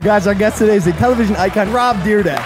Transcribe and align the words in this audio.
Guys, 0.00 0.26
our 0.26 0.34
guest 0.34 0.56
today 0.56 0.76
is 0.76 0.86
a 0.86 0.92
television 0.92 1.36
icon, 1.36 1.70
Rob 1.72 1.94
Dyrdek. 1.98 2.38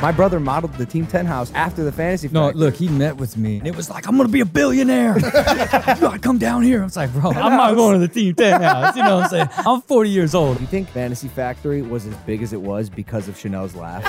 My 0.00 0.12
brother 0.12 0.38
modeled 0.38 0.72
the 0.74 0.86
Team 0.86 1.06
10 1.08 1.26
house 1.26 1.50
after 1.54 1.82
the 1.82 1.90
fantasy 1.90 2.28
factory. 2.28 2.40
No, 2.40 2.50
look, 2.66 2.76
he 2.76 2.88
met 2.88 3.16
with 3.16 3.36
me 3.36 3.58
and 3.58 3.66
it 3.66 3.74
was 3.74 3.90
like, 3.90 4.06
I'm 4.06 4.16
gonna 4.16 4.28
be 4.28 4.42
a 4.42 4.44
billionaire. 4.44 5.16
you 5.18 5.30
gotta 5.32 6.20
come 6.20 6.38
down 6.38 6.62
here. 6.62 6.82
I 6.82 6.84
was 6.84 6.96
like, 6.96 7.12
bro, 7.14 7.32
I'm 7.32 7.56
not 7.56 7.74
going 7.74 8.00
to 8.00 8.06
the 8.06 8.12
Team 8.12 8.36
10 8.36 8.62
house. 8.62 8.96
You 8.96 9.02
know 9.02 9.16
what 9.16 9.24
I'm 9.24 9.30
saying? 9.30 9.48
I'm 9.66 9.82
40 9.82 10.10
years 10.10 10.36
old. 10.36 10.60
You 10.60 10.68
think 10.68 10.88
Fantasy 10.88 11.26
Factory 11.26 11.82
was 11.82 12.06
as 12.06 12.14
big 12.18 12.42
as 12.42 12.52
it 12.52 12.60
was 12.60 12.88
because 12.88 13.26
of 13.26 13.36
Chanel's 13.36 13.74
laugh? 13.74 14.04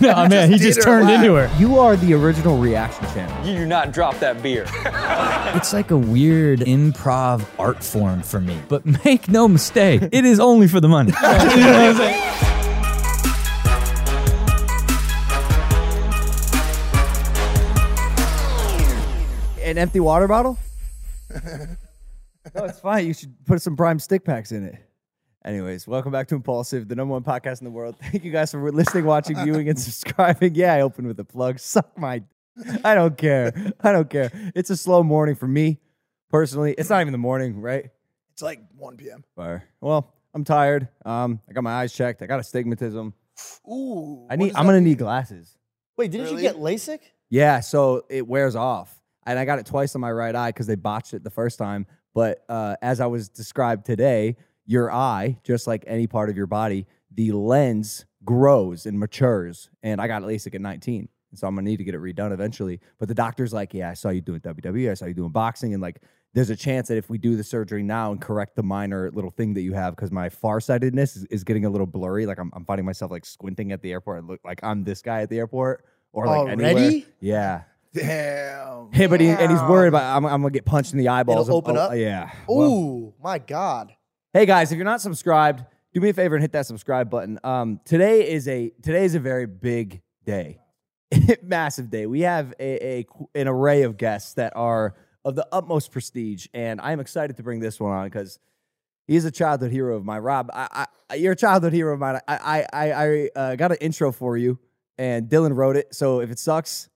No, 0.00 0.26
man, 0.28 0.50
he 0.50 0.58
just 0.58 0.82
turned 0.82 1.10
into 1.10 1.34
her. 1.34 1.50
You 1.58 1.78
are 1.78 1.96
the 1.96 2.14
original 2.14 2.58
reaction 2.58 3.04
channel. 3.08 3.46
You 3.46 3.58
do 3.58 3.66
not 3.66 3.92
drop 3.92 4.18
that 4.20 4.42
beer. 4.42 4.66
It's 5.54 5.72
like 5.72 5.92
a 5.92 5.96
weird 5.96 6.60
improv 6.60 7.46
art 7.60 7.84
form 7.84 8.22
for 8.22 8.40
me. 8.40 8.58
But 8.68 8.84
make 9.04 9.28
no 9.28 9.46
mistake, 9.46 10.02
it 10.10 10.24
is 10.24 10.40
only 10.40 10.66
for 10.66 10.80
the 10.80 10.88
money. 10.88 11.12
you 11.22 11.28
know 11.28 11.30
what 11.30 11.56
I'm 11.56 11.96
saying? 11.96 12.20
An 19.62 19.78
empty 19.78 20.00
water 20.00 20.26
bottle? 20.26 20.58
no, 22.54 22.64
it's 22.64 22.80
fine. 22.80 23.06
You 23.06 23.14
should 23.14 23.34
put 23.46 23.62
some 23.62 23.76
prime 23.76 23.98
stick 23.98 24.24
packs 24.24 24.52
in 24.52 24.64
it. 24.64 24.83
Anyways, 25.46 25.86
welcome 25.86 26.10
back 26.10 26.26
to 26.28 26.34
Impaulsive, 26.34 26.88
the 26.88 26.94
number 26.94 27.12
one 27.12 27.22
podcast 27.22 27.60
in 27.60 27.66
the 27.66 27.70
world. 27.70 27.96
Thank 28.02 28.24
you 28.24 28.32
guys 28.32 28.50
for 28.50 28.72
listening, 28.72 29.04
watching, 29.04 29.36
viewing, 29.36 29.68
and 29.68 29.78
subscribing. 29.78 30.54
Yeah, 30.54 30.72
I 30.72 30.80
opened 30.80 31.06
with 31.06 31.20
a 31.20 31.24
plug. 31.24 31.58
Suck 31.60 31.98
my. 31.98 32.22
I 32.82 32.94
don't 32.94 33.18
care. 33.18 33.52
I 33.82 33.92
don't 33.92 34.08
care. 34.08 34.30
It's 34.54 34.70
a 34.70 34.76
slow 34.76 35.02
morning 35.02 35.34
for 35.34 35.46
me, 35.46 35.80
personally. 36.30 36.74
It's 36.78 36.88
not 36.88 37.02
even 37.02 37.12
the 37.12 37.18
morning, 37.18 37.60
right? 37.60 37.90
It's 38.32 38.40
like 38.40 38.60
1 38.78 38.96
p.m. 38.96 39.22
Fire. 39.36 39.64
Well, 39.82 40.14
I'm 40.32 40.44
tired. 40.44 40.88
Um, 41.04 41.40
I 41.46 41.52
got 41.52 41.62
my 41.62 41.72
eyes 41.72 41.92
checked. 41.92 42.22
I 42.22 42.26
got 42.26 42.40
astigmatism. 42.40 43.12
Ooh. 43.70 44.26
I 44.30 44.36
need. 44.36 44.54
I'm 44.54 44.64
gonna 44.64 44.78
mean? 44.78 44.84
need 44.84 44.98
glasses. 44.98 45.58
Wait, 45.98 46.10
didn't 46.10 46.28
Really? 46.28 46.42
you 46.42 46.48
get 46.48 46.56
LASIK? 46.56 47.00
Yeah, 47.28 47.60
so 47.60 48.06
it 48.08 48.26
wears 48.26 48.56
off. 48.56 48.98
And 49.26 49.38
I 49.38 49.44
got 49.44 49.58
it 49.58 49.66
twice 49.66 49.94
on 49.94 50.00
my 50.00 50.10
right 50.10 50.34
eye 50.34 50.48
because 50.48 50.66
they 50.66 50.74
botched 50.74 51.12
it 51.12 51.22
the 51.22 51.30
first 51.30 51.58
time. 51.58 51.86
But 52.14 52.44
uh, 52.48 52.76
as 52.80 53.00
I 53.00 53.06
was 53.06 53.28
described 53.28 53.84
today, 53.84 54.36
your 54.66 54.90
eye, 54.92 55.38
just 55.44 55.66
like 55.66 55.84
any 55.86 56.06
part 56.06 56.30
of 56.30 56.36
your 56.36 56.46
body, 56.46 56.86
the 57.12 57.32
lens 57.32 58.04
grows 58.24 58.86
and 58.86 58.98
matures. 58.98 59.70
And 59.82 60.00
I 60.00 60.06
got 60.06 60.22
LASIK 60.22 60.54
at 60.54 60.60
19. 60.60 61.08
And 61.30 61.38
so 61.38 61.46
I'm 61.46 61.54
gonna 61.54 61.68
need 61.68 61.78
to 61.78 61.84
get 61.84 61.94
it 61.94 62.00
redone 62.00 62.32
eventually. 62.32 62.80
But 62.98 63.08
the 63.08 63.14
doctor's 63.14 63.52
like, 63.52 63.74
Yeah, 63.74 63.90
I 63.90 63.94
saw 63.94 64.10
you 64.10 64.20
doing 64.20 64.40
WWE, 64.40 64.90
I 64.90 64.94
saw 64.94 65.06
you 65.06 65.14
doing 65.14 65.30
boxing, 65.30 65.72
and 65.74 65.82
like 65.82 66.00
there's 66.32 66.50
a 66.50 66.56
chance 66.56 66.88
that 66.88 66.96
if 66.96 67.08
we 67.08 67.16
do 67.18 67.36
the 67.36 67.44
surgery 67.44 67.82
now 67.84 68.10
and 68.10 68.20
correct 68.20 68.56
the 68.56 68.62
minor 68.62 69.08
little 69.12 69.30
thing 69.30 69.54
that 69.54 69.60
you 69.62 69.72
have, 69.72 69.94
because 69.94 70.10
my 70.10 70.28
farsightedness 70.28 71.14
is, 71.16 71.24
is 71.26 71.44
getting 71.44 71.64
a 71.64 71.70
little 71.70 71.86
blurry. 71.86 72.26
Like 72.26 72.38
I'm, 72.40 72.50
I'm 72.54 72.64
finding 72.64 72.84
myself 72.84 73.10
like 73.12 73.24
squinting 73.24 73.70
at 73.70 73.82
the 73.82 73.92
airport. 73.92 74.24
I 74.24 74.26
look 74.26 74.40
like 74.44 74.58
I'm 74.64 74.82
this 74.82 75.00
guy 75.02 75.22
at 75.22 75.28
the 75.30 75.38
airport 75.38 75.84
or 76.12 76.26
like 76.26 76.48
anywhere. 76.58 77.02
Yeah. 77.20 77.62
Damn. 77.92 78.90
Hey, 78.92 79.06
but 79.06 79.20
he, 79.20 79.28
and 79.28 79.50
he's 79.50 79.60
worried 79.62 79.88
about 79.88 80.16
I'm, 80.16 80.24
I'm 80.26 80.42
gonna 80.42 80.50
get 80.50 80.64
punched 80.64 80.92
in 80.92 80.98
the 80.98 81.08
eyeballs. 81.08 81.48
It'll 81.48 81.58
open 81.58 81.76
Oh, 81.76 81.80
up? 81.80 81.96
Yeah. 81.96 82.30
Well, 82.48 82.68
Ooh, 82.68 83.14
my 83.22 83.38
God. 83.38 83.92
Hey 84.34 84.46
guys, 84.46 84.72
if 84.72 84.76
you're 84.76 84.84
not 84.84 85.00
subscribed, 85.00 85.64
do 85.92 86.00
me 86.00 86.08
a 86.08 86.12
favor 86.12 86.34
and 86.34 86.42
hit 86.42 86.50
that 86.52 86.66
subscribe 86.66 87.08
button. 87.08 87.38
Um, 87.44 87.80
today 87.84 88.28
is 88.28 88.48
a 88.48 88.70
today 88.82 89.04
is 89.04 89.14
a 89.14 89.20
very 89.20 89.46
big 89.46 90.02
day, 90.24 90.58
massive 91.42 91.88
day. 91.88 92.06
We 92.06 92.22
have 92.22 92.52
a, 92.58 92.84
a 92.84 93.06
an 93.36 93.46
array 93.46 93.82
of 93.82 93.96
guests 93.96 94.34
that 94.34 94.52
are 94.56 94.96
of 95.24 95.36
the 95.36 95.46
utmost 95.52 95.92
prestige, 95.92 96.48
and 96.52 96.80
I'm 96.80 96.98
excited 96.98 97.36
to 97.36 97.44
bring 97.44 97.60
this 97.60 97.78
one 97.78 97.92
on 97.92 98.06
because 98.06 98.40
he's 99.06 99.24
a 99.24 99.30
childhood 99.30 99.70
hero 99.70 99.96
of 99.96 100.04
mine. 100.04 100.20
Rob, 100.20 100.50
I, 100.52 100.86
I, 101.08 101.14
you're 101.14 101.32
a 101.32 101.36
childhood 101.36 101.72
hero 101.72 101.94
of 101.94 102.00
mine. 102.00 102.18
I, 102.26 102.36
I, 102.36 102.66
I, 102.72 102.92
I 102.92 103.30
uh, 103.36 103.54
got 103.54 103.70
an 103.70 103.78
intro 103.80 104.10
for 104.10 104.36
you, 104.36 104.58
and 104.98 105.28
Dylan 105.28 105.54
wrote 105.54 105.76
it. 105.76 105.94
So 105.94 106.20
if 106.20 106.32
it 106.32 106.40
sucks, 106.40 106.88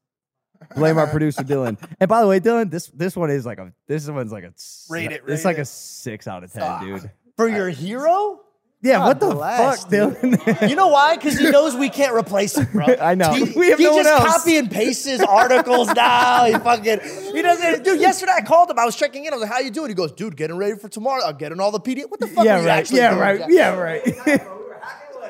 blame 0.75 0.99
our 0.99 1.07
producer 1.07 1.45
Dylan. 1.45 1.79
And 2.01 2.09
by 2.09 2.21
the 2.21 2.27
way, 2.27 2.41
Dylan, 2.41 2.69
this 2.69 2.89
this 2.89 3.15
one 3.17 3.31
is 3.31 3.47
like 3.47 3.61
a 3.61 3.73
this 3.87 4.09
one's 4.09 4.33
like 4.33 4.43
a 4.43 4.53
Rate 4.91 5.13
it, 5.13 5.23
It's 5.29 5.29
rate 5.29 5.45
like 5.45 5.59
it. 5.59 5.63
a 5.63 5.65
six 5.67 6.27
out 6.27 6.43
of 6.43 6.53
ten, 6.53 6.81
dude. 6.85 7.11
For 7.39 7.49
your 7.49 7.69
hero? 7.71 8.41
Yeah, 8.83 8.99
God 8.99 9.07
what 9.07 9.21
the 9.21 9.35
bless, 9.35 9.81
fuck, 9.83 9.91
dude. 9.91 10.69
You 10.71 10.77
know 10.77 10.89
why? 10.89 11.17
Because 11.17 11.39
he 11.39 11.51
knows 11.51 11.75
we 11.77 11.89
can't 11.89 12.15
replace 12.15 12.57
him, 12.59 12.67
bro. 12.73 12.87
I 13.01 13.15
know. 13.15 13.33
He, 13.33 13.43
We 13.59 13.71
have 13.71 13.79
he 13.79 13.85
no 13.85 13.95
one 13.95 14.05
just 14.05 14.21
else. 14.23 14.37
copy 14.39 14.57
and 14.57 14.71
pastes 14.71 15.05
his 15.05 15.21
articles 15.21 15.89
now. 15.95 16.45
He 16.47 16.53
fucking 16.53 17.01
he 17.33 17.43
doesn't. 17.43 17.85
Dude, 17.85 18.01
yesterday 18.01 18.33
I 18.37 18.43
called 18.43 18.71
him. 18.71 18.79
I 18.79 18.85
was 18.85 18.95
checking 18.97 19.25
in. 19.25 19.33
I 19.33 19.37
was 19.37 19.43
like, 19.43 19.53
"How 19.53 19.61
you 19.61 19.71
doing?" 19.71 19.89
He 19.89 19.95
goes, 19.95 20.13
"Dude, 20.13 20.37
getting 20.37 20.57
ready 20.57 20.77
for 20.77 20.89
tomorrow. 20.89 21.25
I'm 21.25 21.37
getting 21.37 21.59
all 21.61 21.71
the 21.73 21.81
PDF. 21.81 22.09
What 22.11 22.21
the 22.21 22.27
fuck? 22.29 22.45
yeah, 22.45 22.59
are 22.59 22.63
you 22.63 22.67
right. 22.69 22.91
Yeah, 22.91 23.15
right. 23.19 23.39
Jack?" 23.39 23.49
Yeah, 23.51 23.75
right. 23.75 24.43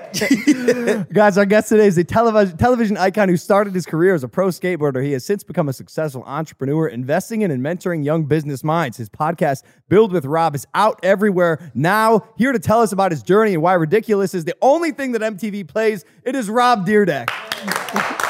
Guys, 1.12 1.36
our 1.36 1.44
guest 1.44 1.68
today 1.68 1.86
is 1.86 1.98
a 1.98 2.04
television 2.04 2.56
television 2.56 2.96
icon 2.96 3.28
who 3.28 3.36
started 3.36 3.74
his 3.74 3.84
career 3.84 4.14
as 4.14 4.24
a 4.24 4.28
pro 4.28 4.48
skateboarder. 4.48 5.04
He 5.04 5.12
has 5.12 5.24
since 5.24 5.44
become 5.44 5.68
a 5.68 5.72
successful 5.72 6.22
entrepreneur, 6.24 6.88
investing 6.88 7.42
in 7.42 7.50
and 7.50 7.62
mentoring 7.62 8.02
young 8.04 8.24
business 8.24 8.64
minds. 8.64 8.96
His 8.96 9.10
podcast, 9.10 9.64
Build 9.88 10.12
with 10.12 10.24
Rob, 10.24 10.54
is 10.54 10.66
out 10.74 10.98
everywhere 11.02 11.70
now. 11.74 12.26
Here 12.38 12.52
to 12.52 12.58
tell 12.58 12.80
us 12.80 12.92
about 12.92 13.12
his 13.12 13.22
journey 13.22 13.52
and 13.52 13.62
why 13.62 13.74
ridiculous 13.74 14.32
is 14.34 14.44
the 14.46 14.56
only 14.62 14.92
thing 14.92 15.12
that 15.12 15.20
MTV 15.20 15.68
plays. 15.68 16.04
It 16.24 16.34
is 16.34 16.48
Rob 16.48 16.86
Dyrdek. 16.86 17.28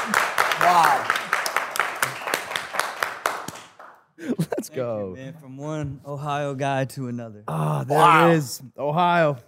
Wow. 0.60 1.06
Let's 4.18 4.68
go. 4.68 5.14
Man, 5.16 5.32
from 5.34 5.56
one 5.56 6.00
Ohio 6.04 6.54
guy 6.56 6.84
to 6.86 7.06
another. 7.06 7.44
Oh, 7.46 7.84
there 7.84 7.96
Wow. 7.96 8.30
it 8.30 8.34
is, 8.34 8.60
Ohio. 8.76 9.38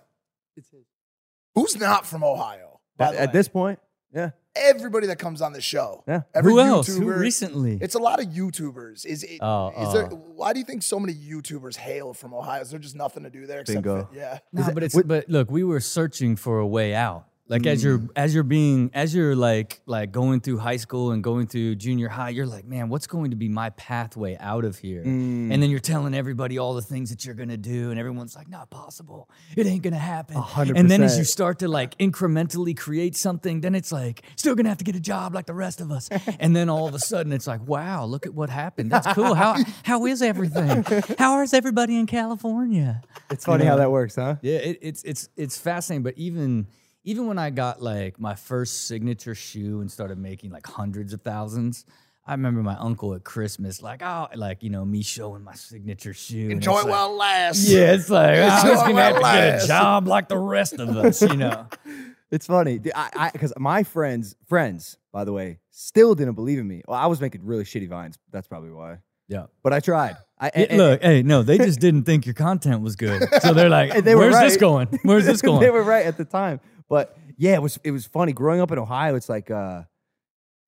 Who's 1.54 1.76
not 1.76 2.06
from 2.06 2.24
Ohio? 2.24 2.80
By 2.96 3.06
At, 3.06 3.12
the 3.12 3.20
at 3.20 3.32
this 3.32 3.48
point, 3.48 3.78
yeah. 4.14 4.30
everybody 4.54 5.06
that 5.08 5.18
comes 5.18 5.40
on 5.40 5.52
the 5.52 5.60
show. 5.60 6.04
Yeah. 6.06 6.22
Every 6.34 6.52
Who 6.52 6.60
else? 6.60 6.86
Who 6.86 7.10
recently? 7.12 7.78
It's 7.80 7.94
a 7.94 7.98
lot 7.98 8.20
of 8.20 8.26
YouTubers. 8.26 9.06
Is 9.06 9.22
it? 9.24 9.38
Oh, 9.40 9.70
is 9.70 9.92
there? 9.92 10.08
oh. 10.12 10.16
Why 10.34 10.52
do 10.52 10.58
you 10.58 10.64
think 10.64 10.82
so 10.82 11.00
many 11.00 11.14
YouTubers 11.14 11.76
hail 11.76 12.12
from 12.14 12.34
Ohio? 12.34 12.60
Is 12.60 12.70
there 12.70 12.80
just 12.80 12.96
nothing 12.96 13.22
to 13.24 13.30
do 13.30 13.46
there 13.46 13.60
except 13.60 13.82
Bingo. 13.82 14.08
fit? 14.10 14.18
yeah? 14.18 14.38
No, 14.52 14.70
but 14.72 14.82
it's 14.82 15.02
but 15.02 15.28
look, 15.28 15.50
we 15.50 15.64
were 15.64 15.80
searching 15.80 16.36
for 16.36 16.58
a 16.58 16.66
way 16.66 16.94
out. 16.94 17.26
Like 17.50 17.66
as 17.66 17.82
you're 17.82 17.98
mm. 17.98 18.10
as 18.14 18.32
you're 18.32 18.44
being 18.44 18.92
as 18.94 19.12
you're 19.12 19.34
like 19.34 19.80
like 19.84 20.12
going 20.12 20.40
through 20.40 20.58
high 20.58 20.76
school 20.76 21.10
and 21.10 21.22
going 21.22 21.48
through 21.48 21.74
junior 21.74 22.08
high, 22.08 22.28
you're 22.28 22.46
like, 22.46 22.64
man, 22.64 22.88
what's 22.88 23.08
going 23.08 23.32
to 23.32 23.36
be 23.36 23.48
my 23.48 23.70
pathway 23.70 24.36
out 24.38 24.64
of 24.64 24.78
here? 24.78 25.02
And 25.02 25.50
then 25.50 25.62
mm. 25.62 25.70
you're 25.70 25.80
telling 25.80 26.14
everybody 26.14 26.58
all 26.58 26.74
the 26.74 26.82
things 26.82 27.10
that 27.10 27.24
you're 27.24 27.34
gonna 27.34 27.56
do, 27.56 27.90
and 27.90 27.98
everyone's 27.98 28.36
like, 28.36 28.48
not 28.48 28.70
possible. 28.70 29.28
It 29.56 29.66
ain't 29.66 29.82
gonna 29.82 29.98
happen. 29.98 30.36
hundred 30.36 30.76
And 30.76 30.88
then 30.88 31.02
as 31.02 31.18
you 31.18 31.24
start 31.24 31.58
to 31.58 31.66
like 31.66 31.98
incrementally 31.98 32.76
create 32.76 33.16
something, 33.16 33.62
then 33.62 33.74
it's 33.74 33.90
like 33.90 34.22
still 34.36 34.54
gonna 34.54 34.68
have 34.68 34.78
to 34.78 34.84
get 34.84 34.94
a 34.94 35.00
job 35.00 35.34
like 35.34 35.46
the 35.46 35.54
rest 35.54 35.80
of 35.80 35.90
us. 35.90 36.08
and 36.38 36.54
then 36.54 36.68
all 36.68 36.86
of 36.86 36.94
a 36.94 37.00
sudden 37.00 37.32
it's 37.32 37.48
like, 37.48 37.66
wow, 37.66 38.04
look 38.04 38.26
at 38.26 38.34
what 38.34 38.48
happened. 38.48 38.92
That's 38.92 39.12
cool. 39.12 39.34
How 39.34 39.56
how 39.82 40.06
is 40.06 40.22
everything? 40.22 40.84
How 41.18 41.40
is 41.42 41.52
everybody 41.52 41.98
in 41.98 42.06
California? 42.06 43.02
It's 43.28 43.44
funny 43.44 43.64
how 43.64 43.74
that 43.74 43.90
works, 43.90 44.14
huh? 44.14 44.36
Yeah, 44.40 44.58
it, 44.58 44.78
it's 44.82 45.02
it's 45.02 45.28
it's 45.36 45.58
fascinating. 45.58 46.04
But 46.04 46.16
even 46.16 46.68
even 47.04 47.26
when 47.26 47.38
I 47.38 47.50
got 47.50 47.82
like 47.82 48.20
my 48.20 48.34
first 48.34 48.86
signature 48.86 49.34
shoe 49.34 49.80
and 49.80 49.90
started 49.90 50.18
making 50.18 50.50
like 50.50 50.66
hundreds 50.66 51.12
of 51.12 51.22
thousands, 51.22 51.84
I 52.26 52.32
remember 52.32 52.62
my 52.62 52.76
uncle 52.76 53.14
at 53.14 53.24
Christmas, 53.24 53.82
like 53.82 54.02
oh, 54.02 54.28
like 54.34 54.62
you 54.62 54.70
know 54.70 54.84
me 54.84 55.02
showing 55.02 55.42
my 55.42 55.54
signature 55.54 56.12
shoe. 56.14 56.42
and 56.44 56.52
Enjoy 56.52 56.80
it 56.80 56.84
like- 56.84 56.86
while 56.86 57.10
it 57.12 57.16
lasts. 57.16 57.68
Yeah, 57.70 57.92
it's 57.92 58.10
like 58.10 58.38
oh, 58.38 58.42
I 58.42 58.70
was 58.70 58.80
gonna 58.82 58.94
while 58.94 59.04
have 59.04 59.14
to 59.16 59.20
get 59.58 59.64
a 59.64 59.66
job 59.66 60.06
like 60.06 60.28
the 60.28 60.38
rest 60.38 60.74
of 60.74 60.88
us, 60.96 61.22
you 61.22 61.36
know. 61.36 61.66
It's 62.32 62.46
funny. 62.46 62.78
Because 62.78 63.52
my 63.58 63.82
friends 63.82 64.36
friends 64.46 64.96
by 65.12 65.24
the 65.24 65.32
way 65.32 65.58
still 65.70 66.14
didn't 66.14 66.34
believe 66.34 66.60
in 66.60 66.68
me. 66.68 66.82
Well, 66.86 66.96
I 66.96 67.06
was 67.06 67.20
making 67.20 67.44
really 67.44 67.64
shitty 67.64 67.88
vines. 67.88 68.20
That's 68.30 68.46
probably 68.46 68.70
why. 68.70 68.98
Yeah. 69.26 69.46
But 69.64 69.72
I 69.72 69.80
tried. 69.80 70.16
I 70.38 70.48
and- 70.54 70.78
Look, 70.78 71.02
hey, 71.02 71.22
no, 71.24 71.42
they 71.42 71.58
just 71.58 71.80
didn't 71.86 72.04
think 72.04 72.26
your 72.26 72.34
content 72.34 72.82
was 72.82 72.94
good, 72.94 73.22
so 73.42 73.52
they're 73.52 73.68
like, 73.68 74.04
they 74.04 74.14
"Where's 74.14 74.38
this 74.38 74.56
going? 74.56 74.86
Where's 75.02 75.26
this 75.26 75.42
going?" 75.42 75.60
they 75.60 75.70
were 75.70 75.82
right 75.82 76.06
at 76.06 76.16
the 76.16 76.24
time. 76.24 76.60
But 76.90 77.16
yeah, 77.38 77.54
it 77.54 77.62
was 77.62 77.78
it 77.84 77.92
was 77.92 78.04
funny 78.04 78.32
growing 78.34 78.60
up 78.60 78.70
in 78.72 78.78
Ohio. 78.78 79.14
It's 79.14 79.30
like 79.30 79.50
uh, 79.50 79.84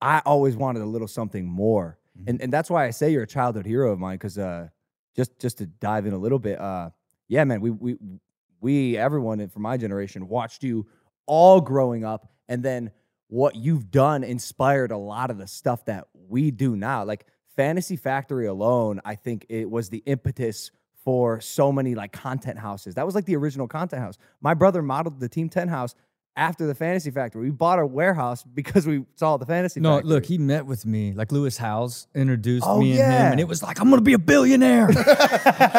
I 0.01 0.21
always 0.25 0.57
wanted 0.57 0.81
a 0.83 0.87
little 0.87 1.09
something 1.09 1.45
more, 1.47 1.99
Mm-hmm. 2.19 2.29
and 2.29 2.43
and 2.43 2.53
that's 2.53 2.69
why 2.71 2.87
I 2.87 2.91
say 2.91 3.11
you're 3.11 3.23
a 3.23 3.27
childhood 3.27 3.65
hero 3.67 3.91
of 3.91 3.99
mine. 3.99 4.17
Because 4.17 4.37
uh, 4.39 4.69
just 5.17 5.39
just 5.39 5.57
to 5.59 5.67
dive 5.67 6.05
in 6.07 6.13
a 6.13 6.19
little 6.19 6.39
bit, 6.39 6.61
uh, 6.61 6.91
yeah, 7.29 7.43
man, 7.45 7.61
we 7.63 7.71
we 7.71 7.97
we, 8.61 8.97
everyone 8.99 9.41
in- 9.41 9.49
from 9.49 9.63
my 9.63 9.77
generation, 9.79 10.29
watched 10.29 10.63
you 10.63 10.87
all 11.27 11.61
growing 11.61 12.05
up, 12.05 12.31
and 12.51 12.63
then 12.63 12.91
what 13.29 13.57
you've 13.57 13.91
done 13.91 14.25
inspired 14.25 14.91
a 14.93 14.97
lot 14.99 15.31
of 15.31 15.39
the 15.39 15.47
stuff 15.47 15.87
that 15.87 16.07
we 16.29 16.51
do 16.51 16.77
now. 16.77 17.03
Like 17.03 17.25
Fantasy 17.57 17.97
Factory 17.97 18.47
alone, 18.47 19.01
I 19.07 19.15
think 19.15 19.47
it 19.49 19.71
was 19.71 19.89
the 19.89 20.03
impetus 20.05 20.71
for 21.05 21.41
so 21.41 21.73
many 21.73 21.95
like 21.95 22.13
content 22.13 22.59
houses. 22.59 22.95
That 22.97 23.07
was 23.07 23.15
like 23.15 23.25
the 23.25 23.37
original 23.37 23.67
content 23.67 24.03
house. 24.03 24.19
My 24.43 24.53
brother 24.53 24.83
modeled 24.83 25.19
the 25.19 25.29
Team 25.31 25.49
10 25.49 25.69
house 25.69 25.95
after 26.37 26.67
the 26.67 26.75
Fantasy 26.75 27.11
Factory. 27.11 27.43
We 27.43 27.50
bought 27.50 27.79
a 27.79 27.87
warehouse 27.87 28.43
because 28.43 28.87
we 28.87 29.05
saw 29.17 29.37
the 29.37 29.44
Fantasy 29.46 29.81
No, 29.81 29.96
Factory. 29.96 30.08
look, 30.11 30.25
he 30.26 30.38
met 30.38 30.64
with 30.67 30.87
me. 30.87 31.12
Like 31.12 31.31
Lewis 31.31 31.58
Howes 31.58 32.06
introduced 32.14 32.64
Oh, 32.67 32.81
me 32.81 32.90
and 32.93 32.99
yeah. 32.99 33.26
him, 33.26 33.32
and 33.32 33.40
it 33.40 33.49
was 33.49 33.62
like, 33.62 33.81
I'm 33.81 33.90
gonna 33.90 34.00
be 34.02 34.14
a 34.14 34.19
billionaire. 34.19 34.88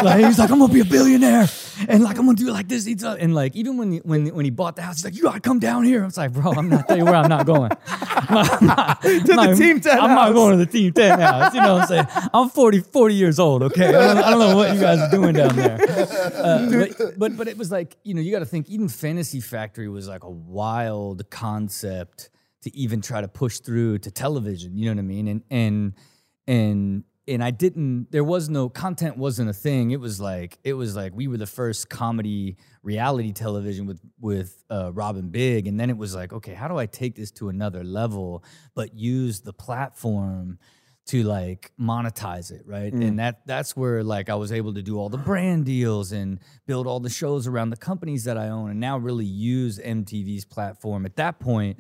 like 0.04 0.24
he's 0.26 0.38
like, 0.38 0.52
I'm 0.52 0.60
gonna 0.60 0.72
be 0.74 0.82
a 0.82 0.86
billionaire, 0.86 1.48
and 1.88 2.04
like 2.04 2.18
I'm 2.20 2.26
gonna 2.26 2.36
do 2.38 2.52
like 2.52 2.68
this. 2.68 2.86
He's 2.86 3.04
uh, 3.04 3.16
and 3.20 3.34
like 3.34 3.56
even 3.56 3.78
when 3.78 3.92
he, 3.94 3.98
when 4.00 4.28
when 4.28 4.46
he 4.46 4.52
bought 4.52 4.76
the 4.76 4.84
house, 4.84 4.98
he's 4.98 5.06
like, 5.06 5.16
you 5.16 5.24
gotta 5.24 5.40
come 5.40 5.60
down 5.60 5.84
here. 5.86 6.04
I 6.04 6.06
was 6.06 6.18
like, 6.18 6.34
bro, 6.34 6.52
I'm 6.54 6.70
not 6.70 6.88
telling 6.88 7.02
you 7.02 7.06
where 7.06 7.16
I'm 7.16 7.30
not 7.30 7.46
going. 7.46 7.72
I'm 7.88 8.66
not, 8.66 9.02
to 9.02 9.20
the 9.20 9.56
Team 9.58 9.80
10 9.82 10.00
I'm 10.00 10.16
not 10.16 10.34
going 10.34 10.58
to 10.58 10.66
the 10.66 10.72
Team 10.72 10.94
10 10.94 11.20
house. 11.20 11.54
You 11.54 11.62
know 11.62 11.74
what 11.76 11.82
I'm 11.84 11.88
saying? 11.88 12.30
I'm 12.34 12.50
40 12.50 12.80
40 12.80 13.16
years 13.16 13.38
old. 13.40 13.64
Okay, 13.64 13.88
I 13.88 13.92
don't, 13.92 14.18
I 14.18 14.30
don't 14.32 14.40
know 14.40 14.56
what 14.56 14.74
you 14.74 14.80
guys 14.80 15.00
are 15.00 15.12
doing 15.12 15.34
down 15.34 15.56
there. 15.56 15.78
Uh, 15.82 16.88
but, 16.98 17.20
but 17.20 17.38
but 17.38 17.48
it 17.48 17.58
was 17.58 17.72
like 17.72 17.96
you 18.04 18.14
know 18.14 18.22
you 18.22 18.32
got 18.32 18.40
to 18.40 18.46
think 18.46 18.70
even 18.70 18.88
Fantasy 18.88 19.40
Factory 19.42 19.90
was 19.90 20.08
like 20.08 20.24
a 20.24 20.30
wild 20.48 21.30
concept 21.30 22.30
to 22.64 22.76
even 22.76 23.02
try 23.02 23.22
to 23.22 23.28
push 23.28 23.60
through 23.60 24.00
to 24.00 24.12
television. 24.12 24.78
You 24.78 24.86
know 24.86 24.92
what 24.92 25.00
I 25.00 25.04
mean? 25.04 25.28
And 25.28 25.44
and 25.50 25.94
and 26.48 27.04
and 27.28 27.44
I 27.44 27.52
didn't. 27.52 28.12
There 28.12 28.24
was 28.24 28.50
no 28.50 28.68
content. 28.70 29.18
wasn't 29.18 29.50
a 29.50 29.54
thing. 29.54 29.92
It 29.92 30.00
was 30.00 30.20
like 30.20 30.58
it 30.64 30.74
was 30.74 30.96
like 30.96 31.14
we 31.16 31.28
were 31.28 31.38
the 31.38 31.46
first 31.48 31.90
comedy 31.90 32.58
reality 32.82 33.32
television 33.32 33.86
with 33.86 34.02
with 34.20 34.64
uh, 34.70 34.92
Rob 34.94 35.32
& 35.32 35.32
Big, 35.32 35.68
and 35.68 35.80
then 35.80 35.90
it 35.90 35.98
was 35.98 36.16
like, 36.16 36.34
okay, 36.34 36.54
how 36.54 36.68
do 36.68 36.78
I 36.78 36.86
take 36.86 37.16
this 37.16 37.32
to 37.32 37.50
another 37.50 37.84
level, 37.84 38.44
but 38.76 38.94
use 38.94 39.42
the 39.42 39.54
platform 39.54 40.60
to 41.06 41.24
like 41.24 41.72
monetize 41.80 42.52
it, 42.52 42.64
right? 42.66 42.94
Mm. 42.94 43.08
And 43.08 43.20
that 43.20 43.46
that's 43.46 43.76
where 43.76 44.04
like 44.04 44.30
I 44.30 44.36
was 44.36 44.52
able 44.52 44.74
to 44.76 44.82
do 44.82 44.98
all 44.98 45.10
the 45.10 45.18
brand 45.18 45.66
deals 45.66 46.12
and 46.12 46.40
build 46.66 46.88
all 46.88 47.00
the 47.00 47.10
shows 47.10 47.46
around 47.48 47.72
the 47.72 47.78
companies 47.78 48.24
that 48.24 48.38
I 48.38 48.50
own, 48.50 48.70
and 48.72 48.80
now 48.80 48.98
really 48.98 49.26
use 49.26 49.80
MTV's 49.80 50.46
platform. 50.46 51.06
At 51.06 51.18
that 51.18 51.40
point 51.40 51.80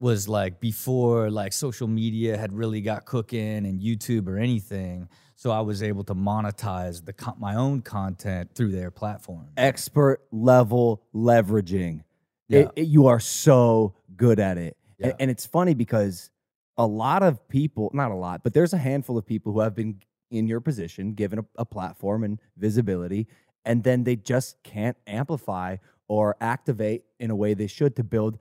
was 0.00 0.28
like 0.28 0.60
before 0.60 1.30
like 1.30 1.52
social 1.52 1.86
media 1.88 2.36
had 2.36 2.52
really 2.52 2.80
got 2.80 3.04
cooking 3.06 3.64
and 3.64 3.80
YouTube 3.80 4.26
or 4.26 4.38
anything. 4.38 5.08
So 5.36 5.50
I 5.50 5.60
was 5.60 5.82
able 5.82 6.04
to 6.04 6.14
monetize 6.14 7.04
the 7.04 7.12
co- 7.12 7.34
my 7.38 7.54
own 7.54 7.80
content 7.82 8.54
through 8.54 8.72
their 8.72 8.90
platform. 8.90 9.46
expert 9.56 10.20
level 10.32 11.02
leveraging. 11.14 12.02
Yeah. 12.48 12.60
It- 12.60 12.70
it- 12.76 12.88
you 12.88 13.06
are 13.06 13.20
so 13.20 13.94
good 14.16 14.38
at 14.40 14.58
it. 14.58 14.76
And, 15.00 15.14
and 15.20 15.30
it's 15.30 15.44
funny 15.46 15.74
because 15.74 16.30
a 16.76 16.86
lot 16.86 17.22
of 17.22 17.46
people, 17.48 17.90
not 17.94 18.10
a 18.10 18.14
lot, 18.14 18.42
but 18.42 18.54
there's 18.54 18.72
a 18.72 18.78
handful 18.78 19.16
of 19.16 19.26
people 19.26 19.52
who 19.52 19.60
have 19.60 19.74
been 19.74 20.00
in 20.30 20.46
your 20.46 20.60
position, 20.60 21.14
given 21.14 21.38
a, 21.38 21.44
a 21.56 21.64
platform 21.64 22.24
and 22.24 22.40
visibility, 22.56 23.28
and 23.64 23.84
then 23.84 24.04
they 24.04 24.16
just 24.16 24.62
can't 24.62 24.96
amplify 25.06 25.76
or 26.08 26.36
activate 26.40 27.04
in 27.18 27.30
a 27.30 27.36
way 27.36 27.54
they 27.54 27.66
should 27.66 27.96
to 27.96 28.04
build 28.04 28.38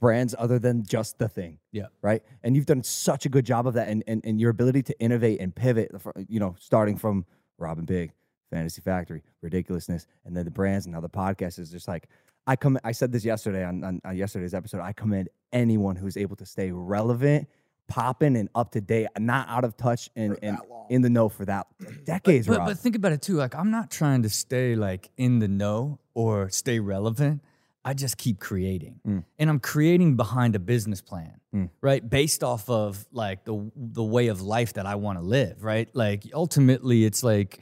brands 0.00 0.34
other 0.38 0.58
than 0.58 0.84
just 0.84 1.18
the 1.18 1.28
thing. 1.28 1.58
Yeah. 1.72 1.86
Right. 2.02 2.22
And 2.42 2.56
you've 2.56 2.66
done 2.66 2.82
such 2.82 3.26
a 3.26 3.28
good 3.28 3.46
job 3.46 3.66
of 3.66 3.74
that 3.74 3.88
and, 3.88 4.02
and, 4.06 4.20
and 4.24 4.40
your 4.40 4.50
ability 4.50 4.82
to 4.84 5.00
innovate 5.00 5.40
and 5.40 5.54
pivot, 5.54 5.92
you 6.28 6.40
know, 6.40 6.56
starting 6.58 6.96
from 6.96 7.24
Rob 7.58 7.84
& 7.86 7.86
Big, 7.86 8.12
Fantasy 8.50 8.82
Factory, 8.82 9.22
ridiculousness, 9.42 10.06
and 10.24 10.36
then 10.36 10.44
the 10.44 10.50
brands 10.50 10.86
and 10.86 10.94
now 10.94 11.00
the 11.00 11.08
podcast 11.08 11.58
is 11.58 11.70
just 11.70 11.88
like 11.88 12.08
I 12.46 12.56
come. 12.56 12.78
I 12.84 12.92
said 12.92 13.12
this 13.12 13.24
yesterday 13.24 13.64
on, 13.64 13.82
on, 13.82 14.00
on 14.04 14.16
yesterday's 14.16 14.52
episode. 14.52 14.80
I 14.80 14.92
commend 14.92 15.30
anyone 15.52 15.96
who's 15.96 16.16
able 16.16 16.36
to 16.36 16.46
stay 16.46 16.70
relevant, 16.70 17.48
popping, 17.88 18.36
and 18.36 18.48
up 18.54 18.72
to 18.72 18.80
date, 18.80 19.08
not 19.18 19.48
out 19.48 19.64
of 19.64 19.76
touch 19.76 20.10
and, 20.16 20.38
and 20.42 20.58
in 20.90 21.02
the 21.02 21.10
know 21.10 21.28
for 21.28 21.44
that 21.44 21.66
decades. 22.04 22.46
But, 22.46 22.58
Rob. 22.58 22.68
but 22.68 22.78
think 22.78 22.96
about 22.96 23.12
it 23.12 23.22
too. 23.22 23.34
Like 23.34 23.54
I'm 23.54 23.70
not 23.70 23.90
trying 23.90 24.22
to 24.22 24.30
stay 24.30 24.74
like 24.76 25.10
in 25.16 25.38
the 25.38 25.48
know 25.48 25.98
or 26.14 26.48
stay 26.50 26.78
relevant. 26.80 27.42
I 27.86 27.92
just 27.92 28.16
keep 28.16 28.40
creating, 28.40 29.00
Mm. 29.06 29.24
and 29.38 29.50
I'm 29.50 29.60
creating 29.60 30.16
behind 30.16 30.56
a 30.56 30.58
business 30.58 31.02
plan, 31.02 31.38
right? 31.82 32.08
Based 32.08 32.42
off 32.42 32.70
of 32.70 33.06
like 33.12 33.44
the 33.44 33.70
the 33.76 34.02
way 34.02 34.28
of 34.28 34.40
life 34.40 34.72
that 34.74 34.86
I 34.86 34.94
want 34.94 35.18
to 35.18 35.22
live, 35.24 35.62
right? 35.62 35.88
Like 35.94 36.24
ultimately, 36.32 37.04
it's 37.04 37.22
like 37.22 37.58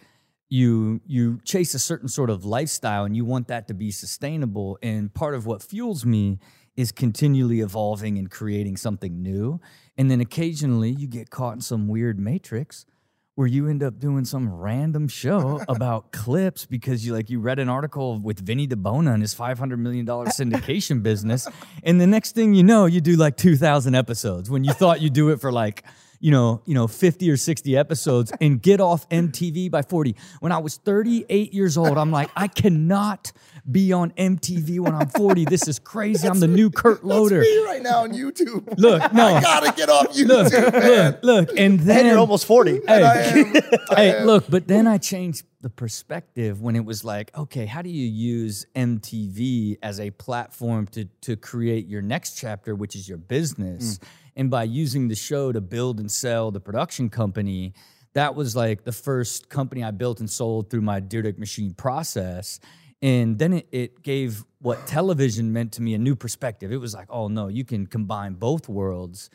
you 0.49 1.01
you 1.07 1.41
chase 1.45 1.75
a 1.75 1.79
certain 1.81 2.09
sort 2.09 2.31
of 2.31 2.45
lifestyle, 2.45 3.05
and 3.05 3.17
you 3.17 3.25
want 3.25 3.49
that 3.49 3.67
to 3.69 3.75
be 3.75 3.91
sustainable. 3.91 4.79
And 4.81 5.13
part 5.13 5.35
of 5.35 5.45
what 5.47 5.61
fuels 5.61 6.07
me 6.07 6.39
is 6.77 6.93
continually 6.93 7.61
evolving 7.61 8.19
and 8.19 8.31
creating 8.31 8.77
something 8.77 9.23
new. 9.23 9.61
And 9.97 10.11
then 10.11 10.21
occasionally, 10.21 10.91
you 10.91 11.07
get 11.07 11.31
caught 11.31 11.55
in 11.55 11.61
some 11.61 11.89
weird 11.89 12.19
matrix 12.19 12.87
where 13.35 13.47
you 13.47 13.67
end 13.67 13.83
up 13.83 13.99
doing 13.99 14.25
some 14.25 14.53
random 14.53 15.09
show 15.09 15.63
about 15.69 16.13
clips 16.13 16.67
because 16.67 17.07
you 17.07 17.13
like 17.15 17.31
you 17.31 17.41
read 17.41 17.59
an 17.59 17.69
article 17.69 18.19
with 18.21 18.45
Vinny 18.45 18.67
Di 18.67 18.77
Bona 18.77 19.13
and 19.13 19.23
his 19.23 19.35
five 19.35 19.59
hundred 19.59 19.79
million 19.79 20.05
dollar 20.05 20.27
syndication 20.39 21.03
business, 21.03 21.49
and 21.83 22.01
the 22.01 22.07
next 22.07 22.35
thing 22.35 22.55
you 22.55 22.63
know, 22.63 22.87
you 22.87 23.01
do 23.01 23.17
like 23.17 23.37
two 23.37 23.57
thousand 23.57 23.95
episodes 23.95 24.51
when 24.51 24.65
you 24.65 24.73
thought 24.73 25.01
you'd 25.01 25.13
do 25.13 25.31
it 25.31 25.41
for 25.41 25.53
like 25.53 25.85
you 26.23 26.31
know 26.31 26.63
you 26.65 26.75
know 26.75 26.87
fifty 26.87 27.31
or 27.31 27.37
sixty 27.37 27.77
episodes 27.77 28.33
and 28.41 28.63
get 28.63 28.81
off 28.81 29.07
MTV 29.11 29.71
by 29.71 29.83
forty. 29.83 30.17
When 30.41 30.53
I 30.53 30.59
was 30.59 30.79
thirty 30.79 31.27
eight 31.29 31.53
years 31.53 31.77
old, 31.77 31.99
I'm 31.99 32.11
like 32.11 32.31
I 32.35 32.49
cannot 32.49 33.33
be 33.71 33.93
on 33.93 34.13
MTV 34.13 34.81
when 34.81 34.95
I'm 34.95 35.09
forty. 35.09 35.45
This 35.53 35.69
is 35.69 35.79
crazy. 35.79 36.27
I'm 36.27 36.41
the 36.41 36.49
new 36.49 36.71
Kurt 36.71 37.05
Loder. 37.05 37.41
Me 37.41 37.65
right 37.65 37.83
now 37.83 38.05
on 38.05 38.13
YouTube. 38.13 38.73
Look, 38.79 39.13
no. 39.13 39.35
I 39.35 39.41
gotta 39.43 39.73
get 39.77 39.91
off 39.91 40.17
Look, 40.17 40.53
YouTube, 40.53 40.73
man. 40.73 41.19
look, 41.23 41.49
look, 41.49 41.59
and 41.59 41.81
then 41.81 41.99
And 41.99 42.09
you're 42.09 42.19
almost 42.19 42.47
40. 42.47 42.81
Hey, 42.87 43.63
hey, 43.91 44.25
look, 44.25 44.45
but 44.49 44.67
then 44.69 44.87
I 44.87 44.97
changed 44.99 45.45
the 45.63 45.71
perspective 45.71 46.61
when 46.61 46.77
it 46.77 46.85
was 46.85 47.05
like, 47.05 47.37
okay, 47.39 47.67
how 47.67 47.83
do 47.83 47.89
you 47.89 48.07
use 48.07 48.67
MTV 48.75 49.79
as 49.83 50.01
a 50.01 50.11
platform 50.11 50.87
to 50.89 51.05
to 51.23 51.37
create 51.37 51.87
your 51.87 52.03
next 52.03 52.37
chapter, 52.37 52.75
which 52.75 52.97
is 52.97 53.09
your 53.09 53.19
business? 53.19 53.99
Mm. 53.99 54.05
And 54.37 54.51
by 54.51 54.65
using 54.65 55.09
the 55.09 55.15
show 55.15 55.53
to 55.53 55.61
build 55.61 56.01
and 56.01 56.11
sell 56.11 56.51
the 56.51 56.61
production 56.61 57.09
company, 57.09 57.75
that 58.15 58.35
was 58.35 58.57
like 58.57 58.85
the 58.85 58.93
first 58.93 59.49
company 59.49 59.85
I 59.85 59.93
built 59.93 60.21
and 60.21 60.29
sold 60.29 60.69
through 60.69 60.83
my 60.83 61.01
Dyrdek 61.01 61.39
machine 61.39 61.75
process. 61.75 62.59
And 63.01 63.39
then 63.39 63.53
it, 63.55 63.69
it 63.73 64.03
gave 64.03 64.45
what 64.61 64.87
television 64.87 65.53
meant 65.53 65.73
to 65.73 65.83
me 65.83 65.95
a 65.95 65.99
new 65.99 66.17
perspective. 66.17 66.73
It 66.73 66.77
was 66.79 66.95
like, 66.95 67.09
oh 67.09 67.29
no, 67.29 67.49
you 67.49 67.65
can 67.65 67.87
combine 67.87 68.35
both 68.35 68.69
worlds. 68.69 69.31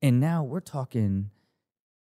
And 0.00 0.20
now 0.20 0.44
we're 0.44 0.60
talking 0.60 1.30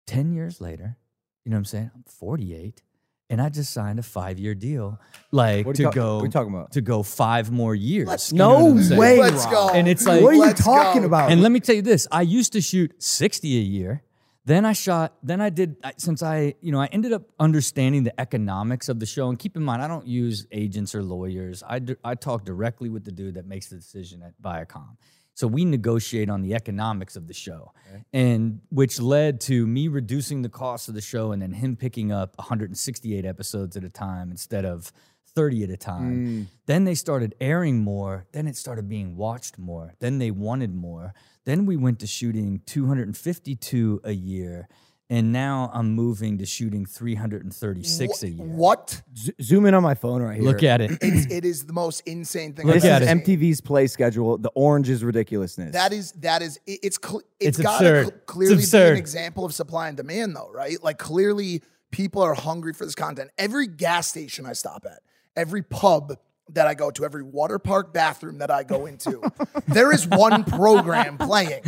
10 0.08 0.32
years 0.32 0.62
later, 0.62 0.98
you 1.44 1.51
know 1.51 1.56
what 1.56 1.60
I'm 1.60 1.66
saying? 1.66 1.92
I'm 1.94 2.04
48 2.04 2.82
and 3.29 3.41
I 3.41 3.50
just 3.50 3.74
signed 3.74 4.00
a 4.00 4.03
5-year 4.03 4.55
deal 4.55 5.00
like 5.31 5.65
to 5.74 5.84
ta- 5.84 5.89
go 5.91 6.15
what 6.15 6.22
are 6.22 6.25
you 6.25 6.31
talking 6.31 6.53
about? 6.53 6.72
to 6.74 6.81
go 6.81 7.03
5 7.03 7.51
more 7.51 7.75
years. 7.75 8.07
Let's 8.07 8.31
You 8.31 8.38
know 8.38 8.57
no 8.60 8.65
what 8.65 8.72
I'm 8.77 8.84
saying? 8.84 9.00
way, 9.01 9.19
Let's 9.19 9.46
go. 9.48 9.69
And 9.69 9.88
it's 9.88 10.05
like 10.05 10.22
what 10.22 10.29
are 10.31 10.36
you 10.36 10.41
Let's 10.41 10.63
talking 10.63 11.01
go. 11.01 11.07
about? 11.07 11.31
and 11.31 11.41
let 11.41 11.51
me 11.51 11.60
tell 11.60 11.75
you 11.75 11.81
this: 11.81 12.07
I 12.12 12.22
used 12.22 12.53
to 12.53 12.62
shoot 12.62 12.91
sixty 13.03 13.57
a 13.57 13.62
year. 13.62 14.03
Then 14.46 14.63
I 14.63 14.72
shot. 14.72 15.13
Then 15.22 15.41
I 15.41 15.50
did. 15.50 15.75
Since 15.98 16.24
I, 16.24 16.53
you 16.62 16.72
know, 16.72 16.79
I 16.79 16.86
ended 16.93 17.12
up 17.12 17.24
understanding 17.38 18.05
the 18.05 18.17
economics 18.17 18.88
of 18.88 18.98
the 19.01 19.05
show. 19.05 19.27
And 19.27 19.38
keep 19.38 19.57
in 19.57 19.62
mind, 19.63 19.81
I 19.81 19.89
don't 19.89 20.07
use 20.07 20.48
agents 20.53 20.96
or 20.96 21.03
lawyers. 21.03 21.63
I 21.67 21.79
d- 21.79 21.98
I 22.01 22.15
talk 22.15 22.46
directly 22.46 22.88
with 22.88 23.03
the 23.03 23.12
dude 23.12 23.34
that 23.34 23.46
makes 23.46 23.67
the 23.67 23.75
decision 23.75 24.24
at 24.24 24.41
Viacom. 24.41 24.96
So 25.38 25.46
we 25.46 25.65
negotiate 25.65 26.32
on 26.32 26.41
the 26.41 26.56
economics 26.56 27.15
of 27.15 27.27
the 27.27 27.34
show, 27.34 27.72
and 28.12 28.60
which 28.70 29.00
led 29.00 29.39
to 29.41 29.67
me 29.67 29.88
reducing 29.88 30.41
the 30.41 30.50
cost 30.50 30.89
of 30.89 30.96
the 30.96 31.01
show, 31.01 31.32
and 31.32 31.39
then 31.39 31.51
him 31.51 31.75
picking 31.75 32.12
up 32.12 32.36
168 32.39 33.24
episodes 33.24 33.77
at 33.77 33.84
a 33.84 33.89
time 33.89 34.32
instead 34.32 34.65
of 34.65 34.91
30 35.36 35.65
at 35.65 35.70
a 35.70 35.77
time. 35.77 36.25
Mm. 36.25 36.46
Then 36.65 36.86
they 36.86 36.96
started 36.96 37.36
airing 37.39 37.84
more. 37.84 38.25
Then 38.32 38.48
it 38.48 38.58
started 38.58 38.89
being 38.89 39.15
watched 39.15 39.60
more. 39.60 39.94
Then 40.00 40.17
they 40.17 40.32
wanted 40.32 40.74
more. 40.74 41.13
Then 41.46 41.67
we 41.67 41.77
went 41.77 42.00
to 42.00 42.08
shooting 42.08 42.62
252 42.65 44.01
a 44.03 44.13
year. 44.13 44.67
And 45.10 45.32
now 45.32 45.72
I'm 45.74 45.94
moving 45.94 46.38
to 46.40 46.46
shooting 46.46 46.86
336 46.86 48.24
a 48.24 48.30
year. 48.30 48.46
What? 48.46 49.02
Z- 49.18 49.32
zoom 49.42 49.66
in 49.66 49.74
on 49.74 49.82
my 49.84 49.96
phone 49.96 50.22
right 50.22 50.36
here. 50.36 50.44
Look 50.44 50.64
at 50.64 50.82
it. 50.82 50.98
It's, 51.02 51.32
it 51.32 51.46
is 51.46 51.66
the 51.66 51.74
most 51.74 52.02
insane 52.06 52.54
thing. 52.54 52.68
Look 52.68 52.76
I've 52.78 52.84
at 52.86 53.02
ever 53.04 53.18
it. 53.20 53.26
seen. 53.26 53.38
MTV's 53.40 53.62
play 53.62 53.88
schedule. 53.88 54.38
The 54.38 54.52
orange 54.56 54.90
is 54.90 55.04
ridiculousness. 55.04 55.74
That 55.74 55.94
is 55.94 56.12
that 56.14 56.42
is 56.42 56.60
it- 56.68 56.80
it's 56.84 57.00
cl- 57.02 57.22
It's 57.40 57.58
it's 57.58 57.60
got 57.60 57.80
to 57.80 57.86
absurd. 57.86 58.04
cl- 58.06 58.10
It's 58.18 58.26
clearly 58.26 58.56
be 58.88 58.92
an 58.92 58.98
example 58.98 59.46
of 59.46 59.54
supply 59.54 59.88
and 59.88 59.96
demand 59.96 60.36
though, 60.36 60.50
right? 60.52 60.82
Like 60.84 60.98
clearly 60.98 61.64
people 61.92 62.22
are 62.22 62.34
hungry 62.34 62.74
for 62.74 62.84
this 62.86 62.96
content. 62.96 63.30
Every 63.38 63.68
gas 63.68 64.08
station 64.08 64.46
I 64.46 64.54
stop 64.54 64.86
at, 64.86 65.00
every 65.38 65.62
pub 65.64 66.18
that 66.50 66.68
I 66.68 66.74
go 66.74 66.92
to, 66.92 67.06
every 67.06 67.24
water 67.24 67.60
park 67.60 67.94
bathroom 67.94 68.40
that 68.40 68.52
I 68.52 68.64
go 68.64 68.86
into, 68.86 69.22
there 69.70 69.94
is 69.94 70.06
one 70.08 70.44
program 70.44 71.18
playing 71.18 71.62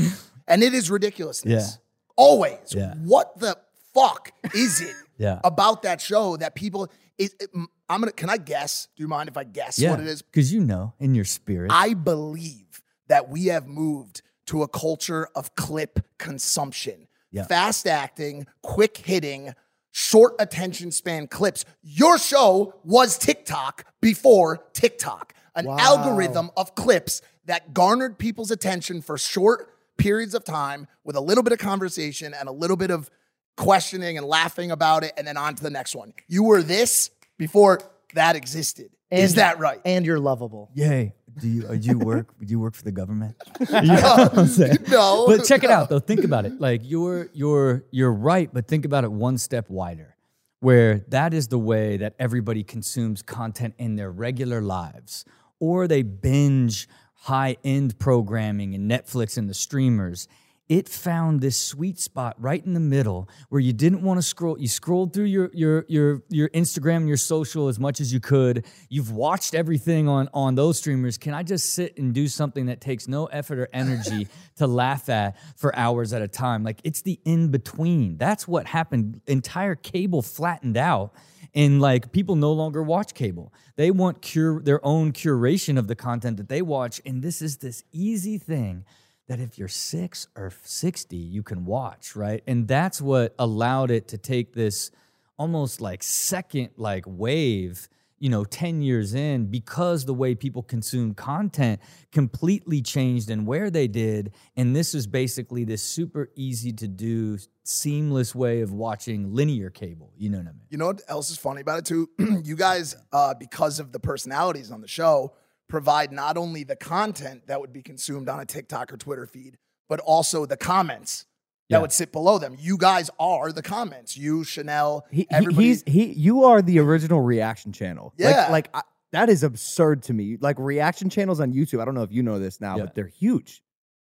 and 0.48 0.62
it 0.64 0.74
is 0.74 0.92
ridiculousness. 0.92 1.52
Yeah. 1.78 1.82
Always. 2.20 2.74
Yeah. 2.76 2.94
What 2.96 3.40
the 3.40 3.58
fuck 3.94 4.32
is 4.54 4.82
it 4.82 4.96
Yeah. 5.18 5.40
about 5.44 5.84
that 5.84 6.02
show 6.02 6.38
that 6.38 6.56
people 6.56 6.92
it, 7.18 7.34
it- 7.40 7.50
I'm 7.92 8.02
gonna. 8.02 8.12
Can 8.12 8.30
I 8.30 8.38
guess? 8.38 8.88
Do 8.96 9.02
you 9.04 9.08
mind 9.08 9.30
if 9.30 9.36
I 9.38 9.44
guess 9.44 9.80
Yeah, 9.80 9.92
what 9.92 10.00
it 10.02 10.08
is? 10.08 10.22
because 10.22 10.54
you 10.54 10.60
know 10.64 10.94
in 11.00 11.16
your 11.16 11.26
spirit. 11.26 11.72
I 11.74 11.94
believe 11.96 12.84
that 13.08 13.30
we 13.30 13.46
have 13.48 13.68
moved 13.68 14.22
to 14.46 14.62
a 14.62 14.68
culture 14.68 15.28
of 15.36 15.56
clip 15.56 16.00
consumption. 16.20 17.08
Yeah. 17.32 17.44
Fast 17.46 17.88
acting, 17.88 18.46
quick 18.62 18.98
hitting, 18.98 19.54
short 19.92 20.34
attention 20.40 20.92
span 20.92 21.28
clips. 21.28 21.66
Your 21.82 22.18
show 22.20 22.76
was 22.84 23.18
TikTok 23.18 23.86
before 24.02 24.60
TikTok, 24.74 25.34
an 25.56 25.66
Wow. 25.66 25.78
algorithm 25.80 26.52
of 26.56 26.76
clips 26.76 27.22
that 27.46 27.74
garnered 27.74 28.18
people's 28.20 28.52
attention 28.52 29.02
for 29.02 29.18
short 29.18 29.74
periods 30.00 30.34
of 30.34 30.44
time 30.44 30.88
with 31.04 31.16
a 31.16 31.22
little 31.22 31.44
bit 31.44 31.54
of 31.54 31.60
conversation 31.60 32.34
and 32.34 32.50
a 32.50 32.52
little 32.52 32.78
bit 32.78 32.90
of 32.90 33.10
questioning 33.58 34.18
and 34.18 34.26
laughing 34.26 34.72
about 34.72 35.04
it, 35.04 35.14
and 35.18 35.28
then 35.28 35.38
on 35.38 35.54
to 35.54 35.62
the 35.62 35.70
next 35.70 35.96
one. 35.96 36.14
You 36.28 36.44
were 36.44 36.64
this 36.64 37.12
before 37.38 37.82
that 38.16 38.36
existed. 38.36 38.92
Is 39.12 39.36
that 39.36 39.60
right? 39.60 39.82
And 39.86 40.06
you're 40.06 40.20
lovable. 40.20 40.70
Yay. 40.74 41.14
Do 41.40 41.48
you 41.48 41.68
uh, 41.68 41.76
do 41.76 41.88
you 41.88 42.00
work 42.00 42.38
do 42.40 42.48
you 42.48 42.60
work 42.60 42.76
for 42.76 42.84
the 42.84 42.92
government? 42.92 43.36
no. 44.90 45.26
But 45.28 45.46
check 45.46 45.64
it 45.64 45.70
out 45.70 45.90
though. 45.90 46.00
Think 46.00 46.24
about 46.24 46.46
it. 46.46 46.60
Like 46.60 46.82
you're 46.84 47.30
you're 47.34 47.86
you're 47.92 48.12
right, 48.12 48.50
but 48.52 48.68
think 48.68 48.86
about 48.86 49.04
it 49.04 49.12
one 49.12 49.38
step 49.38 49.70
wider. 49.70 50.16
Where 50.60 51.00
that 51.10 51.34
is 51.34 51.48
the 51.48 51.60
way 51.60 51.98
that 51.98 52.16
everybody 52.20 52.64
consumes 52.64 53.22
content 53.22 53.76
in 53.78 53.96
their 53.96 54.12
regular 54.12 54.62
lives. 54.62 55.24
Or 55.60 55.88
they 55.88 56.04
binge 56.04 56.88
high-end 57.22 58.00
programming 58.00 58.74
and 58.74 58.90
Netflix 58.90 59.38
and 59.38 59.50
the 59.50 59.54
streamers. 59.54 60.28
It 60.70 60.88
found 60.88 61.42
this 61.42 61.60
sweet 61.60 62.00
spot 62.00 62.36
right 62.38 62.64
in 62.64 62.76
the 62.76 62.80
middle 62.80 63.28
where 63.50 63.60
you 63.60 63.74
didn't 63.74 64.04
want 64.04 64.20
to 64.20 64.22
scroll. 64.22 64.56
You 64.60 64.68
scrolled 64.68 65.14
through 65.14 65.26
your 65.26 65.50
your 65.52 65.84
your 65.88 66.22
your 66.30 66.48
Instagram 66.50 66.98
and 66.98 67.08
your 67.08 67.18
social 67.18 67.70
as 67.70 67.80
much 67.80 68.00
as 68.00 68.14
you 68.14 68.20
could. 68.20 68.66
You've 68.88 69.12
watched 69.12 69.56
everything 69.56 70.08
on 70.08 70.30
on 70.32 70.54
those 70.54 70.78
streamers. 70.78 71.18
Can 71.18 71.34
I 71.34 71.42
just 71.42 71.74
sit 71.74 71.98
and 71.98 72.14
do 72.14 72.28
something 72.28 72.68
that 72.68 72.82
takes 72.82 73.08
no 73.08 73.26
effort 73.26 73.58
or 73.58 73.68
energy 73.74 74.28
to 74.58 74.68
laugh 74.68 75.10
at 75.10 75.38
for 75.58 75.76
hours 75.76 76.14
at 76.14 76.22
a 76.22 76.28
time? 76.28 76.64
Like 76.64 76.82
it's 76.84 77.02
the 77.02 77.20
in 77.26 77.50
between. 77.50 78.20
That's 78.20 78.48
what 78.48 78.68
happened. 78.68 79.22
Entire 79.26 79.74
cable 79.74 80.22
flattened 80.22 80.78
out 80.78 81.16
and 81.54 81.82
like 81.82 82.12
people 82.12 82.36
no 82.36 82.52
longer 82.52 82.84
watch 82.84 83.14
cable. 83.14 83.54
They 83.76 83.92
want 83.92 84.22
cure 84.22 84.62
their 84.62 84.86
own 84.86 85.14
curation 85.14 85.78
of 85.78 85.88
the 85.88 85.96
content 85.96 86.38
that 86.38 86.50
they 86.50 86.62
watch. 86.62 87.02
And 87.06 87.22
this 87.22 87.42
is 87.42 87.58
this 87.58 87.84
easy 87.92 88.38
thing 88.38 88.86
that 89.28 89.40
if 89.40 89.58
you're 89.58 89.68
six 89.68 90.28
or 90.36 90.52
60 90.64 91.16
you 91.16 91.44
can 91.44 91.66
watch 91.66 92.16
right? 92.16 92.44
And 92.48 92.68
that's 92.68 93.02
what 93.02 93.36
allowed 93.40 93.92
it 93.92 94.08
to 94.10 94.18
take 94.18 94.54
this 94.54 94.92
almost 95.38 95.80
like 95.82 96.04
second 96.04 96.70
like 96.78 97.06
wave 97.08 97.88
you 98.20 98.30
know 98.30 98.44
10 98.44 98.82
years 98.82 99.14
in 99.14 99.48
because 99.48 100.06
the 100.06 100.14
way 100.14 100.36
people 100.36 100.62
consume 100.62 101.14
content 101.14 101.80
completely 102.12 102.82
changed 102.82 103.30
and 103.30 103.48
where 103.48 103.70
they 103.70 103.88
did. 103.88 104.34
And 104.56 104.76
this 104.76 104.94
is 104.94 105.08
basically 105.08 105.64
this 105.64 105.82
super 105.82 106.30
easy 106.36 106.72
to 106.74 106.88
do 106.88 107.38
seamless 107.64 108.34
way 108.34 108.62
of 108.62 108.72
watching 108.72 109.34
linear 109.34 109.70
cable. 109.70 110.12
You 110.18 110.30
know 110.30 110.40
what 110.40 110.48
i 110.48 110.52
mean? 110.52 110.62
You 110.70 110.78
know 110.78 110.88
what 110.88 111.02
else 111.08 111.30
is 111.30 111.38
funny 111.38 111.62
about 111.62 111.80
it 111.80 111.86
too? 111.86 112.10
you 112.44 112.56
guys, 112.56 112.96
uh, 113.12 113.34
because 113.34 113.80
of 113.80 113.92
the 113.92 114.00
personalities 114.00 114.72
on 114.72 114.82
the 114.82 114.88
show, 114.88 115.34
provide 115.68 116.12
not 116.12 116.36
only 116.36 116.64
the 116.64 116.76
content 116.76 117.48
that 117.48 117.62
would 117.62 117.72
be 117.72 117.82
consumed 117.82 118.28
on 118.28 118.40
a 118.40 118.46
TikTok 118.46 118.92
or 118.92 118.98
Twitter 118.98 119.26
feed, 119.26 119.58
but 119.88 120.00
also 120.00 120.46
the 120.46 120.58
comments 120.58 121.26
that 121.70 121.78
Yeah. 121.78 121.82
would 121.82 121.92
sit 121.92 122.12
below 122.12 122.38
them. 122.40 122.56
You 122.60 122.78
guys 122.78 123.10
are 123.20 123.52
the 123.52 123.62
comments. 123.62 124.18
You, 124.18 124.44
Chanel, 124.44 125.06
He, 125.12 125.18
he- 125.22 125.28
everybody. 125.32 125.68
he's 125.68 125.84
he. 125.86 126.06
You 126.14 126.44
are 126.46 126.62
the 126.62 126.80
original 126.80 127.22
reaction 127.22 127.72
channel. 127.72 128.14
Yeah. 128.18 128.42
like, 128.50 128.50
like 128.50 128.70
I, 128.74 128.82
that 129.12 129.30
is 129.30 129.44
absurd 129.44 130.04
to 130.04 130.14
me. 130.14 130.38
Like 130.40 130.58
reaction 130.60 131.10
channels 131.10 131.40
on 131.40 131.54
YouTube. 131.54 131.82
I 131.82 131.86
don't 131.86 131.96
know 131.96 132.04
if 132.04 132.12
you 132.12 132.24
know 132.24 132.40
this 132.40 132.60
now, 132.62 132.78
Yeah. 132.78 132.84
but 132.86 132.96
they're 132.96 133.08
huge. 133.08 133.64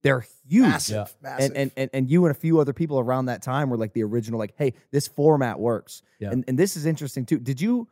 They're 0.03 0.23
huge. 0.47 0.61
massive, 0.67 0.95
Yeah. 1.23 1.29
massive. 1.29 1.45
And, 1.51 1.57
and 1.57 1.71
and 1.77 1.89
and 1.93 2.09
you 2.11 2.25
and 2.25 2.31
a 2.35 2.39
few 2.39 2.59
other 2.59 2.73
people 2.73 2.99
around 2.99 3.25
that 3.25 3.41
time 3.41 3.69
were 3.69 3.77
like 3.77 3.93
the 3.93 4.03
original. 4.03 4.37
Like, 4.37 4.53
hey, 4.57 4.73
this 4.91 5.07
format 5.07 5.59
works. 5.59 6.01
Yeah. 6.19 6.29
And 6.31 6.43
and 6.47 6.59
this 6.59 6.77
is 6.77 6.85
interesting 6.85 7.25
too. 7.25 7.39
Did 7.39 7.59
you 7.59 7.87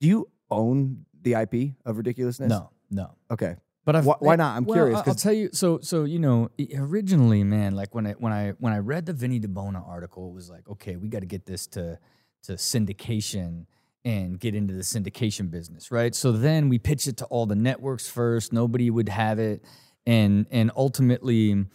do 0.00 0.06
you 0.08 0.28
own 0.50 1.04
the 1.22 1.34
IP 1.34 1.74
of 1.84 1.96
ridiculousness? 1.96 2.48
no 2.50 2.70
no 2.90 3.10
Okay. 3.30 3.56
But 3.84 3.96
I've, 3.96 4.06
Why- 4.06 4.16
why 4.18 4.36
not? 4.36 4.56
I'm 4.56 4.64
well, 4.64 4.76
curious, 4.76 5.02
I'll 5.06 5.14
tell 5.14 5.32
you. 5.32 5.50
So, 5.52 5.78
so 5.80 6.04
you 6.04 6.18
know, 6.18 6.50
originally, 6.76 7.44
man, 7.44 7.74
like 7.74 7.94
when 7.94 8.06
I 8.06 8.12
when 8.12 8.32
I 8.32 8.50
when 8.58 8.72
I 8.72 8.78
read 8.78 9.06
the 9.06 9.12
Vinny 9.12 9.38
Di 9.38 9.48
Bona 9.48 9.82
article, 9.86 10.28
it 10.28 10.34
was 10.34 10.48
like, 10.48 10.68
okay, 10.68 10.96
we 10.96 11.08
got 11.08 11.20
to 11.20 11.26
get 11.26 11.44
this 11.44 11.66
to 11.68 11.98
to 12.44 12.52
syndication 12.52 13.66
and 14.04 14.38
get 14.38 14.54
into 14.54 14.74
the 14.74 14.82
syndication 14.82 15.50
business, 15.50 15.90
right? 15.90 16.14
So 16.14 16.32
then 16.32 16.68
we 16.68 16.78
pitched 16.78 17.06
it 17.08 17.16
to 17.18 17.24
all 17.26 17.46
the 17.46 17.54
networks 17.56 18.08
first. 18.08 18.52
Nobody 18.52 18.90
would 18.90 19.10
have 19.10 19.38
it, 19.38 19.62
and 20.06 20.46
and 20.50 20.70
ultimately, 20.76 21.66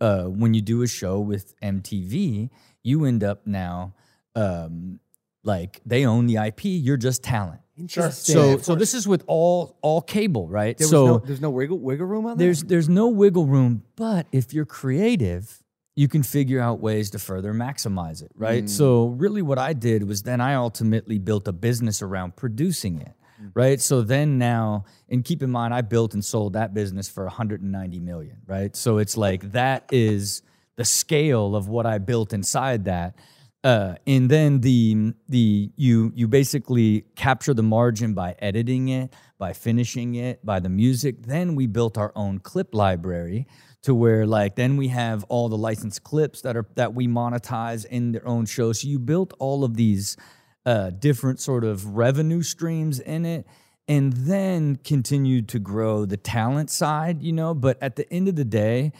uh, 0.00 0.24
when 0.24 0.54
you 0.54 0.62
do 0.62 0.82
a 0.82 0.86
show 0.86 1.20
with 1.20 1.58
MTV, 1.60 2.48
you 2.82 3.04
end 3.04 3.22
up 3.22 3.46
now. 3.46 3.94
Um, 4.34 5.00
like 5.44 5.80
they 5.84 6.04
own 6.04 6.26
the 6.26 6.36
IP, 6.36 6.64
you're 6.64 6.96
just 6.96 7.22
talent. 7.22 7.60
Interesting. 7.78 8.34
So, 8.34 8.50
Yeah, 8.50 8.56
so 8.58 8.74
this 8.74 8.94
is 8.94 9.06
with 9.06 9.24
all 9.26 9.76
all 9.82 10.00
cable, 10.02 10.48
right? 10.48 10.76
There 10.76 10.86
was 10.86 10.90
so 10.90 11.06
no, 11.06 11.18
there's 11.18 11.40
no 11.40 11.50
wiggle 11.50 11.78
wiggle 11.78 12.06
room 12.06 12.26
on 12.26 12.38
there's 12.38 12.60
that. 12.60 12.68
there's 12.68 12.88
no 12.88 13.08
wiggle 13.08 13.46
room, 13.46 13.84
but 13.96 14.26
if 14.32 14.52
you're 14.52 14.66
creative, 14.66 15.62
you 15.94 16.08
can 16.08 16.22
figure 16.22 16.60
out 16.60 16.80
ways 16.80 17.10
to 17.10 17.18
further 17.18 17.52
maximize 17.52 18.22
it, 18.22 18.30
right? 18.36 18.62
Hmm. 18.62 18.68
So 18.68 19.06
really 19.06 19.42
what 19.42 19.58
I 19.58 19.72
did 19.72 20.06
was 20.06 20.22
then 20.22 20.40
I 20.40 20.54
ultimately 20.54 21.18
built 21.18 21.48
a 21.48 21.52
business 21.52 22.02
around 22.02 22.36
producing 22.36 23.00
it. 23.00 23.14
Hmm. 23.40 23.46
Right. 23.54 23.80
So 23.80 24.02
then 24.02 24.38
now, 24.38 24.84
and 25.08 25.24
keep 25.24 25.42
in 25.42 25.50
mind, 25.50 25.72
I 25.72 25.80
built 25.80 26.14
and 26.14 26.24
sold 26.24 26.52
that 26.54 26.74
business 26.74 27.08
for 27.08 27.24
190 27.24 28.00
million. 28.00 28.38
Right. 28.46 28.74
So 28.76 28.98
it's 28.98 29.16
like 29.16 29.52
that 29.52 29.88
is 29.92 30.42
the 30.76 30.84
scale 30.84 31.56
of 31.56 31.68
what 31.68 31.86
I 31.86 31.98
built 31.98 32.32
inside 32.32 32.84
that. 32.84 33.16
Uh, 33.64 33.96
and 34.06 34.30
then 34.30 34.60
the 34.60 35.12
the 35.28 35.70
you 35.76 36.12
you 36.14 36.28
basically 36.28 37.04
capture 37.16 37.52
the 37.52 37.62
margin 37.62 38.14
by 38.14 38.36
editing 38.38 38.88
it, 38.88 39.12
by 39.36 39.52
finishing 39.52 40.14
it, 40.14 40.44
by 40.46 40.60
the 40.60 40.68
music. 40.68 41.22
Then 41.22 41.56
we 41.56 41.66
built 41.66 41.98
our 41.98 42.12
own 42.14 42.38
clip 42.38 42.72
library 42.72 43.46
to 43.82 43.94
where 43.94 44.26
like 44.26 44.54
then 44.54 44.76
we 44.76 44.88
have 44.88 45.24
all 45.24 45.48
the 45.48 45.56
licensed 45.56 46.04
clips 46.04 46.42
that 46.42 46.56
are 46.56 46.66
that 46.76 46.94
we 46.94 47.08
monetize 47.08 47.84
in 47.84 48.12
their 48.12 48.26
own 48.26 48.46
show. 48.46 48.72
So 48.72 48.86
you 48.86 48.98
built 49.00 49.34
all 49.40 49.64
of 49.64 49.76
these 49.76 50.16
uh, 50.64 50.90
different 50.90 51.40
sort 51.40 51.64
of 51.64 51.96
revenue 51.96 52.42
streams 52.42 53.00
in 53.00 53.24
it 53.24 53.46
and 53.88 54.12
then 54.12 54.76
continued 54.76 55.48
to 55.48 55.58
grow 55.58 56.04
the 56.04 56.16
talent 56.16 56.70
side, 56.70 57.22
you 57.22 57.32
know. 57.32 57.54
But 57.54 57.82
at 57.82 57.96
the 57.96 58.10
end 58.12 58.28
of 58.28 58.36
the 58.36 58.44
day, 58.44 58.92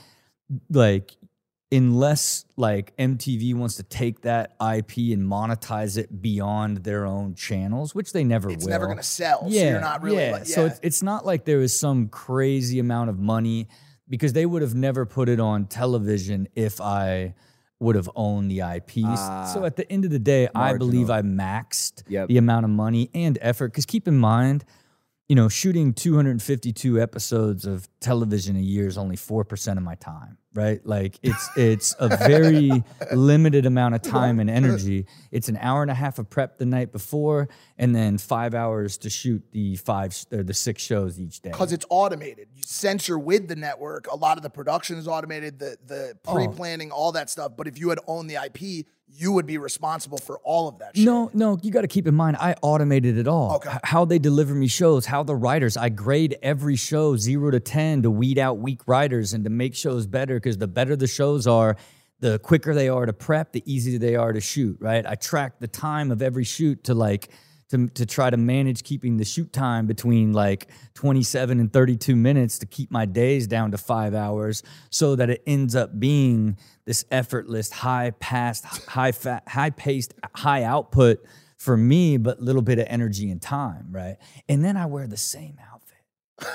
like 0.71 1.17
unless 1.71 2.45
like 2.57 2.97
MTV 2.97 3.55
wants 3.55 3.77
to 3.77 3.83
take 3.83 4.23
that 4.23 4.53
IP 4.61 5.13
and 5.13 5.27
monetize 5.27 5.99
it 5.99 6.23
beyond 6.23 6.79
their 6.79 7.05
own 7.05 7.35
channels, 7.35 7.95
which 7.95 8.13
they 8.13 8.25
never 8.25 8.51
it's 8.51 8.65
will. 8.65 8.71
never 8.71 8.87
going 8.87 8.97
to 8.99 9.03
sell. 9.03 9.43
so 9.43 9.49
you're 9.49 9.81
not 9.81 10.03
really 10.03 10.25
yeah. 10.25 10.33
like, 10.33 10.49
yeah. 10.49 10.55
So 10.55 10.67
it's, 10.67 10.81
it's 10.83 11.03
not 11.03 11.27
like 11.27 11.45
there 11.45 11.61
is 11.61 11.79
some 11.79 12.09
crazy 12.09 12.79
amount 12.79 13.11
of 13.11 13.19
money 13.19 13.69
because 14.09 14.33
they 14.33 14.47
would 14.47 14.63
have 14.63 14.75
never 14.75 15.05
put 15.05 15.29
it 15.29 15.41
on 15.41 15.67
television 15.67 16.49
if 16.55 16.81
I 16.81 17.35
would 17.81 17.95
have 17.95 18.11
owned 18.17 18.51
the 18.51 18.61
IP. 18.61 19.05
Ah. 19.05 19.51
so 19.53 19.65
at 19.65 19.77
the 19.77 19.91
end 19.93 20.05
of 20.05 20.11
the 20.11 20.19
day, 20.19 20.49
I 20.55 20.77
believe 20.77 21.11
I 21.11 21.23
maxed 21.23 22.03
Yep. 22.09 22.29
the 22.29 22.39
amount 22.39 22.65
of 22.65 22.71
money 22.71 23.11
and 23.15 23.39
effort. 23.41 23.73
Because 23.73 23.87
keep 23.87 24.09
in 24.09 24.17
mind, 24.19 24.65
you 25.29 25.37
know, 25.37 25.49
shooting 25.49 25.93
252 25.93 27.01
episodes 27.01 27.67
of 27.67 27.87
television 28.01 28.57
a 28.57 28.61
year 28.61 28.87
is 28.87 28.97
only 28.97 29.17
4% 29.17 29.77
of 29.77 29.83
my 29.83 29.95
time, 29.97 30.39
right? 30.55 30.81
Like 30.87 31.19
it's 31.23 31.51
it's 31.55 31.95
a 31.99 32.09
very 32.17 32.83
limited 33.13 33.67
amount 33.67 33.95
of 33.95 34.01
time 34.03 34.41
and 34.41 34.49
energy. 34.49 35.07
It's 35.31 35.51
an 35.51 35.59
hour 35.61 35.83
and 35.83 35.91
a 35.91 35.95
half 35.95 36.19
of 36.19 36.31
prep 36.31 36.57
the 36.57 36.65
night 36.65 36.93
before 36.93 37.49
and 37.77 37.95
then 37.95 38.17
5 38.17 38.55
hours 38.55 38.97
to 38.99 39.11
shoot 39.11 39.43
the 39.53 39.77
five 39.77 40.17
or 40.33 40.43
the 40.43 40.55
six 40.55 40.83
shows 40.83 41.21
each 41.21 41.41
day. 41.43 41.51
because 41.51 41.73
it's 41.73 41.85
automated. 41.91 42.49
You 42.55 42.63
censor 42.65 43.19
with 43.19 43.49
the 43.49 43.57
network. 43.57 44.07
A 44.11 44.17
lot 44.17 44.39
of 44.39 44.43
the 44.43 44.51
production 44.51 44.97
is 44.97 45.07
automated, 45.07 45.59
the 45.59 45.77
the 45.85 46.15
Oh. 46.27 46.33
pre 46.35 46.49
planning, 46.49 46.91
all 46.91 47.13
that 47.13 47.29
stuff. 47.29 47.53
But 47.55 47.69
if 47.69 47.79
you 47.79 47.91
had 47.91 47.99
owned 48.07 48.31
the 48.31 48.37
IP, 48.37 48.87
you 49.11 49.33
would 49.33 49.47
be 49.47 49.59
responsible 49.59 50.19
for 50.19 50.39
all 50.45 50.69
of 50.69 50.79
that. 50.79 50.97
Shit. 50.97 51.05
No, 51.05 51.31
no, 51.35 51.59
you 51.63 51.71
got 51.71 51.81
to 51.83 51.89
keep 51.89 52.07
in 52.07 52.15
mind, 52.15 52.37
I 52.39 52.55
automated 52.63 53.19
it 53.19 53.27
all. 53.27 53.57
Okay. 53.57 53.71
H- 53.71 53.81
how 53.85 54.05
they 54.05 54.19
deliver 54.19 54.55
me 54.55 54.69
shows, 54.69 55.07
how 55.07 55.23
the 55.23 55.35
writers, 55.35 55.77
I 55.77 55.89
grade 55.89 56.37
every 56.43 56.77
show 56.77 57.17
zero 57.17 57.51
to 57.51 57.61
10 57.61 58.03
to 58.03 58.11
weed 58.11 58.39
out 58.39 58.59
weak 58.59 58.81
writers 58.87 59.33
and 59.33 59.45
to 59.45 59.51
make 59.51 59.75
shows 59.75 60.07
better 60.07 60.35
because 60.37 60.59
the 60.59 60.69
better 60.69 60.95
the 60.95 61.07
shows 61.07 61.47
are, 61.47 61.77
the 62.21 62.39
quicker 62.41 62.75
they 62.75 62.89
are 62.89 63.07
to 63.07 63.13
prep, 63.13 63.53
the 63.53 63.63
easier 63.71 63.99
they 63.99 64.17
are 64.17 64.33
to 64.33 64.41
shoot, 64.41 64.77
right? 64.81 65.07
I 65.07 65.15
track 65.15 65.59
the 65.61 65.69
time 65.69 66.11
of 66.11 66.23
every 66.23 66.45
shoot 66.45 66.85
to 66.85 66.95
like, 66.95 67.29
to, 67.71 67.89
to 67.89 68.07
try 68.07 68.31
to 68.31 68.37
manage 68.37 68.83
keeping 68.83 69.17
the 69.17 69.25
shoot 69.25 69.53
time 69.53 69.87
between 69.87 70.33
like 70.33 70.69
27 70.95 71.61
and 71.61 71.73
32 71.73 72.17
minutes 72.17 72.59
to 72.59 72.67
keep 72.67 72.91
my 72.91 73.05
days 73.05 73.47
down 73.47 73.71
to 73.73 73.79
five 73.79 74.15
hours 74.15 74.63
so 74.91 75.15
that 75.17 75.31
it 75.31 75.43
ends 75.47 75.77
up 75.77 75.99
being 75.99 76.57
this 76.85 77.05
effortless, 77.11 77.71
high 77.71 78.13
paced, 78.19 78.65
high 78.65 79.13
fat, 79.13 79.43
high 79.49 79.71
paced, 79.71 80.15
high 80.35 80.63
output 80.65 81.25
for 81.57 81.77
me, 81.77 82.17
but 82.17 82.41
little 82.41 82.63
bit 82.63 82.79
of 82.79 82.87
energy 82.89 83.31
and 83.31 83.43
time, 83.43 83.89
right? 83.91 84.17
And 84.49 84.65
then 84.65 84.77
I 84.77 84.87
wear 84.87 85.07
the 85.07 85.17
same 85.17 85.59
outfit. 85.71 86.49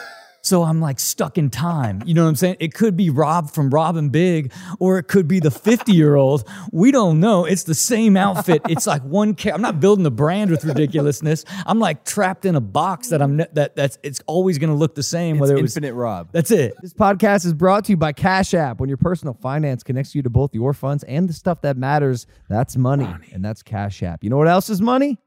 So 0.45 0.63
I'm 0.63 0.81
like 0.81 0.99
stuck 0.99 1.37
in 1.37 1.49
time. 1.49 2.03
You 2.05 2.13
know 2.13 2.23
what 2.23 2.29
I'm 2.29 2.35
saying? 2.35 2.57
It 2.59 2.73
could 2.73 2.97
be 2.97 3.09
Rob 3.09 3.49
from 3.49 3.69
Rob 3.69 3.95
& 4.11 4.11
Big, 4.11 4.51
or 4.77 4.97
it 4.97 5.03
could 5.07 5.25
be 5.25 5.39
the 5.39 5.49
50 5.49 5.93
year 5.93 6.15
old. 6.15 6.43
We 6.73 6.91
don't 6.91 7.21
know. 7.21 7.45
It's 7.45 7.63
the 7.63 7.73
same 7.73 8.17
outfit. 8.17 8.61
It's 8.73 8.85
like 8.87 9.03
one. 9.03 9.35
Ca- 9.35 9.51
I'm 9.51 9.61
not 9.61 9.79
building 9.79 10.05
a 10.05 10.09
brand 10.11 10.49
with 10.51 10.65
ridiculousness. 10.65 11.45
I'm 11.65 11.79
like 11.79 12.03
trapped 12.05 12.43
in 12.43 12.55
a 12.55 12.61
box 12.61 13.09
that 13.09 13.21
I'm 13.21 13.37
ne- 13.37 13.47
that 13.53 13.75
that's 13.75 13.97
it's 14.03 14.19
always 14.25 14.57
going 14.57 14.69
to 14.71 14.75
look 14.75 14.95
the 14.95 15.03
same. 15.03 15.35
It's 15.35 15.41
whether 15.41 15.55
it 15.55 15.61
was 15.61 15.77
Infinite 15.77 15.93
Rob. 15.93 16.29
that's 16.31 16.51
it. 16.51 16.73
This 16.81 16.93
podcast 16.93 17.45
is 17.45 17.53
brought 17.53 17.85
to 17.85 17.91
you 17.93 17.97
by 17.97 18.11
Cash 18.11 18.53
App. 18.53 18.79
When 18.79 18.89
your 18.89 18.97
personal 18.97 19.35
finance 19.35 19.83
connects 19.83 20.13
you 20.15 20.23
to 20.23 20.29
both 20.29 20.53
your 20.55 20.73
funds 20.73 21.03
and 21.05 21.29
the 21.29 21.33
stuff 21.33 21.61
that 21.61 21.77
matters, 21.77 22.25
that's 22.49 22.75
money, 22.75 23.07
and 23.31 23.45
that's 23.45 23.63
Cash 23.63 24.03
App. 24.03 24.23
You 24.23 24.29
know 24.29 24.37
what 24.37 24.47
else 24.49 24.69
is 24.69 24.81
money? 24.81 25.19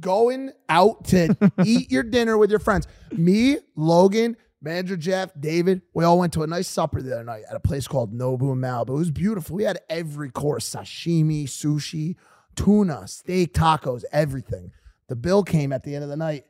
Going 0.00 0.50
out 0.68 1.04
to 1.06 1.36
eat 1.64 1.90
your 1.90 2.02
dinner 2.02 2.36
with 2.36 2.50
your 2.50 2.58
friends. 2.58 2.86
Me, 3.12 3.58
Logan, 3.76 4.36
manager 4.60 4.96
Jeff, 4.96 5.30
David, 5.38 5.82
we 5.94 6.04
all 6.04 6.18
went 6.18 6.32
to 6.34 6.42
a 6.42 6.46
nice 6.46 6.68
supper 6.68 7.00
the 7.00 7.14
other 7.14 7.24
night 7.24 7.44
at 7.48 7.56
a 7.56 7.60
place 7.60 7.88
called 7.88 8.12
Nobu 8.12 8.52
in 8.52 8.58
Malibu. 8.58 8.90
It 8.90 8.92
was 8.92 9.10
beautiful. 9.10 9.56
We 9.56 9.64
had 9.64 9.80
every 9.88 10.30
course 10.30 10.68
sashimi, 10.74 11.44
sushi, 11.44 12.16
tuna, 12.56 13.06
steak, 13.06 13.54
tacos, 13.54 14.04
everything. 14.12 14.72
The 15.08 15.16
bill 15.16 15.42
came 15.42 15.72
at 15.72 15.84
the 15.84 15.94
end 15.94 16.04
of 16.04 16.10
the 16.10 16.16
night. 16.16 16.44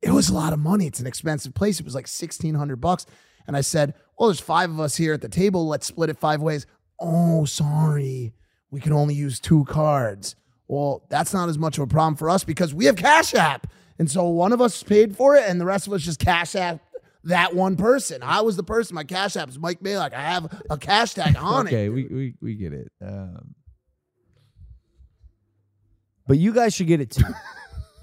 It 0.00 0.12
was 0.12 0.28
a 0.28 0.34
lot 0.34 0.52
of 0.52 0.58
money. 0.58 0.86
It's 0.86 1.00
an 1.00 1.06
expensive 1.06 1.54
place. 1.54 1.80
It 1.80 1.84
was 1.84 1.94
like 1.94 2.04
1600 2.04 2.76
bucks. 2.76 3.06
And 3.46 3.56
I 3.56 3.62
said, 3.62 3.94
Well, 4.18 4.28
there's 4.28 4.40
five 4.40 4.70
of 4.70 4.78
us 4.78 4.96
here 4.96 5.12
at 5.12 5.20
the 5.20 5.28
table. 5.28 5.66
Let's 5.66 5.86
split 5.86 6.10
it 6.10 6.18
five 6.18 6.40
ways. 6.40 6.66
Oh, 7.00 7.44
sorry. 7.44 8.32
We 8.70 8.80
can 8.80 8.92
only 8.92 9.14
use 9.14 9.40
two 9.40 9.64
cards. 9.64 10.36
Well, 10.68 11.02
that's 11.08 11.32
not 11.32 11.48
as 11.48 11.58
much 11.58 11.78
of 11.78 11.82
a 11.82 11.86
problem 11.86 12.14
for 12.14 12.30
us 12.30 12.44
because 12.44 12.74
we 12.74 12.84
have 12.84 12.96
Cash 12.96 13.34
App. 13.34 13.66
And 13.98 14.10
so 14.10 14.28
one 14.28 14.52
of 14.52 14.60
us 14.60 14.82
paid 14.82 15.16
for 15.16 15.34
it 15.34 15.48
and 15.48 15.60
the 15.60 15.64
rest 15.64 15.86
of 15.86 15.92
us 15.92 16.02
just 16.02 16.20
Cash 16.20 16.54
App 16.54 16.80
that 17.24 17.54
one 17.54 17.76
person. 17.76 18.22
I 18.22 18.40
was 18.42 18.56
the 18.56 18.62
person. 18.62 18.94
My 18.94 19.04
Cash 19.04 19.36
App 19.36 19.48
is 19.48 19.58
Mike 19.58 19.80
Majlak. 19.80 20.12
I 20.12 20.22
have 20.22 20.62
a 20.70 20.78
cash 20.78 21.14
tag 21.14 21.36
on 21.40 21.66
okay, 21.66 21.86
it. 21.86 21.88
we, 21.90 22.04
we 22.06 22.34
we 22.40 22.54
get 22.54 22.72
it. 22.72 22.90
Um, 23.02 23.54
but 26.26 26.38
you 26.38 26.52
guys 26.52 26.74
should 26.74 26.86
get 26.86 27.00
it 27.00 27.10
too. 27.10 27.24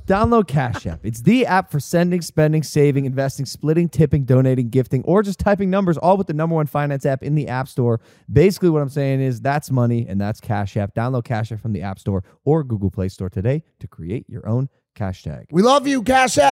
Download 0.05 0.47
Cash 0.47 0.85
App. 0.85 0.99
It's 1.03 1.21
the 1.21 1.47
app 1.47 1.71
for 1.71 1.79
sending, 1.79 2.21
spending, 2.21 2.61
saving, 2.61 3.05
investing, 3.05 3.45
splitting, 3.45 3.89
tipping, 3.89 4.23
donating, 4.23 4.69
gifting, 4.69 5.03
or 5.03 5.23
just 5.23 5.39
typing 5.39 5.71
numbers, 5.71 5.97
all 5.97 6.15
with 6.15 6.27
the 6.27 6.33
number 6.33 6.55
one 6.55 6.67
finance 6.67 7.05
app 7.05 7.23
in 7.23 7.33
the 7.33 7.47
App 7.47 7.67
Store. 7.67 7.99
Basically, 8.31 8.69
what 8.69 8.81
I'm 8.81 8.89
saying 8.89 9.21
is 9.21 9.41
that's 9.41 9.71
money 9.71 10.05
and 10.07 10.21
that's 10.21 10.39
Cash 10.39 10.77
App. 10.77 10.93
Download 10.93 11.23
Cash 11.23 11.51
App 11.51 11.59
from 11.59 11.73
the 11.73 11.81
App 11.81 11.97
Store 11.97 12.23
or 12.43 12.63
Google 12.63 12.91
Play 12.91 13.09
Store 13.09 13.29
today 13.29 13.63
to 13.79 13.87
create 13.87 14.29
your 14.29 14.47
own 14.47 14.69
cash 14.93 15.23
tag. 15.23 15.47
We 15.51 15.63
love 15.63 15.87
you, 15.87 16.03
Cash 16.03 16.37
App. 16.37 16.53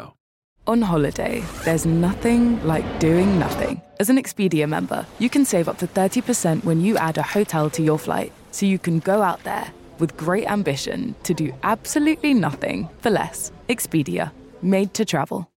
On 0.67 0.79
holiday, 0.79 1.43
there's 1.65 1.87
nothing 1.87 2.63
like 2.63 2.99
doing 2.99 3.39
nothing. 3.39 3.81
As 3.99 4.11
an 4.11 4.17
Expedia 4.17 4.69
member, 4.69 5.07
you 5.17 5.27
can 5.27 5.43
save 5.43 5.67
up 5.67 5.79
to 5.79 5.87
30% 5.87 6.63
when 6.63 6.81
you 6.81 6.97
add 6.97 7.17
a 7.17 7.23
hotel 7.23 7.67
to 7.71 7.81
your 7.81 7.97
flight, 7.97 8.31
so 8.51 8.67
you 8.67 8.77
can 8.77 8.99
go 8.99 9.23
out 9.23 9.43
there 9.43 9.71
with 9.97 10.15
great 10.17 10.49
ambition 10.49 11.15
to 11.23 11.33
do 11.33 11.51
absolutely 11.63 12.35
nothing 12.35 12.87
for 12.99 13.09
less. 13.09 13.51
Expedia, 13.69 14.31
made 14.61 14.93
to 14.93 15.03
travel. 15.03 15.49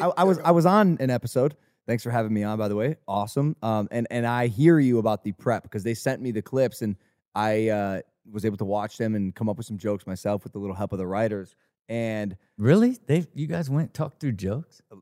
I, 0.00 0.10
I 0.16 0.24
was 0.24 0.40
I 0.40 0.50
was 0.50 0.66
on 0.66 0.96
an 0.98 1.10
episode. 1.10 1.56
Thanks 1.86 2.02
for 2.02 2.10
having 2.10 2.34
me 2.34 2.42
on, 2.42 2.58
by 2.58 2.66
the 2.66 2.76
way. 2.76 2.96
Awesome. 3.06 3.54
Um, 3.62 3.86
and 3.92 4.08
and 4.10 4.26
I 4.26 4.48
hear 4.48 4.80
you 4.80 4.98
about 4.98 5.22
the 5.22 5.32
prep 5.32 5.62
because 5.62 5.84
they 5.84 5.94
sent 5.94 6.20
me 6.20 6.32
the 6.32 6.42
clips 6.42 6.82
and 6.82 6.96
I 7.34 7.68
uh, 7.68 8.00
was 8.30 8.44
able 8.44 8.56
to 8.56 8.64
watch 8.64 8.96
them 8.96 9.14
and 9.14 9.32
come 9.34 9.48
up 9.48 9.56
with 9.56 9.66
some 9.66 9.78
jokes 9.78 10.04
myself 10.04 10.42
with 10.42 10.52
the 10.52 10.58
little 10.58 10.74
help 10.74 10.92
of 10.92 10.98
the 10.98 11.06
writers. 11.06 11.54
And 11.88 12.36
Really? 12.56 12.98
They 13.06 13.26
you 13.34 13.46
guys 13.46 13.70
went 13.70 13.94
talk 13.94 14.18
through 14.18 14.32
jokes? 14.32 14.82
Uh, 14.92 14.96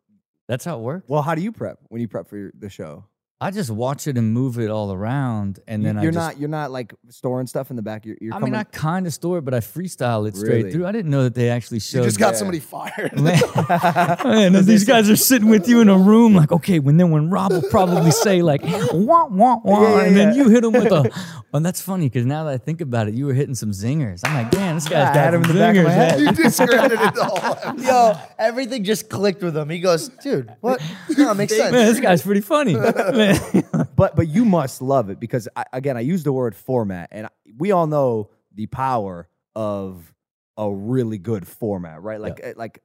That's 0.46 0.64
how 0.64 0.78
it 0.78 0.82
works. 0.82 1.08
well, 1.08 1.22
how 1.22 1.34
do 1.34 1.40
you 1.42 1.52
prep 1.52 1.78
when 1.88 2.00
you 2.00 2.08
prep 2.08 2.28
for 2.28 2.36
your, 2.36 2.52
the 2.58 2.68
show? 2.68 3.04
I 3.38 3.50
just 3.50 3.70
watch 3.70 4.06
it 4.06 4.16
and 4.16 4.32
move 4.32 4.58
it 4.58 4.70
all 4.70 4.90
around, 4.90 5.60
and 5.68 5.82
You- 5.82 5.88
then 5.92 5.96
you're 6.02 6.10
I 6.10 6.14
just, 6.14 6.16
not 6.16 6.40
you're 6.40 6.48
not 6.48 6.70
like 6.70 6.94
storing 7.10 7.46
stuff 7.46 7.68
in 7.68 7.76
the 7.76 7.82
back. 7.82 8.06
You're, 8.06 8.16
you're 8.18 8.32
I 8.32 8.38
coming. 8.38 8.52
mean, 8.52 8.58
I 8.60 8.64
kind 8.64 9.06
of 9.06 9.12
store 9.12 9.36
it, 9.38 9.44
but 9.44 9.52
I 9.52 9.60
freestyle 9.60 10.26
it 10.26 10.34
straight 10.36 10.48
Really? 10.64 10.72
through. 10.72 10.86
I 10.86 10.92
didn't 10.92 11.10
know 11.10 11.24
that 11.24 11.34
they 11.34 11.50
actually 11.50 11.80
showed. 11.80 11.98
You 11.98 12.04
just 12.04 12.18
got 12.18 12.32
Yeah. 12.32 12.38
somebody 12.38 12.60
fired. 12.60 13.12
Man, 13.20 13.38
man, 14.52 14.64
these 14.64 14.84
guys 14.84 15.10
are 15.10 15.16
sitting 15.16 15.50
with 15.50 15.68
you 15.68 15.82
in 15.82 15.90
a 15.90 15.98
room, 15.98 16.34
like, 16.34 16.50
okay, 16.50 16.78
when 16.78 16.96
then 16.96 17.10
when 17.10 17.28
Rob 17.28 17.52
will 17.52 17.60
probably 17.70 18.10
say 18.10 18.40
like, 18.40 18.62
wah 18.64 19.26
wah 19.26 19.58
wah, 19.62 19.82
Yeah, 19.82 19.96
yeah, 19.96 20.02
and 20.04 20.16
then 20.16 20.28
yeah. 20.34 20.42
you 20.42 20.48
hit 20.48 20.64
him 20.64 20.72
with 20.72 20.90
a. 20.90 21.10
And 21.54 21.64
that's 21.64 21.80
funny 21.80 22.04
because 22.06 22.26
now 22.26 22.44
that 22.44 22.52
I 22.52 22.58
think 22.58 22.82
about 22.82 23.08
it, 23.08 23.14
you 23.14 23.24
were 23.24 23.32
hitting 23.32 23.54
some 23.54 23.70
zingers. 23.70 24.20
I'm 24.24 24.34
like, 24.34 24.52
man, 24.52 24.74
this 24.74 24.86
guy's 24.88 25.14
got 25.14 25.32
him 25.32 25.42
some 25.42 25.52
in 25.52 25.56
the 25.56 25.62
back 25.62 25.76
of 25.76 25.84
my 25.84 25.90
zingers, 25.90 25.94
head. 25.94 26.18
man. 26.22 26.36
you 26.36 26.42
discredited 26.44 27.14
the 27.14 27.24
whole 27.24 27.80
Yo, 27.80 28.18
everything 28.38 28.84
just 28.84 29.08
clicked 29.08 29.42
with 29.42 29.56
him. 29.56 29.70
He 29.70 29.78
goes, 29.80 30.08
dude, 30.10 30.52
what? 30.60 30.82
No, 31.16 31.30
it 31.30 31.34
makes 31.36 31.56
sense. 31.56 31.72
Man, 31.72 31.86
this 31.86 31.98
guy's 32.00 32.20
pretty 32.20 32.42
funny. 32.42 32.74
Man. 32.74 33.25
but 33.96 34.16
but 34.16 34.28
you 34.28 34.44
must 34.44 34.82
love 34.82 35.10
it 35.10 35.20
because 35.20 35.48
I, 35.56 35.64
again, 35.72 35.96
I 35.96 36.00
use 36.00 36.22
the 36.22 36.32
word 36.32 36.54
format, 36.54 37.08
and 37.12 37.28
we 37.56 37.72
all 37.72 37.86
know 37.86 38.30
the 38.54 38.66
power 38.66 39.28
of 39.54 40.14
a 40.56 40.70
really 40.72 41.18
good 41.18 41.46
format, 41.46 42.02
right? 42.02 42.20
Like 42.20 42.40
eh, 42.42 42.52
like 42.56 42.82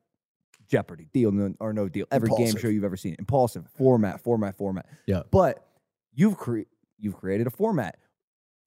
Jeopardy, 0.67 1.07
deal 1.13 1.53
or 1.59 1.73
no 1.73 1.89
deal, 1.89 2.05
every 2.11 2.29
game 2.29 2.55
show 2.55 2.67
you've 2.67 2.83
ever 2.83 2.97
seen, 2.97 3.15
Impaulsive 3.19 3.67
format, 3.75 4.21
format, 4.21 4.55
format. 4.55 4.85
Yeah. 5.05 5.23
But 5.31 5.65
you've 6.13 6.37
cre- 6.37 6.61
you've 6.97 7.17
created 7.17 7.47
a 7.47 7.51
format, 7.51 7.97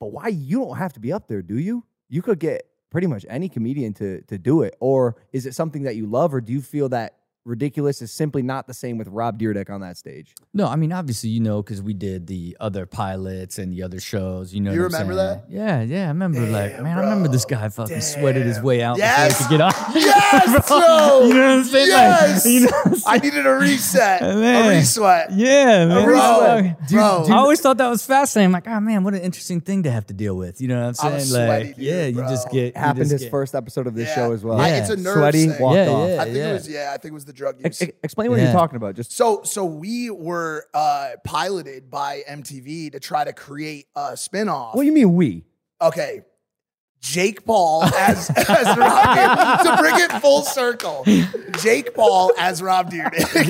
but 0.00 0.12
why 0.12 0.28
you 0.28 0.60
don't 0.60 0.76
have 0.76 0.92
to 0.94 1.00
be 1.00 1.12
up 1.12 1.28
there, 1.28 1.42
do 1.42 1.58
you? 1.58 1.84
You 2.08 2.22
could 2.22 2.38
get 2.38 2.66
pretty 2.90 3.06
much 3.06 3.24
any 3.28 3.48
comedian 3.48 3.94
to 3.94 4.22
to 4.22 4.38
do 4.38 4.62
it, 4.62 4.76
or 4.80 5.16
is 5.32 5.46
it 5.46 5.54
something 5.54 5.82
that 5.84 5.96
you 5.96 6.06
love, 6.06 6.34
or 6.34 6.40
do 6.40 6.52
you 6.52 6.60
feel 6.60 6.88
that 6.90 7.18
ridiculous 7.44 8.00
is 8.02 8.10
simply 8.10 8.42
not 8.42 8.66
the 8.66 8.74
same 8.74 8.96
with 8.98 9.08
Rob 9.08 9.38
Dyrdek 9.38 9.68
on 9.70 9.80
that 9.82 9.96
stage? 9.96 10.34
No, 10.54 10.66
I 10.66 10.76
mean 10.76 10.92
obviously 10.92 11.30
you 11.30 11.40
know 11.40 11.62
because 11.62 11.82
we 11.82 11.92
did 11.94 12.26
the 12.26 12.56
other 12.60 12.86
pilots 12.86 13.58
and 13.58 13.72
the 13.72 13.82
other 13.82 14.00
shows. 14.00 14.54
You 14.54 14.60
know, 14.60 14.72
You 14.72 14.82
what 14.82 14.94
I'm 14.94 15.08
remember 15.08 15.42
saying? 15.48 15.56
Yeah, 15.66 15.82
yeah. 15.82 16.04
I 16.04 16.08
remember. 16.08 16.40
like, 16.40 16.72
Damn, 16.72 16.84
man, 16.84 16.98
I 16.98 17.00
remember 17.02 17.28
this 17.28 17.44
guy 17.44 17.68
fucking 17.68 18.00
sweated 18.00 18.46
his 18.46 18.60
way 18.60 18.82
out 18.82 18.96
Yes! 18.98 19.38
before 19.38 19.38
he 19.38 19.44
could 19.44 19.58
get 19.58 19.60
on. 19.60 19.94
Yes, 19.94 20.68
Bro, 20.68 20.78
bro. 20.80 21.20
You 21.28 21.34
know 21.34 21.40
what 21.40 21.48
I'm 21.58 21.64
saying? 21.64 21.90
Like, 21.92 22.20
Yes. 22.28 22.46
you 22.46 22.60
know 22.60 22.70
I'm 22.84 22.94
I 23.06 23.18
needed 23.18 23.46
a 23.46 23.54
reset, 23.54 24.20
Man. 24.22 24.72
a 24.72 24.76
resweat. 24.80 25.26
Yeah, 25.32 25.86
man. 25.86 26.04
Bro, 26.04 26.18
Fuck. 26.18 26.88
bro. 26.90 27.24
I 27.28 27.36
always 27.38 27.60
thought 27.60 27.76
that 27.78 27.88
was 27.88 28.04
fascinating. 28.06 28.46
I'm 28.46 28.52
like, 28.52 28.66
oh 28.68 28.80
man, 28.80 29.04
what 29.04 29.14
an 29.14 29.20
interesting 29.20 29.60
thing 29.60 29.82
to 29.84 29.90
have 29.90 30.06
to 30.06 30.14
deal 30.14 30.36
with. 30.36 30.60
You 30.60 30.68
know 30.68 30.80
what 30.80 30.88
I'm 30.88 30.94
saying? 30.94 31.12
I 31.12 31.16
was 31.16 31.32
like, 31.32 31.46
sweaty, 31.46 31.68
dude, 31.74 31.78
yeah, 31.78 32.06
you 32.06 32.20
just 32.22 32.44
bro. 32.46 32.52
get 32.54 32.74
you 32.74 32.80
happened 32.80 32.98
just 33.04 33.12
his 33.12 33.22
get- 33.22 33.30
first 33.30 33.54
episode 33.54 33.86
of 33.86 33.94
this 33.94 34.08
Yeah. 34.08 34.14
show 34.14 34.32
as 34.32 34.44
well. 34.44 34.58
I- 34.60 34.68
Yeah. 34.68 34.76
it's 34.80 34.90
a 34.90 34.96
nerve 34.96 35.14
Sweaty, 35.18 35.48
thing. 35.48 35.60
walked 35.62 35.76
Yeah, 35.76 35.88
off. 35.88 36.08
yeah. 36.08 36.20
I 36.20 36.24
think 36.24 36.36
it 36.36 36.52
was 36.52 36.68
yeah. 36.68 36.90
I 36.94 36.96
think 36.96 37.12
it 37.12 37.14
was 37.14 37.24
the 37.24 37.32
drug 37.34 37.56
use. 37.56 37.64
Ex- 37.66 37.82
ex- 37.82 37.92
explain 38.02 38.30
what 38.30 38.38
Yeah. 38.38 38.44
you're 38.44 38.52
talking 38.52 38.76
about. 38.76 38.94
Just 38.94 39.12
So 39.12 39.42
so 39.44 39.64
we 39.64 40.10
were 40.10 40.66
uh, 40.74 41.10
piloted 41.24 41.90
by 41.90 42.22
MTV 42.28 42.92
to 42.92 43.00
try 43.00 43.24
to 43.24 43.32
create 43.32 43.86
a 43.96 44.12
spinoff. 44.12 44.74
what 44.74 44.82
do 44.82 44.86
you 44.86 44.92
mean 44.92 45.14
we? 45.14 45.44
okay. 45.82 46.22
Jake 47.00 47.44
Paul 47.44 47.84
as 47.84 48.30
as 48.34 48.46
Rob 48.78 49.06
Dyrdek. 49.14 49.62
to 49.64 49.76
bring 49.82 49.94
it 49.96 50.10
full 50.22 50.40
circle. 50.40 51.04
Jake 51.60 51.92
Paul 51.94 52.32
as 52.38 52.62
Rob 52.62 52.90
Dyrdek. 52.90 53.42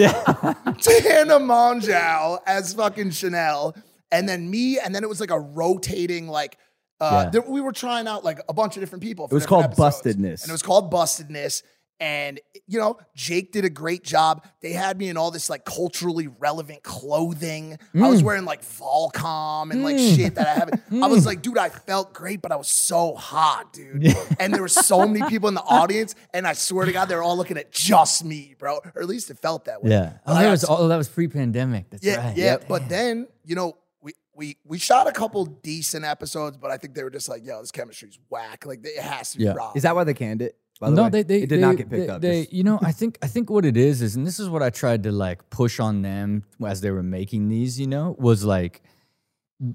Tana 0.80 1.38
Mongeau 1.38 2.38
as 2.46 2.74
fucking 2.74 3.12
Chanel. 3.12 3.76
And 4.10 4.28
then 4.28 4.50
me, 4.50 4.80
and 4.80 4.92
then 4.94 5.04
it 5.04 5.08
was 5.08 5.20
like 5.20 5.30
a 5.30 5.38
rotating 5.38 6.26
like 6.26 6.58
uh 7.00 7.22
Yeah. 7.26 7.30
there, 7.30 7.42
we 7.42 7.60
were 7.60 7.70
trying 7.72 8.08
out 8.08 8.24
like 8.24 8.40
a 8.48 8.52
bunch 8.52 8.76
of 8.76 8.80
different 8.82 9.04
people. 9.04 9.28
for 9.28 9.34
was 9.36 9.46
called 9.46 9.64
episodes. 9.66 10.02
Bustedness. 10.02 10.42
And 10.42 10.48
it 10.50 10.52
was 10.52 10.62
called 10.62 10.92
Bustedness. 10.92 11.62
And 12.00 12.40
you 12.66 12.78
know, 12.78 12.98
Jake 13.14 13.52
did 13.52 13.64
a 13.64 13.70
great 13.70 14.02
job. 14.02 14.44
They 14.60 14.72
had 14.72 14.98
me 14.98 15.08
in 15.08 15.16
all 15.16 15.30
this 15.30 15.48
like 15.48 15.64
culturally 15.64 16.26
relevant 16.26 16.82
clothing. 16.82 17.78
I 17.94 18.08
was 18.08 18.20
mm. 18.20 18.24
wearing 18.24 18.44
like 18.44 18.62
Volcom 18.62 19.70
and 19.70 19.84
like 19.84 19.96
mm. 19.96 20.16
shit 20.16 20.34
that 20.34 20.46
I 20.46 20.54
haven't. 20.54 20.82
I 21.02 21.06
was 21.06 21.22
mm. 21.22 21.26
like, 21.26 21.42
dude, 21.42 21.58
I 21.58 21.68
felt 21.68 22.12
great, 22.12 22.42
but 22.42 22.52
I 22.52 22.56
was 22.56 22.68
so 22.68 23.14
hot, 23.14 23.72
dude. 23.72 24.14
And 24.40 24.52
there 24.52 24.62
were 24.62 24.68
so 24.68 25.06
many 25.06 25.28
people 25.28 25.48
in 25.48 25.54
the 25.54 25.62
audience, 25.62 26.14
and 26.32 26.46
I 26.46 26.54
swear 26.54 26.86
to 26.86 26.92
God, 26.92 27.06
they 27.06 27.14
were 27.14 27.22
all 27.22 27.36
looking 27.36 27.56
at 27.56 27.70
just 27.70 28.24
me, 28.24 28.54
bro. 28.58 28.80
Or 28.94 29.02
at 29.02 29.08
least 29.08 29.30
it 29.30 29.38
felt 29.38 29.66
that 29.66 29.82
way. 29.82 29.90
Yeah. 29.90 30.18
Oh, 30.26 30.34
that 30.34 30.42
got 30.42 30.50
was 30.50 30.64
oh, 30.68 30.88
that 30.88 30.96
was 30.96 31.08
pre-pandemic. 31.08 31.90
That's 31.90 32.04
yeah, 32.04 32.28
right. 32.28 32.36
yeah. 32.36 32.56
But 32.68 32.88
then, 32.88 33.28
you 33.44 33.54
know, 33.54 33.76
we 34.02 34.12
we 34.34 34.56
we 34.64 34.78
shot 34.78 35.06
a 35.06 35.12
couple 35.12 35.44
decent 35.46 36.04
episodes, 36.04 36.56
but 36.56 36.70
I 36.70 36.76
think 36.76 36.94
they 36.94 37.04
were 37.04 37.10
just 37.10 37.28
like, 37.28 37.44
yo, 37.44 37.60
this 37.60 37.70
chemistry's 37.70 38.18
whack. 38.28 38.66
Like 38.66 38.80
it 38.84 38.98
has 38.98 39.32
to 39.32 39.38
be 39.38 39.44
Yeah. 39.44 39.52
Rob. 39.52 39.76
Is 39.76 39.84
that 39.84 39.94
why 39.94 40.04
they 40.04 40.14
canned 40.14 40.42
it? 40.42 40.56
By 40.80 40.90
the 40.90 40.96
no, 40.96 41.02
way? 41.04 41.08
they, 41.10 41.22
they 41.22 41.36
it 41.42 41.48
did 41.48 41.58
they- 41.58 41.60
not 41.60 41.76
get 41.76 41.88
picked 41.90 42.06
they- 42.06 42.08
up. 42.12 42.20
They, 42.20 42.48
you 42.50 42.64
know, 42.64 42.78
I 42.82 42.92
think 42.92 43.18
I 43.22 43.26
think 43.26 43.48
what 43.50 43.64
it 43.64 43.76
is 43.76 44.02
is, 44.02 44.16
and 44.16 44.26
this 44.26 44.38
is 44.40 44.48
what 44.48 44.62
I 44.62 44.70
tried 44.70 45.02
to 45.04 45.12
like 45.12 45.48
push 45.50 45.78
on 45.80 46.02
them 46.02 46.44
as 46.66 46.80
they 46.80 46.90
were 46.90 47.02
making 47.02 47.48
these. 47.48 47.78
You 47.78 47.86
know, 47.86 48.16
was 48.18 48.44
like 48.44 48.82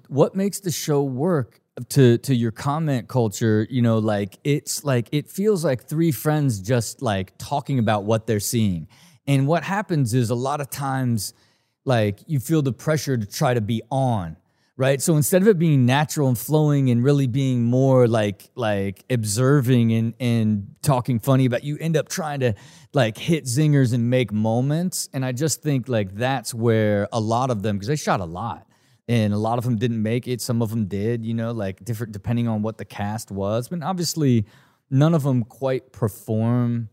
what 0.08 0.36
makes 0.36 0.60
the 0.60 0.72
show 0.72 1.02
work 1.04 1.62
to 1.88 2.18
to 2.18 2.36
your 2.36 2.52
comment 2.52 3.08
culture 3.08 3.66
you 3.70 3.82
know 3.82 4.00
like 4.00 4.38
it's 4.44 4.84
like 4.84 5.08
it 5.14 5.30
feels 5.30 5.64
like 5.64 5.86
three 5.86 6.12
friends 6.12 6.60
just 6.60 7.02
like 7.02 7.32
talking 7.38 7.80
about 7.80 8.04
what 8.04 8.28
they're 8.28 8.42
seeing 8.42 8.86
and 9.26 9.48
what 9.48 9.64
happens 9.64 10.14
is 10.14 10.30
a 10.30 10.36
lot 10.36 10.60
of 10.60 10.70
times 10.70 11.34
like 11.86 12.20
you 12.28 12.38
feel 12.42 12.62
the 12.62 12.74
pressure 12.74 13.16
to 13.16 13.26
try 13.26 13.54
to 13.54 13.62
be 13.62 13.82
on 13.90 14.36
right? 14.80 15.02
So 15.02 15.18
instead 15.18 15.42
of 15.42 15.50
it 15.50 15.60
being 15.60 15.86
natural 15.86 16.30
and 16.30 16.38
flowing 16.38 16.90
and 16.90 17.04
really 17.04 17.28
being 17.28 17.66
more 17.66 18.08
like 18.08 18.50
like 18.56 19.04
observing 19.10 19.92
and 19.92 20.14
and 20.22 20.74
talking 20.82 21.20
funny 21.20 21.46
about 21.46 21.66
you 21.66 21.78
end 21.80 21.98
up 21.98 22.08
trying 22.08 22.40
to 22.40 22.54
like 22.94 23.18
hit 23.18 23.44
zingers 23.44 23.94
and 23.94 24.10
make 24.10 24.32
moments. 24.32 25.10
And 25.12 25.26
i 25.26 25.34
just 25.34 25.62
think 25.62 25.90
like 25.90 26.16
that's 26.16 26.54
where 26.54 27.10
a 27.12 27.20
lot 27.20 27.52
of 27.52 27.62
them 27.62 27.76
because 27.76 27.90
they 27.90 27.98
shot 27.98 28.22
a 28.22 28.26
lot. 28.26 28.66
And 29.10 29.34
a 29.34 29.38
lot 29.38 29.58
of 29.58 29.66
them 29.66 29.76
didn't 29.76 30.02
make 30.02 30.28
it. 30.30 30.40
Some 30.40 30.62
of 30.62 30.70
them 30.70 30.86
did 30.86 31.26
you 31.26 31.34
know 31.34 31.52
like 31.52 31.84
different 31.84 32.14
depending 32.14 32.48
on 32.48 32.62
what 32.62 32.78
the 32.78 32.86
cast 32.86 33.32
was. 33.32 33.68
But 33.68 33.84
obviously 33.84 34.46
none 34.90 35.14
of 35.14 35.24
them 35.24 35.44
quite 35.44 35.92
perform 35.92 36.88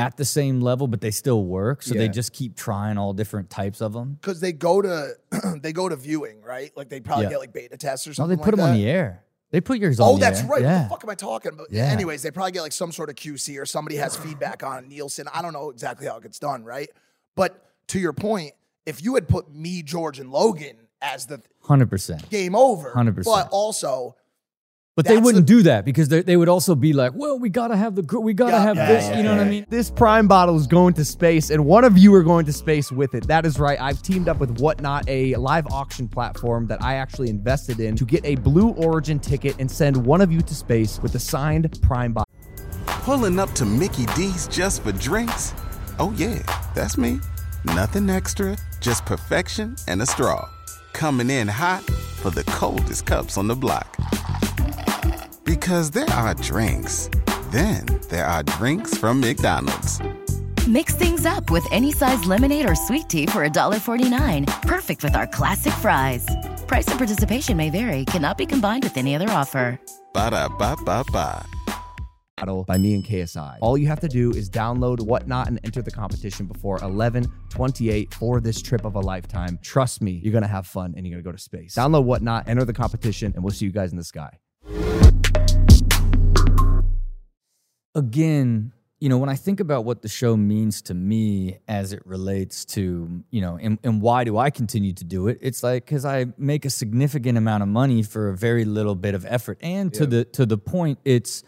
at 0.00 0.16
the 0.16 0.24
same 0.24 0.60
level 0.60 0.86
but 0.88 1.00
they 1.00 1.10
still 1.10 1.44
work 1.44 1.82
so 1.82 1.92
they 1.94 2.08
just 2.08 2.32
keep 2.32 2.56
trying 2.56 2.96
all 2.96 3.12
different 3.12 3.48
types 3.50 3.80
of 3.82 3.92
them 3.92 4.16
because 4.20 4.40
they 4.40 4.52
go 4.52 4.80
to 4.80 5.14
they 5.62 5.72
go 5.72 5.88
to 5.88 5.96
viewing, 5.96 6.40
right? 6.42 6.70
Like 6.76 6.88
they 6.88 7.00
probably 7.00 7.24
Yeah. 7.24 7.30
get 7.30 7.38
like 7.40 7.52
beta 7.52 7.76
tests 7.76 8.06
or 8.06 8.14
something. 8.14 8.36
no 8.36 8.42
they 8.42 8.50
put 8.50 8.54
like 8.58 8.66
them 8.66 8.70
on 8.74 8.80
the 8.80 8.86
air 8.88 9.22
they 9.50 9.60
put 9.60 9.78
yours 9.78 9.98
oh, 10.00 10.04
on 10.04 10.14
Oh, 10.14 10.16
that's 10.18 10.40
air. 10.42 10.46
right. 10.46 10.62
yeah 10.62 10.82
What 10.82 10.84
the 10.84 10.90
fuck 10.94 11.04
am 11.04 11.10
I 11.10 11.14
talking 11.16 11.52
about? 11.52 11.66
Yeah. 11.70 11.86
Anyways, 11.96 12.22
they 12.22 12.30
probably 12.30 12.52
get 12.52 12.62
like 12.62 12.72
some 12.72 12.92
sort 12.92 13.08
of 13.10 13.16
QC 13.16 13.60
or 13.60 13.66
somebody 13.66 13.96
has 13.96 14.16
feedback 14.16 14.62
on 14.62 14.88
Nielsen. 14.88 15.26
I 15.34 15.42
don't 15.42 15.52
know 15.52 15.70
exactly 15.70 16.06
how 16.06 16.16
it 16.18 16.22
gets 16.22 16.38
done, 16.38 16.62
right? 16.64 16.88
But 17.34 17.60
to 17.88 17.98
your 17.98 18.12
point, 18.12 18.52
if 18.86 19.02
you 19.04 19.16
had 19.16 19.26
put 19.28 19.52
me, 19.52 19.82
George, 19.82 20.20
and 20.20 20.30
Logan 20.30 20.76
as 21.02 21.26
the 21.26 21.42
100% 21.64 22.30
game 22.30 22.54
over, 22.54 22.92
100%. 22.92 23.24
but 23.24 23.48
also 23.50 24.14
but 25.02 25.06
they 25.06 25.18
wouldn't 25.18 25.46
the- 25.46 25.54
do 25.56 25.62
that 25.62 25.84
because 25.84 26.08
they, 26.08 26.22
they 26.22 26.36
would 26.36 26.48
also 26.48 26.74
be 26.74 26.92
like 26.92 27.12
well 27.14 27.38
we 27.38 27.48
gotta 27.48 27.76
have 27.76 27.94
the 27.94 28.20
we 28.20 28.32
gotta 28.34 28.52
Yeah, 28.52 28.62
have 28.62 28.76
yeah, 28.76 28.86
this 28.86 29.04
yeah, 29.08 29.16
you 29.16 29.22
know 29.22 29.36
what 29.36 29.46
i 29.46 29.48
mean 29.48 29.66
This 29.68 29.90
Prime 29.90 30.28
bottle 30.28 30.56
is 30.56 30.66
going 30.66 30.94
to 30.94 31.04
space, 31.04 31.50
and 31.50 31.64
one 31.64 31.84
of 31.84 31.96
you 31.98 32.14
are 32.14 32.22
going 32.22 32.44
to 32.46 32.52
space 32.52 32.90
with 32.92 33.14
it. 33.14 33.26
That 33.28 33.44
is 33.46 33.58
right. 33.58 33.80
I've 33.80 34.02
teamed 34.02 34.28
up 34.28 34.38
with 34.40 34.58
Whatnot, 34.60 35.08
a 35.08 35.34
live 35.36 35.66
auction 35.68 36.08
platform 36.08 36.66
that 36.68 36.82
I 36.82 36.94
actually 36.94 37.28
invested 37.30 37.80
in 37.80 37.96
to 37.96 38.04
get 38.04 38.24
a 38.24 38.34
Blue 38.36 38.70
Origin 38.70 39.18
ticket 39.18 39.56
and 39.58 39.70
send 39.70 39.96
one 39.96 40.20
of 40.20 40.30
you 40.32 40.40
to 40.40 40.54
space 40.54 40.98
with 41.02 41.12
the 41.12 41.18
signed 41.18 41.78
Prime 41.82 42.12
bottle. 42.12 42.28
Pulling 42.86 43.38
up 43.38 43.50
to 43.52 43.64
Mickey 43.64 44.06
D's 44.16 44.48
just 44.48 44.82
for 44.82 44.92
drinks? 44.92 45.54
Oh, 45.98 46.12
yeah, 46.16 46.38
that's 46.74 46.96
me. 46.98 47.20
Nothing 47.64 48.08
extra, 48.10 48.56
just 48.80 49.04
perfection 49.06 49.76
and 49.88 50.02
a 50.02 50.06
straw. 50.06 50.48
Coming 50.92 51.30
in 51.30 51.46
hot 51.48 51.82
for 52.22 52.30
the 52.30 52.44
coldest 52.44 53.06
cups 53.06 53.36
on 53.38 53.46
the 53.48 53.56
block. 53.56 53.96
Because 55.50 55.90
there 55.90 56.08
are 56.10 56.32
drinks, 56.34 57.10
then 57.50 57.84
there 58.08 58.24
are 58.24 58.44
drinks 58.44 58.96
from 58.96 59.20
McDonald's. 59.20 60.00
Mix 60.68 60.94
things 60.94 61.26
up 61.26 61.50
with 61.50 61.66
any 61.72 61.90
size 61.90 62.24
lemonade 62.24 62.70
or 62.70 62.76
sweet 62.76 63.08
tea 63.08 63.26
for 63.26 63.44
$1.49. 63.44 64.46
Perfect 64.62 65.02
with 65.02 65.16
our 65.16 65.26
classic 65.26 65.72
fries. 65.72 66.24
Price 66.68 66.86
and 66.86 66.98
participation 66.98 67.56
may 67.56 67.68
vary, 67.68 68.04
cannot 68.04 68.38
be 68.38 68.46
combined 68.46 68.84
with 68.84 68.96
any 68.96 69.16
other 69.16 69.28
offer. 69.28 69.80
Ba 70.14 70.30
da 70.30 70.46
ba 70.46 70.76
ba 70.84 71.02
ba. 71.12 71.44
Battle 72.36 72.62
by 72.62 72.78
me 72.78 72.94
and 72.94 73.04
KSI. 73.04 73.58
All 73.60 73.76
you 73.76 73.88
have 73.88 73.98
to 74.00 74.08
do 74.08 74.30
is 74.30 74.48
download 74.48 75.00
Whatnot 75.00 75.48
and 75.48 75.58
enter 75.64 75.82
the 75.82 75.90
competition 75.90 76.46
before 76.46 76.74
1128 76.74 78.14
for 78.14 78.40
this 78.40 78.62
trip 78.62 78.84
of 78.84 78.94
a 78.94 79.00
lifetime. 79.00 79.58
Trust 79.62 80.00
me, 80.00 80.12
you're 80.22 80.32
gonna 80.32 80.46
have 80.46 80.68
fun 80.68 80.94
and 80.96 81.04
you're 81.04 81.16
gonna 81.16 81.24
go 81.24 81.32
to 81.32 81.42
space. 81.42 81.74
Download 81.74 82.04
Whatnot, 82.04 82.46
enter 82.46 82.64
the 82.64 82.72
competition, 82.72 83.32
and 83.34 83.42
we'll 83.42 83.52
see 83.52 83.64
you 83.64 83.72
guys 83.72 83.90
in 83.90 83.96
the 83.96 84.04
sky. 84.04 84.38
Again, 87.94 88.72
you 88.98 89.08
know, 89.08 89.16
when 89.16 89.30
I 89.30 89.34
think 89.34 89.60
about 89.60 89.84
what 89.84 90.02
the 90.02 90.08
show 90.08 90.36
means 90.36 90.82
to 90.82 90.94
me 90.94 91.58
as 91.66 91.92
it 91.92 92.06
relates 92.06 92.66
to, 92.66 93.24
you 93.30 93.40
know, 93.40 93.58
and, 93.60 93.78
and 93.82 94.02
why 94.02 94.24
do 94.24 94.36
I 94.36 94.50
continue 94.50 94.92
to 94.92 95.04
do 95.04 95.28
it? 95.28 95.38
It's 95.40 95.62
like 95.62 95.86
because 95.86 96.04
I 96.04 96.26
make 96.36 96.66
a 96.66 96.70
significant 96.70 97.38
amount 97.38 97.62
of 97.62 97.68
money 97.70 98.02
for 98.02 98.28
a 98.28 98.36
very 98.36 98.66
little 98.66 98.94
bit 98.94 99.14
of 99.14 99.24
effort, 99.26 99.58
and 99.62 99.92
to 99.94 100.06
the 100.06 100.24
to 100.26 100.44
the 100.44 100.58
point, 100.58 100.98
it's 101.04 101.42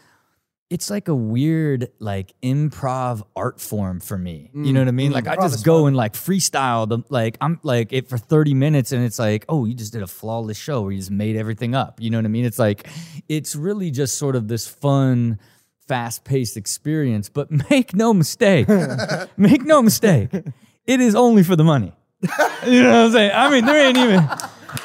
it's 0.73 0.89
like 0.89 1.09
a 1.09 1.15
weird 1.15 1.91
like 1.99 2.33
improv 2.43 3.23
art 3.37 3.61
form 3.61 4.01
for 4.01 4.17
me. 4.17 4.51
You 4.55 4.73
know 4.73 4.81
what 4.81 4.89
I 4.89 4.93
mean? 4.93 5.13
Like 5.13 5.29
I 5.29 5.37
just 5.37 5.67
go 5.67 5.85
and 5.85 5.95
like 5.95 6.15
freestyle 6.15 6.89
the 6.89 7.01
like 7.11 7.37
I'm 7.43 7.61
like 7.63 7.93
it 7.93 8.09
for 8.09 8.17
30 8.17 8.55
minutes 8.55 8.93
and 8.93 9.05
it's 9.05 9.19
like, 9.19 9.45
oh, 9.51 9.67
you 9.67 9.75
just 9.75 9.93
did 9.93 10.01
a 10.01 10.07
flawless 10.07 10.57
show 10.57 10.81
where 10.81 10.93
you 10.93 10.97
just 10.97 11.11
made 11.11 11.37
everything 11.37 11.75
up. 11.75 12.01
You 12.01 12.09
know 12.09 12.17
what 12.17 12.25
I 12.25 12.29
mean? 12.29 12.47
It's 12.47 12.59
like 12.59 12.89
it's 13.29 13.55
really 13.55 13.91
just 13.91 14.17
sort 14.17 14.35
of 14.35 14.49
this 14.49 14.67
fun 14.67 15.39
fast-paced 15.89 16.57
experience, 16.57 17.29
but 17.29 17.51
make 17.71 17.95
no 17.95 18.13
mistake. 18.15 18.69
make 19.37 19.63
no 19.65 19.83
mistake. 19.83 20.31
It 20.87 21.01
is 21.01 21.15
only 21.15 21.43
for 21.43 21.57
the 21.57 21.65
money. 21.65 21.93
you 22.67 22.83
know 22.83 22.91
what 22.91 23.07
I'm 23.07 23.13
saying? 23.13 23.33
I 23.35 23.51
mean, 23.51 23.65
there 23.65 23.87
ain't 23.89 23.99
even 23.99 24.21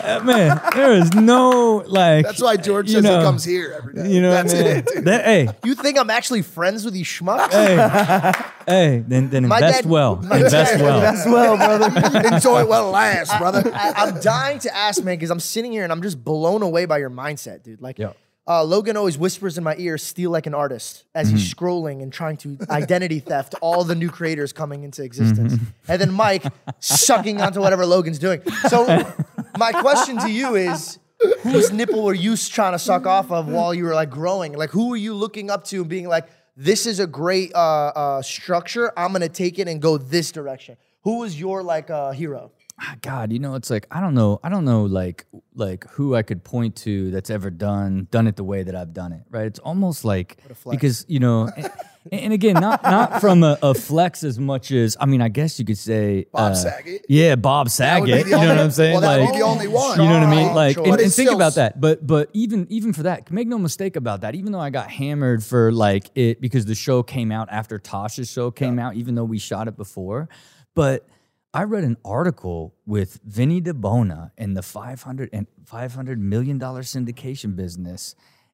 uh, 0.04 0.20
man, 0.24 0.60
there 0.76 0.92
is 0.94 1.14
no 1.14 1.84
like 1.88 2.26
that's 2.26 2.42
why 2.42 2.58
George 2.58 2.90
says 2.90 3.04
know, 3.04 3.20
he 3.20 3.24
comes 3.26 3.44
here 3.44 3.74
every 3.78 3.94
day. 3.94 4.10
You 4.12 4.22
know 4.22 4.32
that's 4.32 4.52
what 4.54 4.62
I 4.62 4.68
mean? 4.68 4.78
it. 4.78 4.86
dude. 4.88 5.06
That, 5.06 5.24
hey, 5.26 5.48
You 5.64 5.76
think 5.76 5.98
I'm 5.98 6.10
actually 6.10 6.42
friends 6.42 6.84
with 6.84 6.94
these 6.94 7.06
schmucks? 7.08 7.52
hey, 7.52 8.34
hey, 8.68 9.04
then 9.08 9.30
then 9.30 9.48
My 9.48 9.58
invest 9.58 9.84
dad- 9.84 9.90
well. 9.90 10.20
Invest 10.20 10.52
dad- 10.52 10.82
well. 10.82 10.98
invest 10.98 11.30
well, 11.30 11.56
brother. 11.58 12.36
Enjoy 12.36 12.62
it 12.62 12.68
while 12.68 12.88
it 12.90 12.92
lasts, 12.92 13.38
brother. 13.38 13.72
I, 13.74 13.94
I'm 13.96 14.20
dying 14.20 14.60
to 14.60 14.76
ask, 14.76 15.02
man, 15.04 15.16
because 15.16 15.30
I'm 15.30 15.40
sitting 15.40 15.72
here 15.72 15.84
and 15.84 15.92
I'm 15.92 16.02
just 16.02 16.22
blown 16.24 16.64
away 16.64 16.86
by 16.86 16.98
your 16.98 17.10
mindset, 17.12 17.64
dude. 17.64 17.82
Like, 17.82 17.98
Yeah. 17.98 18.12
Uh, 18.48 18.64
Logan 18.64 18.96
always 18.98 19.18
whispers 19.18 19.58
in 19.58 19.64
my 19.64 19.76
ear, 19.78 19.98
"Steal 19.98 20.32
like 20.32 20.48
an 20.48 20.54
artist," 20.54 21.04
as 21.14 21.30
he's 21.30 21.42
Mm-hmm. 21.54 21.66
scrolling 21.66 22.02
and 22.04 22.12
trying 22.14 22.38
to 22.38 22.58
identity 22.70 23.20
theft 23.20 23.56
all 23.62 23.84
the 23.84 23.96
new 23.96 24.10
creators 24.10 24.54
coming 24.54 24.84
into 24.84 25.04
existence, 25.04 25.54
Mm-hmm. 25.54 25.92
and 25.92 26.02
then 26.02 26.12
Mike 26.14 26.44
sucking 26.80 27.42
onto 27.42 27.60
whatever 27.60 27.86
Logan's 27.86 28.20
doing. 28.20 28.42
So, 28.70 28.86
my 29.58 29.72
question 29.72 30.18
to 30.20 30.30
you 30.30 30.56
is. 30.56 31.00
Whose 31.42 31.72
nipple 31.72 32.04
were 32.04 32.14
you 32.14 32.38
trying 32.38 32.74
to 32.74 32.80
suck 32.80 33.08
off 33.08 33.32
of 33.32 33.48
while 33.48 33.74
you 33.74 33.86
were 33.86 33.96
like 33.96 34.12
growing? 34.12 34.54
Like, 34.54 34.70
who 34.70 34.90
were 34.90 34.96
you 34.96 35.16
looking 35.16 35.50
up 35.50 35.64
to 35.66 35.78
and 35.82 35.90
being 35.90 36.08
like, 36.08 36.28
this 36.56 36.86
is 36.86 37.00
a 37.00 37.08
great 37.08 37.52
uh, 37.56 37.58
uh, 37.88 38.22
structure. 38.22 38.92
I'm 38.96 39.14
gonna 39.14 39.28
take 39.28 39.58
it 39.58 39.68
and 39.68 39.82
go 39.82 39.98
this 39.98 40.32
direction. 40.32 40.78
Who 41.06 41.18
was 41.18 41.40
your 41.40 41.64
like 41.64 41.90
uh, 41.90 42.12
hero? 42.12 42.52
Ah, 42.80 42.96
God, 43.02 43.34
you 43.34 43.40
know, 43.40 43.56
it's 43.56 43.72
like 43.72 43.88
I 43.90 44.00
don't 44.02 44.14
know, 44.14 44.40
I 44.44 44.50
don't 44.50 44.64
know, 44.64 44.84
like 44.84 45.26
like 45.56 45.90
who 45.90 46.14
I 46.14 46.22
could 46.22 46.44
point 46.44 46.76
to 46.78 47.10
that's 47.10 47.32
ever 47.32 47.50
done 47.50 48.08
done 48.12 48.28
it 48.28 48.36
the 48.36 48.44
way 48.44 48.62
that 48.62 48.76
I've 48.76 48.94
done 48.94 49.14
it, 49.14 49.24
right? 49.32 49.48
It's 49.48 49.58
almost 49.58 50.06
like 50.06 50.38
because 50.70 51.04
you 51.08 51.20
know, 51.20 51.50
and, 51.58 51.72
and 52.12 52.34
again, 52.34 52.54
not 52.54 52.84
not 52.84 53.20
from 53.20 53.42
a, 53.42 53.58
a 53.64 53.74
flex 53.74 54.24
as 54.24 54.38
much 54.38 54.72
as 54.72 54.96
I 55.00 55.08
mean, 55.08 55.24
I 55.24 55.30
guess 55.30 55.58
you 55.58 55.66
could 55.66 55.80
say 55.80 56.28
Bob 56.32 56.52
uh, 56.52 56.54
Saget? 56.54 57.06
yeah, 57.10 57.34
Bob 57.34 57.70
Saget. 57.72 58.28
You 58.28 58.32
know 58.32 58.38
only- 58.38 58.48
what 58.50 58.60
I'm 58.60 58.70
saying? 58.70 59.02
well, 59.02 59.26
like, 59.26 59.34
the 59.34 59.42
only 59.42 59.68
one. 59.68 60.00
You 60.00 60.06
know 60.06 60.20
what 60.20 60.28
I 60.28 60.30
mean? 60.30 60.54
Like, 60.54 60.78
and, 60.78 61.00
and 61.00 61.12
think 61.12 61.32
about 61.32 61.56
that. 61.56 61.82
But 61.82 62.06
but 62.06 62.30
even 62.34 62.68
even 62.70 62.94
for 62.94 63.02
that, 63.04 63.32
make 63.32 63.48
no 63.48 63.58
mistake 63.58 63.96
about 63.96 64.22
that. 64.22 64.36
Even 64.36 64.52
though 64.52 64.60
I 64.60 64.70
got 64.70 64.92
hammered 64.92 65.44
for 65.44 65.72
like 65.72 66.12
it 66.14 66.40
because 66.42 66.66
the 66.66 66.76
show 66.76 67.02
came 67.02 67.32
out 67.32 67.50
after 67.50 67.80
Tosh's 67.80 68.32
show 68.32 68.52
came 68.52 68.78
out, 68.78 68.94
even 68.94 69.16
though 69.16 69.26
we 69.26 69.40
shot 69.40 69.68
it 69.68 69.76
before, 69.76 70.30
but. 70.76 71.08
I 71.58 71.64
read 71.64 71.84
an 71.84 71.98
article 72.06 72.76
with 72.86 73.20
Vinny 73.26 73.60
Di 73.62 73.72
Bona 73.72 74.32
in 74.38 74.54
the 74.54 74.62
500 74.62 75.32
and 75.34 75.48
500 75.66 76.20
million 76.20 76.60
dollar 76.60 76.84
syndication 76.84 77.56
business 77.56 78.14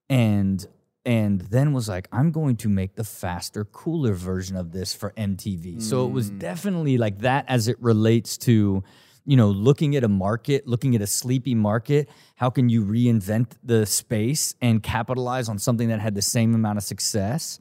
and 0.10 0.66
and 1.06 1.42
then 1.42 1.74
was 1.74 1.90
like 1.90 2.08
I'm 2.14 2.32
going 2.32 2.56
to 2.58 2.70
make 2.70 2.96
the 2.96 3.04
faster 3.04 3.66
cooler 3.66 4.14
version 4.14 4.56
of 4.56 4.72
this 4.72 4.94
for 4.94 5.12
MTV. 5.18 5.82
So 5.82 6.06
it 6.06 6.12
was 6.12 6.32
mm. 6.32 6.40
definitely 6.40 6.98
like 6.98 7.20
that 7.20 7.44
as 7.50 7.68
it 7.68 7.76
relates 7.82 8.38
to 8.38 8.86
you 9.26 9.36
know 9.36 9.50
looking 9.50 9.98
at 9.98 10.06
a 10.06 10.08
market, 10.08 10.66
looking 10.66 10.96
at 10.96 11.02
a 11.02 11.08
sleepy 11.08 11.56
market, 11.56 12.08
how 12.36 12.50
can 12.50 12.70
you 12.70 12.86
reinvent 12.86 13.48
the 13.62 13.86
space 13.86 14.56
and 14.62 14.82
capitalize 14.82 15.50
on 15.50 15.60
something 15.60 15.90
that 15.90 16.00
had 16.00 16.16
the 16.16 16.22
same 16.22 16.56
amount 16.56 16.78
of 16.78 16.86
success? 16.86 17.60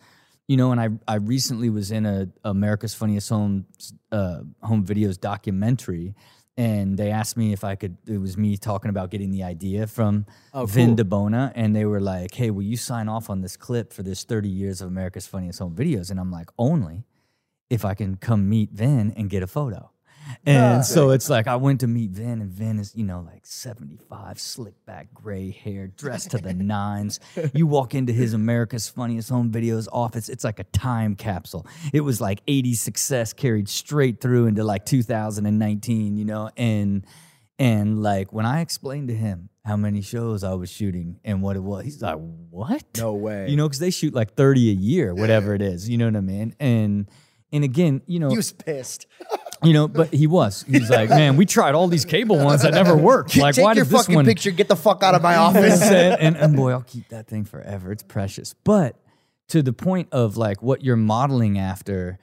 You 0.48 0.56
know, 0.56 0.72
and 0.72 0.80
I 0.80 0.88
I 1.06 1.16
recently 1.16 1.70
was 1.70 1.90
in 1.90 2.04
a 2.04 2.28
America's 2.44 2.94
Funniest 2.94 3.28
Home 3.28 3.66
uh, 4.10 4.40
Home 4.62 4.84
Videos 4.84 5.18
documentary, 5.18 6.14
and 6.56 6.96
they 6.98 7.10
asked 7.10 7.36
me 7.36 7.52
if 7.52 7.64
I 7.64 7.76
could. 7.76 7.96
It 8.06 8.18
was 8.18 8.36
me 8.36 8.56
talking 8.56 8.90
about 8.90 9.10
getting 9.10 9.30
the 9.30 9.44
idea 9.44 9.86
from 9.86 10.26
Vin 10.66 10.96
Di 10.96 11.04
Bona, 11.04 11.52
and 11.54 11.74
they 11.74 11.84
were 11.84 12.00
like, 12.00 12.34
"Hey, 12.34 12.50
will 12.50 12.62
you 12.62 12.76
sign 12.76 13.08
off 13.08 13.30
on 13.30 13.40
this 13.40 13.56
clip 13.56 13.92
for 13.92 14.02
this 14.02 14.24
30 14.24 14.48
years 14.48 14.80
of 14.82 14.88
America's 14.88 15.26
Funniest 15.26 15.60
Home 15.60 15.74
Videos?" 15.74 16.10
And 16.10 16.18
I'm 16.20 16.30
like, 16.30 16.50
"Only 16.58 17.04
if 17.70 17.84
I 17.84 17.94
can 17.94 18.16
come 18.16 18.48
meet 18.48 18.72
Vin 18.72 19.12
and 19.12 19.30
get 19.30 19.42
a 19.42 19.46
photo." 19.46 19.90
And 20.46 20.84
so 20.84 21.10
it's 21.10 21.28
like 21.30 21.46
I 21.46 21.56
went 21.56 21.80
to 21.80 21.86
meet 21.86 22.10
Vin, 22.10 22.40
and 22.40 22.50
Vin 22.50 22.78
is, 22.78 22.94
you 22.94 23.04
know, 23.04 23.20
like 23.20 23.46
75, 23.46 24.38
slick 24.38 24.74
back, 24.86 25.12
gray 25.14 25.50
hair, 25.50 25.86
dressed 25.86 26.30
to 26.32 26.38
the 26.38 26.52
nines. 26.54 27.20
You 27.54 27.66
walk 27.66 27.94
into 27.94 28.12
his 28.12 28.34
America's 28.34 28.88
Funniest 28.88 29.28
Home 29.30 29.50
Videos 29.50 29.88
office, 29.92 30.28
it's 30.28 30.44
like 30.44 30.58
a 30.58 30.64
time 30.64 31.14
capsule. 31.14 31.66
It 31.92 32.00
was 32.00 32.20
like 32.20 32.40
80 32.46 32.74
success 32.74 33.32
carried 33.32 33.68
straight 33.68 34.20
through 34.20 34.46
into 34.46 34.64
like 34.64 34.84
2019, 34.86 36.16
you 36.16 36.24
know, 36.24 36.50
and 36.56 37.06
and 37.58 38.02
like 38.02 38.32
when 38.32 38.46
I 38.46 38.60
explained 38.60 39.08
to 39.08 39.14
him 39.14 39.48
how 39.64 39.76
many 39.76 40.02
shows 40.02 40.42
I 40.42 40.54
was 40.54 40.70
shooting 40.70 41.20
and 41.24 41.40
what 41.42 41.54
it 41.54 41.62
was, 41.62 41.84
he's 41.84 42.02
like, 42.02 42.18
"What? 42.18 42.82
No 42.96 43.12
way. 43.12 43.48
You 43.48 43.56
know, 43.56 43.68
because 43.68 43.78
they 43.78 43.90
shoot 43.90 44.12
like 44.14 44.34
30 44.34 44.70
a 44.70 44.74
year, 44.74 45.14
whatever 45.14 45.54
it 45.54 45.62
is. 45.62 45.88
You 45.88 45.98
know 45.98 46.06
what 46.06 46.16
I 46.16 46.20
mean? 46.20 46.56
And 46.58 47.08
and 47.52 47.62
again, 47.64 48.02
you 48.06 48.18
know, 48.18 48.30
He 48.30 48.36
was 48.36 48.52
pissed. 48.52 49.06
you 49.62 49.72
know, 49.72 49.88
but 49.88 50.12
he 50.12 50.26
was. 50.26 50.64
He's 50.68 50.90
like, 50.90 51.08
man, 51.08 51.36
we 51.36 51.46
tried 51.46 51.74
all 51.74 51.88
these 51.88 52.04
cable 52.04 52.36
ones 52.38 52.62
that 52.62 52.74
never 52.74 52.96
worked. 52.96 53.36
Like, 53.36 53.54
Take 53.54 53.64
why 53.64 53.72
your 53.74 53.84
did 53.84 53.92
this 53.92 54.00
fucking 54.00 54.14
one? 54.14 54.24
picture. 54.24 54.50
Get 54.50 54.68
the 54.68 54.76
fuck 54.76 55.02
out 55.02 55.14
of 55.14 55.22
my 55.22 55.36
office. 55.46 55.78
said- 55.80 56.18
and, 56.20 56.36
and 56.36 56.56
boy, 56.56 56.72
I'll 56.72 56.82
keep 56.82 57.08
that 57.10 57.26
thing 57.28 57.44
forever. 57.44 57.92
It's 57.92 58.02
precious. 58.02 58.54
But 58.64 58.96
to 59.48 59.62
the 59.62 59.72
point 59.72 60.08
of 60.12 60.36
like 60.36 60.62
what 60.62 60.82
you're 60.84 60.96
modeling 60.96 61.58
after, 61.58 62.18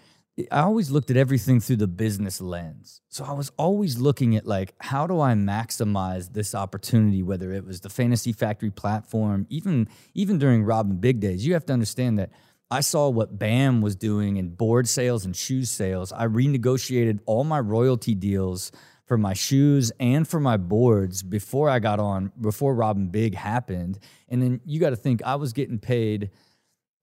I 0.52 0.62
always 0.62 0.90
looked 0.90 1.12
at 1.12 1.18
everything 1.18 1.60
through 1.60 1.76
the 1.78 1.88
business 1.88 2.40
lens. 2.40 3.02
So 3.10 3.26
I 3.26 3.34
was 3.34 3.52
always 3.58 3.98
looking 4.00 4.36
at 4.38 4.46
like, 4.46 4.74
how 4.80 5.06
do 5.06 5.20
I 5.20 5.34
maximize 5.34 6.32
this 6.34 6.56
opportunity? 6.56 7.22
Whether 7.24 7.52
it 7.54 7.66
was 7.66 7.82
the 7.82 7.90
Fantasy 7.90 8.32
Factory 8.32 8.72
platform, 8.72 9.46
even 9.50 9.88
even 10.14 10.38
during 10.40 10.64
Rob 10.64 11.02
& 11.02 11.02
Big 11.02 11.20
Days, 11.20 11.46
you 11.46 11.54
have 11.54 11.66
to 11.66 11.74
understand 11.74 12.20
that. 12.20 12.32
I 12.72 12.82
saw 12.82 13.10
what 13.10 13.40
BAM 13.40 13.82
was 13.82 13.96
doing 13.96 14.38
in 14.38 14.50
board 14.50 14.88
sales 14.88 15.26
and 15.26 15.36
shoes 15.36 15.72
sales. 15.72 16.12
I 16.12 16.28
renegotiated 16.28 17.20
all 17.26 17.44
my 17.44 17.60
royalty 17.60 18.14
deals 18.14 18.72
for 19.06 19.18
my 19.18 19.34
shoes 19.34 19.92
and 20.00 20.28
for 20.28 20.40
my 20.40 20.56
boards 20.56 21.24
before 21.24 21.68
I 21.68 21.80
got 21.80 22.00
on, 22.00 22.32
before 22.40 22.76
Rob 22.76 23.12
& 23.12 23.12
Big 23.12 23.34
happened. 23.34 23.98
And 24.28 24.40
then 24.40 24.62
you 24.66 24.80
got 24.80 24.92
to 24.92 24.96
think 24.96 25.24
I 25.24 25.36
was 25.36 25.52
getting 25.52 25.80
paid 25.80 26.30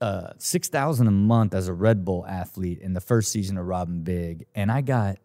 uh, 0.01 0.29
six 0.39 0.69
thousand 0.69 1.09
a 1.09 1.11
month 1.11 1.55
as 1.55 1.69
a 1.69 1.73
Red 1.73 2.05
Bull 2.05 2.25
athlete 2.27 2.79
in 2.79 2.93
the 2.93 3.01
first 3.01 3.33
season 3.33 3.59
of 3.59 3.67
Rob 3.67 3.89
& 3.97 4.05
Big, 4.05 4.47
and 4.55 4.71
I 4.71 4.83
got 4.83 5.17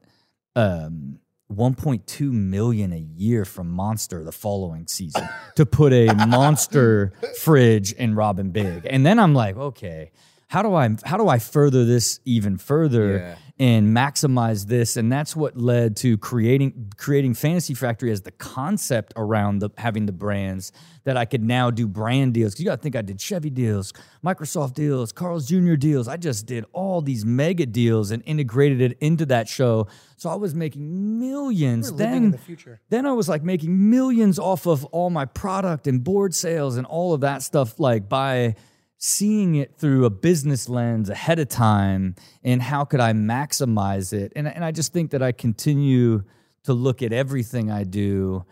um, 0.56 1.20
1.2 1.54 2.32
million 2.32 2.94
a 2.94 2.98
year 2.98 3.44
from 3.44 3.70
Monster 3.70 4.24
the 4.24 4.32
following 4.32 4.88
season 4.88 5.28
to 5.56 5.66
put 5.66 5.92
a 5.92 6.14
Monster 6.14 7.12
fridge 7.40 7.92
in 7.92 8.16
Rob 8.16 8.42
& 8.52 8.54
Big, 8.54 8.88
and 8.90 9.06
then 9.06 9.20
I'm 9.20 9.34
like, 9.36 9.58
okay. 9.58 10.12
How 10.52 10.62
do 10.62 10.74
I 10.74 10.90
how 11.06 11.16
do 11.16 11.30
I 11.30 11.40
further 11.40 11.86
this 11.86 12.20
even 12.26 12.58
further 12.58 13.18
Yeah. 13.18 13.36
and 13.58 13.96
maximize 13.96 14.66
this? 14.68 14.98
And 14.98 15.10
that's 15.10 15.34
what 15.34 15.56
led 15.58 15.96
to 16.04 16.18
creating 16.18 16.92
creating 16.98 17.36
Fantasy 17.36 17.74
Factory 17.74 18.12
as 18.12 18.24
the 18.24 18.32
concept 18.32 19.14
around 19.16 19.60
the 19.60 19.70
having 19.78 20.08
the 20.08 20.12
brands 20.12 20.74
that 21.06 21.16
I 21.16 21.24
could 21.24 21.42
now 21.42 21.72
do 21.72 21.88
brand 21.88 22.34
deals. 22.34 22.54
'Cause 22.54 22.60
you 22.60 22.66
got 22.66 22.76
to 22.76 22.82
think 22.82 22.98
I 22.98 23.02
did 23.02 23.22
Chevy 23.22 23.50
deals, 23.50 23.94
Microsoft 24.26 24.74
deals, 24.74 25.14
Carl's 25.14 25.46
Jr. 25.48 25.76
deals. 25.76 26.10
I 26.10 26.18
just 26.18 26.46
did 26.48 26.66
all 26.74 27.02
these 27.02 27.24
mega 27.24 27.66
deals 27.66 28.12
and 28.12 28.22
integrated 28.26 28.82
it 28.82 28.98
into 29.00 29.26
that 29.28 29.48
show. 29.48 29.88
So 30.18 30.30
I 30.30 30.36
was 30.36 30.54
making 30.54 31.18
millions. 31.18 31.92
We're 31.92 31.98
then 31.98 32.24
in 32.26 32.32
the 32.32 32.38
future. 32.38 32.82
then 32.90 33.06
I 33.06 33.14
was 33.14 33.30
like 33.30 33.42
making 33.44 33.90
millions 33.90 34.38
off 34.38 34.68
of 34.68 34.84
all 34.86 35.10
my 35.10 35.24
product 35.26 35.88
and 35.88 36.04
board 36.04 36.36
sales 36.36 36.76
and 36.76 36.86
all 36.86 37.14
of 37.14 37.22
that 37.22 37.42
stuff, 37.42 37.80
like 37.80 38.10
by 38.10 38.56
seeing 39.04 39.56
it 39.56 39.76
through 39.78 40.06
a 40.06 40.12
business 40.12 40.70
lens 40.70 41.10
ahead 41.10 41.40
of 41.40 41.50
time 41.50 42.14
and 42.44 42.62
how 42.62 42.86
could 42.86 43.00
I 43.00 43.14
maximize 43.14 44.14
it. 44.14 44.32
And, 44.36 44.48
and 44.48 44.64
I 44.64 44.72
just 44.72 44.94
think 44.94 45.10
that 45.12 45.24
I 45.24 45.32
continue 45.32 46.24
to 46.66 46.74
look 46.74 47.02
at 47.02 47.12
everything 47.12 47.72
I 47.72 47.84
do 47.84 48.46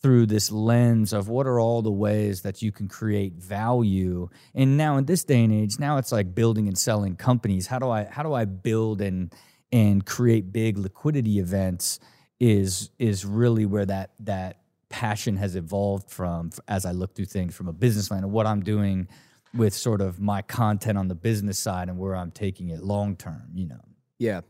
through 0.00 0.24
this 0.24 0.50
lens 0.50 1.12
of 1.12 1.28
what 1.28 1.46
are 1.46 1.60
all 1.60 1.82
the 1.82 1.92
ways 1.92 2.40
that 2.40 2.62
you 2.62 2.72
can 2.72 2.88
create 2.88 3.34
value 3.34 4.30
and 4.54 4.78
now 4.78 4.96
in 4.96 5.04
this 5.04 5.24
day 5.24 5.44
and 5.44 5.52
age 5.52 5.78
now 5.78 5.98
it's 5.98 6.10
like 6.10 6.34
building 6.34 6.68
and 6.68 6.78
selling 6.78 7.14
companies 7.14 7.66
how 7.66 7.78
do 7.78 7.90
i 7.90 8.04
how 8.04 8.22
do 8.22 8.32
i 8.32 8.46
build 8.46 9.02
and 9.02 9.34
and 9.72 10.06
create 10.06 10.54
big 10.54 10.78
liquidity 10.78 11.38
events 11.38 12.00
is 12.38 12.88
is 12.98 13.26
really 13.26 13.66
where 13.66 13.84
that 13.84 14.12
that 14.18 14.62
passion 14.88 15.36
has 15.36 15.54
evolved 15.54 16.10
from 16.10 16.48
as 16.66 16.86
i 16.86 16.92
look 16.92 17.14
through 17.14 17.26
things 17.26 17.54
from 17.54 17.68
a 17.68 17.72
business 17.74 18.10
line 18.10 18.22
and 18.22 18.32
what 18.32 18.46
i'm 18.46 18.62
doing 18.62 19.06
with 19.54 19.74
sort 19.74 20.00
of 20.00 20.20
my 20.20 20.42
content 20.42 20.96
on 20.96 21.08
the 21.08 21.14
business 21.14 21.58
side 21.58 21.88
and 21.88 21.98
where 21.98 22.14
i'm 22.14 22.30
taking 22.30 22.68
it 22.68 22.82
long 22.82 23.16
term 23.16 23.48
you 23.54 23.66
know 23.66 23.80
Yeah. 24.18 24.40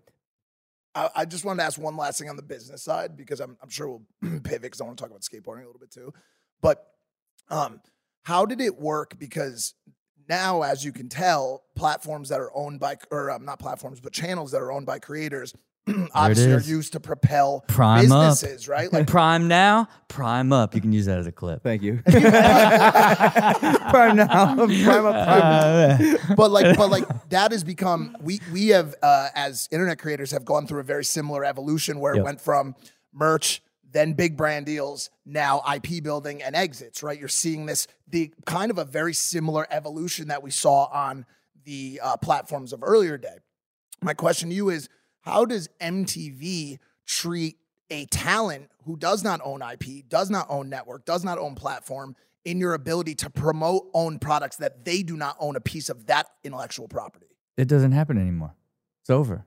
I, 0.94 1.08
I 1.14 1.24
just 1.24 1.44
wanted 1.44 1.60
to 1.60 1.66
ask 1.66 1.80
one 1.80 1.96
last 1.96 2.18
thing 2.18 2.28
on 2.28 2.34
the 2.34 2.42
business 2.42 2.82
side 2.82 3.16
because 3.16 3.38
I'm, 3.40 3.56
I'm 3.62 3.68
sure 3.70 3.88
we'll 3.88 4.40
pivot 4.40 4.62
because 4.62 4.80
I 4.80 4.84
want 4.84 4.98
to 4.98 5.02
talk 5.02 5.10
about 5.10 5.22
skateboarding 5.22 5.62
a 5.62 5.66
little 5.66 5.78
bit 5.78 5.92
too. 5.92 6.12
But 6.60 6.84
um, 7.48 7.80
how 8.24 8.44
did 8.44 8.60
it 8.60 8.76
work? 8.76 9.16
Because 9.18 9.74
now, 10.28 10.62
as 10.62 10.84
you 10.84 10.92
can 10.92 11.08
tell, 11.08 11.62
platforms 11.76 12.28
that 12.28 12.40
are 12.40 12.50
owned 12.56 12.80
by, 12.80 12.96
or 13.10 13.30
um, 13.30 13.44
not 13.44 13.60
platforms, 13.60 14.00
but 14.00 14.12
channels 14.12 14.50
that 14.50 14.62
are 14.62 14.72
owned 14.72 14.86
by 14.86 14.98
creators, 14.98 15.54
obviously 16.14 16.52
are 16.52 16.60
used 16.60 16.92
to 16.92 17.00
propel 17.00 17.64
Prime 17.68 18.10
up. 18.12 18.30
businesses, 18.30 18.68
right? 18.68 18.92
Like 19.00 19.06
prime 19.06 19.48
now 19.48 19.88
prime 20.08 20.52
up 20.52 20.74
you 20.74 20.80
can 20.80 20.92
use 20.92 21.06
that 21.06 21.18
as 21.18 21.26
a 21.26 21.32
clip 21.32 21.62
Thank 21.62 21.82
you. 21.82 22.02
prime 22.06 22.22
now. 24.16 24.54
Prime 24.54 25.06
up. 25.06 25.98
Prime. 25.98 26.16
but 26.36 26.50
like 26.50 26.76
but 26.76 26.90
like 26.90 27.04
that 27.30 27.52
has 27.52 27.64
become 27.64 28.16
we 28.20 28.40
we 28.52 28.68
have 28.68 28.94
uh, 29.02 29.28
as 29.34 29.68
internet 29.70 29.98
creators 29.98 30.30
have 30.32 30.44
gone 30.44 30.66
through 30.66 30.80
a 30.80 30.84
very 30.84 31.04
similar 31.04 31.44
evolution 31.44 32.00
where 32.00 32.14
it 32.14 32.22
went 32.22 32.40
from 32.40 32.74
merch 33.12 33.62
then 33.92 34.12
big 34.12 34.36
brand 34.36 34.66
deals 34.66 35.10
now 35.24 35.62
ip 35.74 36.02
building 36.02 36.42
and 36.42 36.54
exits 36.56 37.02
right 37.02 37.18
you're 37.18 37.28
seeing 37.28 37.66
this 37.66 37.86
the 38.08 38.32
kind 38.46 38.70
of 38.70 38.78
a 38.78 38.84
very 38.84 39.14
similar 39.14 39.66
evolution 39.70 40.28
that 40.28 40.42
we 40.42 40.50
saw 40.50 40.84
on 40.86 41.24
the 41.64 42.00
uh, 42.02 42.16
platforms 42.16 42.72
of 42.72 42.82
earlier 42.82 43.18
day 43.18 43.36
my 44.02 44.14
question 44.14 44.48
to 44.48 44.54
you 44.54 44.70
is 44.70 44.88
how 45.22 45.44
does 45.44 45.68
mtv 45.80 46.78
treat 47.06 47.56
a 47.90 48.06
talent 48.06 48.70
who 48.84 48.96
does 48.96 49.22
not 49.24 49.40
own 49.44 49.62
ip 49.72 49.84
does 50.08 50.30
not 50.30 50.46
own 50.48 50.68
network 50.68 51.04
does 51.04 51.24
not 51.24 51.38
own 51.38 51.54
platform 51.54 52.14
in 52.44 52.58
your 52.58 52.74
ability 52.74 53.14
to 53.14 53.28
promote 53.28 53.86
own 53.94 54.18
products 54.18 54.56
that 54.56 54.84
they 54.84 55.02
do 55.02 55.16
not 55.16 55.36
own 55.40 55.56
a 55.56 55.60
piece 55.60 55.88
of 55.90 56.06
that 56.06 56.26
intellectual 56.44 56.88
property 56.88 57.26
it 57.56 57.68
doesn't 57.68 57.92
happen 57.92 58.16
anymore 58.18 58.54
it's 59.02 59.10
over 59.10 59.44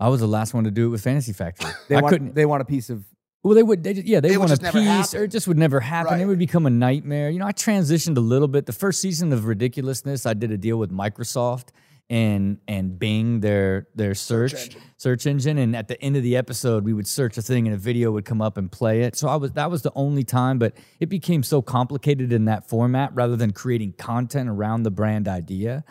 i 0.00 0.08
was 0.08 0.20
the 0.20 0.26
last 0.26 0.52
one 0.54 0.64
to 0.64 0.70
do 0.70 0.86
it 0.86 0.88
with 0.90 1.02
fantasy 1.02 1.32
factory 1.32 1.70
They 1.88 1.96
i 1.96 2.00
want, 2.00 2.12
couldn't 2.12 2.34
They 2.34 2.46
want 2.46 2.62
a 2.62 2.64
piece 2.66 2.90
of. 2.90 3.04
Well, 3.42 3.54
they 3.54 3.62
would. 3.62 3.84
They 3.84 3.92
just, 3.92 4.06
yeah, 4.06 4.20
they 4.20 4.30
would 4.38 4.48
want 4.48 4.58
a 4.58 4.62
never 4.62 4.78
piece, 4.78 4.86
happen. 4.88 5.20
or 5.20 5.24
it 5.24 5.28
just 5.28 5.46
would 5.46 5.58
never 5.58 5.78
happen. 5.78 6.18
It 6.18 6.24
would 6.24 6.38
become 6.38 6.64
a 6.64 6.70
nightmare. 6.70 7.28
You 7.28 7.38
know, 7.38 7.46
I 7.46 7.52
transitioned 7.52 8.16
a 8.16 8.20
little 8.20 8.48
bit. 8.48 8.64
The 8.64 8.72
first 8.72 9.02
season 9.02 9.34
of 9.34 9.44
Ridiculousness, 9.44 10.24
I 10.24 10.32
did 10.32 10.50
a 10.50 10.56
deal 10.56 10.78
with 10.78 10.90
Microsoft 10.90 11.66
and 12.10 12.58
and 12.68 12.98
Bing, 12.98 13.40
their 13.40 13.88
their 13.94 14.14
search 14.14 14.54
engine. 14.54 14.80
search 14.96 15.26
engine. 15.26 15.58
And 15.58 15.74
at 15.74 15.88
the 15.88 16.00
end 16.02 16.16
of 16.16 16.22
the 16.22 16.36
episode, 16.36 16.84
we 16.84 16.92
would 16.92 17.06
search 17.06 17.38
a 17.38 17.42
thing, 17.42 17.66
and 17.66 17.74
a 17.74 17.78
video 17.78 18.10
would 18.12 18.24
come 18.24 18.42
up 18.42 18.56
and 18.58 18.70
play 18.70 19.02
it. 19.02 19.16
So 19.16 19.28
I 19.28 19.36
was 19.36 19.52
that 19.52 19.70
was 19.70 19.82
the 19.82 19.92
only 19.94 20.24
time, 20.24 20.58
but 20.58 20.76
it 21.00 21.08
became 21.08 21.42
so 21.42 21.62
complicated 21.62 22.32
in 22.32 22.44
that 22.46 22.68
format 22.68 23.14
rather 23.14 23.36
than 23.36 23.52
creating 23.52 23.94
content 23.94 24.48
around 24.48 24.82
the 24.82 24.90
brand 24.90 25.28
idea. 25.28 25.84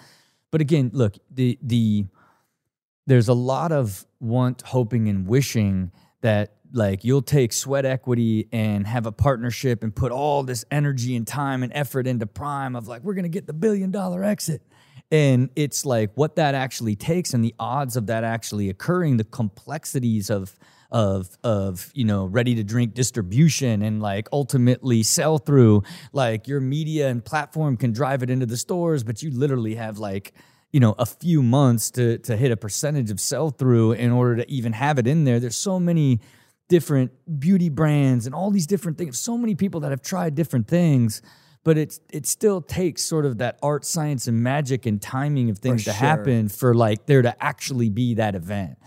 But 0.52 0.62
again, 0.62 0.92
look, 0.94 1.18
the 1.32 1.58
the 1.62 2.06
there's 3.08 3.28
a 3.28 3.34
lot 3.34 3.72
of 3.72 4.06
want, 4.20 4.62
hoping, 4.62 5.10
and 5.10 5.28
wishing 5.28 5.92
that 6.22 6.56
like 6.72 7.04
you'll 7.04 7.22
take 7.22 7.54
sweat 7.54 7.86
equity 7.86 8.48
and 8.52 8.88
have 8.88 9.06
a 9.06 9.12
partnership 9.12 9.84
and 9.84 9.96
put 9.96 10.12
all 10.12 10.44
this 10.44 10.66
energy 10.72 11.16
and 11.16 11.28
time 11.28 11.64
and 11.64 11.72
effort 11.76 12.08
into 12.08 12.26
prime 12.26 12.76
of 12.76 12.88
like 12.88 13.04
we're 13.04 13.14
gonna 13.14 13.30
get 13.30 13.46
the 13.48 13.54
billion 13.54 13.92
dollar 13.92 14.24
exit. 14.24 14.62
And 15.14 15.52
it's 15.56 15.86
like 15.86 16.10
what 16.16 16.38
that 16.38 16.56
actually 16.56 16.96
takes 16.96 17.36
and 17.36 17.46
the 17.46 17.54
odds 17.60 17.96
of 17.96 18.08
that 18.08 18.24
actually 18.24 18.70
occurring, 18.70 19.18
the 19.18 19.24
complexities 19.24 20.32
of 20.32 20.58
of 20.92 21.38
of 21.44 21.92
you 21.94 22.04
know 22.04 22.26
ready 22.26 22.56
to 22.56 22.64
drink 22.64 22.94
distribution 22.94 23.82
and 23.82 24.02
like 24.02 24.28
ultimately 24.32 25.02
sell 25.02 25.38
through 25.40 25.82
like 26.14 26.48
your 26.48 26.60
media 26.60 27.10
and 27.10 27.26
platform 27.26 27.78
can 27.78 27.92
drive 27.92 28.22
it 28.22 28.30
into 28.30 28.46
the 28.46 28.58
stores 28.58 29.04
but 29.04 29.24
you 29.24 29.32
literally 29.32 29.74
have 29.74 29.98
like 29.98 30.34
you 30.74 30.80
know 30.80 30.94
a 31.00 31.06
few 31.06 31.42
months 31.42 31.90
to 31.92 32.18
to 32.18 32.36
hit 32.36 32.52
a 32.52 32.58
percentage 32.58 33.10
of 33.12 33.20
sell 33.20 33.50
through 33.50 33.94
in 33.94 34.12
order 34.12 34.36
to 34.38 34.52
even 34.52 34.74
have 34.74 35.00
it 35.00 35.08
in 35.08 35.24
there. 35.24 35.40
There's 35.40 35.56
so 35.56 35.80
many 35.80 36.20
different 36.68 37.12
beauty 37.40 37.70
brands 37.70 38.26
and 38.26 38.34
all 38.34 38.50
these 38.52 38.68
different 38.68 38.98
things. 38.98 39.20
So 39.20 39.38
many 39.38 39.56
people 39.56 39.82
that 39.82 39.92
have 39.92 40.02
tried 40.02 40.36
different 40.36 40.68
things 40.68 41.22
but 41.64 41.78
it's 41.78 42.00
it 42.12 42.26
still 42.26 42.62
takes 42.62 43.04
sort 43.04 43.26
of 43.26 43.38
that 43.38 43.58
art 43.62 43.86
science 43.86 44.28
and 44.28 44.42
magic 44.42 44.86
and 44.86 45.02
timing 45.02 45.50
of 45.50 45.60
things 45.60 45.84
to 45.86 45.92
sure. 45.92 45.94
happen 45.94 46.50
for 46.50 46.74
like 46.74 47.06
there 47.06 47.22
to 47.22 47.44
actually 47.44 47.90
be 47.90 48.16
that 48.16 48.36
event 48.36 48.78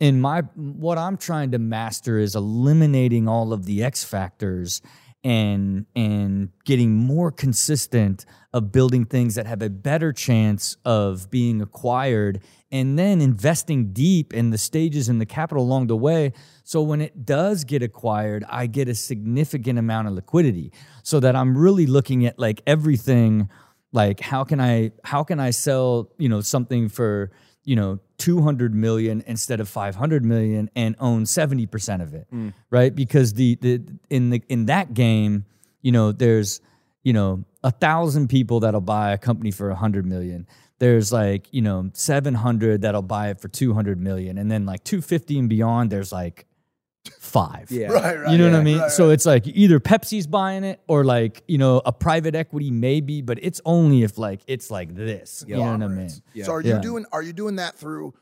and 0.00 0.20
my 0.20 0.40
what 0.54 0.98
i'm 0.98 1.16
trying 1.16 1.50
to 1.50 1.58
master 1.58 2.18
is 2.18 2.34
eliminating 2.34 3.28
all 3.28 3.52
of 3.52 3.66
the 3.66 3.82
x 3.82 4.04
factors 4.04 4.82
and 5.24 5.86
and 5.94 6.50
getting 6.64 6.94
more 6.94 7.30
consistent 7.30 8.26
of 8.52 8.72
building 8.72 9.04
things 9.04 9.36
that 9.36 9.46
have 9.46 9.62
a 9.62 9.70
better 9.70 10.12
chance 10.12 10.76
of 10.84 11.30
being 11.30 11.62
acquired 11.62 12.40
and 12.70 12.98
then 12.98 13.20
investing 13.20 13.92
deep 13.92 14.32
in 14.34 14.50
the 14.50 14.58
stages 14.58 15.08
and 15.08 15.20
the 15.20 15.26
capital 15.26 15.62
along 15.62 15.86
the 15.86 15.96
way. 15.96 16.32
So 16.64 16.82
when 16.82 17.00
it 17.00 17.24
does 17.24 17.64
get 17.64 17.82
acquired 17.82 18.44
i 18.48 18.66
get 18.66 18.88
a 18.88 18.94
significant 18.94 19.78
amount 19.78 20.08
of 20.08 20.14
liquidity 20.14 20.72
so 21.02 21.20
that 21.20 21.36
i'm 21.36 21.56
really 21.56 21.86
looking 21.86 22.26
at 22.26 22.38
like 22.38 22.62
everything 22.66 23.48
like 23.92 24.20
how 24.20 24.44
can 24.44 24.60
i 24.60 24.90
how 25.04 25.22
can 25.22 25.38
i 25.38 25.50
sell 25.50 26.10
you 26.18 26.28
know 26.28 26.40
something 26.40 26.88
for 26.88 27.30
you 27.64 27.76
know 27.76 27.98
200 28.18 28.74
million 28.74 29.22
instead 29.26 29.60
of 29.60 29.68
500 29.68 30.24
million 30.24 30.70
and 30.76 30.94
own 31.00 31.24
70% 31.24 32.02
of 32.02 32.14
it 32.14 32.26
mm. 32.32 32.52
right? 32.70 32.94
Because 32.94 33.34
the 33.34 33.56
the 33.56 33.82
in 34.10 34.30
the 34.30 34.42
in 34.48 34.66
that 34.66 34.94
game 34.94 35.44
you 35.80 35.92
know 35.92 36.12
there's 36.12 36.60
you 37.02 37.12
know 37.12 37.44
a 37.64 37.70
thousand 37.70 38.28
people 38.28 38.60
that'll 38.60 38.80
buy 38.80 39.12
a 39.12 39.18
company 39.18 39.50
for 39.50 39.68
100 39.68 40.04
million. 40.06 40.46
There's 40.78 41.12
like 41.12 41.46
you 41.52 41.62
know 41.62 41.90
700 41.92 42.82
that'll 42.82 43.02
buy 43.02 43.30
it 43.30 43.40
for 43.40 43.48
200 43.48 44.00
million. 44.00 44.38
And 44.38 44.50
then 44.50 44.66
like 44.66 44.84
250 44.84 45.38
and 45.38 45.48
beyond 45.48 45.90
there's 45.90 46.12
like 46.12 46.46
five 47.18 47.70
Yeah. 47.70 47.88
Right, 47.88 48.18
right. 48.20 48.32
you 48.32 48.38
know 48.38 48.50
what 48.50 48.60
I 48.60 48.62
mean? 48.62 48.78
right, 48.78 48.90
so 48.90 49.10
it's 49.10 49.26
like 49.26 49.46
either 49.46 49.80
Pepsi's 49.80 50.26
buying 50.26 50.64
it 50.64 50.80
or 50.86 51.04
like, 51.04 51.42
you 51.48 51.58
know, 51.58 51.82
a 51.84 51.92
private 51.92 52.34
equity 52.34 52.70
maybe, 52.70 53.22
but 53.22 53.38
it's 53.42 53.60
only 53.64 54.02
if 54.02 54.18
like 54.18 54.40
it's 54.46 54.70
like 54.70 54.94
this. 54.94 55.44
You 55.46 55.56
know 55.56 55.72
what 55.72 55.82
I 55.82 55.88
mean? 55.88 56.10
Yeah. 56.34 56.44
So 56.44 56.52
are 56.52 56.60
you 56.60 56.70
Yeah. 56.74 56.80
doing 56.80 57.06
are 57.12 57.22
you 57.22 57.32
doing 57.32 57.56
that 57.56 57.76
through 57.76 58.14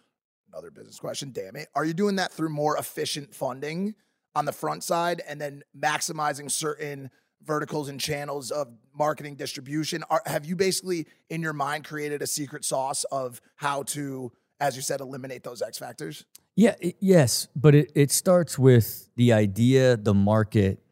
another 0.52 0.70
business 0.70 0.98
question, 0.98 1.30
damn 1.32 1.56
it. 1.56 1.68
Are 1.74 1.84
you 1.84 1.94
doing 1.94 2.16
that 2.16 2.32
through 2.32 2.48
more 2.50 2.76
efficient 2.76 3.34
funding 3.34 3.94
on 4.34 4.44
the 4.44 4.52
front 4.52 4.82
side 4.84 5.22
and 5.28 5.40
then 5.40 5.62
maximizing 5.76 6.50
certain 6.50 7.10
verticals 7.42 7.88
and 7.88 8.00
channels 8.00 8.50
of 8.50 8.68
marketing 8.94 9.34
distribution? 9.36 10.04
Are, 10.10 10.22
have 10.26 10.44
you 10.46 10.56
basically 10.56 11.06
in 11.28 11.42
your 11.42 11.52
mind 11.52 11.84
created 11.84 12.22
a 12.22 12.26
secret 12.26 12.64
sauce 12.64 13.04
of 13.12 13.40
how 13.56 13.82
to 13.84 14.32
as 14.60 14.76
you 14.76 14.82
said 14.82 15.00
eliminate 15.00 15.42
those 15.42 15.62
X 15.62 15.78
factors? 15.78 16.24
Yeah, 16.56 16.74
it, 16.80 16.96
yes, 17.00 17.48
but 17.56 17.74
it, 17.74 17.92
it 17.94 18.10
starts 18.10 18.58
with 18.58 19.08
the 19.16 19.32
idea, 19.32 19.96
the 19.96 20.14
market, 20.14 20.82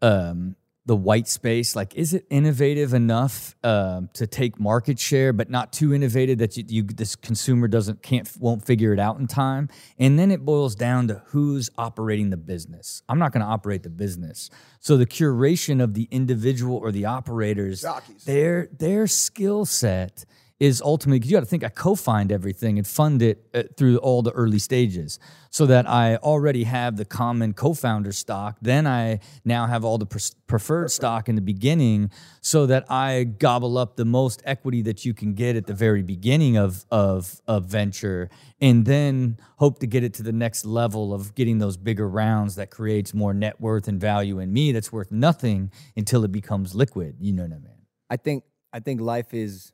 um, 0.00 0.56
the 0.86 0.96
white 0.96 1.28
space. 1.28 1.76
Like, 1.76 1.94
is 1.94 2.14
it 2.14 2.24
innovative 2.30 2.94
enough 2.94 3.54
um, 3.62 4.08
to 4.14 4.26
take 4.26 4.58
market 4.58 4.98
share, 4.98 5.34
but 5.34 5.50
not 5.50 5.70
too 5.70 5.92
innovative 5.92 6.38
that 6.38 6.56
you, 6.56 6.64
you 6.66 6.82
this 6.82 7.14
consumer 7.14 7.68
doesn't 7.68 8.02
can't 8.02 8.28
won't 8.38 8.64
figure 8.64 8.94
it 8.94 8.98
out 8.98 9.18
in 9.18 9.26
time? 9.26 9.68
And 9.98 10.18
then 10.18 10.30
it 10.30 10.46
boils 10.46 10.74
down 10.74 11.08
to 11.08 11.22
who's 11.26 11.68
operating 11.76 12.30
the 12.30 12.38
business. 12.38 13.02
I'm 13.08 13.18
not 13.18 13.32
going 13.32 13.44
to 13.44 13.50
operate 13.50 13.82
the 13.82 13.90
business, 13.90 14.48
so 14.80 14.96
the 14.96 15.06
curation 15.06 15.82
of 15.82 15.92
the 15.92 16.08
individual 16.10 16.76
or 16.76 16.90
the 16.90 17.04
operators, 17.04 17.82
Jockeys. 17.82 18.24
their 18.24 18.68
their 18.72 19.06
skill 19.06 19.66
set 19.66 20.24
is 20.60 20.82
ultimately 20.82 21.20
'cause 21.20 21.30
you 21.30 21.36
got 21.36 21.40
to 21.40 21.46
think 21.46 21.62
I 21.62 21.68
co-find 21.68 22.32
everything 22.32 22.78
and 22.78 22.86
fund 22.86 23.22
it 23.22 23.46
uh, 23.54 23.62
through 23.76 23.98
all 23.98 24.22
the 24.22 24.32
early 24.32 24.58
stages 24.58 25.18
so 25.50 25.66
that 25.66 25.88
I 25.88 26.16
already 26.16 26.64
have 26.64 26.96
the 26.96 27.04
common 27.04 27.52
co-founder 27.52 28.12
stock 28.12 28.56
then 28.60 28.86
I 28.86 29.20
now 29.44 29.66
have 29.66 29.84
all 29.84 29.98
the 29.98 30.06
preferred 30.46 30.90
stock 30.90 31.28
in 31.28 31.36
the 31.36 31.40
beginning 31.42 32.10
so 32.40 32.66
that 32.66 32.90
I 32.90 33.24
gobble 33.24 33.78
up 33.78 33.96
the 33.96 34.04
most 34.04 34.42
equity 34.44 34.82
that 34.82 35.04
you 35.04 35.14
can 35.14 35.34
get 35.34 35.54
at 35.54 35.66
the 35.66 35.74
very 35.74 36.02
beginning 36.02 36.56
of 36.56 36.84
of 36.90 37.40
of 37.46 37.66
venture 37.66 38.28
and 38.60 38.84
then 38.84 39.38
hope 39.58 39.78
to 39.78 39.86
get 39.86 40.02
it 40.02 40.12
to 40.14 40.22
the 40.24 40.32
next 40.32 40.64
level 40.64 41.14
of 41.14 41.34
getting 41.36 41.58
those 41.58 41.76
bigger 41.76 42.08
rounds 42.08 42.56
that 42.56 42.70
creates 42.70 43.14
more 43.14 43.32
net 43.32 43.60
worth 43.60 43.86
and 43.86 44.00
value 44.00 44.40
in 44.40 44.52
me 44.52 44.72
that's 44.72 44.90
worth 44.92 45.12
nothing 45.12 45.70
until 45.96 46.24
it 46.24 46.32
becomes 46.32 46.74
liquid 46.74 47.14
you 47.20 47.32
know 47.32 47.44
what 47.44 47.52
I 47.52 47.58
mean? 47.58 47.82
I 48.10 48.16
think 48.16 48.42
I 48.72 48.80
think 48.80 49.00
life 49.00 49.32
is 49.32 49.72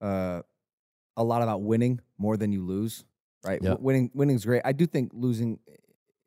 uh, 0.00 0.42
a 1.16 1.24
lot 1.24 1.42
about 1.42 1.62
winning 1.62 2.00
more 2.18 2.36
than 2.36 2.52
you 2.52 2.64
lose. 2.64 3.04
Right? 3.44 3.60
Yeah. 3.62 3.70
W- 3.70 3.84
Winning 3.86 4.10
winning's 4.14 4.44
great. 4.44 4.62
I 4.64 4.72
do 4.72 4.86
think 4.86 5.12
losing 5.14 5.58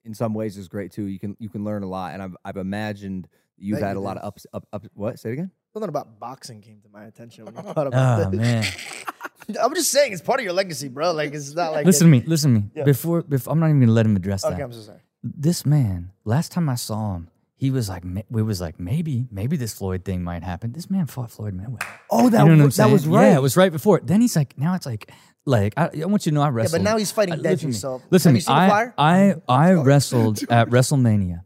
in 0.05 0.13
some 0.13 0.33
ways 0.33 0.57
is 0.57 0.67
great 0.67 0.91
too. 0.91 1.05
You 1.05 1.19
can 1.19 1.35
you 1.39 1.49
can 1.49 1.63
learn 1.63 1.83
a 1.83 1.87
lot, 1.87 2.13
and 2.13 2.23
I've 2.23 2.35
I've 2.45 2.57
imagined 2.57 3.27
you've 3.57 3.75
Thank 3.79 3.87
had 3.87 3.93
you, 3.93 3.99
a 3.99 4.01
lot 4.01 4.17
of 4.17 4.23
Dennis. 4.23 4.27
ups 4.27 4.47
up 4.53 4.67
up. 4.73 4.85
What? 4.93 5.19
Say 5.19 5.29
it 5.29 5.33
again. 5.33 5.51
Something 5.73 5.89
about 5.89 6.19
boxing 6.19 6.61
came 6.61 6.81
to 6.81 6.89
my 6.89 7.05
attention 7.05 7.45
when 7.45 7.55
you 7.55 7.61
thought 7.73 7.87
about 7.87 8.27
oh 8.27 8.29
this. 8.29 8.39
man 8.39 8.65
I'm 9.61 9.73
just 9.73 9.91
saying 9.91 10.13
it's 10.13 10.21
part 10.21 10.39
of 10.39 10.43
your 10.43 10.53
legacy, 10.53 10.87
bro. 10.87 11.11
Like 11.11 11.33
it's 11.33 11.53
not 11.53 11.71
like 11.73 11.85
listen 11.85 12.07
to 12.07 12.11
me. 12.11 12.23
Listen 12.25 12.53
to 12.53 12.61
me. 12.61 12.67
Yeah. 12.75 12.83
Before, 12.83 13.21
before, 13.23 13.51
I'm 13.53 13.59
not 13.59 13.67
even 13.67 13.79
gonna 13.81 13.91
let 13.91 14.05
him 14.05 14.15
address 14.15 14.45
Okay, 14.45 14.55
that. 14.55 14.63
I'm 14.63 14.71
so 14.73 14.81
sorry. 14.81 14.99
This 15.23 15.65
man, 15.65 16.11
last 16.25 16.51
time 16.51 16.69
I 16.69 16.75
saw 16.75 17.15
him, 17.15 17.29
he 17.61 17.69
was 17.69 17.87
like, 17.87 18.03
we 18.31 18.41
was 18.41 18.59
like, 18.59 18.79
maybe, 18.79 19.27
maybe 19.31 19.55
this 19.55 19.71
Floyd 19.71 20.03
thing 20.03 20.23
might 20.23 20.41
happen. 20.43 20.71
This 20.73 20.89
man 20.89 21.05
fought 21.05 21.29
Floyd 21.29 21.53
Mayweather. 21.55 21.85
Oh, 22.09 22.27
that 22.29 22.39
you 22.45 22.49
know 22.55 22.57
what 22.57 22.65
was- 22.65 22.77
that 22.77 22.89
was 22.89 23.05
right. 23.07 23.27
Yeah, 23.29 23.37
it 23.37 23.41
was 23.41 23.55
right 23.55 23.71
before. 23.71 23.97
it. 23.99 24.07
Then 24.07 24.19
he's 24.19 24.35
like, 24.35 24.57
now 24.57 24.73
it's 24.73 24.87
like, 24.87 25.11
like 25.45 25.73
I, 25.77 25.89
I 26.01 26.05
want 26.05 26.25
you 26.25 26.31
to 26.31 26.35
know 26.35 26.41
I 26.41 26.45
Yeah, 26.47 26.53
wrestled. 26.55 26.83
but 26.83 26.89
now 26.89 26.97
he's 26.97 27.11
fighting 27.11 27.35
Uh, 27.35 27.37
listen 27.37 27.69
Deji. 27.69 27.81
to 27.81 27.97
me. 27.99 28.03
Listen, 28.09 28.29
have 28.29 28.33
you 28.35 28.37
me. 28.37 28.39
seen 28.41 28.55
the 28.55 28.61
I. 28.97 29.35
I, 29.47 29.67
I 29.69 29.73
wrestled 29.73 30.39
at 30.49 30.69
WrestleMania. 30.75 31.43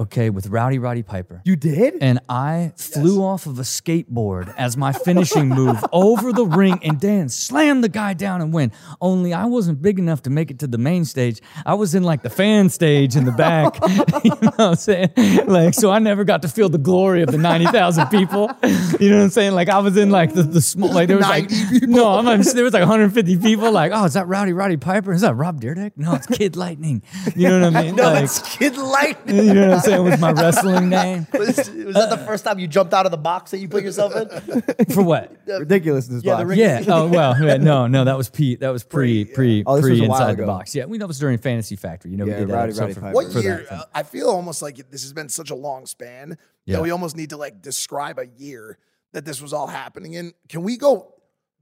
Okay, 0.00 0.30
with 0.30 0.46
Rowdy 0.46 0.78
Roddy 0.78 1.02
Piper. 1.02 1.42
You 1.44 1.56
did? 1.56 1.96
and 2.00 2.20
I 2.28 2.70
flew 2.76 3.20
off 3.24 3.46
of 3.46 3.58
a 3.58 3.62
skateboard 3.62 4.54
as 4.56 4.76
my 4.76 4.92
finishing 4.92 5.48
move 5.48 5.84
over 5.92 6.32
the 6.32 6.46
ring 6.46 6.78
and 6.84 7.00
then 7.00 7.28
slammed 7.28 7.82
the 7.82 7.88
guy 7.88 8.14
down 8.14 8.40
and 8.40 8.52
win. 8.52 8.70
Only 9.00 9.34
I 9.34 9.46
wasn't 9.46 9.82
big 9.82 9.98
enough 9.98 10.22
to 10.22 10.30
make 10.30 10.52
it 10.52 10.60
to 10.60 10.68
the 10.68 10.78
main 10.78 11.04
stage. 11.04 11.40
I 11.66 11.74
was 11.74 11.96
in 11.96 12.04
like 12.04 12.22
the 12.22 12.30
fan 12.30 12.68
stage 12.68 13.16
in 13.16 13.24
the 13.24 13.32
back. 13.32 13.74
you 14.22 14.30
know 14.40 14.50
what 14.54 14.60
I'm 14.60 14.74
saying? 14.76 15.10
Like, 15.46 15.74
so 15.74 15.90
I 15.90 15.98
never 15.98 16.22
got 16.22 16.42
to 16.42 16.48
feel 16.48 16.68
the 16.68 16.78
glory 16.78 17.22
of 17.22 17.32
the 17.32 17.38
90,000 17.38 18.06
people. 18.06 18.52
You 19.00 19.10
know 19.10 19.16
what 19.16 19.24
I'm 19.24 19.30
saying? 19.30 19.54
Like, 19.54 19.68
I 19.68 19.80
was 19.80 19.96
in 19.96 20.10
like 20.10 20.32
the, 20.32 20.44
the 20.44 20.60
small, 20.60 20.92
like, 20.94 21.08
there 21.08 21.16
was 21.16 21.26
like, 21.26 21.50
90 21.50 21.70
people. 21.80 21.88
no, 21.96 22.08
I'm, 22.18 22.28
I'm- 22.28 22.42
there 22.42 22.62
was 22.62 22.72
like 22.72 22.82
150 22.82 23.36
people. 23.38 23.72
Like, 23.72 23.90
oh, 23.92 24.04
is 24.04 24.14
that 24.14 24.28
Rowdy 24.28 24.52
Roddy 24.52 24.76
Piper? 24.76 25.10
Is 25.12 25.22
that 25.22 25.34
Rob 25.34 25.60
Dyrdek? 25.60 25.90
No, 25.96 26.14
it's 26.14 26.28
Kid 26.28 26.54
Lightning. 26.54 27.02
You 27.34 27.48
know 27.48 27.62
what 27.68 27.76
I 27.76 27.82
mean? 27.82 27.96
no, 27.96 28.04
like, 28.12 28.22
it's 28.24 28.38
Kid 28.56 28.76
Lightning. 28.76 29.36
you 29.48 29.54
know 29.54 29.60
what 29.70 29.74
I'm 29.74 29.80
saying? 29.80 29.87
With 29.96 30.20
my 30.20 30.32
wrestling 30.32 30.88
name. 30.90 31.26
was, 31.32 31.56
was 31.70 31.94
that 31.94 32.10
the 32.10 32.22
first 32.26 32.44
time 32.44 32.58
you 32.58 32.66
jumped 32.68 32.92
out 32.94 33.06
of 33.06 33.10
the 33.12 33.16
box 33.18 33.50
that 33.52 33.58
you 33.58 33.68
put 33.68 33.82
yourself 33.82 34.14
in? 34.14 34.62
For 34.92 35.02
what? 35.02 35.34
Ridiculousness. 35.46 36.22
Yeah, 36.24 36.36
the 36.36 36.44
box. 36.44 36.48
ring- 36.50 36.58
Yeah. 36.58 36.84
Oh 36.88 37.06
well. 37.08 37.40
Yeah, 37.42 37.56
no, 37.56 37.86
no. 37.86 38.04
That 38.04 38.16
was 38.16 38.28
pre. 38.28 38.56
That 38.56 38.70
was 38.70 38.84
pre. 38.84 39.24
Pre. 39.24 39.64
Oh, 39.66 39.76
this 39.76 39.84
was 39.88 39.98
pre 39.98 40.06
a 40.06 40.08
while 40.08 40.20
inside 40.20 40.36
the 40.36 40.42
ago. 40.42 40.46
box. 40.46 40.74
Yeah. 40.74 40.84
We 40.84 40.98
know 40.98 41.04
it 41.04 41.08
was 41.08 41.18
during 41.18 41.38
Fantasy 41.38 41.76
Factory. 41.76 42.10
You 42.10 42.16
know, 42.18 42.26
Yeah, 42.26 42.34
we 42.34 42.40
did 42.40 42.48
that 42.48 42.54
Rowdy 42.54 42.66
episode 42.70 42.80
Roddy 42.82 42.94
for, 42.94 43.00
Piper. 43.00 43.14
What 43.14 43.32
for 43.32 43.40
year? 43.40 43.66
that. 43.70 43.72
uh, 43.80 43.84
I 43.94 44.02
feel 44.02 44.28
almost 44.28 44.62
like 44.62 44.76
this 44.90 45.02
has 45.02 45.12
been 45.12 45.28
such 45.28 45.50
a 45.50 45.54
long 45.54 45.86
span 45.86 46.36
Yeah. 46.66 46.76
that 46.76 46.82
we 46.82 46.90
almost 46.90 47.16
need 47.16 47.30
to 47.30 47.36
like 47.36 47.62
describe 47.62 48.18
a 48.18 48.26
year 48.36 48.78
that 49.12 49.24
this 49.24 49.40
was 49.40 49.52
all 49.52 49.66
happening 49.66 50.12
in. 50.14 50.32
Can 50.48 50.62
we 50.62 50.76
go 50.76 51.14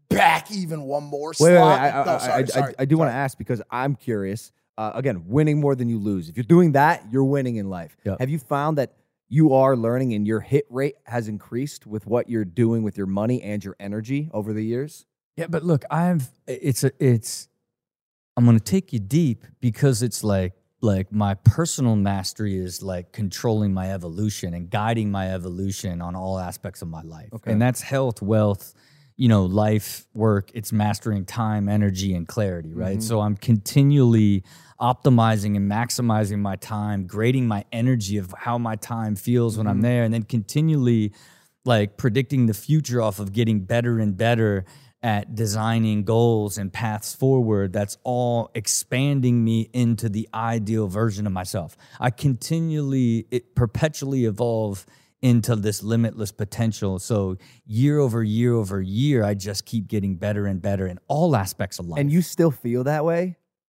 back 0.09 0.51
even 0.51 0.83
one 0.83 1.03
more 1.05 1.33
Wait, 1.41 1.53
wait, 1.53 1.53
wait. 1.55 1.59
slot? 1.59 1.81
I, 1.81 1.89
I, 1.91 2.05
No, 2.05 2.13
I- 2.15 2.19
sorry, 2.19 2.33
I- 2.43 2.45
sorry, 2.47 2.75
I 2.79 2.85
do 2.85 2.97
want 2.99 3.09
to 3.09 3.13
sorry. 3.13 3.23
ask 3.25 3.39
because 3.39 3.63
I'm 3.71 3.95
curious. 3.95 4.53
Uh, 4.79 4.93
again, 4.95 5.25
winning 5.27 5.59
more 5.61 5.75
than 5.75 5.89
you 5.89 5.99
lose. 5.99 6.29
If 6.29 6.37
you're 6.37 6.45
doing 6.45 6.73
that, 6.73 7.05
you're 7.11 7.25
winning 7.25 7.57
in 7.57 7.71
life. 7.71 7.97
Yep. 8.05 8.21
Have 8.21 8.29
you 8.31 8.39
found 8.39 8.77
that 8.79 8.95
you 9.29 9.55
are 9.55 9.75
learning 9.75 10.13
and 10.13 10.27
your 10.27 10.41
hit 10.41 10.67
rate 10.69 10.97
has 11.05 11.29
increased 11.29 11.87
with 11.87 12.07
what 12.07 12.29
you're 12.29 12.45
doing 12.45 12.83
with 12.83 12.97
your 12.99 13.07
money 13.07 13.41
and 13.43 13.65
your 13.65 13.75
energy 13.81 14.29
over 14.33 14.53
the 14.53 14.63
years? 14.63 15.07
Yeah, 15.37 15.47
but 15.49 15.63
look, 15.65 15.85
I've. 15.91 16.29
It's 16.47 16.85
a. 16.85 16.93
It's. 16.99 17.49
I'm 18.37 18.45
gonna 18.45 18.61
take 18.61 18.93
you 18.93 18.99
deep 18.99 19.45
because 19.61 20.03
it's 20.03 20.23
like 20.23 20.53
like 20.83 21.11
my 21.11 21.35
personal 21.35 21.97
mastery 21.97 22.57
is 22.57 22.83
like 22.83 23.11
controlling 23.13 23.73
my 23.73 23.91
evolution 23.93 24.53
and 24.53 24.69
guiding 24.69 25.11
my 25.11 25.33
evolution 25.33 26.03
on 26.03 26.15
all 26.15 26.39
aspects 26.39 26.83
of 26.83 26.89
my 26.89 27.01
life, 27.03 27.31
Okay. 27.33 27.51
and 27.53 27.61
that's 27.63 27.81
health, 27.81 28.21
wealth, 28.21 28.75
you 29.17 29.29
know, 29.29 29.45
life, 29.45 30.07
work. 30.15 30.51
It's 30.55 30.73
mastering 30.73 31.25
time, 31.25 31.69
energy, 31.69 32.15
and 32.15 32.29
clarity, 32.29 32.75
right? 32.75 32.99
Mm-hmm. 32.99 33.01
So 33.01 33.21
I'm 33.21 33.37
continually 33.37 34.45
optimizing 34.81 35.57
and 35.57 35.71
maximizing 35.71 36.39
my 36.39 36.57
time, 36.57 37.07
grading 37.07 37.49
my 37.49 37.65
energy 37.73 38.19
of 38.19 38.35
how 38.37 38.59
my 38.59 38.77
time 38.77 39.17
feels 39.17 39.57
when 39.57 39.67
I'm 39.67 39.77
mm-hmm. 39.77 39.83
there, 39.83 40.05
and 40.05 40.13
then 40.13 40.23
continually 40.23 41.13
like 41.65 41.97
predicting 41.97 42.47
the 42.47 42.55
future 42.55 43.03
off 43.03 43.19
of 43.19 43.33
getting 43.33 43.61
better 43.61 43.99
and 43.99 44.17
better 44.17 44.65
at 45.03 45.35
designing 45.35 46.05
goals 46.05 46.57
and 46.57 46.73
paths 46.73 47.15
forward 47.15 47.73
that's 47.73 47.99
all 48.03 48.51
expanding 48.55 49.45
me 49.45 49.69
into 49.75 50.09
the 50.09 50.27
ideal 50.33 50.87
version 50.87 51.27
of 51.27 51.33
myself 51.33 51.77
i 52.01 52.09
continually 52.09 53.27
it 53.31 53.55
perpetually 53.55 54.25
evolve 54.25 54.87
into 55.31 55.53
this 55.57 55.79
limitless 55.83 56.33
potential 56.33 56.93
so 56.99 57.37
year 57.67 57.99
over 57.99 58.21
year 58.23 58.53
over 58.63 58.79
year 58.81 59.19
i 59.31 59.35
just 59.49 59.61
keep 59.71 59.85
getting 59.95 60.13
better 60.17 60.47
and 60.51 60.59
better 60.69 60.87
in 60.93 60.99
all 61.09 61.31
aspects 61.45 61.79
of 61.81 61.85
life 61.87 62.01
And 62.01 62.11
you 62.17 62.23
still 62.23 62.51
feel 62.65 62.83
that 62.85 63.05
way? 63.11 63.23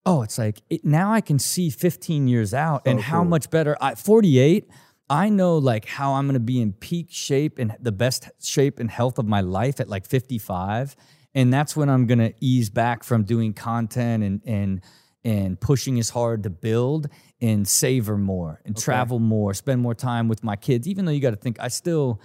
oh, 0.10 0.22
it's 0.26 0.38
like 0.38 0.58
it, 0.70 0.82
now 0.86 1.08
I 1.12 1.22
can 1.30 1.38
see 1.40 1.70
15 1.70 2.28
years 2.34 2.54
out 2.54 2.80
and 2.86 3.00
So 3.00 3.04
how 3.12 3.20
cool. 3.22 3.30
much 3.36 3.50
better. 3.50 3.74
I 3.82 3.96
48, 3.96 4.70
I 5.10 5.26
know 5.30 5.58
like 5.72 5.86
how 5.86 6.10
I'm 6.18 6.26
going 6.28 6.42
to 6.46 6.50
be 6.54 6.60
in 6.66 6.72
peak 6.88 7.08
shape 7.10 7.60
and 7.62 7.76
the 7.88 7.92
best 7.92 8.30
shape 8.42 8.76
and 8.80 8.90
health 9.00 9.18
of 9.20 9.26
my 9.36 9.42
life 9.42 9.82
at 9.82 9.88
like 9.90 10.06
55, 10.06 10.96
and 11.36 11.52
that's 11.56 11.76
when 11.76 11.90
I'm 11.90 12.06
going 12.08 12.20
to 12.28 12.34
ease 12.40 12.70
back 12.70 13.04
from 13.04 13.24
doing 13.34 13.52
content 13.54 14.24
and 14.28 14.42
and 14.58 14.82
and 15.26 15.60
pushing 15.60 16.00
as 16.00 16.10
hard 16.10 16.44
to 16.44 16.50
build 16.50 17.10
and 17.42 17.68
savor 17.68 18.18
more 18.18 18.62
and 18.66 18.76
travel 18.78 19.20
more, 19.20 19.54
spend 19.54 19.82
more 19.82 19.94
time 19.94 20.28
with 20.28 20.44
my 20.44 20.56
kids. 20.56 20.88
Even 20.88 21.06
though 21.06 21.12
you 21.12 21.22
got 21.22 21.32
to 21.32 21.36
think, 21.36 21.58
I 21.60 21.68
still 21.68 22.20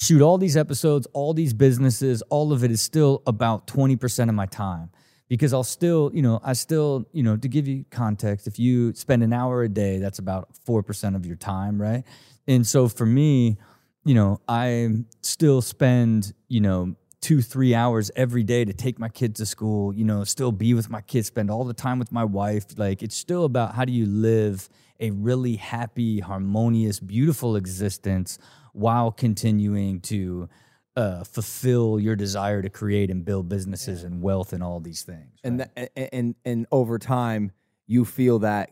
shoot 0.00 0.22
all 0.22 0.38
these 0.38 0.56
episodes, 0.56 1.06
all 1.12 1.34
these 1.34 1.52
businesses, 1.52 2.22
all 2.30 2.52
of 2.52 2.64
it 2.64 2.70
is 2.70 2.80
still 2.80 3.22
about 3.26 3.66
20% 3.66 4.28
of 4.28 4.34
my 4.34 4.46
time 4.46 4.90
because 5.28 5.52
I'll 5.52 5.64
still, 5.64 6.10
you 6.14 6.22
know, 6.22 6.40
I 6.42 6.52
still, 6.52 7.06
you 7.12 7.22
know, 7.22 7.36
to 7.36 7.48
give 7.48 7.66
you 7.66 7.84
context, 7.90 8.46
if 8.46 8.58
you 8.58 8.94
spend 8.94 9.22
an 9.22 9.32
hour 9.32 9.62
a 9.62 9.68
day, 9.68 9.98
that's 9.98 10.18
about 10.18 10.48
4% 10.66 11.16
of 11.16 11.26
your 11.26 11.36
time, 11.36 11.80
right? 11.80 12.04
And 12.46 12.66
so 12.66 12.88
for 12.88 13.06
me, 13.06 13.58
you 14.04 14.14
know, 14.14 14.40
I 14.46 14.88
still 15.22 15.62
spend, 15.62 16.34
you 16.48 16.60
know, 16.60 16.94
two, 17.24 17.40
three 17.40 17.74
hours 17.74 18.10
every 18.14 18.42
day 18.42 18.66
to 18.66 18.72
take 18.74 18.98
my 18.98 19.08
kids 19.08 19.38
to 19.40 19.46
school, 19.46 19.94
you 19.94 20.04
know, 20.04 20.24
still 20.24 20.52
be 20.52 20.74
with 20.74 20.90
my 20.90 21.00
kids, 21.00 21.26
spend 21.28 21.50
all 21.50 21.64
the 21.64 21.72
time 21.72 21.98
with 21.98 22.12
my 22.12 22.22
wife. 22.24 22.66
Like 22.76 23.02
it's 23.02 23.16
still 23.16 23.44
about 23.44 23.74
how 23.74 23.86
do 23.86 23.92
you 23.92 24.04
live 24.04 24.68
a 25.00 25.10
really 25.10 25.56
happy, 25.56 26.20
harmonious, 26.20 27.00
beautiful 27.00 27.56
existence 27.56 28.38
while 28.74 29.10
continuing 29.10 30.00
to 30.02 30.48
uh, 30.96 31.24
fulfill 31.24 31.98
your 31.98 32.14
desire 32.14 32.60
to 32.60 32.68
create 32.68 33.10
and 33.10 33.24
build 33.24 33.48
businesses 33.48 34.04
and 34.04 34.20
wealth 34.20 34.52
and 34.52 34.62
all 34.62 34.78
these 34.78 35.02
things. 35.02 35.32
and 35.42 35.60
right? 35.60 35.90
and 35.96 36.08
and 36.12 36.34
and 36.44 36.66
over 36.70 36.98
time 36.98 37.50
you 37.86 38.04
feel 38.04 38.38
that 38.40 38.70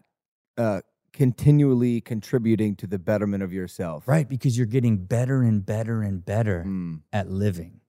uh 0.59 0.81
continually 1.13 2.01
contributing 2.01 2.75
to 2.77 2.87
the 2.87 2.99
betterment 2.99 3.43
of 3.43 3.53
yourself 3.53 4.07
right, 4.09 4.29
because 4.29 4.57
you're 4.57 4.67
getting 4.79 4.97
better 4.97 5.43
and 5.43 5.65
better 5.67 6.03
and 6.03 6.25
better 6.25 6.65
Mm, 6.67 7.01
at 7.13 7.29
living. 7.31 7.81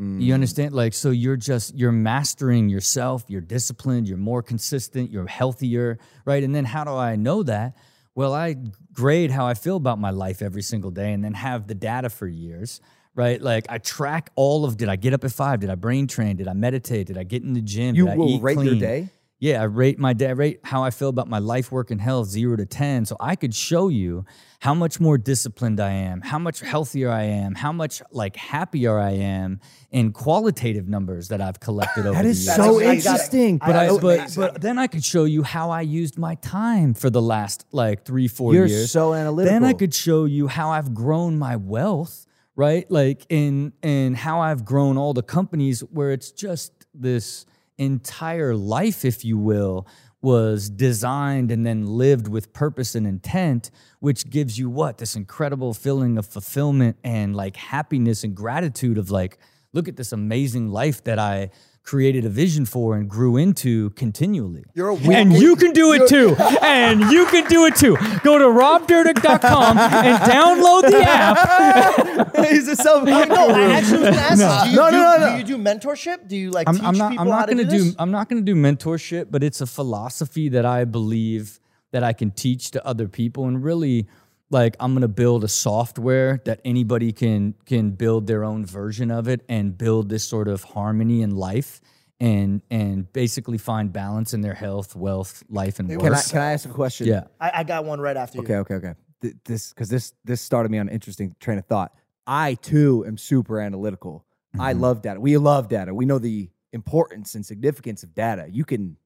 Mm. 0.00 0.20
You 0.20 0.34
understand? 0.34 0.74
Like, 0.74 0.94
so 0.94 1.10
you're 1.10 1.36
just, 1.36 1.74
you're 1.74 1.92
mastering 1.92 2.68
yourself, 2.68 3.24
you're 3.28 3.40
disciplined, 3.40 4.08
you're 4.08 4.18
more 4.18 4.42
consistent, 4.42 5.10
you're 5.10 5.26
healthier, 5.26 5.98
right? 6.24 6.42
And 6.42 6.54
then 6.54 6.64
how 6.64 6.84
do 6.84 6.92
I 6.92 7.16
know 7.16 7.42
that? 7.42 7.76
Well, 8.14 8.32
I 8.32 8.56
grade 8.92 9.30
how 9.30 9.46
I 9.46 9.54
feel 9.54 9.76
about 9.76 9.98
my 9.98 10.10
life 10.10 10.40
every 10.40 10.62
single 10.62 10.90
day 10.90 11.12
and 11.12 11.22
then 11.22 11.34
have 11.34 11.66
the 11.66 11.74
data 11.74 12.08
for 12.08 12.26
years, 12.26 12.80
right? 13.14 13.40
Like, 13.40 13.66
I 13.68 13.78
track 13.78 14.30
all 14.36 14.64
of 14.64 14.76
did 14.76 14.88
I 14.88 14.96
get 14.96 15.12
up 15.12 15.24
at 15.24 15.32
five? 15.32 15.60
Did 15.60 15.70
I 15.70 15.74
brain 15.74 16.06
train? 16.06 16.36
Did 16.36 16.48
I 16.48 16.54
meditate? 16.54 17.08
Did 17.08 17.18
I 17.18 17.24
get 17.24 17.42
in 17.42 17.52
the 17.52 17.60
gym? 17.60 17.94
you 17.94 18.06
Did 18.06 18.14
I 18.14 18.16
will 18.16 18.30
eat 18.30 18.42
rate 18.42 18.58
your 18.58 18.76
day 18.76 19.10
Yeah, 19.38 19.60
I 19.60 19.64
rate 19.64 19.98
my 19.98 20.14
day, 20.14 20.32
rate 20.32 20.60
how 20.64 20.82
I 20.82 20.88
feel 20.90 21.10
about 21.10 21.28
my 21.28 21.38
life, 21.38 21.70
work, 21.70 21.90
and 21.90 22.00
health, 22.00 22.28
zero 22.28 22.56
to 22.56 22.64
10. 22.64 23.04
So 23.04 23.16
I 23.20 23.36
could 23.36 23.54
show 23.54 23.88
you 23.88 24.24
how 24.60 24.72
much 24.72 24.98
more 24.98 25.18
disciplined 25.18 25.78
I 25.78 25.90
am, 25.90 26.22
how 26.22 26.38
much 26.38 26.60
healthier 26.60 27.10
I 27.10 27.24
am, 27.24 27.54
how 27.54 27.70
much 27.70 28.00
like 28.10 28.34
happier 28.36 28.98
I 28.98 29.10
am 29.10 29.60
in 29.90 30.12
qualitative 30.12 30.88
numbers 30.88 31.28
that 31.28 31.42
I've 31.42 31.60
collected 31.60 32.06
over 32.06 32.14
that 32.14 32.22
the 32.22 32.28
is 32.30 32.46
years. 32.46 32.56
so 32.56 32.80
I 32.80 32.94
interesting 32.94 33.58
but 33.58 33.76
I, 33.76 33.96
but, 33.98 34.32
but 34.36 34.60
then 34.62 34.78
I 34.78 34.86
could 34.86 35.04
show 35.04 35.24
you 35.24 35.42
how 35.42 35.70
I 35.70 35.82
used 35.82 36.16
my 36.18 36.36
time 36.36 36.94
for 36.94 37.10
the 37.10 37.22
last 37.22 37.66
like 37.72 38.06
three, 38.06 38.28
four 38.28 38.54
You're 38.54 38.66
years. 38.66 38.90
so 38.90 39.12
analytical. 39.12 39.52
Then 39.52 39.64
I 39.64 39.74
could 39.74 39.94
show 39.94 40.24
you 40.24 40.46
how 40.48 40.70
I've 40.70 40.94
grown 40.94 41.38
my 41.38 41.56
wealth, 41.56 42.26
right? 42.56 42.90
Like 42.90 43.26
in 43.28 43.74
in 43.82 44.14
how 44.14 44.40
I've 44.40 44.64
grown 44.64 44.96
all 44.96 45.12
the 45.12 45.22
companies 45.22 45.80
where 45.80 46.10
it's 46.10 46.30
just 46.32 46.72
this 46.94 47.44
entire 47.78 48.54
life, 48.54 49.04
if 49.04 49.24
you 49.24 49.38
will, 49.38 49.86
was 50.22 50.68
designed 50.70 51.50
and 51.50 51.64
then 51.64 51.86
lived 51.86 52.26
with 52.26 52.52
purpose 52.52 52.94
and 52.94 53.06
intent, 53.06 53.70
which 54.00 54.28
gives 54.28 54.58
you 54.58 54.68
what? 54.68 54.98
This 54.98 55.14
incredible 55.14 55.74
feeling 55.74 56.18
of 56.18 56.26
fulfillment 56.26 56.96
and 57.04 57.36
like 57.36 57.56
happiness 57.56 58.24
and 58.24 58.34
gratitude 58.34 58.98
of 58.98 59.10
like, 59.10 59.38
look 59.72 59.88
at 59.88 59.96
this 59.96 60.12
amazing 60.12 60.68
life 60.68 61.04
that 61.04 61.18
I 61.18 61.50
created 61.86 62.24
a 62.24 62.28
vision 62.28 62.66
for 62.66 62.96
and 62.96 63.08
grew 63.08 63.36
into 63.36 63.90
continually. 63.90 64.64
You're 64.74 64.90
a 64.90 64.96
and 64.96 65.30
weak- 65.32 65.40
you 65.40 65.54
can 65.56 65.72
do 65.72 65.92
it 65.94 66.08
too. 66.08 66.34
And 66.66 67.00
you 67.12 67.26
can 67.26 67.48
do 67.48 67.64
it 67.66 67.76
too. 67.76 67.96
Go 68.24 68.38
to 68.38 68.44
robdyrdek.com 68.46 69.78
and 69.78 70.18
download 70.30 70.82
the 70.90 70.98
app. 71.02 72.36
he's 72.46 72.66
a 72.68 72.74
self 72.76 73.04
no, 73.04 73.12
I 73.14 73.72
actually 73.76 74.00
was 74.00 74.08
gonna 74.10 74.16
ask. 74.16 74.64
Do 74.64 74.70
you, 74.70 74.76
No, 74.76 74.90
do, 74.90 74.96
no, 74.96 75.02
no, 75.02 75.18
no. 75.18 75.32
do 75.32 75.38
you 75.38 75.44
do 75.44 75.58
mentorship? 75.62 76.26
Do 76.28 76.36
you 76.36 76.50
like 76.50 76.68
I'm, 76.68 76.74
teach 76.74 76.84
I'm 76.84 76.98
not. 76.98 77.10
people 77.12 77.22
I'm 77.22 77.30
how 77.32 77.38
not 77.40 77.46
to 77.48 77.54
going 77.54 77.66
to 77.66 77.72
do, 77.72 77.78
do. 77.78 77.84
this? 77.84 77.94
I'm 77.98 78.10
not 78.10 78.28
going 78.28 78.44
to 78.44 78.52
do 78.52 78.58
mentorship, 78.60 79.28
but 79.30 79.42
it's 79.44 79.60
a 79.60 79.66
philosophy 79.66 80.48
that 80.50 80.66
I 80.66 80.84
believe 80.84 81.60
that 81.92 82.02
I 82.02 82.12
can 82.12 82.30
teach 82.32 82.72
to 82.72 82.84
other 82.86 83.06
people, 83.08 83.46
and 83.46 83.62
really, 83.62 84.06
like 84.50 84.76
I'm 84.80 84.92
going 84.92 85.02
to 85.02 85.08
build 85.08 85.44
a 85.44 85.48
software 85.48 86.40
that 86.44 86.60
anybody 86.64 87.12
can 87.12 87.54
can 87.64 87.90
build 87.90 88.26
their 88.26 88.44
own 88.44 88.64
version 88.64 89.10
of 89.10 89.28
it 89.28 89.44
and 89.48 89.76
build 89.76 90.08
this 90.08 90.24
sort 90.28 90.48
of 90.48 90.62
harmony 90.64 91.22
in 91.22 91.34
life. 91.36 91.80
And 92.18 92.62
and 92.70 93.12
basically 93.12 93.58
find 93.58 93.92
balance 93.92 94.32
in 94.32 94.40
their 94.40 94.54
health, 94.54 94.96
wealth, 94.96 95.42
life, 95.50 95.78
and 95.80 95.86
work. 95.90 96.00
can 96.00 96.14
I 96.14 96.22
can 96.22 96.38
I 96.40 96.52
ask 96.54 96.66
a 96.66 96.72
question 96.72 97.06
yeah, 97.08 97.24
I, 97.38 97.50
I 97.56 97.62
got 97.64 97.84
one 97.84 98.00
right 98.00 98.16
after 98.16 98.38
you. 98.38 98.44
Okay, 98.44 98.54
okay, 98.56 98.74
okay. 98.76 98.94
Th- 99.20 99.34
This 99.44 99.68
because 99.68 99.90
this 99.90 100.14
this 100.24 100.40
started 100.40 100.72
me 100.72 100.78
on 100.78 100.88
an 100.88 100.94
interesting 100.94 101.36
train 101.40 101.58
of 101.58 101.66
thought. 101.66 101.92
I 102.26 102.54
too 102.54 103.04
am 103.06 103.18
super 103.18 103.60
analytical. 103.60 104.24
I 104.58 104.72
Mhm. 104.72 104.80
love 104.80 105.02
data. 105.02 105.20
We 105.20 105.36
love 105.36 105.68
data. 105.68 105.92
We 105.92 106.06
know 106.06 106.18
the 106.18 106.48
importance 106.72 107.34
and 107.34 107.44
significance 107.44 108.02
of 108.02 108.14
data. 108.14 108.46
You 108.50 108.64
can 108.64 108.96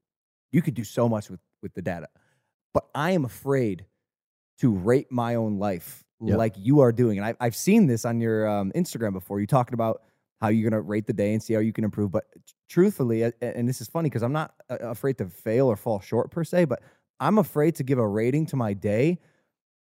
you 0.52 0.62
can 0.62 0.74
do 0.74 0.84
so 0.84 1.08
much 1.08 1.30
with 1.30 1.40
with 1.62 1.74
the 1.74 1.82
data, 1.82 2.06
but 2.72 2.84
I 2.94 3.10
am 3.10 3.24
afraid 3.24 3.86
to 4.60 4.70
rate 4.72 5.10
my 5.10 5.34
own 5.34 5.58
life 5.58 6.04
Yep. 6.22 6.36
like 6.36 6.54
you 6.58 6.80
are 6.80 6.92
doing. 6.92 7.16
And 7.18 7.26
I, 7.26 7.34
I've 7.40 7.56
seen 7.56 7.86
this 7.86 8.04
on 8.04 8.20
your 8.20 8.46
um, 8.46 8.72
Instagram 8.76 9.14
before. 9.14 9.40
You 9.40 9.46
talking 9.46 9.72
about 9.72 10.02
how 10.38 10.48
you're 10.48 10.68
gonna 10.68 10.82
rate 10.82 11.06
the 11.06 11.14
day 11.14 11.32
and 11.32 11.42
see 11.42 11.54
how 11.54 11.60
you 11.60 11.72
can 11.72 11.82
improve. 11.82 12.10
But 12.12 12.24
truthfully, 12.68 13.22
and 13.40 13.66
this 13.66 13.80
is 13.80 13.88
funny 13.88 14.10
because 14.10 14.22
I'm 14.22 14.32
not 14.34 14.52
uh, 14.68 14.76
afraid 14.80 15.16
to 15.18 15.26
fail 15.26 15.66
or 15.66 15.76
fall 15.76 15.98
short 16.00 16.30
per 16.30 16.44
se, 16.44 16.66
but 16.66 16.82
I'm 17.20 17.38
afraid 17.38 17.74
to 17.76 17.82
give 17.84 17.98
a 17.98 18.06
rating 18.06 18.44
to 18.46 18.56
my 18.56 18.74
day 18.74 19.18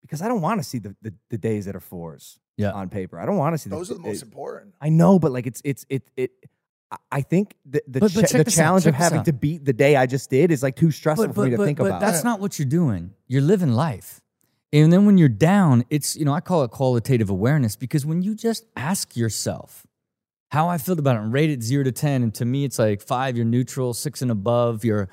because 0.02 0.20
I 0.20 0.26
don't 0.26 0.40
want 0.40 0.58
to 0.60 0.64
see 0.64 0.78
the, 0.78 0.96
the, 1.02 1.14
the 1.30 1.38
days 1.38 1.66
that 1.66 1.76
are 1.76 1.80
fours 1.80 2.40
Yeah. 2.56 2.72
on 2.72 2.88
paper. 2.88 3.20
I 3.20 3.26
don't 3.26 3.36
want 3.36 3.54
to 3.54 3.58
see 3.58 3.70
Those 3.70 3.88
the, 3.88 3.94
are 3.94 3.98
the 3.98 4.04
most 4.04 4.22
it- 4.22 4.26
important. 4.26 4.74
I 4.80 4.88
know, 4.88 5.20
but 5.20 5.30
like 5.30 5.46
it's 5.46 5.62
it's 5.64 5.86
it 5.88 6.10
it. 6.16 6.32
I- 6.90 6.96
I 7.12 7.20
think 7.22 7.54
the 7.64 7.82
the, 7.86 8.00
But- 8.00 8.14
but 8.14 8.20
cha- 8.22 8.26
check 8.26 8.38
the 8.38 8.44
this 8.44 8.58
out, 8.58 8.62
challenge 8.64 8.86
of 8.86 8.94
having 8.96 9.20
out. 9.20 9.24
to 9.26 9.32
beat 9.32 9.64
the 9.64 9.72
day 9.72 9.94
I 9.94 10.06
just 10.06 10.28
did 10.30 10.50
is 10.50 10.62
like 10.62 10.74
too 10.74 10.90
stressful 10.90 11.32
for 11.32 11.44
me 11.44 11.50
to 11.50 11.56
think 11.56 11.78
about. 11.78 12.00
that's 12.00 12.24
not 12.24 12.40
what 12.40 12.58
you're 12.58 12.66
doing. 12.68 13.12
You're 13.28 13.42
living 13.42 13.72
life. 13.72 14.20
And 14.72 14.92
then 14.92 15.06
when 15.06 15.16
you're 15.16 15.28
down, 15.28 15.84
it's, 15.90 16.16
you 16.16 16.24
know, 16.24 16.32
I 16.32 16.40
call 16.40 16.64
it 16.64 16.70
qualitative 16.70 17.30
awareness 17.30 17.76
because 17.76 18.04
when 18.04 18.22
you 18.22 18.34
just 18.34 18.64
ask 18.76 19.16
yourself 19.16 19.86
how 20.50 20.68
I 20.68 20.78
feel 20.78 20.98
about 20.98 21.16
it 21.16 21.22
and 21.22 21.32
rate 21.32 21.50
it 21.50 21.62
zero 21.62 21.84
to 21.84 21.92
10, 21.92 22.22
and 22.22 22.34
to 22.34 22.44
me, 22.44 22.64
it's 22.64 22.78
like 22.78 23.00
five, 23.02 23.36
you're 23.36 23.46
neutral, 23.46 23.94
six 23.94 24.22
and 24.22 24.30
above, 24.30 24.84
you're, 24.84 25.08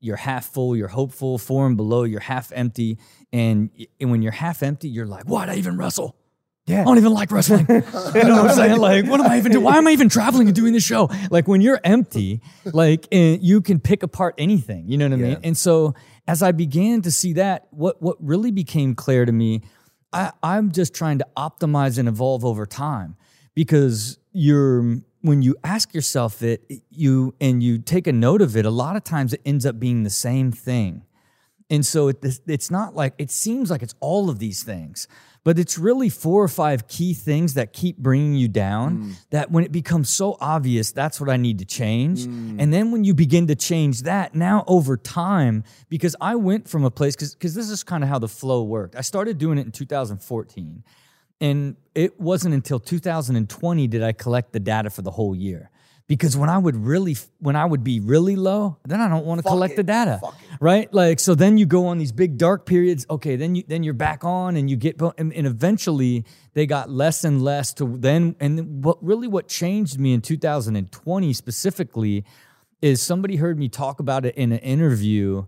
you're 0.00 0.16
half 0.16 0.46
full, 0.46 0.76
you're 0.76 0.88
hopeful, 0.88 1.38
four 1.38 1.66
and 1.66 1.76
below, 1.76 2.04
you're 2.04 2.20
half 2.20 2.52
empty. 2.52 2.98
And, 3.32 3.70
and 4.00 4.10
when 4.10 4.22
you're 4.22 4.32
half 4.32 4.62
empty, 4.62 4.88
you're 4.88 5.06
like, 5.06 5.24
why'd 5.24 5.48
I 5.48 5.56
even 5.56 5.76
wrestle? 5.76 6.16
Yeah. 6.66 6.80
I 6.80 6.84
don't 6.84 6.98
even 6.98 7.12
like 7.12 7.30
wrestling. 7.30 7.64
you 7.68 7.74
know 7.74 8.42
what 8.42 8.50
I'm 8.50 8.56
saying? 8.56 8.78
Like, 8.78 9.06
what 9.06 9.20
am 9.20 9.26
I 9.30 9.38
even 9.38 9.52
doing? 9.52 9.64
Why 9.64 9.76
am 9.76 9.86
I 9.86 9.92
even 9.92 10.08
traveling 10.08 10.48
and 10.48 10.56
doing 10.56 10.72
this 10.72 10.82
show? 10.82 11.08
Like, 11.30 11.46
when 11.46 11.60
you're 11.60 11.80
empty, 11.84 12.40
like, 12.64 13.06
and 13.12 13.40
you 13.42 13.60
can 13.60 13.78
pick 13.78 14.02
apart 14.02 14.34
anything. 14.36 14.88
You 14.88 14.98
know 14.98 15.06
what 15.06 15.14
I 15.14 15.16
mean? 15.16 15.38
And 15.44 15.56
so, 15.56 15.94
as 16.26 16.42
I 16.42 16.50
began 16.50 17.02
to 17.02 17.10
see 17.10 17.34
that, 17.34 17.68
what 17.70 18.02
what 18.02 18.16
really 18.20 18.50
became 18.50 18.96
clear 18.96 19.24
to 19.24 19.32
me, 19.32 19.62
I, 20.12 20.32
I'm 20.42 20.72
just 20.72 20.92
trying 20.92 21.18
to 21.18 21.26
optimize 21.36 21.98
and 21.98 22.08
evolve 22.08 22.44
over 22.44 22.66
time 22.66 23.16
because 23.54 24.18
you're 24.32 24.98
when 25.22 25.42
you 25.42 25.56
ask 25.62 25.94
yourself 25.94 26.42
it, 26.42 26.68
you 26.90 27.34
and 27.40 27.62
you 27.62 27.78
take 27.78 28.08
a 28.08 28.12
note 28.12 28.42
of 28.42 28.56
it. 28.56 28.66
A 28.66 28.70
lot 28.70 28.96
of 28.96 29.04
times, 29.04 29.32
it 29.32 29.40
ends 29.44 29.64
up 29.64 29.78
being 29.78 30.02
the 30.02 30.10
same 30.10 30.50
thing. 30.50 31.04
And 31.68 31.84
so 31.84 32.08
it, 32.08 32.24
it's 32.46 32.70
not 32.70 32.94
like 32.94 33.14
it 33.18 33.30
seems 33.30 33.70
like 33.70 33.82
it's 33.82 33.94
all 34.00 34.30
of 34.30 34.38
these 34.38 34.62
things, 34.62 35.08
but 35.46 35.60
it's 35.60 35.78
really 35.78 36.08
four 36.08 36.42
or 36.42 36.48
five 36.48 36.88
key 36.88 37.14
things 37.14 37.54
that 37.54 37.72
keep 37.72 37.98
bringing 37.98 38.34
you 38.34 38.48
down. 38.48 38.98
Mm. 38.98 39.12
That 39.30 39.52
when 39.52 39.62
it 39.62 39.70
becomes 39.70 40.10
so 40.10 40.36
obvious, 40.40 40.90
that's 40.90 41.20
what 41.20 41.30
I 41.30 41.36
need 41.36 41.60
to 41.60 41.64
change. 41.64 42.26
Mm. 42.26 42.56
And 42.58 42.72
then 42.72 42.90
when 42.90 43.04
you 43.04 43.14
begin 43.14 43.46
to 43.46 43.54
change 43.54 44.02
that, 44.02 44.34
now 44.34 44.64
over 44.66 44.96
time, 44.96 45.62
because 45.88 46.16
I 46.20 46.34
went 46.34 46.68
from 46.68 46.82
a 46.82 46.90
place, 46.90 47.14
because 47.14 47.54
this 47.54 47.70
is 47.70 47.84
kind 47.84 48.02
of 48.02 48.10
how 48.10 48.18
the 48.18 48.26
flow 48.26 48.64
worked. 48.64 48.96
I 48.96 49.02
started 49.02 49.38
doing 49.38 49.56
it 49.58 49.66
in 49.66 49.70
2014. 49.70 50.82
And 51.40 51.76
it 51.94 52.20
wasn't 52.20 52.52
until 52.52 52.80
2020 52.80 53.86
did 53.86 54.02
I 54.02 54.10
collect 54.10 54.52
the 54.52 54.58
data 54.58 54.90
for 54.90 55.02
the 55.02 55.12
whole 55.12 55.36
year. 55.36 55.70
Because 56.08 56.36
when 56.36 56.48
I 56.48 56.56
would 56.56 56.76
really, 56.76 57.16
when 57.40 57.56
I 57.56 57.64
would 57.64 57.82
be 57.82 57.98
really 57.98 58.36
low, 58.36 58.76
then 58.84 59.00
I 59.00 59.08
don't 59.08 59.26
want 59.26 59.40
to 59.40 59.42
Fuck 59.42 59.50
collect 59.50 59.72
it. 59.72 59.76
the 59.78 59.82
data, 59.82 60.20
right? 60.60 60.92
Like 60.94 61.18
so, 61.18 61.34
then 61.34 61.58
you 61.58 61.66
go 61.66 61.86
on 61.86 61.98
these 61.98 62.12
big 62.12 62.38
dark 62.38 62.64
periods. 62.64 63.04
Okay, 63.10 63.34
then 63.34 63.56
you 63.56 63.64
then 63.66 63.82
you're 63.82 63.92
back 63.92 64.24
on, 64.24 64.54
and 64.56 64.70
you 64.70 64.76
get, 64.76 65.00
and, 65.18 65.32
and 65.32 65.46
eventually 65.48 66.24
they 66.54 66.64
got 66.64 66.90
less 66.90 67.24
and 67.24 67.42
less 67.42 67.74
to 67.74 67.96
then. 67.98 68.36
And 68.38 68.84
what 68.84 69.02
really 69.02 69.26
what 69.26 69.48
changed 69.48 69.98
me 69.98 70.14
in 70.14 70.20
2020 70.20 71.32
specifically 71.32 72.24
is 72.80 73.02
somebody 73.02 73.36
heard 73.36 73.58
me 73.58 73.68
talk 73.68 73.98
about 73.98 74.24
it 74.24 74.36
in 74.36 74.52
an 74.52 74.58
interview 74.58 75.44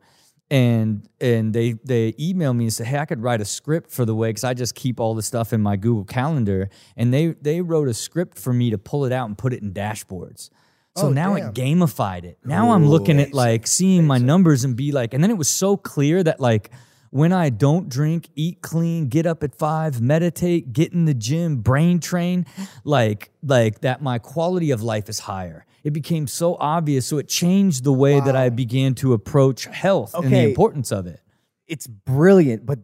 and 0.51 1.09
and 1.21 1.53
they 1.53 1.73
they 1.85 2.13
emailed 2.13 2.57
me 2.57 2.65
and 2.65 2.73
said, 2.73 2.87
"Hey, 2.87 2.99
I 2.99 3.05
could 3.05 3.23
write 3.23 3.41
a 3.41 3.45
script 3.45 3.91
for 3.91 4.05
the 4.05 4.15
way 4.15 4.31
because 4.31 4.45
I 4.45 4.55
just 4.55 4.75
keep 4.75 4.99
all 5.01 5.15
the 5.15 5.23
stuff 5.23 5.53
in 5.53 5.61
my 5.61 5.77
Google 5.77 6.05
Calendar." 6.05 6.71
And 6.97 7.13
they 7.13 7.29
they 7.41 7.61
wrote 7.61 7.89
a 7.89 7.95
script 7.95 8.39
for 8.39 8.53
me 8.53 8.71
to 8.71 8.79
pull 8.79 9.05
it 9.05 9.13
out 9.13 9.29
and 9.29 9.37
put 9.37 9.53
it 9.53 9.63
in 9.63 9.73
dashboards. 9.73 10.51
So 10.97 11.09
Oh, 11.09 11.11
now 11.11 11.37
damn. 11.37 11.49
it 11.51 11.55
gamified 11.55 12.25
it. 12.25 12.39
Now 12.45 12.73
I'm 12.73 12.87
looking 12.89 13.21
at 13.21 13.33
like 13.35 13.67
seeing 13.67 14.07
my 14.07 14.19
numbers 14.19 14.65
and 14.65 14.75
be 14.75 14.91
like, 14.91 15.15
and 15.15 15.23
then 15.23 15.31
it 15.31 15.37
was 15.37 15.49
so 15.49 15.77
clear 15.77 16.23
that 16.25 16.41
like 16.41 16.71
when 17.11 17.33
I 17.33 17.51
don't 17.51 17.89
drink, 17.89 18.29
eat 18.35 18.61
clean, 18.63 19.09
get 19.09 19.27
up 19.27 19.43
at 19.43 19.55
five, 19.55 20.01
meditate, 20.01 20.73
get 20.73 20.93
in 20.93 21.05
the 21.05 21.15
gym, 21.15 21.57
brain 21.59 22.01
train, 22.01 22.47
like 22.85 23.31
like 23.43 23.81
that 23.81 24.03
my 24.03 24.19
quality 24.19 24.71
of 24.71 24.83
life 24.83 25.09
is 25.09 25.21
higher. 25.21 25.65
It 25.85 25.93
became 25.93 26.27
so 26.27 26.57
obvious. 26.61 27.07
So 27.07 27.19
it 27.19 27.29
changed 27.29 27.85
the 27.85 27.93
way 27.93 28.21
that 28.21 28.37
I 28.37 28.49
began 28.51 28.95
to 28.97 29.13
approach 29.13 29.65
health 29.65 30.13
and 30.15 30.25
the 30.25 30.29
Okay. 30.29 30.49
importance 30.51 30.91
of 30.93 31.07
it. 31.07 31.21
it's 31.67 31.87
brilliant, 31.87 32.65
but 32.67 32.79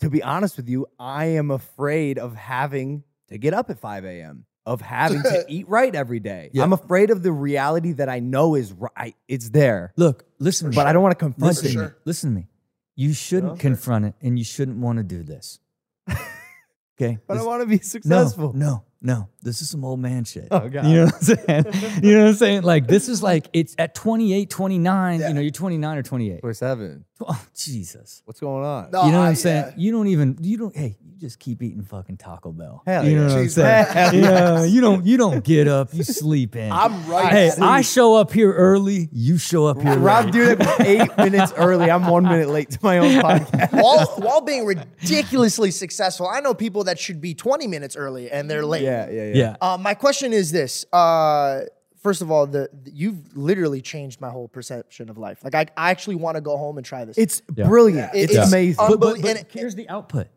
to 0.00 0.08
be 0.10 0.22
honest 0.22 0.56
with 0.56 0.68
you, 0.68 0.86
I 0.98 1.26
am 1.26 1.50
afraid 1.50 2.18
of 2.18 2.34
having 2.34 3.02
to 3.28 3.36
get 3.38 3.52
up 3.54 3.68
at 3.70 3.78
5 3.78 4.04
a.m. 4.04 4.44
Of 4.66 4.80
having 4.80 5.22
to 5.22 5.44
eat 5.48 5.68
right 5.68 5.94
every 5.94 6.20
day. 6.20 6.50
Yeah. 6.52 6.62
I'm 6.62 6.72
afraid 6.72 7.10
of 7.10 7.22
the 7.22 7.32
reality 7.32 7.92
that 7.92 8.08
I 8.08 8.20
know 8.20 8.54
is 8.54 8.72
right. 8.72 9.14
It's 9.28 9.50
there, 9.50 9.92
Look, 9.96 10.24
listen, 10.38 10.70
but 10.70 10.86
I 10.86 10.92
don't 10.92 11.02
want 11.02 11.18
to 11.18 11.22
confront 11.24 11.64
it. 11.64 11.74
me. 11.76 11.86
Listen 12.06 12.30
to 12.30 12.36
me. 12.40 12.46
You 13.00 13.14
shouldn't 13.14 13.58
confront 13.58 14.04
it, 14.04 14.14
and 14.20 14.38
you 14.38 14.44
shouldn't 14.44 14.76
want 14.76 14.98
to 14.98 15.02
do 15.02 15.22
this. 15.22 15.58
Okay, 17.02 17.16
But 17.26 17.38
I 17.38 17.42
want 17.42 17.62
to 17.62 17.66
be 17.66 17.78
successful. 17.78 18.52
No, 18.52 18.66
no, 18.72 18.84
no. 19.02 19.28
This 19.42 19.62
is 19.62 19.70
some 19.70 19.84
old 19.84 20.00
man 20.00 20.24
shit. 20.24 20.48
Oh, 20.50 20.68
God. 20.68 20.84
You 20.86 20.96
know 20.96 21.04
what 21.06 21.14
I'm 21.14 21.20
saying? 21.20 21.64
you 22.02 22.12
know 22.12 22.24
what 22.24 22.28
I'm 22.28 22.34
saying? 22.34 22.62
Like 22.62 22.86
this 22.86 23.08
is 23.08 23.22
like 23.22 23.48
it's 23.52 23.74
at 23.78 23.94
28, 23.94 24.50
29. 24.50 25.20
You 25.20 25.32
know, 25.32 25.40
you're 25.40 25.50
29 25.50 25.98
or 25.98 26.02
28. 26.02 26.40
We're. 26.42 26.52
Oh, 27.28 27.46
Jesus. 27.54 28.22
What's 28.24 28.40
going 28.40 28.64
on? 28.64 28.90
No, 28.90 29.04
you 29.04 29.12
know 29.12 29.18
what 29.18 29.24
I- 29.24 29.28
I'm 29.30 29.34
saying? 29.34 29.64
yeah. 29.66 29.74
You 29.76 29.92
don't 29.92 30.06
even 30.06 30.38
you 30.40 30.56
don't 30.56 30.74
hey, 30.74 30.96
you 31.02 31.18
just 31.18 31.38
keep 31.38 31.62
eating 31.62 31.82
fucking 31.82 32.16
Taco 32.16 32.50
Bell. 32.52 32.82
Hell 32.86 33.06
you 33.06 33.16
know 33.16 33.26
yeah. 33.26 33.34
what 33.34 33.40
I'm 33.40 33.48
saying? 33.48 33.86
Hell 33.86 34.14
yeah, 34.14 34.64
you 34.64 34.80
don't 34.80 35.04
you 35.04 35.16
don't 35.18 35.44
get 35.44 35.68
up, 35.68 35.92
you 35.92 36.02
sleep 36.02 36.56
in. 36.56 36.72
I'm 36.72 37.06
right. 37.06 37.30
Hey, 37.30 37.48
at. 37.48 37.60
I 37.60 37.82
show 37.82 38.14
up 38.14 38.32
here 38.32 38.52
early, 38.52 39.08
you 39.12 39.36
show 39.36 39.66
up 39.66 39.82
here 39.82 39.98
Rob 39.98 40.26
late. 40.26 40.34
Dyrdek 40.34 40.58
was 40.58 40.80
eight 40.80 41.16
minutes 41.18 41.52
early. 41.56 41.90
I'm 41.90 42.06
one 42.06 42.24
minute 42.24 42.48
late 42.48 42.70
to 42.70 42.78
my 42.82 42.98
own 42.98 43.10
podcast. 43.20 43.72
while 43.72 44.06
while 44.16 44.40
being 44.40 44.64
ridiculously 44.64 45.70
successful, 45.70 46.26
I 46.26 46.40
know 46.40 46.54
people 46.54 46.84
that 46.84 46.98
should 46.98 47.20
be 47.20 47.34
20 47.34 47.66
minutes 47.66 47.96
early 47.96 48.30
and 48.30 48.50
they're 48.50 48.64
late. 48.64 48.82
Yeah, 48.82 48.89
yeah, 48.90 49.10
yeah. 49.10 49.34
Yeah. 49.34 49.56
Uh, 49.60 49.78
my 49.78 49.94
question 49.94 50.32
is 50.32 50.50
this. 50.52 50.84
Uh, 50.92 51.62
first 52.02 52.22
of 52.22 52.30
all, 52.30 52.46
the, 52.46 52.68
the- 52.84 52.90
you've 52.92 53.36
literally 53.36 53.80
changed 53.80 54.20
my 54.20 54.30
whole 54.30 54.48
perception 54.48 55.08
of 55.10 55.18
life. 55.18 55.42
Like 55.44 55.54
I, 55.54 55.66
I 55.76 55.90
actually 55.90 56.16
want 56.16 56.36
to 56.36 56.40
go 56.40 56.56
home 56.56 56.76
and 56.78 56.84
try 56.84 57.04
this. 57.04 57.16
It's 57.18 57.40
brilliant. 57.42 58.14
It- 58.14 58.24
it's, 58.30 58.34
it's 58.34 58.48
amazing. 58.48 58.80
un- 58.80 58.90
But, 58.92 59.00
but, 59.00 59.20
but 59.22 59.30
and 59.30 59.38
it- 59.40 59.48
here's 59.50 59.74
the 59.74 59.88
output. 59.88 60.28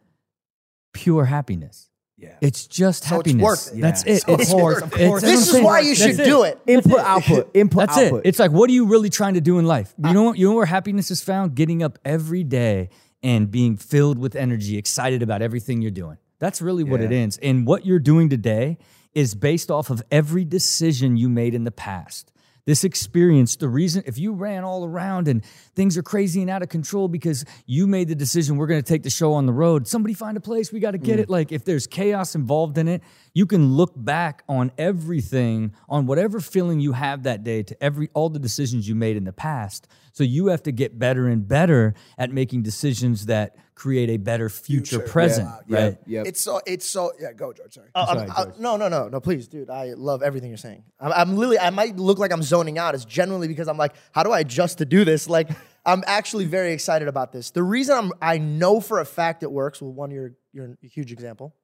Pure 0.93 1.25
happiness. 1.25 1.89
Yeah. 2.17 2.37
It's 2.41 2.67
just 2.67 3.03
So 3.03 3.19
it's 3.19 3.29
happiness. 3.31 3.43
worth 3.43 3.73
it. 3.75 3.81
That's 3.81 4.05
Yeah. 4.05 4.13
it. 4.13 4.21
So 4.21 4.33
It's- 4.33 4.51
of 4.53 4.57
course, 4.59 4.81
of 4.81 4.93
it's- 4.93 5.21
this 5.21 5.53
is 5.53 5.61
why 5.61 5.79
you 5.79 5.95
should 5.95 6.15
That's 6.17 6.29
do 6.29 6.43
it. 6.43 6.59
it. 6.67 6.73
input, 6.73 6.99
output, 6.99 7.49
input, 7.53 7.79
That's 7.87 7.97
output. 7.97 8.25
it. 8.25 8.29
It's 8.29 8.39
like, 8.39 8.51
what 8.51 8.69
are 8.69 8.73
you 8.73 8.85
really 8.85 9.09
trying 9.09 9.33
to 9.33 9.41
do 9.41 9.57
in 9.59 9.65
life? 9.65 9.93
You 9.97 10.13
know, 10.13 10.23
what- 10.23 10.37
you 10.37 10.47
know 10.49 10.55
where 10.55 10.65
happiness 10.67 11.09
is 11.11 11.21
found? 11.21 11.55
Getting 11.55 11.81
up 11.81 11.97
every 12.05 12.43
day 12.43 12.89
and 13.23 13.49
being 13.49 13.77
filled 13.77 14.19
with 14.19 14.35
energy, 14.35 14.77
excited 14.77 15.23
about 15.23 15.41
everything 15.41 15.81
you're 15.81 15.91
doing. 15.91 16.17
That's 16.39 16.61
really 16.61 16.83
what 16.83 17.01
it 17.01 17.11
is. 17.11 17.37
And 17.37 17.65
what 17.65 17.85
you're 17.85 17.99
doing 17.99 18.29
today 18.29 18.77
is 19.13 19.35
based 19.35 19.71
off 19.71 19.89
of 19.89 20.01
every 20.11 20.43
decision 20.43 21.17
you 21.17 21.29
made 21.29 21.53
in 21.53 21.63
the 21.63 21.71
past. 21.71 22.31
This 22.65 22.85
experience, 22.85 23.57
the 23.57 23.67
reason, 23.67 24.03
if 24.05 24.17
you 24.17 24.31
ran 24.31 24.63
all 24.63 24.85
around 24.85 25.27
and 25.27 25.43
things 25.75 25.97
are 25.97 26.03
crazy 26.03 26.39
and 26.39 26.49
out 26.49 26.63
of 26.63 26.69
control 26.69 27.09
because 27.09 27.43
you 27.65 27.87
made 27.87 28.07
the 28.07 28.15
decision, 28.15 28.55
we're 28.55 28.67
going 28.67 28.81
to 28.81 28.87
take 28.87 29.03
the 29.03 29.09
show 29.09 29.33
on 29.33 29.45
the 29.45 29.51
road, 29.51 29.85
somebody 29.85 30.13
find 30.13 30.37
a 30.37 30.39
place, 30.39 30.71
we 30.71 30.79
got 30.79 30.91
to 30.91 30.97
get 30.97 31.19
it. 31.19 31.27
Mm. 31.27 31.31
Like, 31.31 31.51
if 31.51 31.65
there's 31.65 31.87
chaos 31.87 32.35
involved 32.35 32.77
in 32.77 32.87
it, 32.87 33.03
you 33.33 33.45
can 33.45 33.73
look 33.73 33.91
back 33.97 34.43
on 34.47 34.71
everything, 34.77 35.73
on 35.89 36.05
whatever 36.05 36.39
feeling 36.39 36.79
you 36.79 36.93
have 36.93 37.23
that 37.23 37.43
day 37.43 37.63
to 37.63 37.83
every, 37.83 38.09
all 38.13 38.29
the 38.29 38.39
decisions 38.39 38.87
you 38.87 38.95
made 38.95 39.17
in 39.17 39.25
the 39.25 39.33
past. 39.33 39.85
So 40.13 40.23
you 40.23 40.47
have 40.47 40.63
to 40.63 40.71
get 40.71 40.97
better 40.97 41.27
and 41.27 41.45
better 41.45 41.95
at 42.17 42.31
making 42.31 42.63
decisions 42.63 43.25
that 43.25 43.57
create 43.75 44.09
a 44.09 44.17
better 44.17 44.49
future, 44.49 44.97
Future, 44.97 45.11
present, 45.11 45.49
yeah, 45.67 45.77
right? 45.83 45.97
Yep. 46.05 46.27
It's 46.27 46.41
so. 46.41 46.61
It's 46.65 46.85
so. 46.85 47.11
Yeah, 47.19 47.33
go, 47.33 47.53
George. 47.53 47.73
Sorry. 47.73 47.89
Uh, 47.95 48.05
I'm- 48.09 48.31
I- 48.35 48.61
no, 48.61 48.77
no, 48.77 48.87
no, 48.89 49.07
no. 49.09 49.19
Please, 49.19 49.47
dude. 49.47 49.69
I 49.69 49.93
love 49.93 50.21
everything 50.23 50.49
you're 50.49 50.57
saying. 50.57 50.83
I'm, 50.99 51.11
I'm 51.13 51.35
literally. 51.35 51.59
I 51.59 51.69
might 51.69 51.97
look 51.97 52.19
like 52.19 52.31
I'm 52.31 52.43
zoning 52.43 52.77
out. 52.77 52.95
It's 52.95 53.05
genuinely 53.05 53.47
because 53.47 53.67
I'm 53.67 53.77
like, 53.77 53.93
how 54.11 54.23
do 54.23 54.31
I 54.31 54.39
adjust 54.41 54.77
to 54.79 54.85
do 54.85 55.03
this? 55.05 55.27
Like, 55.29 55.49
I'm 55.85 56.03
actually 56.07 56.45
very 56.45 56.71
excited 56.73 57.07
about 57.07 57.31
this. 57.31 57.51
The 57.51 57.63
reason 57.63 57.97
I'm, 57.97 58.11
I 58.21 58.37
know 58.37 58.79
for 58.79 58.99
a 58.99 59.05
fact 59.05 59.43
it 59.43 59.51
works. 59.51 59.81
Well, 59.81 59.91
one, 59.91 60.11
you're 60.11 60.33
you're 60.51 60.77
a 60.83 60.87
huge 60.87 61.11
example, 61.11 61.55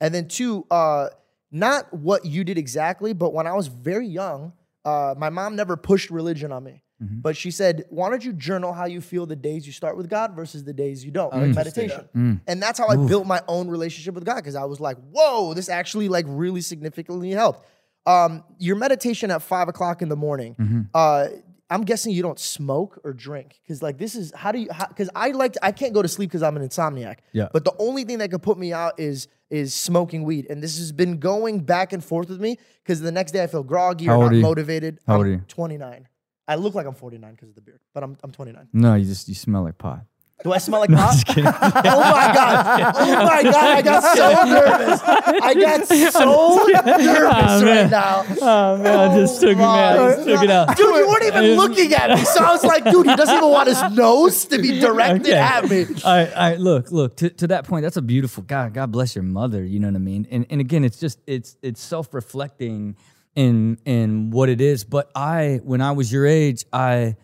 and 0.00 0.14
then 0.14 0.28
two, 0.28 0.66
uh, 0.70 1.08
not 1.50 1.92
what 1.92 2.24
you 2.24 2.44
did 2.44 2.58
exactly, 2.58 3.12
but 3.12 3.32
when 3.34 3.46
I 3.46 3.54
was 3.54 3.66
very 3.66 4.06
young, 4.06 4.52
uh, 4.84 5.14
my 5.18 5.30
mom 5.30 5.56
never 5.56 5.76
pushed 5.76 6.10
religion 6.10 6.52
on 6.52 6.62
me. 6.64 6.82
But 7.00 7.36
she 7.36 7.50
said, 7.50 7.84
"Why 7.88 8.10
don't 8.10 8.22
you 8.24 8.32
journal 8.34 8.72
how 8.74 8.84
you 8.84 9.00
feel 9.00 9.24
the 9.26 9.36
days 9.36 9.66
you 9.66 9.72
start 9.72 9.96
with 9.96 10.08
God 10.10 10.34
versus 10.36 10.64
the 10.64 10.74
days 10.74 11.02
you 11.04 11.10
don't, 11.10 11.32
like 11.32 11.54
meditation?" 11.54 12.40
And 12.46 12.62
that's 12.62 12.78
how 12.78 12.88
I 12.88 12.96
built 13.08 13.26
my 13.26 13.40
own 13.48 13.68
relationship 13.68 14.14
with 14.14 14.24
God 14.24 14.36
because 14.36 14.54
I 14.54 14.64
was 14.64 14.80
like, 14.80 14.98
"Whoa, 15.10 15.54
this 15.54 15.68
actually 15.68 16.08
like 16.08 16.26
really 16.28 16.60
significantly 16.60 17.30
helped." 17.30 17.64
Um, 18.06 18.44
your 18.58 18.76
meditation 18.76 19.30
at 19.30 19.42
five 19.42 19.68
o'clock 19.68 20.02
in 20.02 20.08
the 20.08 20.16
morning. 20.16 20.88
Uh, 20.94 21.28
I'm 21.72 21.82
guessing 21.82 22.12
you 22.12 22.22
don't 22.22 22.38
smoke 22.38 22.98
or 23.04 23.12
drink 23.12 23.60
because 23.62 23.80
like 23.80 23.96
this 23.96 24.14
is 24.16 24.32
how 24.34 24.50
do 24.52 24.58
you? 24.58 24.68
Because 24.88 25.08
I 25.14 25.30
like 25.30 25.52
to- 25.52 25.64
I 25.64 25.70
can't 25.72 25.94
go 25.94 26.02
to 26.02 26.08
sleep 26.08 26.28
because 26.30 26.42
I'm 26.42 26.56
an 26.56 26.66
insomniac. 26.68 27.18
Yeah. 27.32 27.48
But 27.52 27.64
the 27.64 27.72
only 27.78 28.02
thing 28.04 28.18
that 28.18 28.30
could 28.32 28.42
put 28.42 28.58
me 28.58 28.72
out 28.72 28.98
is 28.98 29.28
is 29.50 29.72
smoking 29.74 30.24
weed, 30.24 30.46
and 30.50 30.62
this 30.62 30.78
has 30.78 30.92
been 30.92 31.18
going 31.18 31.60
back 31.60 31.92
and 31.92 32.02
forth 32.04 32.28
with 32.28 32.40
me 32.40 32.58
because 32.82 33.00
the 33.00 33.12
next 33.12 33.32
day 33.32 33.42
I 33.42 33.46
feel 33.46 33.62
groggy 33.62 34.06
How 34.06 34.20
or 34.20 34.30
not 34.30 34.40
motivated. 34.42 34.98
How 35.06 35.16
old 35.16 35.26
I'm 35.26 35.32
are 35.32 35.34
you? 35.36 35.42
29. 35.48 36.08
I 36.50 36.56
look 36.56 36.74
like 36.74 36.84
I'm 36.84 36.94
49 36.94 37.30
because 37.30 37.48
of 37.50 37.54
the 37.54 37.60
beard, 37.60 37.78
but 37.94 38.02
I'm 38.02 38.16
I'm 38.24 38.32
29. 38.32 38.70
No, 38.72 38.94
you 38.96 39.04
just 39.04 39.28
you 39.28 39.36
smell 39.36 39.62
like 39.62 39.78
pot. 39.78 40.00
Do 40.42 40.52
I 40.52 40.58
smell 40.58 40.80
like 40.86 40.90
pot? 40.90 41.22
oh 41.28 41.42
my 41.42 42.32
god! 42.34 42.94
Oh 43.00 43.24
my 43.24 43.42
god! 43.44 43.54
I 43.54 43.82
got 43.82 44.16
so 44.16 44.44
nervous. 44.46 45.00
I 45.04 45.54
got 45.54 45.86
so 45.86 46.20
oh, 46.24 46.66
nervous 46.66 47.62
oh, 47.62 47.66
right 47.66 47.90
now. 47.90 48.24
Oh 48.42 48.76
man, 48.78 49.10
I 49.10 49.16
just 49.16 49.40
took 49.40 49.52
it, 49.52 49.58
man. 49.58 49.68
I 49.68 49.96
oh, 49.96 50.14
just 50.16 50.26
took 50.28 50.42
it 50.42 50.50
out. 50.50 50.76
Dude, 50.76 50.86
you 50.86 51.08
weren't 51.08 51.24
even 51.24 51.56
looking 51.56 51.94
at 51.94 52.18
me, 52.18 52.24
so 52.24 52.42
I 52.42 52.50
was 52.50 52.64
like, 52.64 52.82
dude, 52.82 53.06
he 53.06 53.14
doesn't 53.14 53.36
even 53.36 53.48
want 53.48 53.68
his 53.68 53.82
nose 53.92 54.44
to 54.46 54.58
be 54.58 54.80
directed 54.80 55.28
Okay. 55.28 55.38
at 55.38 55.70
me. 55.70 55.84
All 56.04 56.16
right, 56.16 56.32
all 56.32 56.50
right. 56.50 56.58
Look, 56.58 56.90
look. 56.90 57.16
To, 57.18 57.30
to 57.30 57.46
that 57.46 57.64
point, 57.64 57.84
that's 57.84 57.96
a 57.96 58.02
beautiful 58.02 58.42
God. 58.42 58.74
God 58.74 58.90
bless 58.90 59.14
your 59.14 59.22
mother. 59.22 59.62
You 59.62 59.78
know 59.78 59.86
what 59.86 59.94
I 59.94 60.00
mean. 60.00 60.26
And 60.32 60.46
and 60.50 60.60
again, 60.60 60.82
it's 60.82 60.98
just 60.98 61.20
it's 61.28 61.56
it's 61.62 61.80
self 61.80 62.12
reflecting 62.12 62.96
in 63.34 63.78
in 63.84 64.30
what 64.30 64.48
it 64.48 64.60
is. 64.60 64.84
But 64.84 65.10
I, 65.14 65.60
when 65.62 65.80
I 65.80 65.92
was 65.92 66.12
your 66.12 66.26
age, 66.26 66.64
I 66.72 67.16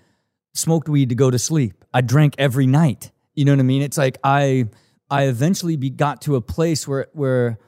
smoked 0.55 0.89
weed 0.89 1.11
to 1.11 1.15
go 1.15 1.31
to 1.31 1.39
sleep. 1.39 1.85
I 1.93 2.01
drank 2.01 2.35
every 2.39 2.67
night. 2.67 3.11
You 3.35 3.45
know 3.45 3.53
what 3.53 3.61
I 3.61 3.65
mean? 3.65 3.83
It's 3.83 3.99
like 3.99 4.19
I 4.25 4.67
I 5.11 5.25
eventually 5.25 5.77
be, 5.77 5.91
got 5.91 6.23
to 6.23 6.37
a 6.37 6.41
place 6.41 6.89
where 6.89 7.09
where 7.13 7.59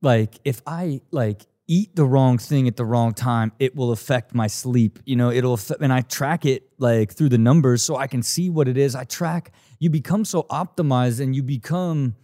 like 0.00 0.38
if 0.44 0.62
I 0.66 1.00
like 1.10 1.46
eat 1.68 1.94
the 1.94 2.04
wrong 2.04 2.38
thing 2.38 2.66
at 2.66 2.76
the 2.76 2.84
wrong 2.84 3.14
time, 3.14 3.52
it 3.58 3.74
will 3.76 3.92
affect 3.92 4.34
my 4.34 4.46
sleep. 4.46 4.98
You 5.04 5.16
know, 5.16 5.30
it'll 5.30 5.54
affect, 5.54 5.80
and 5.80 5.92
I 5.92 6.00
track 6.00 6.44
it 6.44 6.68
like 6.78 7.12
through 7.12 7.28
the 7.30 7.38
numbers 7.38 7.82
so 7.82 7.96
I 7.96 8.06
can 8.06 8.22
see 8.22 8.50
what 8.50 8.68
it 8.68 8.76
is. 8.76 8.94
I 8.94 9.04
track. 9.04 9.52
You 9.78 9.90
become 9.90 10.24
so 10.24 10.44
optimized, 10.44 11.20
and 11.20 11.34
you 11.34 11.42
become 11.42 12.16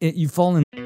you 0.00 0.28
fall 0.28 0.56
in 0.56 0.85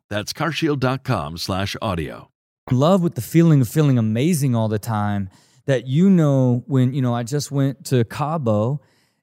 That's 0.11 0.33
carshield.com 0.33 1.37
slash 1.37 1.77
audio. 1.81 2.31
love 2.69 3.01
with 3.01 3.15
the 3.15 3.21
feeling 3.21 3.61
of 3.61 3.69
feeling 3.69 3.97
amazing 3.97 4.55
all 4.55 4.67
the 4.67 4.77
time, 4.77 5.29
that 5.67 5.87
you 5.87 6.09
know 6.09 6.65
when 6.67 6.93
you 6.93 7.01
know 7.01 7.15
I 7.15 7.23
just 7.23 7.49
went 7.49 7.85
to 7.85 8.03
Cabo 8.03 8.81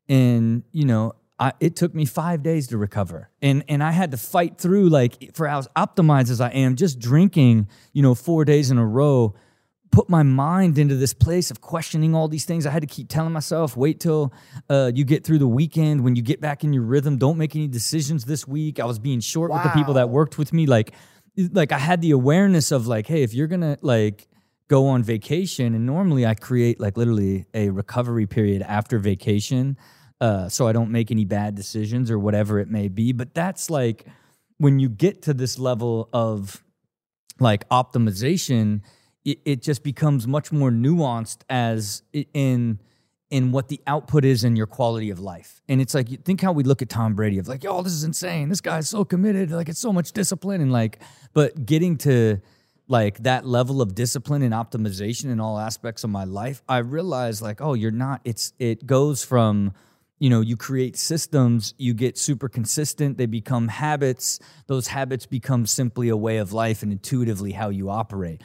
and 0.09 0.63
you 0.73 0.87
know 0.87 1.13
I, 1.39 1.53
it 1.61 1.77
took 1.77 1.95
me 1.95 2.07
five 2.07 2.43
days 2.43 2.69
to 2.69 2.79
recover 2.79 3.29
and 3.43 3.65
and 3.69 3.83
I 3.83 3.91
had 3.91 4.13
to 4.13 4.17
fight 4.17 4.57
through 4.57 4.89
like 4.89 5.35
for 5.35 5.47
as 5.47 5.69
optimized 5.77 6.31
as 6.31 6.41
I 6.41 6.49
am 6.49 6.75
just 6.75 6.99
drinking 6.99 7.69
you 7.93 8.01
know 8.01 8.15
four 8.15 8.47
days 8.47 8.71
in 8.71 8.79
a 8.79 8.87
row 8.87 9.35
put 9.91 10.09
my 10.09 10.23
mind 10.23 10.79
into 10.79 10.95
this 10.97 11.15
place 11.15 11.51
of 11.51 11.61
questioning 11.61 12.15
all 12.15 12.29
these 12.29 12.45
things. 12.45 12.67
I 12.67 12.71
had 12.71 12.83
to 12.83 12.87
keep 12.87 13.09
telling 13.09 13.33
myself 13.33 13.77
wait 13.77 14.01
till 14.01 14.33
uh, 14.69 14.91
you 14.95 15.05
get 15.05 15.25
through 15.25 15.39
the 15.39 15.49
weekend. 15.49 16.03
When 16.03 16.17
you 16.17 16.23
get 16.23 16.41
back 16.41 16.65
in 16.65 16.73
your 16.73 16.83
rhythm 16.83 17.19
don't 17.19 17.39
make 17.39 17.55
any 17.57 17.69
decisions 17.69 18.25
this 18.25 18.47
week. 18.47 18.81
I 18.81 18.85
was 18.85 18.99
being 18.99 19.21
short 19.21 19.51
with 19.53 19.63
the 19.63 19.71
people 19.71 19.95
that 19.95 20.11
worked 20.11 20.39
with 20.39 20.53
me. 20.53 20.67
Like 20.67 20.93
like 21.53 21.73
I 21.73 21.79
had 21.79 22.01
the 22.01 22.11
awareness 22.11 22.73
of 22.73 22.87
like 22.87 23.07
hey 23.07 23.23
if 23.23 23.33
you're 23.33 23.47
gonna 23.47 23.79
like 23.81 24.29
go 24.69 24.89
on 24.89 25.03
vacation 25.03 25.75
and 25.75 25.87
normally 25.87 26.27
I 26.27 26.35
create 26.35 26.81
like 26.81 26.97
literally 26.97 27.47
a 27.55 27.71
recovery 27.71 28.27
period 28.27 28.63
after 28.63 28.99
vacation 28.99 29.79
uh, 30.21 30.49
so 30.49 30.67
I 30.67 30.73
don't 30.73 30.91
make 30.91 31.11
any 31.11 31.25
bad 31.25 31.55
decisions 31.55 32.11
or 32.11 32.19
whatever 32.19 32.59
it 32.59 32.69
may 32.69 32.89
be. 32.89 33.13
But 33.13 33.35
that's 33.35 33.71
like 33.71 34.07
when 34.59 34.79
you 34.79 34.89
get 34.89 35.23
to 35.23 35.35
this 35.35 35.59
level 35.59 36.09
of 36.13 36.63
like 37.39 37.69
optimization 37.69 38.81
it, 39.25 39.39
it 39.45 39.63
just 39.63 39.83
becomes 39.83 40.27
much 40.27 40.53
more 40.53 40.71
nuanced 40.71 41.39
as 41.49 42.03
in 42.13 42.81
in 43.31 43.53
what 43.53 43.69
the 43.69 43.79
output 43.87 44.25
is 44.25 44.43
in 44.43 44.57
your 44.57 44.67
quality 44.67 45.11
of 45.11 45.21
life. 45.21 45.61
And 45.69 45.83
it's 45.83 45.93
like 45.93 46.25
think 46.25 46.41
how 46.41 46.53
we 46.53 46.65
look 46.65 46.81
at 46.81 46.89
tom 46.89 47.15
brady 47.15 47.39
of 47.39 47.49
like 47.49 47.65
oh 47.67 47.83
this 47.83 47.93
is 47.93 48.05
insane. 48.05 48.49
This 48.49 48.61
guy's 48.61 48.89
so 48.89 49.05
committed. 49.05 49.51
Like 49.51 49.69
it's 49.69 49.81
so 49.81 49.93
much 49.93 50.13
discipline. 50.13 50.61
And 50.61 50.73
like 50.73 51.01
but 51.35 51.67
getting 51.67 51.97
to 51.99 52.41
like 52.87 53.23
that 53.25 53.45
level 53.45 53.83
of 53.83 53.95
discipline 53.95 54.43
and 54.43 54.55
optimization 54.55 55.27
in 55.27 55.41
all 55.41 55.59
aspects 55.59 56.05
of 56.05 56.11
my 56.11 56.25
life 56.25 56.63
i 56.71 56.79
realized 56.79 57.43
like 57.43 57.61
oh 57.61 57.75
you're 57.75 57.91
not. 57.91 58.23
It's 58.25 58.53
it 58.59 58.87
goes 58.87 59.25
from 59.25 59.75
you 60.19 60.29
know 60.31 60.41
you 60.41 60.57
create 60.57 60.97
systems 60.97 61.75
you 61.79 61.95
get 61.95 62.19
super 62.19 62.49
consistent 62.49 63.17
they 63.19 63.27
become 63.27 63.69
habits 63.69 64.39
those 64.67 64.89
habits 64.89 65.27
become 65.27 65.67
simply 65.67 66.09
a 66.09 66.17
way 66.17 66.39
of 66.39 66.53
life 66.53 66.83
and 66.83 66.91
intuitively 66.93 67.53
how 67.53 67.69
you 67.69 67.89
operate 67.89 68.43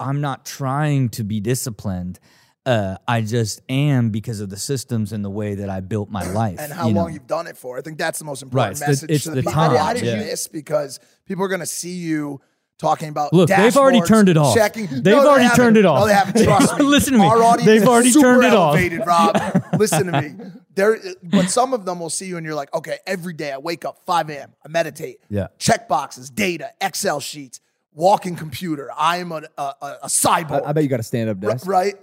i'm 0.00 0.20
not 0.20 0.44
trying 0.44 1.08
to 1.08 1.22
be 1.24 1.38
disciplined 1.40 2.18
uh, 2.66 2.96
i 3.08 3.20
just 3.20 3.60
am 3.68 4.10
because 4.10 4.40
of 4.40 4.48
the 4.50 4.56
systems 4.56 5.12
and 5.12 5.24
the 5.24 5.30
way 5.30 5.54
that 5.54 5.68
i 5.70 5.80
built 5.80 6.10
my 6.10 6.28
life 6.32 6.58
and 6.60 6.72
how 6.72 6.88
you 6.88 6.94
long 6.94 7.06
know? 7.08 7.14
you've 7.14 7.26
done 7.26 7.46
it 7.46 7.56
for. 7.56 7.76
I 7.78 7.80
think 7.82 7.98
that's 7.98 8.18
the 8.20 8.24
most 8.24 8.42
Right, 8.44 8.70
important 8.72 8.78
the- 8.80 8.86
message 8.86 9.10
it's 9.10 9.24
to 9.24 9.30
the 9.30 9.36
the, 9.36 9.40
people 9.42 9.52
time, 9.52 9.74
watching 9.74 10.04
yeah. 10.04 10.16
this 10.16 10.46
because 10.48 11.00
people 11.26 11.44
are 11.44 11.48
going 11.48 11.60
to 11.60 11.66
see 11.66 11.92
you 11.94 12.40
talking 12.78 13.08
about. 13.08 13.32
Look, 13.32 13.48
they've 13.48 13.76
already 13.76 14.00
turned 14.02 14.28
it 14.28 14.36
off. 14.36 14.54
Checking. 14.56 14.86
They've 14.86 15.04
No, 15.16 15.28
already 15.28 15.44
haven't. 15.44 15.56
turned 15.56 15.76
it 15.76 15.84
off. 15.84 16.00
No, 16.00 16.06
they 16.06 16.14
haven't. 16.14 16.42
Trust 16.44 16.78
me. 16.78 16.84
Listen 16.84 17.12
to 17.14 17.18
me. 17.20 17.24
Our 17.26 17.42
audience 17.42 17.64
They've 17.66 17.82
is 17.82 17.88
already 17.88 18.10
super 18.10 18.26
turned 18.40 18.44
it 18.44 18.54
off. 18.54 19.06
Rob. 19.06 19.64
Listen 19.78 20.06
to 20.06 20.20
me. 20.22 20.34
There, 20.74 20.98
but 21.22 21.50
some 21.50 21.72
of 21.74 21.84
them 21.84 22.00
will 22.00 22.10
see 22.10 22.26
you 22.26 22.36
and 22.36 22.46
you're 22.46 22.54
like, 22.54 22.72
okay, 22.74 22.98
every 23.06 23.32
day 23.34 23.52
I 23.52 23.58
wake 23.58 23.84
up 23.84 23.98
5 24.06 24.30
a.m. 24.30 24.52
I 24.64 24.68
meditate. 24.68 25.20
Yeah. 25.28 25.48
Check 25.58 25.88
boxes, 25.88 26.30
data, 26.30 26.70
Excel 26.80 27.20
sheets, 27.20 27.60
walking 27.92 28.36
computer. 28.36 28.90
I 28.96 29.18
am 29.18 29.32
a 29.32 29.42
a 29.58 29.98
cyborg. 30.06 30.66
I 30.66 30.72
bet 30.72 30.82
you 30.82 30.88
got 30.88 31.00
a 31.00 31.04
stand 31.04 31.28
up 31.30 31.40
desk. 31.40 31.66
right? 31.66 31.94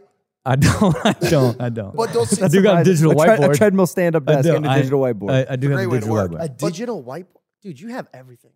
i 0.45 0.55
don't 0.55 0.95
i 1.05 1.11
don't 1.29 1.61
i 1.61 1.67
don't 1.67 1.93
But 1.93 2.13
those 2.13 2.41
i 2.41 2.47
do 2.47 2.61
got 2.63 2.79
a 2.79 2.83
digital 2.85 3.11
a, 3.21 3.25
tre- 3.25 3.35
whiteboard 3.37 3.53
a 3.53 3.57
treadmill 3.57 3.85
stand 3.85 4.15
up 4.15 4.23
desk 4.25 4.47
do. 4.47 4.55
and 4.55 4.65
a 4.65 4.69
I- 4.69 4.77
digital 4.77 5.01
whiteboard. 5.01 5.31
I, 5.49 5.53
I 5.53 5.55
do 5.57 5.69
have 5.71 5.79
a 5.81 5.89
digital 5.91 6.15
whiteboard 6.15 6.41
A 6.41 6.47
digital 6.47 7.03
whiteboard, 7.03 7.41
dude. 7.61 7.77
You 7.79 7.89
have 7.89 8.07
everything. 8.13 8.51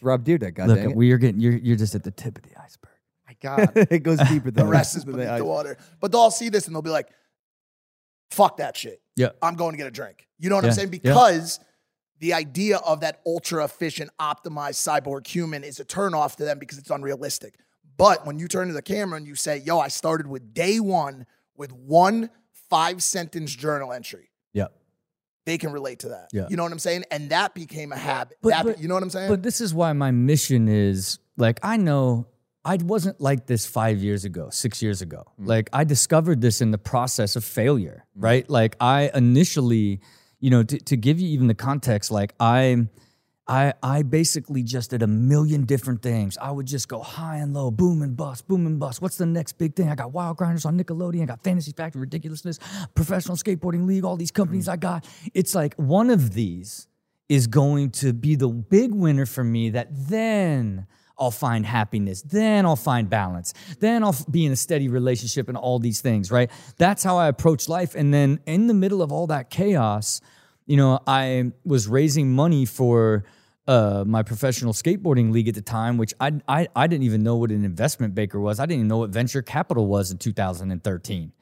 Rob 0.00 0.24
Dyrdek, 0.24 0.54
God 0.54 0.68
Look, 0.68 0.78
dang 0.78 0.90
it. 0.90 0.96
we 0.96 1.12
are 1.12 1.18
getting 1.18 1.38
you're 1.40 1.52
you're 1.52 1.76
just 1.76 1.94
at 1.94 2.02
the 2.02 2.10
tip 2.10 2.38
of 2.38 2.44
the 2.44 2.58
iceberg. 2.58 2.92
My 3.26 3.36
God. 3.42 3.72
it 3.76 4.02
goes 4.02 4.18
deeper 4.20 4.50
than 4.50 4.64
The 4.64 4.70
rest 4.72 4.96
is 4.96 5.04
beneath 5.04 5.28
ice. 5.28 5.38
the 5.38 5.44
water. 5.44 5.76
But 6.00 6.12
they'll 6.12 6.22
all 6.22 6.30
see 6.30 6.48
this 6.48 6.66
and 6.66 6.74
they'll 6.74 6.80
be 6.82 6.88
like, 6.90 7.08
fuck 8.30 8.56
that 8.56 8.74
shit. 8.76 9.02
Yeah. 9.18 9.30
I'm 9.42 9.54
going 9.56 9.72
to 9.72 9.76
get 9.78 9.86
a 9.86 9.90
drink. 9.90 10.26
You 10.38 10.48
know 10.50 10.56
what 10.56 10.64
Yeah. 10.64 10.70
I'm 10.70 10.74
saying? 10.76 10.92
Yeah. 10.92 10.98
Because 11.02 11.60
the 12.20 12.34
idea 12.34 12.78
of 12.78 13.00
that 13.00 13.20
ultra 13.26 13.64
efficient, 13.64 14.10
optimized 14.20 14.76
cyborg 14.86 15.26
human 15.26 15.62
is 15.64 15.78
a 15.80 15.84
turnoff 15.84 16.36
to 16.36 16.44
them 16.44 16.58
because 16.58 16.78
it's 16.78 16.90
unrealistic. 16.90 17.54
But 17.96 18.26
when 18.26 18.38
you 18.38 18.48
turn 18.48 18.68
to 18.68 18.74
the 18.74 18.82
camera 18.82 19.16
and 19.16 19.26
you 19.26 19.34
say, 19.34 19.58
yo, 19.58 19.78
I 19.78 19.88
started 19.88 20.26
with 20.26 20.54
day 20.54 20.80
one 20.80 21.26
with 21.56 21.72
one 21.72 22.30
five 22.70 23.02
sentence 23.02 23.54
journal 23.54 23.92
entry, 23.92 24.30
Yeah. 24.52 24.66
they 25.46 25.58
can 25.58 25.72
relate 25.72 26.00
to 26.00 26.10
that. 26.10 26.28
Yeah. 26.32 26.46
You 26.50 26.56
know 26.56 26.62
what 26.62 26.72
I'm 26.72 26.78
saying? 26.78 27.04
And 27.10 27.30
that 27.30 27.54
became 27.54 27.92
a 27.92 27.96
habit. 27.96 28.38
But- 28.42 28.50
That 28.50 28.64
but- 28.64 28.80
you 28.80 28.88
know 28.88 28.94
what 28.94 29.02
I'm 29.02 29.10
saying? 29.10 29.28
But 29.28 29.42
this 29.42 29.60
is 29.60 29.72
why 29.74 29.92
my 29.92 30.10
mission 30.10 30.68
is 30.68 31.18
like 31.36 31.58
I 31.62 31.76
know 31.76 32.26
I 32.68 32.76
wasn't 32.82 33.18
like 33.18 33.46
this 33.46 33.64
five 33.64 33.98
years 33.98 34.26
ago, 34.26 34.50
six 34.50 34.82
years 34.82 35.00
ago. 35.00 35.24
Mm. 35.40 35.48
Like 35.48 35.70
I 35.72 35.84
discovered 35.84 36.42
this 36.42 36.60
in 36.60 36.70
the 36.70 36.76
process 36.76 37.34
of 37.34 37.42
failure, 37.42 38.04
mm. 38.16 38.22
right? 38.22 38.50
Like 38.50 38.76
I 38.78 39.10
initially, 39.14 40.02
you 40.38 40.50
know, 40.50 40.62
to, 40.62 40.78
to 40.78 40.96
give 40.98 41.18
you 41.18 41.28
even 41.30 41.46
the 41.46 41.54
context, 41.54 42.10
like 42.10 42.34
I. 42.38 42.88
I, 43.50 43.72
I 43.82 44.02
basically 44.02 44.62
just 44.62 44.90
did 44.90 45.02
a 45.02 45.06
million 45.06 45.64
different 45.64 46.02
things. 46.02 46.36
I 46.36 46.50
would 46.50 46.66
just 46.66 46.86
go 46.86 47.00
high 47.00 47.38
and 47.38 47.54
low, 47.54 47.70
boom 47.70 48.02
and 48.02 48.14
bust, 48.14 48.46
boom 48.46 48.66
and 48.66 48.78
bust. 48.78 49.00
What's 49.00 49.16
the 49.16 49.24
next 49.24 49.52
big 49.54 49.74
thing? 49.74 49.88
I 49.88 49.94
got 49.94 50.12
Wild 50.12 50.36
Grinders 50.36 50.66
on 50.66 50.78
Nickelodeon, 50.78 51.22
I 51.22 51.24
got 51.24 51.42
Fantasy 51.42 51.72
Factory, 51.72 52.00
Ridiculousness, 52.00 52.58
Professional 52.94 53.38
Skateboarding 53.38 53.86
League, 53.86 54.04
all 54.04 54.16
these 54.16 54.30
companies 54.30 54.66
mm. 54.66 54.72
I 54.72 54.76
got. 54.76 55.08
It's 55.32 55.54
like 55.54 55.74
one 55.76 56.10
of 56.10 56.34
these 56.34 56.88
is 57.30 57.46
going 57.46 57.88
to 57.92 58.12
be 58.12 58.36
the 58.36 58.48
big 58.48 58.92
winner 58.92 59.24
for 59.24 59.44
me 59.44 59.70
that 59.70 59.88
then 59.92 60.86
I'll 61.18 61.30
find 61.30 61.66
happiness. 61.66 62.22
Then 62.22 62.64
I'll 62.64 62.76
find 62.76 63.10
balance. 63.10 63.54
Then 63.80 64.04
I'll 64.04 64.16
be 64.30 64.46
in 64.46 64.52
a 64.52 64.56
steady 64.56 64.88
relationship 64.88 65.48
and 65.48 65.56
all 65.56 65.78
these 65.78 66.00
things, 66.00 66.30
right? 66.30 66.50
That's 66.76 67.02
how 67.02 67.16
I 67.16 67.28
approach 67.28 67.68
life. 67.68 67.94
And 67.94 68.14
then 68.14 68.40
in 68.46 68.66
the 68.66 68.74
middle 68.74 69.02
of 69.02 69.12
all 69.12 69.26
that 69.28 69.50
chaos, 69.50 70.20
you 70.66 70.76
know, 70.76 71.00
I 71.06 71.52
was 71.64 71.88
raising 71.88 72.32
money 72.34 72.66
for 72.66 73.24
uh, 73.66 74.04
my 74.06 74.22
professional 74.22 74.72
skateboarding 74.72 75.32
league 75.32 75.48
at 75.48 75.54
the 75.54 75.62
time, 75.62 75.98
which 75.98 76.14
I, 76.20 76.40
I 76.48 76.68
I 76.74 76.86
didn't 76.86 77.04
even 77.04 77.22
know 77.22 77.36
what 77.36 77.50
an 77.50 77.64
investment 77.64 78.14
banker 78.14 78.40
was. 78.40 78.58
I 78.58 78.64
didn't 78.64 78.80
even 78.80 78.88
know 78.88 78.98
what 78.98 79.10
venture 79.10 79.42
capital 79.42 79.86
was 79.86 80.10
in 80.10 80.18
2013. 80.18 81.32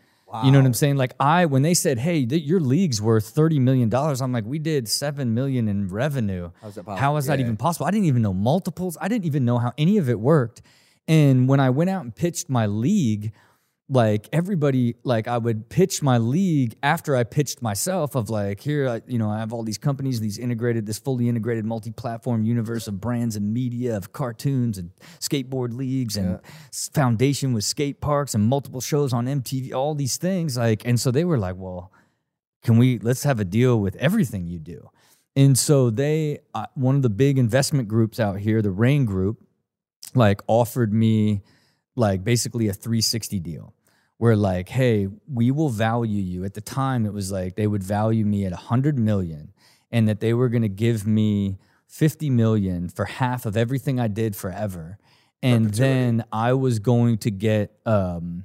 You 0.45 0.51
know 0.51 0.59
what 0.59 0.67
I'm 0.67 0.75
saying? 0.75 0.97
Like 0.97 1.15
I, 1.21 1.47
when 1.47 1.63
they 1.63 1.75
said, 1.75 1.99
"Hey, 1.99 2.27
th- 2.27 2.43
your 2.43 2.61
league's 2.61 3.01
worth 3.01 3.29
thirty 3.29 3.59
million 3.59 3.89
dollars," 3.89 4.21
I'm 4.21 4.33
like, 4.33 4.45
"We 4.45 4.59
did 4.59 4.89
seven 4.89 5.35
million 5.35 5.69
in 5.69 5.89
revenue. 5.89 6.51
How's 6.61 6.75
that 6.77 6.87
How 6.99 7.17
is 7.17 7.27
that 7.27 7.39
Yeah. 7.39 7.45
even 7.45 7.57
possible?" 7.57 7.87
I 7.87 7.91
didn't 7.91 8.07
even 8.07 8.23
know 8.23 8.35
multiples. 8.35 8.97
I 9.01 9.09
didn't 9.09 9.25
even 9.27 9.45
know 9.45 9.59
how 9.59 9.73
any 9.79 9.99
of 9.99 10.09
it 10.09 10.21
worked. 10.21 10.63
And 11.09 11.49
when 11.49 11.61
I 11.61 11.71
went 11.71 11.89
out 11.91 12.03
and 12.05 12.15
pitched 12.15 12.49
my 12.51 12.67
league, 12.67 13.33
like 13.89 14.29
everybody, 14.33 14.97
like 15.05 15.29
I 15.29 15.39
would 15.39 15.69
pitch 15.69 16.03
my 16.03 16.19
league 16.19 16.75
after 16.83 17.15
I 17.15 17.23
pitched 17.23 17.63
myself 17.63 18.17
of 18.17 18.31
like, 18.31 18.61
here, 18.61 18.89
I, 18.89 19.03
you 19.07 19.19
know, 19.19 19.31
I 19.31 19.39
have 19.39 19.53
all 19.53 19.63
these 19.63 19.79
companies, 19.79 20.19
these 20.19 20.39
integrated, 20.39 20.87
this 20.87 20.99
fully 20.99 21.29
integrated 21.29 21.65
multi-platform 21.65 22.45
universe 22.45 22.89
of 22.89 23.01
brands 23.01 23.37
and 23.37 23.55
media, 23.55 23.97
of 23.97 24.13
cartoons 24.13 24.77
and 24.77 24.91
skateboard 25.21 25.77
leagues 25.77 26.17
and 26.17 26.41
s- 26.69 26.91
foundation 26.93 27.53
with 27.53 27.63
skate 27.63 28.01
parks 28.01 28.35
and 28.35 28.45
multiple 28.45 28.81
shows 28.81 29.13
on 29.13 29.27
MTV, 29.27 29.73
all 29.73 29.95
these 29.95 30.17
things. 30.17 30.57
Like, 30.57 30.85
and 30.85 30.99
so 30.99 31.13
they 31.13 31.25
were 31.25 31.39
like, 31.39 31.55
well, 31.57 31.93
can 32.65 32.79
we 32.79 32.99
let's 32.99 33.23
have 33.23 33.39
a 33.39 33.45
deal 33.45 33.81
with 33.81 33.95
everything 33.97 34.49
you 34.49 34.59
do 34.59 34.91
and 35.37 35.57
so 35.57 35.89
they 35.89 36.41
uh, 36.55 36.67
one 36.75 36.97
of 36.97 37.03
the 37.03 37.11
big 37.11 37.39
investment 37.39 37.87
groups 37.87 38.19
out 38.19 38.41
here 38.41 38.61
the 38.61 38.73
Raine 38.73 39.05
Group 39.05 39.41
like 40.15 40.41
offered 40.49 40.93
me 40.93 41.43
like 41.95 42.25
basically 42.25 42.67
a 42.67 42.73
360 42.73 43.39
deal 43.39 43.73
where 44.19 44.37
like 44.37 44.69
hey 44.71 45.09
we 45.33 45.51
will 45.51 45.69
value 45.69 46.21
you 46.23 46.45
at 46.45 46.55
the 46.55 46.61
time 46.61 47.05
it 47.07 47.13
was 47.13 47.31
like 47.33 47.57
they 47.57 47.67
would 47.67 47.83
value 47.83 48.25
me 48.25 48.45
at 48.45 48.53
100 48.53 48.99
million 48.99 49.53
and 49.91 50.09
that 50.09 50.21
they 50.21 50.33
were 50.35 50.49
going 50.49 50.63
to 50.63 50.69
give 50.69 51.07
me 51.07 51.59
50 51.87 52.31
million 52.31 52.89
for 52.89 53.05
half 53.05 53.47
of 53.47 53.57
everything 53.57 54.01
i 54.01 54.09
did 54.09 54.35
forever 54.35 54.99
and 55.43 55.75
then 55.75 56.25
i 56.33 56.53
was 56.53 56.79
going 56.79 57.19
to 57.19 57.31
get 57.31 57.79
um 57.87 58.45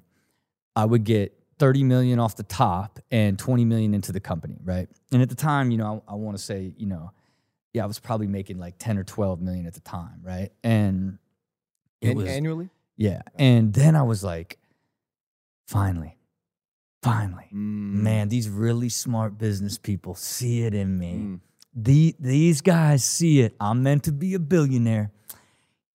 I 0.74 0.86
would 0.86 1.03
get 1.03 1.38
30 1.59 1.84
million 1.84 2.17
off 2.17 2.38
the 2.38 2.43
top 2.43 2.99
and 3.11 3.38
20 3.38 3.65
million 3.65 3.93
into 3.93 4.13
the 4.13 4.22
company, 4.22 4.57
right? 4.63 4.88
And 5.11 5.22
at 5.22 5.28
the 5.28 5.36
time, 5.36 5.69
you 5.69 5.78
know, 5.78 6.01
I, 6.07 6.13
I 6.13 6.15
want 6.15 6.38
to 6.38 6.41
say, 6.41 6.74
you 6.78 6.86
know, 6.88 7.11
yeah, 7.74 7.84
I 7.84 7.88
was 7.88 7.99
probably 7.99 8.28
making 8.28 8.57
like 8.57 8.76
10 8.80 8.97
or 8.97 9.03
12 9.03 9.41
million 9.41 9.65
at 9.67 9.74
the 9.74 9.82
time, 9.82 10.22
right? 10.24 10.49
And 10.63 11.17
it 11.99 12.11
An- 12.11 12.15
was 12.15 12.30
annually. 12.30 12.69
yeah. 12.95 13.22
And 13.36 13.74
then 13.74 13.97
I 13.97 14.03
was 14.03 14.24
like, 14.24 14.59
finally, 15.68 16.18
finally, 17.03 17.45
Mm. 17.53 17.93
man, 18.03 18.30
these 18.30 18.49
really 18.49 18.89
smart 18.89 19.38
business 19.38 19.78
people 19.78 20.16
see 20.16 20.64
it 20.64 20.74
in 20.74 20.97
me. 20.97 21.14
Mm. 21.14 21.39
The, 21.74 22.16
these 22.20 22.62
guys 22.62 23.03
see 23.03 23.41
it. 23.41 23.55
I'm 23.59 23.82
meant 23.84 24.03
to 24.03 24.12
be 24.12 24.34
a 24.34 24.39
billionaire. 24.39 25.12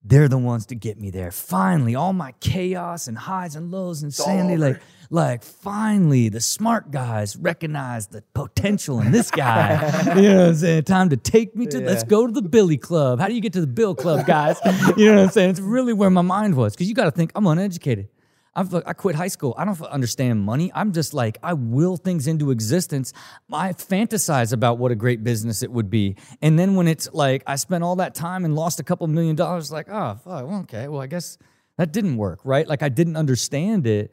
They're 0.03 0.29
the 0.29 0.39
ones 0.39 0.67
to 0.67 0.75
get 0.77 1.01
me 1.01 1.11
there. 1.11 1.31
Finally, 1.33 1.97
all 1.97 2.13
my 2.13 2.33
chaos 2.41 3.09
and 3.09 3.19
highs 3.19 3.57
and 3.57 3.73
lows 3.73 4.03
and 4.05 4.15
sandy, 4.15 4.57
like, 4.57 4.81
like 5.11 5.43
finally, 5.43 6.29
the 6.29 6.41
smart 6.41 6.93
guys 6.93 7.37
recognize 7.37 8.07
the 8.07 8.23
potential 8.33 9.01
in 9.01 9.11
this 9.11 9.33
guy. 9.33 10.15
you 10.17 10.23
know 10.23 10.39
what 10.43 10.49
I'm 10.51 10.55
saying? 10.55 10.85
Time 10.85 11.09
to 11.11 11.17
take 11.17 11.57
me 11.57 11.67
to. 11.67 11.81
Let's 11.81 12.05
go 12.05 12.25
to 12.27 12.33
the 12.33 12.43
Billy 12.43 12.77
Club. 12.79 13.19
How 13.19 13.27
do 13.27 13.35
you 13.35 13.41
get 13.41 13.53
to 13.55 13.61
the 13.61 13.67
Bill 13.67 13.97
Club, 13.97 14.27
guys? 14.27 14.57
you 14.97 15.07
know 15.07 15.17
what 15.17 15.25
I'm 15.25 15.31
saying? 15.31 15.51
It's 15.51 15.61
really 15.61 15.93
where 15.93 16.11
my 16.11 16.23
mind 16.23 16.55
was 16.55 16.75
because 16.75 16.89
you 16.89 16.95
got 16.95 17.07
to 17.07 17.11
think 17.11 17.33
I'm 17.35 17.47
uneducated. 17.47 18.09
I've 18.57 18.75
I 18.75 18.95
quit 18.95 19.15
high 19.15 19.29
school. 19.29 19.55
I 19.59 19.67
don't 19.67 19.81
understand 19.83 20.41
money. 20.41 20.73
I'm 20.75 20.93
just 20.93 21.13
like 21.13 21.37
I 21.43 21.53
will 21.53 21.99
things 21.99 22.27
into 22.27 22.51
existence. 22.51 23.13
I 23.53 23.75
fantasize 23.75 24.55
about 24.55 24.79
what 24.79 24.91
a 24.91 24.95
great 24.95 25.23
business 25.23 25.63
it 25.63 25.71
would 25.71 25.91
be, 25.91 26.17
and 26.41 26.59
then 26.59 26.75
when 26.75 26.89
it's 26.89 27.13
like 27.13 27.43
I 27.47 27.57
spent 27.57 27.85
all 27.85 27.97
that 27.97 28.15
time 28.15 28.47
and 28.47 28.57
lost 28.57 28.81
a 28.81 28.83
couple 28.83 29.07
million 29.09 29.37
dollars, 29.37 29.71
like 29.71 29.89
oh 29.91 30.19
fuck, 30.25 30.49
well, 30.49 30.61
okay, 30.61 30.89
well 30.89 31.03
I 31.03 31.07
guess 31.07 31.37
that 31.77 31.93
didn't 31.93 32.17
work, 32.17 32.41
right? 32.45 32.67
Like 32.67 32.83
I 32.83 32.89
didn't 32.89 33.17
understand 33.17 33.87
it, 33.87 34.11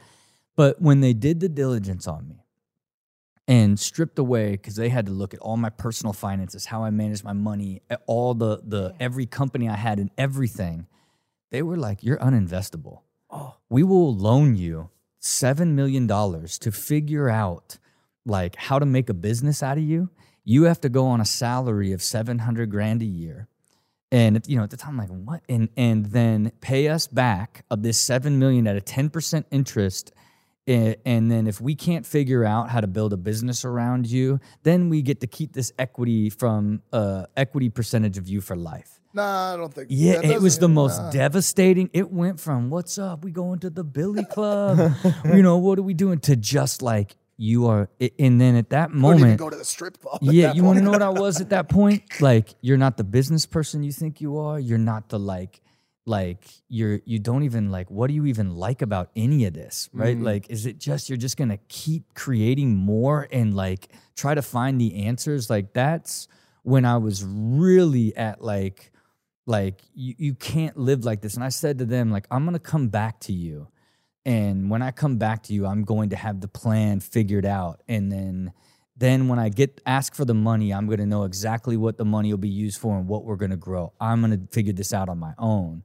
but 0.57 0.81
when 0.81 0.99
they 0.99 1.13
did 1.13 1.39
the 1.39 1.47
diligence 1.47 2.05
on 2.05 2.27
me 2.27 2.43
and 3.47 3.79
stripped 3.79 4.19
away 4.19 4.51
because 4.51 4.75
they 4.75 4.89
had 4.89 5.05
to 5.05 5.13
look 5.13 5.33
at 5.33 5.39
all 5.39 5.55
my 5.55 5.69
personal 5.69 6.11
finances, 6.11 6.65
how 6.65 6.83
I 6.83 6.89
managed 6.89 7.23
my 7.23 7.33
money, 7.33 7.81
eh, 7.89 7.95
all 8.07 8.33
the 8.33 8.61
the 8.61 8.93
every 8.99 9.25
company 9.25 9.69
I 9.69 9.77
had 9.77 9.99
and 9.99 10.11
everything. 10.17 10.87
They 11.49 11.61
were 11.61 11.77
like, 11.77 12.03
"You're 12.03 12.17
uninvestable. 12.17 13.02
We 13.69 13.83
will 13.83 14.15
loan 14.15 14.55
you 14.55 14.89
seven 15.19 15.75
million 15.75 16.07
dollars 16.07 16.57
to 16.59 16.71
figure 16.71 17.29
out 17.29 17.77
like 18.25 18.55
how 18.55 18.79
to 18.79 18.85
make 18.85 19.09
a 19.09 19.13
business 19.13 19.63
out 19.63 19.77
of 19.77 19.83
you. 19.83 20.09
You 20.43 20.63
have 20.63 20.81
to 20.81 20.89
go 20.89 21.07
on 21.07 21.21
a 21.21 21.25
salary 21.25 21.91
of 21.91 22.01
seven 22.01 22.39
hundred 22.39 22.69
grand 22.69 23.01
a 23.01 23.05
year." 23.05 23.47
And 24.11 24.41
you 24.47 24.57
know, 24.57 24.63
at 24.63 24.69
the 24.69 24.77
time, 24.77 24.99
I'm 24.99 25.09
like, 25.09 25.25
what? 25.25 25.41
And 25.49 25.69
and 25.75 26.05
then 26.07 26.51
pay 26.61 26.87
us 26.87 27.07
back 27.07 27.65
of 27.71 27.81
this 27.81 27.99
seven 27.99 28.37
million 28.39 28.67
at 28.67 28.75
a 28.75 28.81
ten 28.81 29.09
percent 29.09 29.47
interest 29.49 30.11
and 30.65 31.29
then 31.29 31.47
if 31.47 31.59
we 31.59 31.75
can't 31.75 32.05
figure 32.05 32.45
out 32.45 32.69
how 32.69 32.79
to 32.79 32.87
build 32.87 33.11
a 33.11 33.17
business 33.17 33.65
around 33.65 34.07
you, 34.07 34.39
then 34.63 34.89
we 34.89 35.01
get 35.01 35.19
to 35.21 35.27
keep 35.27 35.53
this 35.53 35.73
equity 35.77 36.29
from 36.29 36.81
uh, 36.93 37.25
equity 37.35 37.69
percentage 37.69 38.17
of 38.17 38.29
you 38.29 38.39
for 38.39 38.55
life. 38.55 39.01
Nah, 39.13 39.53
I 39.53 39.57
don't 39.57 39.73
think. 39.73 39.87
Yeah, 39.91 40.21
it 40.23 40.41
was 40.41 40.59
the 40.59 40.67
most 40.69 40.99
nah. 40.99 41.11
devastating. 41.11 41.89
It 41.93 42.11
went 42.11 42.39
from 42.39 42.69
"What's 42.69 42.97
up? 42.97 43.23
We 43.23 43.31
going 43.31 43.59
to 43.59 43.69
the 43.69 43.83
Billy 43.83 44.25
Club? 44.25 44.95
you 45.25 45.41
know, 45.41 45.57
what 45.57 45.77
are 45.79 45.83
we 45.83 45.93
doing?" 45.93 46.19
to 46.21 46.35
just 46.35 46.81
like 46.81 47.15
you 47.37 47.67
are. 47.67 47.89
And 48.19 48.39
then 48.39 48.55
at 48.55 48.69
that 48.69 48.91
moment, 48.91 49.37
go 49.37 49.49
to 49.49 49.55
the 49.55 49.65
strip 49.65 49.99
club. 49.99 50.19
yeah, 50.21 50.53
you 50.53 50.63
want 50.63 50.79
to 50.79 50.83
know 50.83 50.91
what 50.91 51.01
I 51.01 51.09
was 51.09 51.41
at 51.41 51.49
that 51.49 51.69
point? 51.69 52.03
Like, 52.21 52.55
you're 52.61 52.77
not 52.77 52.95
the 52.95 53.03
business 53.03 53.45
person 53.45 53.83
you 53.83 53.91
think 53.91 54.21
you 54.21 54.37
are. 54.37 54.57
You're 54.59 54.77
not 54.77 55.09
the 55.09 55.19
like, 55.19 55.59
like 56.05 56.45
you're 56.69 57.01
you 57.05 57.19
don't 57.19 57.43
even 57.43 57.69
like. 57.69 57.91
What 57.91 58.07
do 58.07 58.13
you 58.13 58.25
even 58.27 58.55
like 58.55 58.81
about 58.81 59.09
any 59.15 59.45
of 59.45 59.53
this? 59.53 59.89
Right? 59.93 60.17
Mhm. 60.17 60.23
Like, 60.23 60.49
is 60.49 60.65
it 60.65 60.79
just 60.79 61.09
you're 61.09 61.17
just 61.17 61.37
gonna 61.37 61.59
keep 61.67 62.13
creating 62.13 62.75
more 62.77 63.27
and 63.31 63.53
like 63.55 63.89
try 64.15 64.33
to 64.33 64.41
find 64.41 64.79
the 64.79 65.05
answers? 65.05 65.49
Like 65.49 65.73
that's 65.73 66.27
when 66.61 66.85
I 66.85 66.97
was 66.97 67.25
really 67.25 68.15
at 68.15 68.41
like, 68.41 68.91
like 69.45 69.81
you 69.93 70.15
you 70.17 70.33
can't 70.35 70.77
live 70.77 71.05
like 71.05 71.21
this. 71.21 71.35
And 71.35 71.43
I 71.43 71.49
said 71.49 71.79
to 71.79 71.85
them 71.85 72.11
like, 72.11 72.27
I'm 72.31 72.45
gonna 72.45 72.59
come 72.59 72.89
back 72.89 73.19
to 73.21 73.33
you. 73.33 73.67
And 74.25 74.69
when 74.69 74.81
I 74.81 74.91
come 74.91 75.17
back 75.17 75.43
to 75.43 75.53
you, 75.53 75.65
I'm 75.65 75.83
going 75.83 76.09
to 76.11 76.15
have 76.15 76.39
the 76.39 76.47
plan 76.47 76.99
figured 77.01 77.45
out. 77.45 77.81
And 77.87 78.11
then 78.11 78.53
then 78.95 79.27
when 79.27 79.39
I 79.39 79.49
get 79.49 79.81
ask 79.85 80.13
for 80.15 80.23
the 80.25 80.33
money, 80.33 80.73
I'm 80.73 80.85
going 80.85 80.99
to 80.99 81.05
know 81.05 81.23
exactly 81.23 81.77
what 81.77 81.97
the 81.97 82.05
money 82.05 82.31
will 82.31 82.37
be 82.37 82.49
used 82.49 82.79
for 82.79 82.97
and 82.97 83.07
what 83.07 83.25
we're 83.25 83.35
going 83.35 83.51
to 83.51 83.57
grow. 83.57 83.91
I'm 83.99 84.21
going 84.21 84.39
to 84.39 84.53
figure 84.53 84.73
this 84.73 84.93
out 84.93 85.09
on 85.09 85.17
my 85.17 85.33
own. 85.37 85.83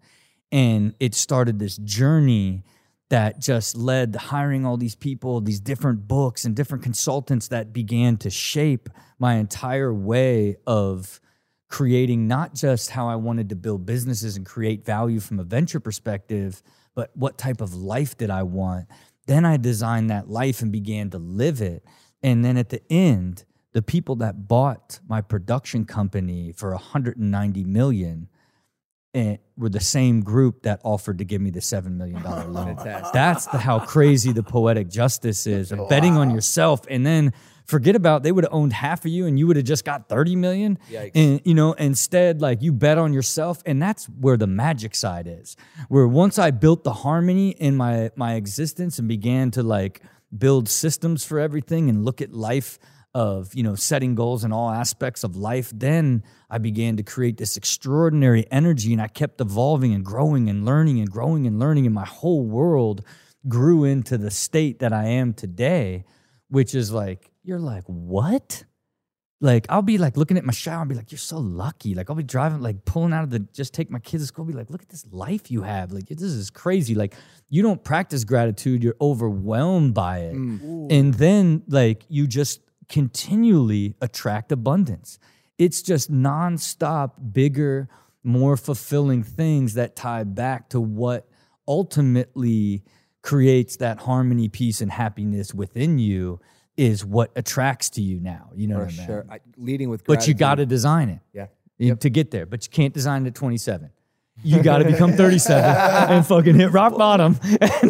And 0.53 0.95
it 1.01 1.15
started 1.15 1.59
this 1.59 1.77
journey 1.79 2.65
that 3.11 3.41
just 3.41 3.77
led 3.77 4.13
to 4.13 4.19
hiring 4.19 4.67
all 4.67 4.77
these 4.77 4.95
people, 4.95 5.41
these 5.41 5.61
different 5.61 6.07
books 6.07 6.45
and 6.45 6.55
different 6.55 6.85
consultants 6.85 7.49
that 7.49 7.73
began 7.73 8.19
to 8.19 8.31
shape 8.31 8.89
my 9.19 9.35
entire 9.35 9.93
way 9.93 10.57
of 10.67 11.21
creating 11.69 12.27
not 12.27 12.55
just 12.55 12.91
how 12.91 13.09
I 13.09 13.17
wanted 13.17 13.51
to 13.51 13.57
build 13.57 13.85
businesses 13.85 14.37
and 14.37 14.47
create 14.47 14.85
value 14.85 15.21
from 15.21 15.39
a 15.39 15.45
venture 15.45 15.81
perspective, 15.81 16.63
but 16.95 17.11
what 17.15 17.39
type 17.39 17.61
of 17.61 17.75
life 17.75 18.17
did 18.17 18.31
I 18.31 18.43
want? 18.43 18.87
Then 19.27 19.45
I 19.45 19.59
designed 19.59 20.11
that 20.11 20.29
life 20.29 20.63
and 20.63 20.73
began 20.73 21.11
to 21.11 21.19
live 21.19 21.61
it. 21.61 21.85
And 22.23 22.45
then 22.45 22.57
at 22.57 22.71
the 22.71 22.81
end, 22.91 23.45
the 23.73 23.83
people 23.83 24.17
that 24.17 24.49
bought 24.49 24.99
my 25.07 25.21
production 25.21 25.85
company 25.85 26.53
for 26.53 26.71
190 26.71 27.65
million 27.65 28.29
eh, 29.15 29.37
were 29.57 29.69
the 29.69 29.81
same 29.81 30.23
group 30.23 30.63
that 30.63 30.81
offered 30.83 31.19
to 31.19 31.25
give 31.25 31.41
me 31.41 31.51
the 31.51 31.61
seven 31.61 31.99
million 31.99 32.23
dollar 32.23 32.47
loan. 32.47 32.77
That's 33.13 33.47
the, 33.47 33.59
how 33.59 33.81
crazy 33.81 34.33
the 34.33 34.43
poetic 34.43 34.89
justice 34.89 35.47
is 35.47 35.71
of 35.71 35.89
betting 35.89 36.17
on 36.17 36.31
yourself, 36.31 36.87
and 36.89 37.05
then 37.05 37.35
forget 37.69 37.95
about 37.95 38.23
they 38.23 38.33
would 38.33 38.45
have 38.45 38.53
owned 38.53 38.73
half 38.73 39.05
of 39.05 39.13
you, 39.13 39.27
and 39.27 39.39
you 39.39 39.47
would 39.47 39.57
have 39.57 39.67
just 39.67 39.85
got 39.85 40.09
30 40.09 40.35
million. 40.35 40.79
Yikes. 40.91 41.13
And 41.15 41.41
you 41.45 41.55
know, 41.55 41.75
instead, 41.75 42.41
like 42.41 42.63
you 42.63 42.73
bet 42.73 42.99
on 42.99 43.13
yourself, 43.13 43.63
and 43.65 43.81
that's 43.81 44.07
where 44.07 44.37
the 44.37 44.47
magic 44.49 44.95
side 44.95 45.29
is. 45.29 45.57
Where 45.89 46.09
once 46.09 46.39
I 46.39 46.51
built 46.51 46.83
the 46.83 46.93
harmony 46.93 47.51
in 47.51 47.77
my 47.77 48.11
my 48.17 48.35
existence 48.35 48.99
and 48.99 49.07
began 49.07 49.53
to 49.53 49.63
like 49.63 50.03
build 50.37 50.69
systems 50.69 51.25
for 51.25 51.39
everything 51.39 51.89
and 51.89 52.05
look 52.05 52.21
at 52.21 52.33
life 52.33 52.79
of 53.15 53.55
you 53.55 53.63
know 53.63 53.75
setting 53.75 54.15
goals 54.15 54.45
in 54.45 54.53
all 54.53 54.71
aspects 54.71 55.25
of 55.25 55.35
life 55.35 55.73
then 55.75 56.23
i 56.51 56.59
began 56.59 56.95
to 56.95 57.03
create 57.03 57.39
this 57.39 57.57
extraordinary 57.57 58.47
energy 58.51 58.93
and 58.93 59.01
i 59.01 59.09
kept 59.09 59.41
evolving 59.41 59.95
and 59.95 60.05
growing 60.05 60.51
and 60.51 60.67
learning 60.67 61.01
and 61.01 61.11
growing 61.11 61.47
and 61.47 61.59
learning 61.59 61.87
and 61.87 61.95
my 61.95 62.05
whole 62.05 62.45
world 62.45 63.03
grew 63.49 63.83
into 63.83 64.19
the 64.19 64.31
state 64.31 64.79
that 64.81 64.93
i 64.93 65.07
am 65.07 65.33
today 65.33 66.05
which 66.49 66.75
is 66.75 66.93
like 66.93 67.31
you're 67.43 67.59
like 67.59 67.85
what 67.87 68.65
like 69.41 69.67
I'll 69.69 69.83
be 69.83 69.99
like 69.99 70.17
looking 70.17 70.37
at 70.37 70.45
my 70.45 70.53
shower 70.53 70.81
and 70.81 70.89
be 70.89 70.97
like, 70.97 71.13
"You're 71.13 71.19
so 71.19 71.39
lucky." 71.39 71.95
Like 71.95 72.11
I'll 72.11 72.17
be 72.17 72.25
driving, 72.25 72.61
like 72.61 72.85
pulling 72.85 73.13
out 73.13 73.23
of 73.23 73.31
the 73.31 73.39
just 73.39 73.73
take 73.73 73.89
my 73.89 74.01
kids 74.01 74.25
to 74.25 74.27
school. 74.27 74.45
Be 74.45 74.53
like, 74.53 74.69
"Look 74.69 74.83
at 74.83 74.89
this 74.89 75.07
life 75.13 75.51
you 75.51 75.63
have." 75.63 75.93
Like 75.93 76.09
this 76.09 76.23
is 76.23 76.51
crazy. 76.51 76.97
Like 76.97 77.15
you 77.49 77.63
don't 77.63 77.83
practice 77.83 78.25
gratitude, 78.25 78.83
you're 78.83 78.97
overwhelmed 79.01 79.95
by 79.95 80.19
it, 80.21 80.35
mm. 80.35 80.91
and 80.91 81.15
then 81.15 81.63
like 81.69 82.05
you 82.09 82.27
just 82.27 82.61
continually 82.89 83.95
attract 84.01 84.51
abundance. 84.51 85.21
It's 85.57 85.83
just 85.83 86.11
nonstop, 86.11 87.13
bigger, 87.33 87.89
more 88.25 88.57
fulfilling 88.57 89.23
things 89.23 89.75
that 89.75 89.95
tie 89.95 90.25
back 90.25 90.71
to 90.71 90.81
what 90.81 91.29
ultimately 91.69 92.83
creates 93.23 93.77
that 93.77 93.99
harmony, 94.01 94.49
peace, 94.49 94.81
and 94.81 94.91
happiness 94.91 95.53
within 95.55 95.99
you. 95.99 96.41
Is 96.77 97.05
what 97.05 97.33
attracts 97.35 97.91
to 97.91 98.01
you 98.01 98.21
now. 98.21 98.51
You 98.55 98.69
know 98.69 98.77
For 98.77 98.85
what 98.85 98.95
I 98.95 98.97
mean? 98.99 99.07
sure. 99.07 99.27
I, 99.29 99.41
leading 99.57 99.89
with 99.91 100.05
But 100.05 100.29
you 100.29 100.35
got 100.35 100.55
to 100.57 100.65
design 100.67 101.09
it 101.09 101.19
Yeah. 101.33 101.47
you- 101.77 101.97
to 101.97 102.09
get 102.09 102.31
there. 102.31 102.47
But 102.47 102.65
you 102.65 102.71
can't 102.71 102.95
design 102.95 103.25
it 103.27 103.31
at 103.31 103.35
27. 103.35 103.91
You 104.45 104.63
got 104.63 104.79
to 104.79 104.85
become 104.85 105.13
37 105.15 105.65
and 106.15 106.25
fucking 106.25 106.55
hit 106.55 106.71
rock 106.71 106.97
bottom. 106.97 107.37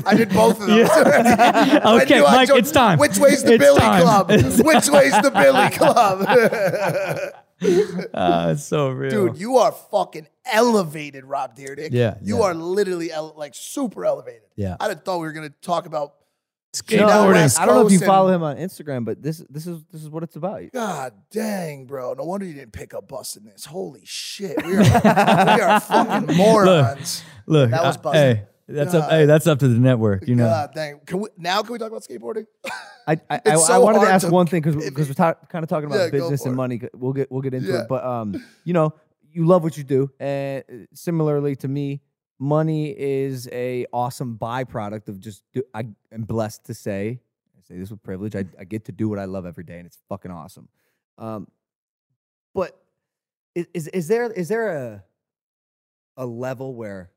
I 0.06 0.14
did 0.16 0.30
both 0.30 0.58
of 0.62 0.66
those. 0.68 0.88
Yeah. 0.88 1.80
Okay, 2.00 2.22
Mike, 2.22 2.48
it's 2.50 2.70
time. 2.72 2.98
Which 2.98 3.18
way's 3.18 3.42
the 3.44 3.56
It's 3.56 3.62
Billy 3.62 3.78
time. 3.78 4.00
Club? 4.00 4.30
It's 4.30 4.56
Which 4.62 4.88
way's 4.88 5.12
the 5.20 5.30
Billy 5.30 5.68
Club? 5.68 7.34
Ah, 8.14 8.48
it's 8.50 8.64
so 8.64 8.90
real. 8.90 9.10
Dude, 9.10 9.38
you 9.38 9.56
are 9.58 9.72
fucking 9.72 10.26
elevated, 10.44 11.24
Rob 11.24 11.56
Dyrdek. 11.56 11.88
Yeah, 11.92 12.16
You 12.22 12.38
yeah. 12.38 12.44
are 12.44 12.54
literally 12.54 13.10
like 13.36 13.54
super 13.54 14.04
elevated. 14.04 14.42
Yeah. 14.56 14.76
I'd 14.80 14.90
have 14.90 15.04
thought 15.04 15.18
we 15.18 15.26
were 15.26 15.32
going 15.32 15.48
to 15.48 15.54
talk 15.60 15.86
about 15.86 16.14
down 16.86 17.34
I, 17.34 17.44
I 17.58 17.66
don't 17.66 17.74
know 17.74 17.86
if 17.86 17.92
you 17.92 17.98
follow 17.98 18.32
him 18.32 18.42
on 18.42 18.56
Instagram, 18.56 19.04
but 19.04 19.22
this 19.22 19.38
this 19.48 19.66
is 19.66 19.82
this 19.90 20.02
is 20.02 20.08
what 20.10 20.22
it's 20.22 20.36
about. 20.36 20.62
God 20.72 21.14
dang, 21.30 21.86
bro. 21.86 22.12
No 22.14 22.24
wonder 22.24 22.46
you 22.46 22.52
didn't 22.54 22.72
pick 22.72 22.94
up 22.94 23.08
busting 23.08 23.44
this. 23.44 23.64
Holy 23.64 24.02
shit. 24.04 24.64
We 24.64 24.76
are, 24.76 24.80
we 24.82 25.60
are 25.62 25.80
fucking 25.80 26.36
morons. 26.36 27.24
Look, 27.46 27.70
That 27.70 27.82
was 27.82 27.96
uh, 27.96 28.00
buzzing. 28.00 28.20
hey, 28.20 28.46
that's 28.68 28.94
up. 28.94 29.10
Hey, 29.10 29.24
that's 29.26 29.46
up 29.46 29.58
to 29.60 29.68
the 29.68 29.78
network. 29.80 30.28
You 30.28 30.36
know, 30.36 30.44
God 30.46 30.70
dang. 30.74 31.00
Can 31.06 31.20
we, 31.20 31.28
now 31.36 31.62
can 31.62 31.72
we 31.72 31.78
talk 31.78 31.88
about 31.88 32.02
skateboarding? 32.02 32.46
I 33.06 33.12
I, 33.12 33.18
I, 33.30 33.40
It's 33.46 33.70
I 33.70 33.78
wanted 33.78 34.00
to 34.00 34.06
ask 34.06 34.26
to- 34.26 34.32
one 34.32 34.46
thing 34.46 34.62
because 34.62 34.84
because 34.84 35.08
we're 35.08 35.14
ta- 35.14 35.34
kind 35.48 35.62
of 35.62 35.68
talking 35.68 35.86
about 35.86 36.04
Yeah, 36.04 36.10
business 36.10 36.44
and 36.44 36.52
it. 36.52 36.56
money. 36.56 36.80
We'll 36.94 37.12
get 37.12 37.30
we'll 37.32 37.42
get 37.42 37.54
into 37.54 37.68
Yeah. 37.72 37.82
it, 37.82 37.88
but 37.88 38.04
um, 38.04 38.34
you 38.64 38.72
know, 38.74 38.92
you 39.32 39.46
love 39.46 39.62
what 39.62 39.76
you 39.76 39.84
do, 39.84 40.10
and 40.20 40.62
uh, 40.70 40.74
similarly 40.94 41.56
to 41.56 41.68
me, 41.68 42.02
money 42.38 42.90
is 42.98 43.48
a 43.52 43.86
awesome 43.92 44.36
byproduct 44.38 45.08
of 45.08 45.18
just. 45.20 45.42
Do, 45.52 45.62
I 45.74 45.86
am 46.12 46.22
blessed 46.22 46.64
to 46.66 46.74
say, 46.74 47.20
I 47.56 47.60
say 47.62 47.78
this 47.78 47.90
with 47.90 48.02
privilege. 48.02 48.36
I 48.36 48.44
I 48.58 48.64
get 48.64 48.84
to 48.86 48.92
do 48.92 49.08
what 49.08 49.18
I 49.18 49.24
love 49.24 49.46
every 49.46 49.64
day, 49.64 49.78
and 49.78 49.86
it's 49.86 49.98
fucking 50.08 50.30
awesome. 50.30 50.68
Um, 51.16 51.48
but 52.54 52.78
is 53.54 53.66
is, 53.74 53.88
is 53.88 54.08
there 54.08 54.30
is 54.30 54.48
there 54.48 54.68
a 54.68 55.04
a 56.16 56.26
level 56.26 56.74
where 56.74 57.10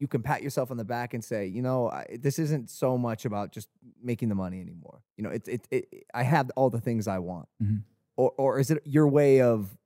you 0.00 0.08
can 0.08 0.22
pat 0.22 0.42
yourself 0.42 0.70
on 0.72 0.76
the 0.78 0.84
back 0.84 1.14
and 1.14 1.22
say, 1.22 1.46
you 1.46 1.62
know, 1.62 1.88
I, 1.90 2.16
this 2.20 2.38
isn't 2.38 2.70
so 2.70 2.96
much 2.98 3.24
about 3.26 3.52
just 3.52 3.68
making 4.02 4.28
the 4.30 4.34
money 4.34 4.60
anymore. 4.60 5.02
You 5.16 5.24
know, 5.24 5.30
it's 5.30 5.46
it, 5.48 5.68
it, 5.70 6.04
I 6.12 6.22
have 6.24 6.50
all 6.56 6.70
the 6.70 6.80
things 6.80 7.06
I 7.06 7.18
want, 7.18 7.48
Mhm. 7.62 7.82
or 8.16 8.32
or 8.36 8.58
is 8.58 8.70
it 8.72 8.82
your 8.84 9.06
way 9.06 9.40
of 9.42 9.76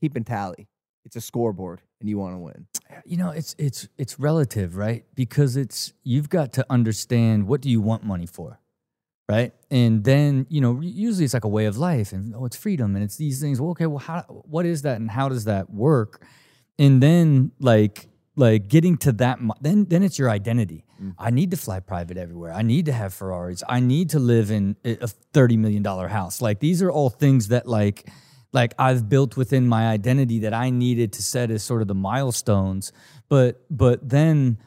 keeping 0.00 0.22
tally? 0.24 0.68
It's 1.06 1.16
a 1.16 1.20
scoreboard, 1.20 1.80
and 2.00 2.08
you 2.08 2.18
want 2.18 2.34
to 2.34 2.38
win. 2.38 2.66
you 3.06 3.16
know, 3.16 3.30
it's 3.30 3.54
it's 3.58 3.88
it's 3.96 4.18
relative, 4.20 4.76
right? 4.76 5.04
Because 5.14 5.56
it's 5.56 5.92
you've 6.04 6.28
got 6.28 6.52
to 6.54 6.66
understand 6.68 7.46
what 7.48 7.60
do 7.60 7.70
you 7.70 7.80
want 7.80 8.02
money 8.04 8.26
for, 8.26 8.60
right? 9.28 9.52
And 9.70 10.04
then 10.04 10.46
you 10.50 10.60
know, 10.60 10.80
usually 10.80 11.24
it's 11.24 11.32
like 11.34 11.44
a 11.44 11.48
way 11.48 11.64
of 11.66 11.78
life, 11.78 12.12
and 12.12 12.34
oh, 12.34 12.44
it's 12.44 12.56
freedom, 12.56 12.94
and 12.96 13.02
it's 13.04 13.16
these 13.16 13.40
things. 13.40 13.60
Well, 13.60 13.70
okay, 13.70 13.86
well, 13.86 13.98
how 14.00 14.22
what 14.48 14.66
is 14.66 14.82
that, 14.82 14.96
and 15.00 15.10
how 15.10 15.28
does 15.30 15.44
that 15.44 15.70
work? 15.70 16.22
And 16.78 17.02
then 17.02 17.52
like 17.60 18.08
like 18.36 18.68
getting 18.68 18.96
to 18.98 19.12
that 19.12 19.38
then 19.60 19.86
then 19.86 20.02
it's 20.02 20.18
your 20.18 20.30
identity. 20.30 20.84
Mm. 21.02 21.14
I 21.18 21.30
need 21.30 21.50
to 21.50 21.56
fly 21.56 21.80
private 21.80 22.16
everywhere. 22.16 22.52
I 22.52 22.62
need 22.62 22.86
to 22.86 22.92
have 22.92 23.12
ferraris. 23.14 23.62
I 23.68 23.80
need 23.80 24.10
to 24.10 24.18
live 24.18 24.50
in 24.50 24.76
a 24.84 24.96
a 25.00 25.08
30 25.08 25.56
million 25.56 25.82
dollar 25.82 26.08
house. 26.08 26.40
Like 26.40 26.60
these 26.60 26.82
are 26.82 26.90
all 26.90 27.10
things 27.10 27.48
that 27.48 27.66
like 27.66 28.08
like 28.52 28.74
i've 28.78 29.08
built 29.08 29.36
within 29.36 29.66
my 29.66 29.88
identity 29.88 30.38
that 30.38 30.54
i 30.54 30.70
needed 30.70 31.12
to 31.12 31.22
set 31.22 31.50
as 31.50 31.62
sort 31.62 31.82
of 31.82 31.88
the 31.88 31.94
milestones. 31.94 32.92
But 33.28 33.64
but 33.70 34.08
then 34.08 34.58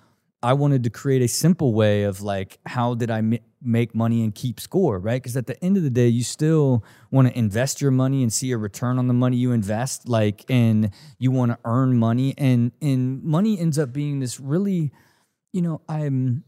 I 0.42 0.54
wanted 0.54 0.84
to 0.86 0.90
create 0.90 1.22
a 1.22 1.28
simple 1.28 1.74
way 1.74 2.04
of 2.04 2.22
like, 2.22 2.60
how 2.66 2.96
did 2.96 3.12
I 3.12 3.22
make 3.62 3.94
money 3.94 4.24
and 4.24 4.34
keep 4.34 4.60
score, 4.60 5.00
right? 5.00 5.22
Because 5.22 5.36
at 5.38 5.48
the 5.48 5.62
end 5.64 5.78
of 5.78 5.84
the 5.84 5.90
day, 5.90 6.08
you 6.08 6.24
still 6.24 6.84
want 7.12 7.28
to 7.28 7.38
invest 7.38 7.82
your 7.82 7.92
money 7.92 8.24
and 8.24 8.32
see 8.32 8.52
a 8.52 8.58
return 8.58 8.98
on 8.98 9.08
the 9.08 9.14
money 9.14 9.38
you 9.38 9.52
invest, 9.52 10.08
like, 10.08 10.46
and 10.50 10.92
you 11.18 11.32
want 11.32 11.52
to 11.52 11.58
earn 11.66 11.98
money, 11.98 12.34
and 12.38 12.72
and 12.82 13.24
money 13.24 13.60
ends 13.60 13.78
up 13.78 13.92
being 13.94 14.20
this 14.20 14.40
really, 14.40 14.92
you 15.54 15.62
know, 15.62 15.82
I'm, 15.88 16.44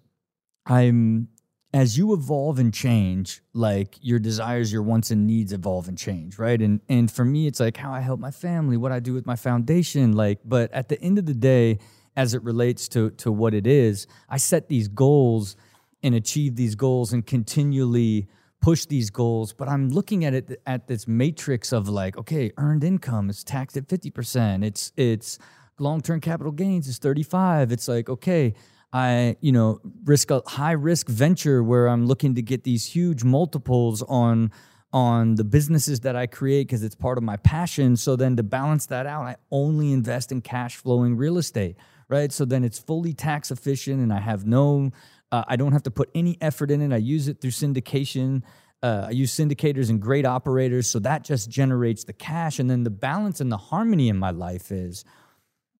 I'm. 0.66 1.30
As 1.74 1.98
you 1.98 2.12
evolve 2.14 2.60
and 2.60 2.74
change, 2.74 3.42
like 3.54 3.96
your 4.02 4.20
desires, 4.20 4.74
your 4.74 4.84
wants 4.84 5.10
and 5.10 5.26
needs 5.26 5.54
evolve 5.54 5.88
and 5.88 5.98
change, 5.98 6.38
right? 6.38 6.62
And 6.62 6.82
and 6.90 7.10
for 7.10 7.24
me, 7.24 7.48
it's 7.48 7.62
like 7.62 7.78
how 7.78 7.94
I 7.94 8.02
help 8.02 8.20
my 8.20 8.32
family, 8.32 8.76
what 8.76 8.92
I 8.92 9.00
do 9.00 9.14
with 9.14 9.26
my 9.26 9.38
foundation, 9.38 10.12
like. 10.12 10.40
But 10.44 10.70
at 10.74 10.90
the 10.90 11.02
end 11.02 11.18
of 11.18 11.26
the 11.26 11.34
day, 11.34 11.80
as 12.16 12.34
it 12.34 12.44
relates 12.44 12.88
to 12.90 13.12
to 13.12 13.32
what 13.32 13.54
it 13.54 13.66
is. 13.66 14.08
I 14.30 14.38
set 14.38 14.68
these 14.68 14.88
goals 14.88 15.56
and 16.04 16.16
achieve 16.16 16.56
these 16.56 16.76
goals 16.76 17.14
and 17.14 17.26
continually 17.26 18.28
push 18.62 18.86
these 18.86 19.10
goals, 19.10 19.54
but 19.54 19.68
I'm 19.68 19.90
looking 19.90 20.24
at 20.24 20.34
it 20.34 20.62
at 20.66 20.88
this 20.88 21.08
matrix 21.08 21.72
of 21.72 21.90
like, 21.90 22.18
okay, 22.18 22.52
earned 22.58 22.84
income 22.84 23.30
is 23.30 23.44
taxed 23.44 23.76
at 23.76 23.88
50%. 23.88 24.64
It's 24.64 24.94
it's 24.96 25.40
long-term 25.80 26.22
capital 26.22 26.52
gains 26.52 26.88
is 26.88 27.00
35. 27.00 27.72
It's 27.72 27.88
like, 27.88 28.08
okay, 28.08 28.54
I, 28.94 29.38
you 29.42 29.52
know, 29.52 29.80
risk 30.04 30.32
a 30.32 30.44
high 30.46 30.74
risk 30.74 31.08
venture 31.08 31.64
where 31.64 31.88
I'm 31.88 32.06
looking 32.06 32.36
to 32.36 32.42
get 32.42 32.64
these 32.64 32.86
huge 32.86 33.24
multiples 33.24 34.02
on 34.04 34.52
on 34.94 35.36
the 35.36 35.44
businesses 35.46 36.02
that 36.02 36.18
I 36.18 36.28
create 36.28 36.68
because 36.68 36.84
it's 36.84 36.96
part 36.96 37.18
of 37.18 37.24
my 37.24 37.38
passion. 37.38 37.96
So 37.96 38.18
then 38.18 38.36
to 38.36 38.44
balance 38.44 38.88
that 38.88 39.06
out, 39.06 39.24
I 39.24 39.38
only 39.50 39.94
invest 39.94 40.34
in 40.34 40.42
cash 40.42 40.76
flowing 40.76 41.16
real 41.16 41.38
estate, 41.38 41.78
right? 42.10 42.30
So 42.30 42.44
then 42.44 42.66
it's 42.66 42.78
fully 42.78 43.14
tax 43.14 43.52
efficient 43.52 44.02
and 44.02 44.12
I 44.12 44.20
have 44.20 44.46
no, 44.46 44.92
uh, 45.32 45.44
I 45.48 45.56
don't 45.56 45.72
have 45.72 45.84
to 45.84 45.92
put 45.92 46.10
any 46.14 46.38
effort 46.42 46.72
in 46.72 46.82
it. 46.82 46.94
I 46.94 46.98
use 46.98 47.28
it 47.28 47.42
through 47.42 47.52
syndication. 47.52 48.44
Uh, 48.84 49.06
I 49.08 49.12
use 49.12 49.34
syndicators 49.34 49.90
and 49.90 50.02
great 50.02 50.26
operators. 50.26 50.90
So 50.90 51.00
that 51.00 51.24
just 51.24 51.50
generates 51.50 52.04
the 52.04 52.14
cash. 52.14 52.60
And 52.60 52.70
then 52.70 52.84
the 52.84 52.90
balance 52.90 53.40
and 53.40 53.52
the 53.52 53.58
harmony 53.58 54.10
in 54.10 54.18
my 54.18 54.32
life 54.32 54.72
is 54.72 55.06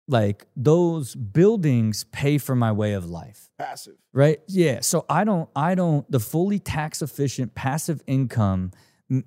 like 0.08 0.46
those 0.56 1.16
buildings 1.16 2.04
pay 2.12 2.38
for 2.38 2.56
my 2.56 2.72
way 2.72 2.94
of 2.94 3.10
life 3.10 3.50
Passive. 3.58 3.96
right 4.14 4.40
yeah 4.48 4.80
so 4.82 5.06
i 5.10 5.24
don't 5.24 5.50
i 5.56 5.76
don't 5.76 6.10
the 6.12 6.20
fully 6.20 6.60
tax 6.60 7.02
efficient 7.02 7.54
passive 7.56 8.02
income 8.08 8.72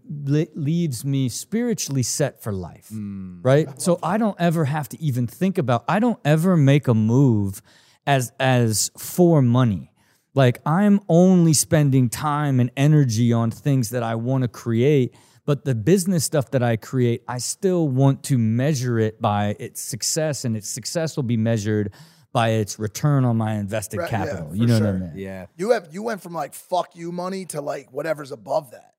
leaves 0.09 1.05
me 1.05 1.29
spiritually 1.29 2.03
set 2.03 2.43
for 2.43 2.53
life 2.53 2.89
right 2.91 3.81
so 3.81 3.99
i 4.03 4.18
don't 4.18 4.37
ever 4.41 4.64
have 4.64 4.89
to 4.89 5.01
even 5.01 5.27
think 5.27 5.59
about 5.59 5.85
i 5.89 5.99
don't 5.99 6.18
ever 6.25 6.57
make 6.57 6.89
a 6.89 6.95
move 6.95 7.62
as 8.07 8.33
as 8.41 8.91
for 8.99 9.41
money 9.41 9.91
like 10.35 10.59
i'm 10.66 11.01
only 11.09 11.53
spending 11.53 12.09
time 12.09 12.61
and 12.61 12.70
energy 12.76 13.32
on 13.32 13.51
things 13.51 13.91
that 13.91 14.03
i 14.03 14.14
want 14.14 14.43
to 14.43 14.49
create 14.49 15.14
but 15.47 15.64
the 15.64 15.74
business 15.74 16.24
stuff 16.24 16.51
that 16.51 16.62
i 16.62 16.76
create 16.76 17.22
i 17.28 17.39
still 17.39 17.89
want 17.89 18.22
to 18.22 18.37
measure 18.39 18.99
it 18.99 19.20
by 19.20 19.57
its 19.59 19.80
success 19.80 20.45
and 20.45 20.57
its 20.57 20.68
success 20.68 21.16
will 21.16 21.22
be 21.22 21.37
measured 21.37 21.93
by 22.32 22.49
its 22.51 22.80
return 22.80 23.24
on 23.24 23.37
my 23.37 23.55
invested 23.55 23.99
Right, 23.99 24.11
capital 24.11 24.51
for 24.51 24.57
you 24.57 24.66
know 24.66 24.80
what 24.80 24.89
i 24.89 24.93
mean 24.93 25.12
Yeah. 25.14 25.47
You 25.57 25.70
have 25.70 25.89
you 25.93 26.03
went 26.03 26.20
from 26.20 26.32
like 26.35 26.53
fuck 26.55 26.97
you 26.97 27.12
money 27.12 27.45
to 27.47 27.61
like 27.61 27.93
whatever's 27.93 28.32
above 28.32 28.72
that. 28.72 28.93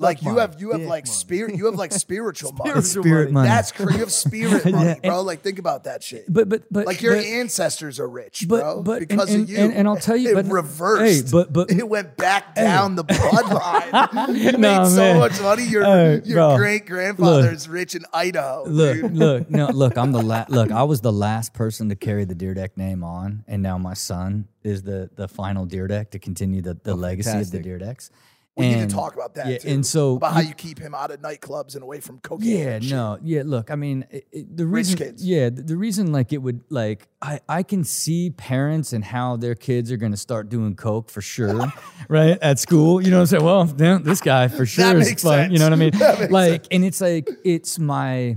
Like 0.00 0.22
you 0.22 0.38
have 0.38 0.60
you 0.60 0.72
have 0.72 0.80
like 0.80 1.04
money. 1.06 1.14
spirit 1.14 1.54
you 1.56 1.66
have 1.66 1.74
like 1.76 1.92
spiritual 1.92 2.52
money. 2.52 2.80
Spirit 2.80 3.30
money. 3.32 3.48
That's 3.48 3.70
crazy. 3.70 3.92
You 3.94 4.00
have 4.00 4.10
spirit 4.12 4.64
money, 4.72 4.96
Yeah, 5.02 5.10
bro. 5.10 5.20
Like 5.22 5.42
think 5.42 5.58
about 5.58 5.84
that 5.84 6.02
shit. 6.02 6.24
but 6.32 6.48
but 6.48 6.62
but 6.70 6.86
like 6.86 7.02
your 7.02 7.16
but, 7.16 7.24
ancestors 7.26 8.00
are 8.00 8.08
rich, 8.08 8.46
but- 8.48 8.60
bro, 8.62 8.82
but- 8.82 9.00
because 9.00 9.32
and- 9.34 9.44
of 9.44 9.50
you. 9.50 9.58
and- 9.58 9.72
and 9.74 9.86
I'll 9.86 9.96
tell 9.96 10.16
you, 10.16 10.30
it 10.30 10.34
but- 10.34 10.46
reversed. 10.52 11.26
hey, 11.26 11.30
but- 11.30 11.52
but- 11.52 11.70
it 11.70 11.86
went 11.88 12.16
back 12.16 12.54
down 12.54 12.94
the 12.96 13.04
bloodline. 13.04 14.34
you 14.36 14.52
Nah, 14.52 14.58
made 14.84 14.88
so 14.90 14.96
man. 14.96 15.18
much 15.18 15.40
money. 15.40 15.64
Your 15.64 15.84
Hey, 15.84 16.22
your 16.24 16.56
great 16.56 16.86
grandfather's 16.86 17.68
rich 17.68 17.94
in 17.94 18.04
Idaho. 18.12 18.64
look 18.66 18.96
dude. 19.00 19.14
look 19.16 19.50
no 19.50 19.66
look 19.68 19.96
i'm 19.98 20.12
the 20.12 20.22
last. 20.22 20.50
look 20.50 20.70
i 20.72 20.82
was 20.82 21.00
the 21.02 21.12
last 21.12 21.52
person 21.52 21.88
to 21.90 21.94
carry 21.96 22.24
the 22.24 22.34
Dyrdek 22.34 22.76
name 22.76 23.04
on 23.04 23.44
and 23.46 23.62
now 23.62 23.76
my 23.78 23.94
son 23.94 24.46
is 24.64 24.82
the 24.82 25.10
the 25.16 25.28
final 25.28 25.66
Dyrdek 25.66 26.10
to 26.10 26.18
continue 26.18 26.62
the, 26.62 26.74
the 26.82 26.94
legacy 26.94 27.30
of 27.30 27.50
the 27.50 27.58
fantastic. 27.58 27.64
Dyrdeks 27.66 28.10
we 28.60 28.68
need 28.74 28.88
to 28.88 28.94
talk 28.94 29.14
about 29.14 29.34
that 29.34 29.46
yeah, 29.46 29.58
too. 29.58 29.68
and 29.68 29.84
so 29.86 30.16
about 30.16 30.34
how 30.34 30.40
you 30.40 30.54
keep 30.54 30.78
him 30.78 30.94
out 30.94 31.10
of 31.10 31.20
nightclubs 31.20 31.74
and 31.74 31.82
away 31.82 32.00
from 32.00 32.18
cocaine. 32.20 32.48
Yeah, 32.48 32.78
no, 32.78 33.18
yeah. 33.22 33.42
Look, 33.44 33.70
I 33.70 33.74
mean, 33.74 34.04
it, 34.10 34.26
it- 34.32 34.56
the 34.56 34.66
Rich 34.66 34.86
reason, 34.86 34.98
kids. 34.98 35.26
yeah, 35.26 35.48
the, 35.50 35.62
the 35.62 35.76
reason 35.76 36.12
like 36.12 36.32
it 36.32 36.38
would 36.38 36.62
like 36.70 37.08
I 37.22 37.40
I 37.48 37.62
can 37.62 37.84
see 37.84 38.30
parents 38.30 38.92
and 38.92 39.04
how 39.04 39.36
their 39.36 39.54
kids 39.54 39.90
are 39.90 39.96
going 39.96 40.12
to 40.12 40.18
start 40.18 40.48
doing 40.48 40.76
coke 40.76 41.10
for 41.10 41.20
sure, 41.20 41.72
right 42.08 42.38
at 42.42 42.58
school. 42.58 43.00
You 43.02 43.10
know 43.10 43.16
what 43.18 43.20
I'm 43.22 43.26
saying? 43.26 43.44
Well, 43.44 43.64
damn, 43.66 44.02
this 44.02 44.20
guy 44.20 44.48
for 44.48 44.66
sure 44.66 44.98
is 44.98 45.22
fun. 45.22 45.50
You 45.52 45.58
know 45.58 45.66
what 45.66 45.72
I 45.72 45.76
mean? 45.76 45.92
sense. 45.94 46.30
Like, 46.30 46.66
and 46.70 46.84
it's 46.84 47.00
like 47.00 47.28
it's 47.44 47.78
my 47.78 48.36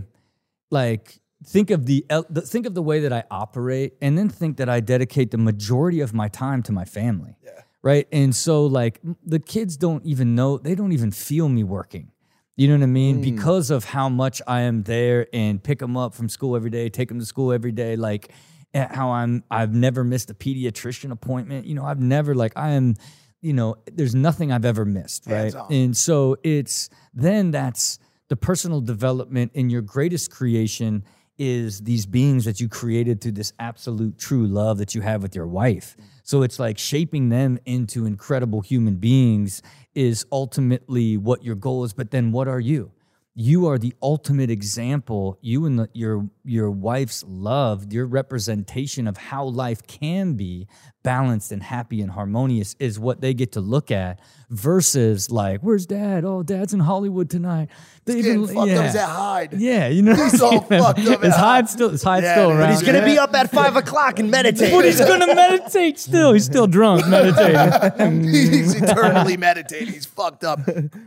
like 0.71 1.19
think 1.45 1.71
of 1.71 1.85
the 1.85 2.05
think 2.45 2.65
of 2.65 2.73
the 2.73 2.81
way 2.81 3.01
that 3.01 3.13
I 3.13 3.23
operate, 3.29 3.93
and 4.01 4.17
then 4.17 4.29
think 4.29 4.57
that 4.57 4.69
I 4.69 4.79
dedicate 4.79 5.31
the 5.31 5.37
majority 5.37 5.99
of 5.99 6.13
my 6.13 6.27
time 6.27 6.63
to 6.63 6.71
my 6.71 6.85
family. 6.85 7.35
Yeah. 7.43 7.49
Right. 7.83 8.07
And 8.11 8.33
so 8.35 8.65
like 8.65 9.01
the 9.25 9.39
kids 9.39 9.75
don't 9.77 10.03
even 10.05 10.35
know 10.35 10.57
they 10.57 10.73
don't 10.73 10.93
even 10.93 11.11
feel 11.11 11.49
me 11.49 11.63
working. 11.63 12.11
You 12.55 12.67
know 12.67 12.75
what 12.75 12.83
I 12.83 12.87
mean? 12.87 13.17
Hmm. 13.17 13.21
Because 13.21 13.71
of 13.71 13.83
how 13.83 14.09
much 14.09 14.41
I 14.47 14.61
am 14.61 14.83
there 14.83 15.27
and 15.33 15.61
pick 15.61 15.79
them 15.79 15.97
up 15.97 16.13
from 16.13 16.29
school 16.29 16.55
every 16.55 16.69
day, 16.69 16.89
take 16.89 17.09
them 17.09 17.19
to 17.19 17.25
school 17.25 17.51
every 17.51 17.71
day, 17.71 17.95
like 17.95 18.31
how 18.73 19.11
I'm 19.11 19.43
I've 19.51 19.73
never 19.73 20.03
missed 20.03 20.29
a 20.29 20.33
pediatrician 20.33 21.11
appointment. 21.11 21.65
You 21.65 21.75
know, 21.75 21.83
I've 21.83 21.99
never 21.99 22.33
like 22.33 22.53
I 22.55 22.71
am, 22.71 22.95
you 23.41 23.53
know, 23.53 23.75
there's 23.91 24.15
nothing 24.15 24.51
I've 24.51 24.65
ever 24.65 24.85
missed, 24.85 25.27
right? 25.27 25.53
And 25.69 25.95
so 25.97 26.37
it's 26.43 26.89
then 27.13 27.51
that's 27.51 27.99
the 28.29 28.35
personal 28.37 28.81
development 28.81 29.51
in 29.53 29.69
your 29.69 29.81
greatest 29.81 30.31
creation 30.31 31.03
is 31.37 31.81
these 31.81 32.05
beings 32.05 32.45
that 32.45 32.59
you 32.59 32.69
created 32.69 33.19
through 33.19 33.33
this 33.33 33.51
absolute 33.59 34.17
true 34.17 34.45
love 34.47 34.77
that 34.77 34.95
you 34.95 35.01
have 35.01 35.21
with 35.21 35.35
your 35.35 35.47
wife. 35.47 35.97
So 36.23 36.41
it's 36.41 36.57
like 36.57 36.77
shaping 36.77 37.29
them 37.29 37.59
into 37.65 38.05
incredible 38.05 38.61
human 38.61 38.95
beings 38.95 39.61
is 39.93 40.25
ultimately 40.31 41.17
what 41.17 41.43
your 41.43 41.55
goal 41.55 41.83
is. 41.83 41.93
But 41.93 42.11
then 42.11 42.31
what 42.31 42.47
are 42.47 42.61
you? 42.61 42.91
You 43.35 43.67
are 43.67 43.79
the 43.79 43.95
ultimate 43.99 44.51
example. 44.51 45.39
You 45.41 45.65
and 45.65 45.79
the, 45.79 45.89
your 45.93 46.29
your 46.43 46.69
wife's 46.69 47.23
love, 47.27 47.91
your 47.91 48.05
representation 48.05 49.07
of 49.07 49.17
how 49.17 49.45
life 49.45 49.87
can 49.87 50.33
be 50.35 50.67
balanced 51.01 51.51
and 51.51 51.63
happy 51.63 52.01
and 52.01 52.11
harmonious 52.11 52.75
is 52.79 52.99
what 52.99 53.21
they 53.21 53.33
get 53.33 53.53
to 53.53 53.59
look 53.61 53.89
at. 53.89 54.19
Versus 54.51 55.31
like, 55.31 55.61
where's 55.61 55.87
dad? 55.87 56.23
Oh, 56.25 56.43
dad's 56.43 56.75
in 56.75 56.79
Hollywood 56.79 57.27
tonight. 57.27 57.69
They 58.05 58.19
even 58.19 58.45
fucked 58.45 58.69
up. 58.69 58.85
He's 58.85 58.95
at 58.95 59.09
Hyde. 59.09 59.53
yeah, 59.53 59.87
you 59.87 60.03
know, 60.03 60.13
He's 60.29 60.39
all 60.39 60.61
fucked 60.61 60.99
up 60.99 61.23
Is 61.23 61.35
Hyde 61.35 61.67
still? 61.67 61.89
Is 61.89 62.03
Hyde 62.03 62.21
Yeah, 62.21 62.33
still 62.35 62.51
around? 62.51 62.69
He's 62.69 62.81
He's 62.81 62.87
gonna 62.87 63.03
be 63.03 63.17
up 63.17 63.33
at 63.33 63.49
five 63.49 63.75
o'clock 63.75 64.19
and 64.19 64.29
meditate. 64.29 64.71
But 64.71 64.85
he's 64.85 64.99
gonna 64.99 65.33
meditate 65.33 65.97
still. 65.97 66.33
He's 66.33 66.45
still 66.45 66.67
drunk 66.67 67.07
meditating. 67.07 68.25
He's 68.25 68.75
eternally 68.75 69.37
meditating. 69.37 69.91
He's 69.91 70.05
fucked 70.05 70.43
up. 70.43 70.59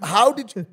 How 0.02 0.32
did 0.32 0.56
you? 0.56 0.66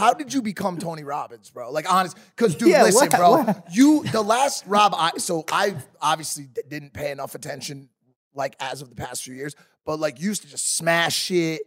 How 0.00 0.14
did 0.14 0.32
you 0.32 0.42
become 0.42 0.78
Tony 0.78 1.04
Robbins, 1.04 1.50
bro? 1.50 1.70
Like 1.70 1.92
honest, 1.92 2.16
because 2.36 2.54
dude, 2.56 2.68
Yeah, 2.68 2.82
listen, 2.84 3.08
what- 3.08 3.16
bro. 3.16 3.30
what? 3.42 3.64
You 3.72 4.02
the 4.04 4.22
last 4.22 4.64
Rob. 4.66 4.94
I 4.96 5.12
so 5.18 5.44
I 5.52 5.76
obviously 6.00 6.48
didn't 6.68 6.92
pay 6.92 7.10
enough 7.10 7.34
attention, 7.34 7.88
like 8.34 8.56
as 8.60 8.82
of 8.82 8.88
the 8.88 8.96
past 8.96 9.22
few 9.22 9.34
years. 9.34 9.54
But 9.84 10.00
like, 10.00 10.20
you 10.20 10.28
used 10.28 10.42
to 10.42 10.48
just 10.48 10.76
smash 10.76 11.14
shit, 11.16 11.62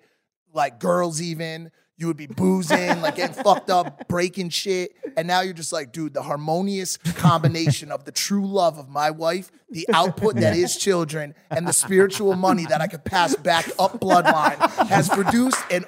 like 0.54 0.80
girls 0.80 1.22
even. 1.22 1.72
You 2.04 2.08
would 2.08 2.18
be 2.18 2.28
boozing, 2.28 3.00
like 3.02 3.16
getting 3.16 3.42
fucked 3.46 3.70
up, 3.70 4.10
breaking 4.10 4.50
shit. 4.50 4.92
And 5.16 5.26
now 5.26 5.40
you're 5.40 5.54
just 5.54 5.72
like, 5.72 5.94
dude, 5.94 6.14
the 6.14 6.22
harmonious 6.22 6.98
combination 6.98 7.94
of 7.94 8.04
the 8.04 8.12
true 8.12 8.46
love 8.46 8.78
of 8.78 8.90
my 8.90 9.10
wife, 9.10 9.50
the 9.70 9.88
output 9.94 10.36
that 10.36 10.54
is 10.54 10.76
children, 10.76 11.34
and 11.50 11.66
the 11.66 11.72
spiritual 11.72 12.36
money 12.36 12.66
that 12.66 12.82
I 12.82 12.88
could 12.88 13.06
pass 13.06 13.36
back 13.38 13.70
up 13.80 14.02
bloodline 14.02 14.58
has 14.90 15.08
produced 15.08 15.64
an 15.72 15.86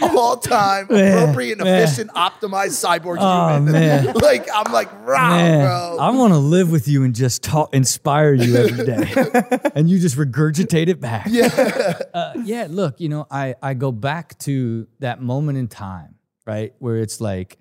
all 0.00 0.36
time 0.36 0.84
appropriate, 0.84 1.58
and 1.58 1.64
man. 1.64 1.82
efficient, 1.82 2.10
optimized 2.12 2.78
cyborg 2.78 3.16
Oh, 3.18 3.54
human. 3.56 3.72
man. 3.72 4.14
like, 4.14 4.46
I'm 4.54 4.72
like, 4.72 4.92
wow, 5.06 5.30
Man, 5.36 5.66
bro. 5.66 5.96
I 6.00 6.10
want 6.10 6.34
to 6.34 6.38
live 6.38 6.70
with 6.70 6.86
you 6.86 7.02
and 7.02 7.16
just 7.16 7.42
talk, 7.42 7.74
inspire 7.74 8.32
you 8.32 8.54
every 8.56 8.86
day, 8.86 9.12
and 9.74 9.90
you 9.90 9.98
just 9.98 10.16
regurgitate 10.16 10.86
it 10.86 11.00
back. 11.00 11.26
Yeah, 11.28 11.98
uh, 12.14 12.32
yeah. 12.44 12.68
Look, 12.70 13.00
you 13.00 13.08
know, 13.08 13.26
I 13.28 13.56
I 13.60 13.74
go 13.74 13.90
back 13.90 14.38
to 14.40 14.86
that 15.00 15.15
moment 15.20 15.58
in 15.58 15.68
time, 15.68 16.16
right, 16.46 16.74
where 16.78 16.96
it's 16.96 17.20
like, 17.20 17.58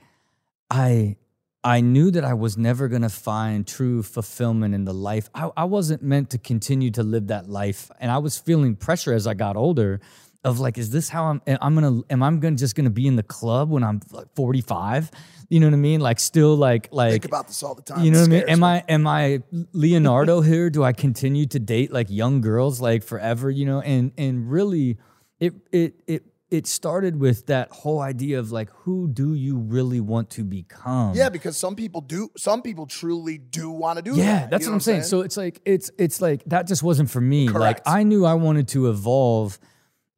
I 0.69 1.17
I 1.65 1.81
knew 1.81 2.11
that 2.11 2.23
I 2.23 2.35
was 2.35 2.57
never 2.57 2.87
gonna 2.87 3.09
find 3.09 3.65
true 3.65 4.03
fulfillment 4.03 4.75
in 4.75 4.85
the 4.85 4.93
life. 4.93 5.29
I, 5.33 5.49
I 5.57 5.63
wasn't 5.63 6.03
meant 6.03 6.29
to 6.29 6.37
continue 6.37 6.91
to 6.91 7.01
live 7.01 7.27
that 7.27 7.49
life, 7.49 7.89
and 7.99 8.11
I 8.11 8.19
was 8.19 8.37
feeling 8.37 8.75
pressure 8.75 9.13
as 9.13 9.25
I 9.25 9.33
got 9.33 9.57
older. 9.57 9.99
Of 10.43 10.59
like, 10.59 10.77
is 10.77 10.91
this 10.91 11.09
how 11.09 11.23
I'm? 11.25 11.41
I'm 11.47 11.73
gonna? 11.73 12.01
Am 12.11 12.21
I 12.21 12.29
gonna 12.33 12.55
just 12.55 12.75
gonna 12.75 12.91
be 12.91 13.07
in 13.07 13.15
the 13.15 13.23
club 13.23 13.71
when 13.71 13.83
I'm 13.83 13.99
like 14.11 14.27
45? 14.35 15.09
You 15.49 15.59
know 15.59 15.65
what 15.65 15.73
I 15.73 15.77
mean? 15.77 16.01
Like, 16.01 16.19
still 16.19 16.55
like 16.55 16.89
like. 16.91 17.13
Think 17.13 17.25
about 17.25 17.47
this 17.47 17.63
all 17.63 17.73
the 17.73 17.81
time. 17.81 18.03
You 18.03 18.11
know 18.11 18.19
what 18.19 18.27
I 18.27 18.29
mean? 18.29 18.43
Am. 18.49 18.63
I 18.63 18.83
am 18.87 19.07
I 19.07 19.41
Leonardo 19.73 20.41
here? 20.51 20.69
Do 20.69 20.83
I 20.83 20.93
continue 20.93 21.47
to 21.47 21.57
date 21.57 21.91
like 21.91 22.11
young 22.11 22.41
girls 22.41 22.79
like 22.79 23.01
forever? 23.01 23.49
You 23.49 23.65
know, 23.65 23.81
and 23.81 24.11
and 24.19 24.51
really, 24.51 24.99
it 25.39 25.55
it 25.71 25.95
it 26.05 26.23
it 26.51 26.67
started 26.67 27.19
with 27.19 27.47
that 27.47 27.71
whole 27.71 27.99
idea 27.99 28.39
of 28.39 28.51
like, 28.51 28.69
who 28.71 29.07
do 29.07 29.33
you 29.33 29.57
really 29.57 29.99
want 29.99 30.29
to 30.31 30.43
become? 30.43 31.15
Yeah, 31.15 31.29
because 31.29 31.57
some 31.57 31.75
people 31.75 32.01
do. 32.01 32.29
Some 32.37 32.61
people 32.61 32.85
truly 32.85 33.37
do 33.37 33.69
want 33.71 33.97
to 33.97 34.03
do 34.03 34.11
that. 34.11 34.17
Yeah, 34.17 34.47
that's 34.47 34.65
You 34.65 34.71
what 34.71 34.75
I'm 34.75 34.81
saying. 34.81 35.03
So 35.03 35.21
it's 35.21 35.37
like 35.37 35.61
it's 35.65 35.91
it's 35.97 36.21
like 36.21 36.43
that 36.45 36.67
just 36.67 36.83
wasn't 36.83 37.09
for 37.09 37.21
me. 37.21 37.49
Like 37.49 37.81
I 37.85 38.03
knew 38.03 38.25
I 38.25 38.35
wanted 38.35 38.67
to 38.69 38.89
evolve 38.89 39.59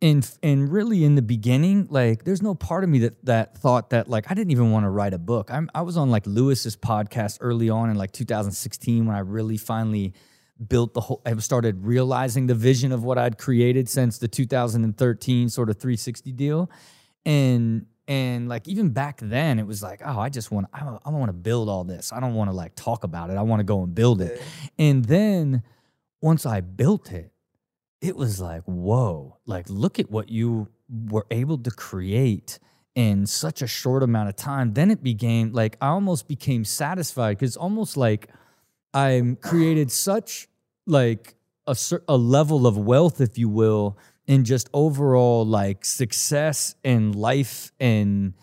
and 0.02 0.30
and 0.44 0.72
really 0.72 1.04
in 1.04 1.16
the 1.16 1.22
beginning, 1.22 1.88
like 1.90 2.24
there's 2.24 2.42
no 2.42 2.54
part 2.54 2.84
of 2.84 2.90
me 2.90 3.00
that 3.00 3.26
that 3.26 3.58
thought 3.58 3.90
that 3.92 4.08
like 4.08 4.30
I 4.30 4.34
didn't 4.36 4.52
even 4.52 4.72
want 4.72 4.86
to 4.86 4.90
write 4.90 5.14
a 5.14 5.18
book. 5.18 5.50
I'm 5.52 5.70
I 5.74 5.82
was 5.82 5.98
on 5.98 6.12
like 6.12 6.28
Lewis's 6.28 6.76
podcast 6.76 7.38
early 7.42 7.70
on 7.70 7.90
in 7.90 7.96
like 7.96 8.12
2016 8.12 9.06
when 9.06 9.16
I 9.16 9.20
really 9.20 9.58
finally 9.58 10.14
built 10.68 10.94
the 10.94 11.02
whole 11.02 11.22
I 11.26 11.36
started 11.38 11.86
realizing 11.86 12.48
the 12.48 12.56
vision 12.56 12.92
of 12.92 13.04
what 13.04 13.18
I'd 13.18 13.38
created 13.38 13.90
since 13.90 14.18
the 14.18 14.28
2013 14.28 15.50
sort 15.50 15.70
of 15.70 15.78
360 15.78 16.32
deal. 16.32 16.70
And 17.26 17.86
and 18.08 18.48
like 18.48 18.68
even 18.68 18.92
back 18.92 19.20
then, 19.22 19.60
it 19.60 19.68
was 19.68 19.84
like, 19.84 20.02
oh, 20.06 20.18
I 20.18 20.30
just 20.30 20.50
want, 20.50 20.68
I, 20.74 20.98
I 21.04 21.10
want 21.10 21.28
to 21.28 21.34
build 21.34 21.68
all 21.68 21.84
this. 21.84 22.14
I 22.14 22.22
don't 22.22 22.36
want 22.36 22.50
to 22.50 22.56
like 22.56 22.74
talk 22.74 23.04
about 23.04 23.30
it. 23.30 23.36
I 23.36 23.42
want 23.42 23.60
to 23.60 23.66
go 23.66 23.84
and 23.84 23.94
build 23.94 24.22
it. 24.22 24.42
And 24.80 25.04
then 25.04 25.62
once 26.22 26.46
I 26.46 26.62
built 26.62 27.12
it, 27.12 27.32
it 28.00 28.16
was 28.16 28.40
like, 28.40 28.64
whoa, 28.64 29.38
like 29.46 29.70
look 29.70 30.00
at 30.00 30.10
what 30.10 30.30
you 30.30 30.70
were 30.90 31.26
able 31.32 31.58
to 31.58 31.72
create 31.72 32.60
in 32.96 33.26
such 33.26 33.62
a 33.62 33.68
short 33.68 34.04
amount 34.04 34.30
of 34.30 34.36
time. 34.36 34.74
Then 34.74 34.90
it 34.90 35.04
became 35.04 35.52
like 35.52 35.78
I 35.82 35.88
almost 35.88 36.28
became 36.28 36.64
satisfied 36.64 37.38
because 37.38 37.58
almost 37.58 37.98
like 37.98 38.30
I 38.94 39.36
created 39.42 39.92
such 39.92 40.48
like 40.86 41.36
a, 41.66 41.76
a 42.08 42.18
level 42.18 42.66
of 42.66 42.78
wealth, 42.78 43.22
if 43.22 43.38
you 43.38 43.50
will, 43.50 43.98
in 44.26 44.44
just 44.44 44.70
overall 44.74 45.46
like 45.46 45.86
success 45.86 46.76
and 46.84 47.16
life 47.16 47.72
and 47.80 48.34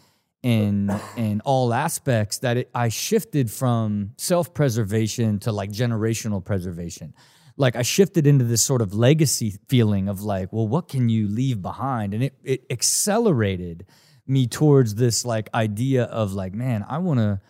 and 0.42 0.92
and 1.16 1.40
all 1.45 1.72
aspects 1.72 2.38
that 2.38 2.57
it, 2.59 2.70
I 2.74 2.88
shifted 2.88 3.51
from 3.51 4.12
self 4.16 4.53
preservation 4.55 5.38
to 5.40 5.53
like 5.53 5.70
generational 5.70 6.45
preservation. 6.45 7.14
Like 7.57 7.76
I 7.76 7.82
shifted 7.82 8.26
into 8.26 8.45
this 8.45 8.62
sort 8.62 8.82
of 8.82 8.95
legacy 8.95 9.55
feeling 9.68 10.09
of 10.09 10.22
like, 10.22 10.53
well, 10.53 10.66
what 10.66 10.88
can 10.88 11.09
you 11.09 11.28
leave 11.28 11.62
behind? 11.62 12.12
And 12.14 12.22
it 12.22 12.34
it 12.45 12.66
accelerated 12.70 13.86
me 14.26 14.47
towards 14.47 14.95
this 14.95 15.24
like 15.24 15.49
idea 15.55 16.05
of 16.05 16.32
like, 16.32 16.55
man, 16.55 16.84
I 16.88 16.99
want 16.99 17.20
to 17.20 17.40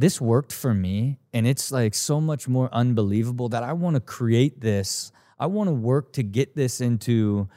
this 0.00 0.20
worked 0.20 0.52
for 0.52 0.72
me 0.72 1.18
and 1.32 1.46
it's 1.46 1.70
like 1.70 1.94
so 1.94 2.20
much 2.20 2.48
more 2.48 2.68
unbelievable 2.72 3.48
that 3.50 3.62
I 3.62 3.74
want 3.74 3.94
to 3.94 4.00
create 4.00 4.60
this. 4.60 5.12
I 5.38 5.46
want 5.46 5.68
to 5.68 5.74
work 5.74 6.12
to 6.14 6.22
get 6.22 6.56
this 6.56 6.80
into 6.80 7.48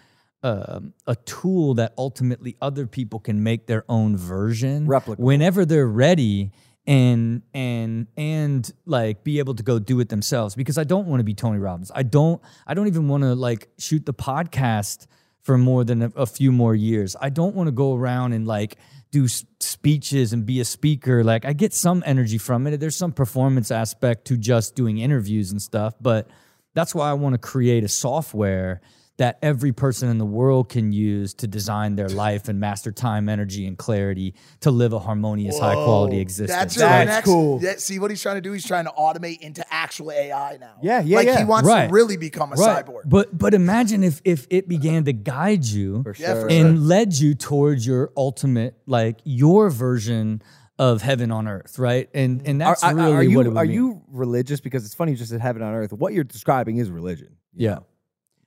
um, 0.43 0.93
a 1.07 1.15
tool 1.15 1.75
that 1.75 1.93
ultimately 1.97 2.57
other 2.61 2.85
people 2.85 3.19
can 3.19 3.43
make 3.43 3.65
their 3.65 3.85
own 3.87 4.17
version 4.17 4.87
Replicable. 4.87 5.19
whenever 5.19 5.65
they're 5.65 5.87
ready 5.87 6.51
and 6.85 7.43
and 7.53 8.07
and 8.17 8.69
like 8.85 9.23
be 9.23 9.39
able 9.39 9.55
to 9.55 9.63
go 9.63 9.79
do 9.79 10.01
it 10.01 10.09
themselves 10.09 10.53
because 10.53 10.77
I 10.77 10.83
don't 10.83 11.07
want 11.07 11.21
to 11.21 11.23
be 11.23 11.33
Tony 11.33 11.59
Robbins. 11.59 11.93
I 11.95 12.03
don't 12.03 12.41
I 12.67 12.73
don't 12.73 12.87
even 12.87 13.07
want 13.07 13.23
to 13.23 13.35
like 13.35 13.69
shoot 13.79 14.05
the 14.05 14.13
podcast 14.13 15.07
for 15.43 15.57
more 15.57 15.85
than 15.85 16.03
a, 16.03 16.11
a 16.15 16.25
few 16.25 16.51
more 16.51 16.75
years. 16.75 17.15
I 17.21 17.29
don't 17.29 17.55
want 17.55 17.67
to 17.67 17.71
go 17.71 17.95
around 17.95 18.33
and 18.33 18.45
like 18.45 18.77
do 19.13 19.27
speeches 19.27 20.33
and 20.33 20.43
be 20.43 20.59
a 20.59 20.65
speaker. 20.65 21.23
Like 21.23 21.45
I 21.45 21.53
get 21.53 21.71
some 21.71 22.03
energy 22.05 22.39
from 22.39 22.65
it. 22.65 22.79
There's 22.79 22.97
some 22.97 23.11
performance 23.11 23.69
aspect 23.69 24.25
to 24.25 24.37
just 24.37 24.75
doing 24.75 24.97
interviews 24.97 25.51
and 25.51 25.61
stuff, 25.61 25.93
but 26.01 26.27
that's 26.73 26.95
why 26.95 27.11
I 27.11 27.13
want 27.13 27.33
to 27.35 27.37
create 27.37 27.83
a 27.83 27.87
software 27.87 28.81
that 29.17 29.37
every 29.43 29.71
person 29.71 30.09
in 30.09 30.17
the 30.17 30.25
world 30.25 30.69
can 30.69 30.91
use 30.91 31.35
to 31.35 31.47
design 31.47 31.95
their 31.95 32.09
life 32.09 32.47
and 32.47 32.59
master 32.59 32.91
time, 32.91 33.29
energy, 33.29 33.67
and 33.67 33.77
clarity 33.77 34.33
to 34.61 34.71
live 34.71 34.91
a 34.91 34.97
harmonious, 34.99 35.59
high 35.59 35.75
quality 35.75 36.19
existence. 36.19 36.57
That's, 36.57 36.75
That's 36.75 36.97
your 37.05 37.05
next, 37.15 37.25
cool. 37.25 37.59
Yeah, 37.61 37.75
see 37.77 37.99
what 37.99 38.09
he's 38.09 38.21
trying 38.23 38.35
to 38.37 38.41
do? 38.41 38.51
He's 38.53 38.65
trying 38.65 38.85
to 38.85 38.91
automate 38.91 39.39
into 39.41 39.63
actual 39.71 40.11
AI 40.11 40.57
now. 40.59 40.77
Yeah, 40.81 41.01
yeah, 41.01 41.17
Like 41.17 41.37
he 41.37 41.43
wants 41.43 41.67
Right. 41.69 41.87
to 41.87 41.93
really 41.93 42.17
become 42.17 42.53
a 42.53 42.55
right. 42.55 42.83
cyborg. 42.85 43.01
But 43.05 43.37
but 43.37 43.53
imagine 43.53 44.03
if 44.03 44.19
if 44.25 44.47
it 44.49 44.67
began 44.67 45.03
to 45.03 45.13
guide 45.13 45.63
you 45.65 46.01
For 46.03 46.15
Yeah, 46.17 46.33
sure. 46.33 46.47
and 46.49 46.87
led 46.87 47.13
you 47.13 47.35
towards 47.35 47.85
your 47.85 48.11
ultimate, 48.17 48.75
like 48.87 49.19
your 49.25 49.69
version 49.69 50.41
of 50.79 51.03
heaven 51.03 51.31
on 51.31 51.47
earth, 51.47 51.77
right? 51.77 52.09
And 52.15 52.41
and 52.47 52.59
that's 52.59 52.83
are- 52.83 52.95
really 52.95 53.11
are 53.13 53.21
you 53.21 53.37
what 53.37 53.45
it 53.45 53.49
would 53.49 53.57
are 53.59 53.65
mean. 53.65 53.73
you 53.75 54.01
religious? 54.07 54.59
Because 54.59 54.85
it's 54.85 54.95
funny 54.95 55.11
you 55.11 55.17
just 55.19 55.29
said 55.29 55.39
heaven 55.39 55.61
on 55.61 55.71
earth. 55.75 55.93
What 55.93 56.13
you're 56.13 56.23
describing 56.23 56.77
is 56.77 56.89
religion. 56.89 57.35
you 57.55 57.67
Yeah. 57.67 57.73
know? 57.75 57.85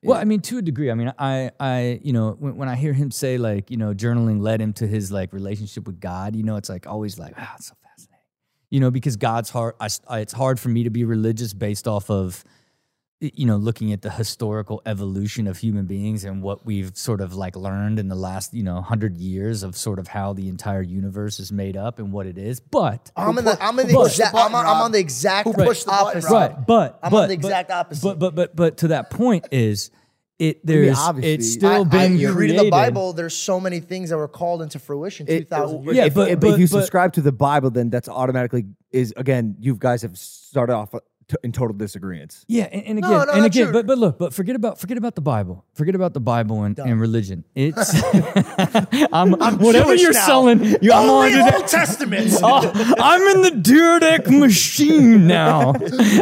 Well, 0.02 0.18
I 0.18 0.24
mean, 0.24 0.40
to 0.42 0.58
a 0.58 0.62
degree. 0.62 0.90
I 0.90 0.94
mean, 0.94 1.12
I, 1.18 1.50
I, 1.58 2.00
you 2.02 2.12
know, 2.12 2.32
when, 2.38 2.56
when 2.56 2.68
I 2.68 2.76
hear 2.76 2.92
him 2.92 3.10
say 3.10 3.38
like, 3.38 3.70
you 3.70 3.76
know, 3.76 3.92
journaling 3.92 4.40
led 4.40 4.60
him 4.60 4.72
to 4.74 4.86
his 4.86 5.10
like 5.10 5.32
relationship 5.32 5.86
with 5.86 5.98
God, 6.00 6.36
you 6.36 6.42
know, 6.44 6.56
it's 6.56 6.68
like 6.68 6.86
always 6.86 7.18
like, 7.18 7.34
ah, 7.36 7.54
it's 7.56 7.66
so 7.68 7.74
fascinating, 7.82 8.22
you 8.70 8.78
know, 8.80 8.90
because 8.90 9.16
God's 9.16 9.50
hard. 9.50 9.74
I, 9.80 9.88
I- 10.08 10.20
it's 10.20 10.32
hard 10.32 10.60
for 10.60 10.68
me 10.68 10.84
to 10.84 10.90
be 10.90 11.04
religious 11.04 11.52
based 11.54 11.88
off 11.88 12.08
of, 12.10 12.44
you 13.20 13.46
know, 13.46 13.56
looking 13.56 13.92
at 13.92 14.02
the 14.02 14.10
historical 14.10 14.82
evolution 14.84 15.46
of 15.46 15.56
human 15.56 15.86
beings 15.86 16.22
and 16.24 16.42
what 16.42 16.66
we've 16.66 16.94
sort 16.96 17.22
of 17.22 17.34
like 17.34 17.56
learned 17.56 17.98
in 17.98 18.08
the 18.08 18.14
last, 18.14 18.52
you 18.52 18.62
know, 18.62 18.82
hundred 18.82 19.16
years 19.16 19.62
of 19.62 19.74
sort 19.74 19.98
of 19.98 20.06
how 20.08 20.34
the 20.34 20.48
entire 20.48 20.82
universe 20.82 21.40
is 21.40 21.50
made 21.50 21.78
up 21.78 21.98
and 21.98 22.12
what 22.12 22.26
it 22.26 22.36
is. 22.36 22.60
But 22.60 23.10
I'm 23.16 23.38
in 23.38 23.46
the 23.46 23.56
I'm 23.62 23.78
in 23.78 23.86
the 23.86 23.94
Who 23.94 24.04
exact 24.04 24.32
pushed 24.32 24.42
the 24.42 24.48
I'm, 24.48 24.54
on, 24.54 24.66
I'm 24.66 24.82
on 24.82 24.92
the 24.92 24.98
exact 24.98 25.48
Who 25.48 25.54
pushed 25.54 25.86
the 25.86 25.92
button, 25.92 26.08
opposite. 26.08 26.30
Rob? 26.30 26.52
right, 26.56 26.66
but 26.66 26.98
I'm 27.02 27.10
but, 27.10 27.22
on 27.22 27.28
the 27.30 27.36
but- 27.38 27.70
opposite. 27.70 28.02
But 28.02 28.18
but 28.18 28.34
but 28.34 28.54
but 28.56 28.76
to 28.78 28.88
that 28.88 29.08
point 29.08 29.48
is 29.50 29.90
it 30.38 30.56
mean, 30.56 30.82
there's 30.82 30.98
obviously, 30.98 31.32
it's 31.32 31.52
still 31.54 31.70
I, 31.70 31.78
I, 31.78 31.84
been 31.84 32.18
you 32.18 32.32
read 32.32 32.50
in 32.50 32.56
the. 32.56 32.70
Bible, 32.70 33.14
there's 33.14 33.34
so 33.34 33.58
many 33.58 33.80
things 33.80 34.10
that 34.10 34.18
were 34.18 34.28
called 34.28 34.60
into 34.60 34.78
fruition 34.78 35.24
It- 35.26 35.48
2,000 35.48 35.84
years 35.84 35.96
Yeah, 35.96 36.04
if, 36.04 36.14
but- 36.14 36.30
if, 36.30 36.40
but- 36.40 36.50
if 36.50 36.58
you 36.58 36.66
but- 36.66 36.80
subscribe 36.80 37.14
to 37.14 37.22
the 37.22 37.32
Bible, 37.32 37.70
then 37.70 37.88
that's 37.88 38.10
automatically 38.10 38.66
is 38.92 39.14
again. 39.16 39.56
You 39.58 39.74
guys 39.76 40.02
have 40.02 40.18
started 40.18 40.74
off 40.74 40.92
t- 41.28 41.36
in 41.42 41.52
total 41.52 41.76
disagreement. 41.76 42.44
Yeah, 42.48 42.64
and, 42.72 42.82
and 42.84 42.98
again, 42.98 43.10
no, 43.10 43.20
and 43.32 43.44
again, 43.44 43.64
true. 43.66 43.72
but 43.72 43.86
but 43.86 43.98
look, 43.98 44.18
but 44.18 44.32
forget 44.34 44.56
about 44.56 44.78
forget 44.78 44.96
about 44.98 45.14
the 45.14 45.20
Bible. 45.20 45.64
Forget 45.74 45.94
about 45.94 46.14
the 46.14 46.20
Bible 46.20 46.62
and, 46.64 46.78
and 46.78 47.00
religion. 47.00 47.44
It's 47.54 47.92
I'm, 49.12 49.32
whatever 49.58 49.88
Jewish 49.90 50.02
you're 50.02 50.12
now. 50.12 50.26
selling. 50.26 50.64
You, 50.82 50.92
I'm 50.92 51.08
on 51.10 51.32
the 51.32 51.54
Old. 51.56 51.66
Testament. 51.68 52.32
Oh, 52.42 52.70
I'm 52.98 53.22
in 53.36 53.42
the 53.42 53.50
Dyrdek 53.70 54.28
machine 54.38 55.26
now. 55.26 55.70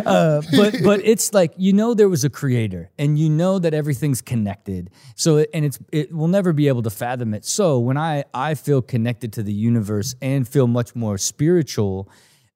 Uh, 0.04 0.42
but 0.56 0.74
but 0.82 1.00
it's 1.04 1.32
like 1.34 1.52
you 1.56 1.72
know 1.72 1.94
there 1.94 2.08
was 2.08 2.24
a 2.24 2.30
creator, 2.30 2.90
and 2.98 3.18
you 3.18 3.28
know 3.28 3.58
that 3.58 3.74
everything's 3.74 4.20
connected. 4.22 4.90
So 5.16 5.38
it- 5.38 5.50
and 5.52 5.64
it's 5.64 5.78
it 5.92 6.12
will 6.12 6.28
never 6.28 6.52
be 6.52 6.68
able 6.68 6.82
to 6.82 6.90
fathom 6.90 7.34
it. 7.34 7.44
So 7.44 7.78
when 7.78 7.96
I 7.96 8.24
I 8.32 8.54
feel 8.54 8.80
connected 8.82 9.32
to 9.34 9.42
the 9.42 9.52
universe 9.52 10.14
and 10.22 10.46
feel 10.48 10.66
much 10.66 10.94
more 10.96 11.18
spiritual, 11.18 12.08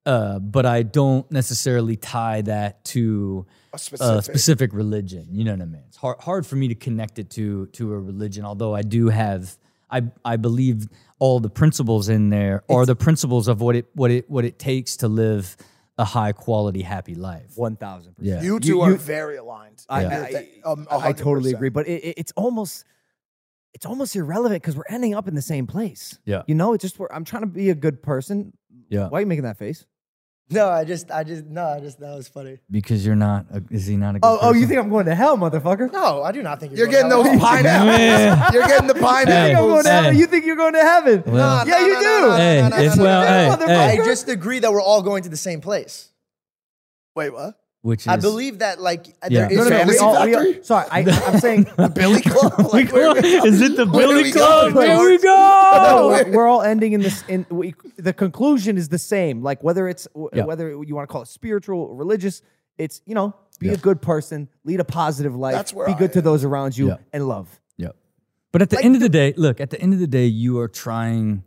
uh, 0.05 0.39
but 0.39 0.65
I 0.65 0.83
don't 0.83 1.29
necessarily 1.31 1.95
tie 1.95 2.41
that 2.41 2.83
to 2.85 3.45
A 3.73 3.75
a 3.75 3.79
specific. 3.79 4.23
specific 4.23 4.73
religion. 4.73 5.27
You 5.31 5.43
know 5.43 5.51
what 5.51 5.61
I 5.61 5.65
mean? 5.65 5.83
It's 5.87 5.97
hard, 5.97 6.19
hard 6.21 6.45
for 6.47 6.55
me 6.55 6.67
to 6.69 6.75
connect 6.75 7.19
it 7.19 7.29
to 7.31 7.67
to 7.67 7.93
a 7.93 7.99
religion, 7.99 8.45
although 8.45 8.73
I 8.75 8.81
do 8.81 9.09
have 9.09 9.57
I 9.91 10.03
I 10.23 10.37
believe 10.37 10.87
all 11.19 11.39
the 11.39 11.49
principles 11.49 12.09
in 12.09 12.29
there 12.29 12.63
are 12.69 12.85
the 12.85 12.95
principles 12.95 13.47
of 13.47 13.61
what 13.61 13.75
it 13.75 13.87
what 13.93 14.09
it 14.11 14.29
what 14.29 14.45
it 14.45 14.57
takes 14.57 14.97
to 14.97 15.07
live 15.07 15.57
a 15.97 16.05
high 16.05 16.31
quality 16.31 16.81
happy 16.81 17.13
life. 17.15 17.51
One 17.57 17.75
thousand 17.75 18.15
percent. 18.15 18.43
You 18.43 18.59
two 18.59 18.81
are 18.81 18.93
very 18.95 19.35
aligned. 19.37 19.83
I, 19.89 20.01
You're 20.01 20.11
I, 20.11 20.47
um, 20.65 20.87
I 20.89 21.11
totally 21.11 21.51
agree, 21.51 21.69
but 21.69 21.87
it, 21.87 22.03
it- 22.03 22.17
it's 22.17 22.31
almost 22.37 22.85
it's 23.73 23.85
almost 23.85 24.15
irrelevant 24.15 24.61
because 24.63 24.75
we're 24.75 24.83
ending 24.89 25.13
up 25.13 25.27
in 25.27 25.35
the 25.35 25.41
same 25.43 25.67
place. 25.67 26.17
Yeah. 26.25 26.41
you 26.47 26.55
know, 26.55 26.73
it's 26.73 26.81
just 26.81 26.97
where 26.97 27.13
I'm 27.13 27.23
trying 27.23 27.43
to 27.43 27.47
be 27.47 27.69
a 27.69 27.75
good 27.75 28.01
person. 28.01 28.53
Yeah. 28.89 29.07
Why 29.07 29.19
are 29.19 29.21
you 29.21 29.27
making 29.27 29.43
that 29.43 29.57
face? 29.57 29.85
no, 30.51 30.67
I 30.67 30.83
just, 30.83 31.11
I 31.11 31.23
just, 31.23 31.45
no, 31.45 31.63
I 31.63 31.79
just, 31.79 31.99
that 31.99 32.15
was 32.15 32.27
funny. 32.27 32.57
Because 32.71 33.05
you're 33.05 33.15
not 33.15 33.45
a, 33.51 33.61
is 33.69 33.85
he 33.85 33.95
not 33.95 34.15
a 34.15 34.19
good 34.19 34.27
Oh, 34.27 34.39
oh, 34.41 34.53
you 34.55 34.65
think 34.65 34.79
I'm 34.79 34.89
going 34.89 35.05
to 35.05 35.13
hell, 35.13 35.37
motherfucker? 35.37 35.91
No, 35.93 36.23
I 36.23 36.31
do 36.31 36.41
not 36.41 36.59
think 36.59 36.75
You're 36.75 36.87
going 36.87 37.07
getting 37.07 37.11
to 37.11 37.17
those 37.17 37.27
hell. 37.27 37.39
pineapples. 37.39 38.53
You're 38.55 38.65
getting 38.67 38.87
the 38.87 38.95
You 38.95 38.99
think 38.99 39.05
I'm 39.11 39.25
pineapples. 39.25 39.67
going 39.69 39.83
to 39.83 39.89
heaven? 39.91 40.13
Hey. 40.15 40.19
You 40.19 40.25
think 40.25 40.45
you're 40.47 40.55
going 40.55 40.73
to 40.73 40.79
heaven? 40.81 41.23
Well- 41.27 41.67
yeah, 41.67 41.79
you 41.85 41.93
do. 41.99 42.31
Hey, 42.35 42.61
no, 42.63 42.69
no, 42.69 42.77
it's 42.83 42.95
no, 42.97 43.03
well, 43.03 43.21
no, 43.59 43.65
hey, 43.67 43.73
no, 43.73 43.79
hey. 43.79 43.99
I 44.01 44.05
just 44.05 44.27
agree 44.27 44.57
that 44.57 44.71
we're 44.73 44.81
all 44.81 45.03
going 45.03 45.21
to 45.21 45.29
the 45.29 45.37
same 45.37 45.61
place. 45.61 46.11
Wait, 47.15 47.31
what? 47.31 47.53
Which 47.81 48.01
is 48.01 48.07
I 48.07 48.17
believe 48.17 48.59
that 48.59 48.81
like 48.81 49.07
uh, 49.21 49.27
Yeah. 49.29 49.47
there 49.47 49.51
is 49.51 49.57
No, 49.57 49.63
no, 49.63 49.69
no. 49.69 49.75
We 49.75 49.97
Fantasy 49.97 49.99
all, 49.99 50.25
we 50.25 50.35
all, 50.35 50.63
sorry, 50.63 50.87
I, 50.91 50.99
I'm 51.27 51.39
saying 51.39 51.63
the 51.77 51.89
Billy 51.89 52.21
Club. 52.21 52.53
Like, 52.73 52.91
where 52.91 53.13
we 53.13 53.21
go? 53.21 53.45
Is 53.45 53.61
it 53.61 53.75
the 53.77 53.85
Billy 53.85 54.23
we 54.23 54.31
Club? 54.31 54.73
go? 54.73 54.81
Here 54.81 55.09
we 55.09 55.17
go. 55.17 56.09
We're 56.09 56.31
we're 56.35 56.47
all 56.47 56.61
ending 56.61 56.93
in 56.93 57.01
this. 57.01 57.23
In 57.27 57.45
we, 57.49 57.73
the 57.97 58.13
conclusion 58.13 58.77
is 58.77 58.89
the 58.89 58.97
same. 58.99 59.41
Like 59.41 59.63
whether 59.63 59.87
it's 59.87 60.07
Yeah. 60.33 60.43
whether 60.45 60.69
you 60.83 60.93
want 60.95 61.07
to 61.07 61.11
call 61.11 61.21
it 61.21 61.27
spiritual, 61.29 61.79
or 61.79 61.95
religious, 61.95 62.41
it's 62.77 63.01
you 63.05 63.15
know 63.15 63.33
be 63.59 63.67
Yeah. 63.67 63.73
a 63.73 63.77
good 63.77 64.01
person, 64.01 64.47
lead 64.63 64.79
a 64.79 64.85
positive 64.85 65.35
life, 65.35 65.53
That's 65.55 65.73
where 65.73 65.87
be 65.87 65.93
I 65.93 65.97
good 65.97 66.13
to 66.13 66.21
those 66.21 66.43
around 66.43 66.77
you, 66.77 66.89
Yeah. 66.89 66.97
and 67.13 67.27
love. 67.27 67.59
Yep. 67.77 67.95
But 68.51 68.61
at 68.61 68.69
the 68.69 68.81
end 68.83 68.95
of 68.95 69.01
the 69.01 69.09
day, 69.09 69.33
look, 69.37 69.59
at 69.61 69.69
the 69.69 69.79
end 69.81 69.93
of 69.93 69.99
the 69.99 70.07
day, 70.07 70.25
you 70.25 70.59
are 70.59 70.67
trying 70.67 71.43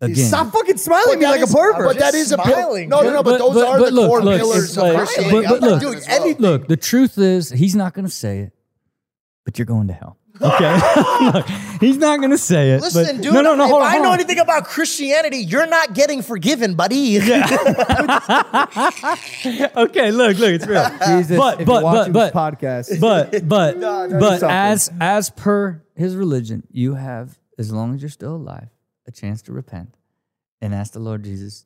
again. 0.00 0.26
Stop 0.26 0.52
fucking 0.52 0.76
smiling 0.78 1.14
at 1.14 1.18
me 1.18 1.26
like 1.26 1.40
is- 1.40 1.52
a 1.52 1.56
pervert. 1.56 1.86
But 1.86 1.98
that 1.98 2.14
is 2.14 2.32
a 2.32 2.38
pill. 2.38 2.76
No, 2.86 3.02
no, 3.02 3.10
no. 3.10 3.22
But, 3.22 3.38
those 3.38 3.56
are 3.56 3.78
the 3.78 3.90
look, 3.90 4.08
core 4.08 4.22
look, 4.22 4.38
pillars 4.40 4.64
it's 4.64 4.76
of 4.76 4.82
like- 4.84 4.96
Christianity. 4.96 5.32
But, 5.34 5.42
but 5.44 5.54
I'm 5.54 5.60
not 5.60 5.70
look, 5.70 5.80
doing 5.80 5.94
anything. 5.94 6.22
anything. 6.22 6.42
look, 6.42 6.68
the 6.68 6.76
truth 6.76 7.18
is, 7.18 7.50
he's 7.50 7.74
not 7.76 7.94
going 7.94 8.04
to 8.06 8.10
say 8.10 8.40
it, 8.40 8.52
but 9.44 9.58
you're 9.58 9.66
going 9.66 9.88
to 9.88 9.94
hell. 9.94 10.16
Okay, 10.40 10.80
Look, 11.34 11.48
he's 11.80 11.96
not 11.96 12.20
going 12.20 12.30
to 12.30 12.38
say 12.38 12.70
it. 12.70 12.80
Listen, 12.80 13.16
but, 13.16 13.22
dude. 13.24 13.34
No, 13.34 13.40
no, 13.40 13.56
no. 13.56 13.64
if 13.64 13.70
Hold 13.70 13.82
on, 13.82 13.88
I 13.88 13.90
hold 13.94 14.02
know 14.04 14.08
on. 14.10 14.20
anything 14.20 14.38
about 14.38 14.66
Christianity, 14.66 15.38
you're 15.38 15.66
not 15.66 15.94
getting 15.94 16.22
forgiven, 16.22 16.74
buddy. 16.76 16.96
Yeah. 16.96 17.44
Okay, 19.76 20.10
look, 20.10 20.38
look, 20.38 20.50
it's 20.52 20.66
real. 20.66 20.88
Jesus, 21.06 21.36
but 21.36 21.60
if 21.60 21.66
but 21.66 21.72
you're 21.74 21.82
watching 21.82 22.12
but 22.12 22.32
this 22.32 22.34
podcast, 22.34 23.00
but 23.00 23.48
but 23.48 23.80
but 23.80 24.38
something. 24.40 24.48
as 24.50 24.90
as 25.00 25.30
per 25.30 25.82
his 25.96 26.14
religion, 26.16 26.62
you 26.70 26.94
have 26.94 27.38
as 27.58 27.72
long 27.72 27.94
as 27.94 28.02
you're 28.02 28.08
still 28.08 28.36
alive 28.36 28.68
a 29.08 29.10
chance 29.10 29.42
to 29.42 29.52
repent 29.52 29.96
and 30.60 30.74
ask 30.74 30.92
the 30.92 31.00
Lord 31.00 31.24
Jesus 31.24 31.64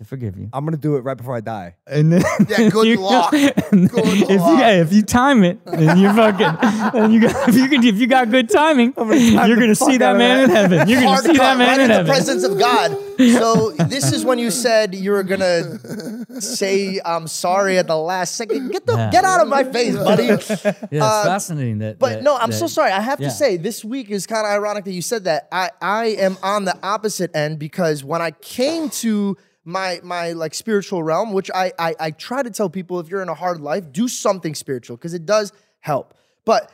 to 0.00 0.04
forgive 0.06 0.36
you. 0.36 0.48
I'm 0.52 0.64
gonna 0.64 0.76
do 0.76 0.96
it 0.96 1.00
right 1.04 1.16
before 1.16 1.36
I 1.36 1.40
die. 1.40 1.76
And 1.86 2.12
then 2.12 2.22
Yeah, 2.48 2.68
good 2.70 2.86
you- 2.86 3.00
luck. 3.00 3.32
and 3.34 3.88
Good 3.90 4.04
if 4.06 4.28
you 4.28 4.36
luck. 4.38 4.58
hey, 4.60 4.80
if 4.80 4.92
you 4.92 5.02
time 5.02 5.44
it, 5.44 5.60
and 5.66 6.00
you 6.00 6.12
fucking 6.12 6.98
and 7.00 7.12
you 7.12 7.20
got 7.20 7.48
if 7.48 7.54
you 7.54 7.68
can 7.68 7.84
if 7.84 7.96
you 7.96 8.06
got 8.06 8.30
good 8.30 8.48
timing, 8.50 8.92
time 8.94 9.08
you're 9.12 9.56
the 9.56 9.60
gonna 9.60 9.74
fuck 9.74 9.88
see 9.88 9.94
out 9.96 9.98
that 10.00 10.12
of 10.12 10.18
man 10.18 10.38
that. 10.38 10.44
in 10.44 10.50
heaven. 10.50 10.88
You're 10.88 11.00
gonna 11.00 11.10
Hard 11.12 11.24
see 11.26 11.36
that 11.36 11.58
man 11.58 11.68
right 11.68 11.74
in 11.76 11.82
in 11.82 11.88
the 11.88 11.94
heaven. 11.94 12.06
presence 12.12 12.44
of 12.44 12.58
God. 12.58 12.96
So 13.20 13.70
this 13.88 14.12
is 14.12 14.24
when 14.24 14.38
you 14.38 14.50
said 14.50 14.94
you 14.94 15.10
were 15.12 15.22
gonna 15.22 15.78
say 16.40 17.00
I'm 17.04 17.26
sorry 17.26 17.78
at 17.78 17.86
the 17.86 17.96
last 17.96 18.36
second. 18.36 18.70
Get 18.72 18.86
the 18.86 18.94
Yeah. 18.96 19.10
get 19.10 19.24
out 19.24 19.42
of 19.42 19.48
my 19.48 19.64
face, 19.64 19.94
buddy. 19.96 20.24
Yeah, 20.24 20.34
it's 20.34 20.50
uh, 20.64 21.24
fascinating 21.24 21.78
that. 21.78 21.98
But 21.98 22.08
that- 22.14 22.22
no, 22.22 22.36
I'm 22.36 22.52
so 22.52 22.60
that- 22.64 22.68
sorry. 22.70 22.92
I 22.92 23.00
have 23.00 23.20
yeah. 23.20 23.28
to 23.28 23.34
say, 23.34 23.56
this 23.58 23.84
week 23.84 24.10
is 24.10 24.26
kind 24.26 24.46
of 24.46 24.52
ironic 24.52 24.84
that 24.84 24.92
you 24.92 25.02
said 25.02 25.24
that. 25.24 25.48
I 25.52 25.70
I 25.82 26.06
am 26.06 26.38
on 26.42 26.64
the 26.64 26.76
opposite 26.82 27.34
end 27.36 27.58
because 27.58 28.02
when 28.02 28.22
I 28.22 28.30
came 28.30 28.88
to 28.90 29.36
my 29.64 30.00
my 30.02 30.32
like 30.32 30.54
spiritual 30.54 31.02
realm, 31.02 31.32
which 31.32 31.50
I 31.54 31.72
I, 31.78 31.94
I 32.00 32.10
try 32.10 32.42
to 32.42 32.50
tell 32.50 32.70
people, 32.70 33.00
if 33.00 33.08
you're 33.08 33.22
in 33.22 33.28
a 33.28 33.34
hard 33.34 33.60
life, 33.60 33.92
do 33.92 34.08
something 34.08 34.54
spiritual 34.54 34.96
because 34.96 35.14
it 35.14 35.26
does 35.26 35.52
help. 35.80 36.14
But 36.44 36.72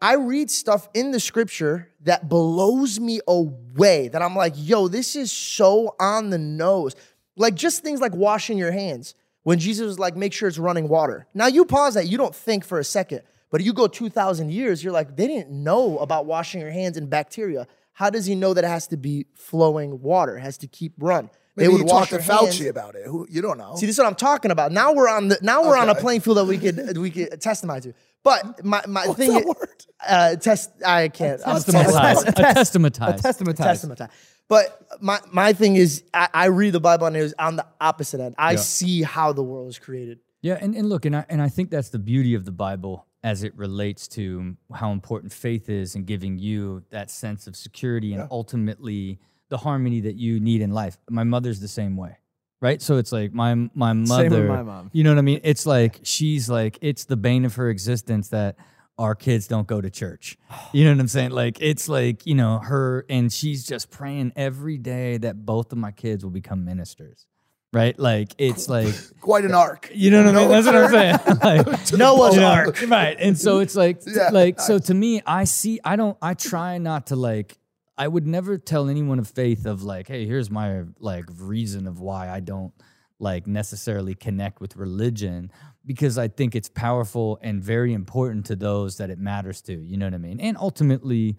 I 0.00 0.14
read 0.14 0.50
stuff 0.50 0.88
in 0.94 1.10
the 1.10 1.18
scripture 1.18 1.88
that 2.02 2.28
blows 2.28 3.00
me 3.00 3.20
away. 3.26 4.08
That 4.08 4.22
I'm 4.22 4.36
like, 4.36 4.54
yo, 4.56 4.88
this 4.88 5.16
is 5.16 5.32
so 5.32 5.96
on 5.98 6.30
the 6.30 6.38
nose. 6.38 6.94
Like 7.36 7.54
just 7.54 7.82
things 7.82 8.00
like 8.00 8.14
washing 8.14 8.58
your 8.58 8.70
hands. 8.72 9.14
When 9.42 9.58
Jesus 9.58 9.86
was 9.86 9.98
like, 9.98 10.16
make 10.16 10.32
sure 10.32 10.48
it's 10.48 10.58
running 10.58 10.88
water. 10.88 11.26
Now 11.34 11.46
you 11.46 11.64
pause 11.64 11.94
that, 11.94 12.06
you 12.06 12.18
don't 12.18 12.34
think 12.34 12.64
for 12.64 12.78
a 12.78 12.84
second. 12.84 13.22
But 13.50 13.62
you 13.62 13.72
go 13.72 13.86
2,000 13.86 14.52
years, 14.52 14.84
you're 14.84 14.92
like, 14.92 15.16
they 15.16 15.26
didn't 15.26 15.50
know 15.50 15.98
about 15.98 16.26
washing 16.26 16.60
your 16.60 16.70
hands 16.70 16.98
and 16.98 17.08
bacteria. 17.08 17.66
How 17.92 18.10
does 18.10 18.26
he 18.26 18.34
know 18.34 18.52
that 18.54 18.62
it 18.62 18.68
has 18.68 18.86
to 18.88 18.96
be 18.96 19.26
flowing 19.34 20.02
water, 20.02 20.38
has 20.38 20.58
to 20.58 20.66
keep 20.66 20.92
run? 20.98 21.30
Maybe 21.58 21.72
they 21.72 21.78
would 21.78 21.86
wash 21.86 22.10
talk 22.10 22.20
to 22.20 22.24
Fauci 22.24 22.44
hands. 22.44 22.66
about 22.66 22.94
it. 22.94 23.06
Who 23.06 23.26
you 23.30 23.42
don't 23.42 23.58
know. 23.58 23.74
See, 23.76 23.86
this 23.86 23.94
is 23.96 23.98
what 23.98 24.06
I'm 24.06 24.14
talking 24.14 24.50
about. 24.50 24.72
Now 24.72 24.92
we're 24.92 25.08
on 25.08 25.28
the 25.28 25.38
now 25.42 25.62
we're 25.62 25.76
on 25.76 25.88
a 25.88 25.94
playing 25.94 26.20
field 26.20 26.38
that 26.38 26.44
we 26.46 26.58
could 26.58 26.96
we 27.06 27.10
could 27.10 27.40
testify 27.40 27.80
to. 27.80 27.92
But 28.22 28.64
my 28.64 28.82
my 28.86 29.06
What's 29.06 29.18
thing 29.18 29.32
that 29.32 29.40
is, 29.40 29.46
word? 29.46 29.84
uh, 30.06 30.36
test 30.36 30.70
I 30.84 31.08
can't. 31.08 31.40
I'm 31.46 31.56
Testamentize. 31.62 32.26
A 32.26 32.32
testamentize. 32.32 33.20
Testament. 33.20 33.58
Testament. 33.58 34.00
But 34.48 34.86
my 35.00 35.20
my 35.30 35.52
thing 35.52 35.76
is, 35.76 36.04
I, 36.14 36.28
I 36.32 36.44
read 36.46 36.72
the 36.72 36.80
Bible 36.80 37.06
and 37.06 37.16
it 37.16 37.22
was 37.22 37.34
on 37.38 37.56
the 37.56 37.66
opposite 37.80 38.20
end. 38.20 38.34
I 38.38 38.56
see 38.56 39.02
how 39.02 39.32
the 39.32 39.42
world 39.42 39.68
is 39.68 39.78
created. 39.78 40.20
Yeah, 40.40 40.56
and, 40.60 40.74
and 40.74 40.88
look, 40.88 41.04
and 41.04 41.16
I 41.16 41.24
and 41.28 41.42
I 41.42 41.48
think 41.48 41.70
that's 41.70 41.90
the 41.90 41.98
beauty 41.98 42.34
of 42.34 42.44
the 42.44 42.52
Bible 42.52 43.06
as 43.22 43.42
it 43.42 43.54
relates 43.56 44.06
to 44.06 44.56
how 44.72 44.92
important 44.92 45.32
faith 45.32 45.68
is 45.68 45.96
in 45.96 46.04
giving 46.04 46.38
you 46.38 46.84
that 46.90 47.10
sense 47.10 47.46
of 47.46 47.56
security 47.56 48.14
and 48.14 48.28
ultimately 48.30 49.18
the 49.48 49.58
harmony 49.58 50.00
that 50.02 50.16
you 50.16 50.40
need 50.40 50.60
in 50.60 50.70
life. 50.70 50.98
My 51.08 51.24
mother's 51.24 51.60
the 51.60 51.68
same 51.68 51.96
way. 51.96 52.16
Right? 52.60 52.82
So 52.82 52.96
it's 52.96 53.12
like 53.12 53.32
my 53.32 53.54
my 53.74 53.92
mother 53.92 54.28
Same 54.28 54.32
with 54.32 54.48
my 54.48 54.62
mom. 54.62 54.90
You 54.92 55.04
know 55.04 55.10
what 55.10 55.18
I 55.18 55.22
mean? 55.22 55.40
It's 55.44 55.64
like 55.64 56.00
she's 56.02 56.50
like 56.50 56.78
it's 56.80 57.04
the 57.04 57.16
bane 57.16 57.44
of 57.44 57.54
her 57.54 57.70
existence 57.70 58.28
that 58.30 58.56
our 58.98 59.14
kids 59.14 59.46
don't 59.46 59.68
go 59.68 59.80
to 59.80 59.88
church. 59.90 60.36
You 60.72 60.84
know 60.84 60.90
what 60.90 61.00
I'm 61.00 61.08
saying? 61.08 61.30
Like 61.30 61.58
it's 61.60 61.88
like, 61.88 62.26
you 62.26 62.34
know, 62.34 62.58
her 62.58 63.06
and 63.08 63.32
she's 63.32 63.64
just 63.64 63.90
praying 63.90 64.32
every 64.34 64.76
day 64.76 65.18
that 65.18 65.46
both 65.46 65.70
of 65.70 65.78
my 65.78 65.92
kids 65.92 66.24
will 66.24 66.32
become 66.32 66.64
ministers. 66.64 67.26
Right? 67.72 67.96
Like 67.96 68.34
it's 68.38 68.68
like 68.68 68.92
Quite 69.20 69.44
an 69.44 69.54
arc. 69.54 69.90
you 69.94 70.10
know 70.10 70.24
what 70.24 70.34
I 70.34 70.40
mean? 70.40 70.48
That's 70.48 70.66
what 70.66 70.74
I'm 70.74 70.90
saying. 70.90 71.38
Like, 71.44 71.92
Noah's 71.92 72.34
you 72.34 72.40
know, 72.40 72.48
Ark. 72.48 72.82
right? 72.88 73.16
And 73.20 73.38
so 73.38 73.60
it's 73.60 73.76
like, 73.76 74.00
Yeah, 74.04 74.30
like 74.32 74.58
so 74.58 74.78
to 74.80 74.94
me, 74.94 75.22
I 75.24 75.44
see. 75.44 75.78
I 75.84 75.94
don't. 75.94 76.16
I 76.20 76.34
try 76.34 76.78
not 76.78 77.06
to 77.08 77.16
like. 77.16 77.56
I 77.98 78.06
would 78.06 78.26
never 78.26 78.56
tell 78.56 78.88
anyone 78.88 79.18
of 79.18 79.28
faith 79.28 79.66
of 79.66 79.82
like, 79.82 80.06
hey, 80.06 80.24
here's 80.24 80.50
my 80.50 80.84
like 81.00 81.24
reason 81.36 81.88
of 81.88 82.00
why 82.00 82.30
I 82.30 82.40
don't 82.40 82.72
like 83.18 83.48
necessarily 83.48 84.14
connect 84.14 84.60
with 84.60 84.76
religion 84.76 85.50
because 85.84 86.16
I 86.16 86.28
think 86.28 86.54
it's 86.54 86.68
powerful 86.68 87.40
and 87.42 87.60
very 87.62 87.92
important 87.92 88.46
to 88.46 88.56
those 88.56 88.98
that 88.98 89.10
it 89.10 89.18
matters 89.18 89.60
to. 89.62 89.74
You 89.74 89.96
know 89.96 90.06
what 90.06 90.14
I 90.14 90.18
mean? 90.18 90.38
And 90.38 90.56
ultimately, 90.56 91.36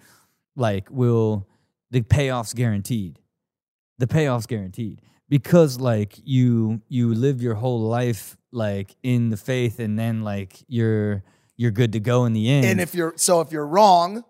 like, 0.58 0.90
will 0.92 1.48
the 1.92 2.02
payoff's 2.02 2.54
guaranteed? 2.54 3.20
The 3.98 4.08
payoff's 4.08 4.46
guaranteed 4.46 5.02
because 5.30 5.80
like 5.80 6.16
you 6.24 6.82
you 6.90 7.14
live 7.14 7.42
your 7.42 7.56
whole 7.56 7.82
life 7.82 8.36
like 8.52 8.96
in 9.04 9.30
the 9.30 9.38
faith 9.38 9.80
and 9.80 9.98
then 9.98 10.24
like 10.24 10.64
you're 10.68 11.24
you're 11.56 11.72
good 11.72 11.94
to 11.94 12.00
go 12.00 12.26
in 12.26 12.34
the 12.34 12.50
end. 12.50 12.66
And 12.66 12.82
if 12.82 12.96
you're 12.96 13.14
so 13.16 13.42
if 13.42 13.52
you're 13.52 13.68
wrong, 13.68 14.24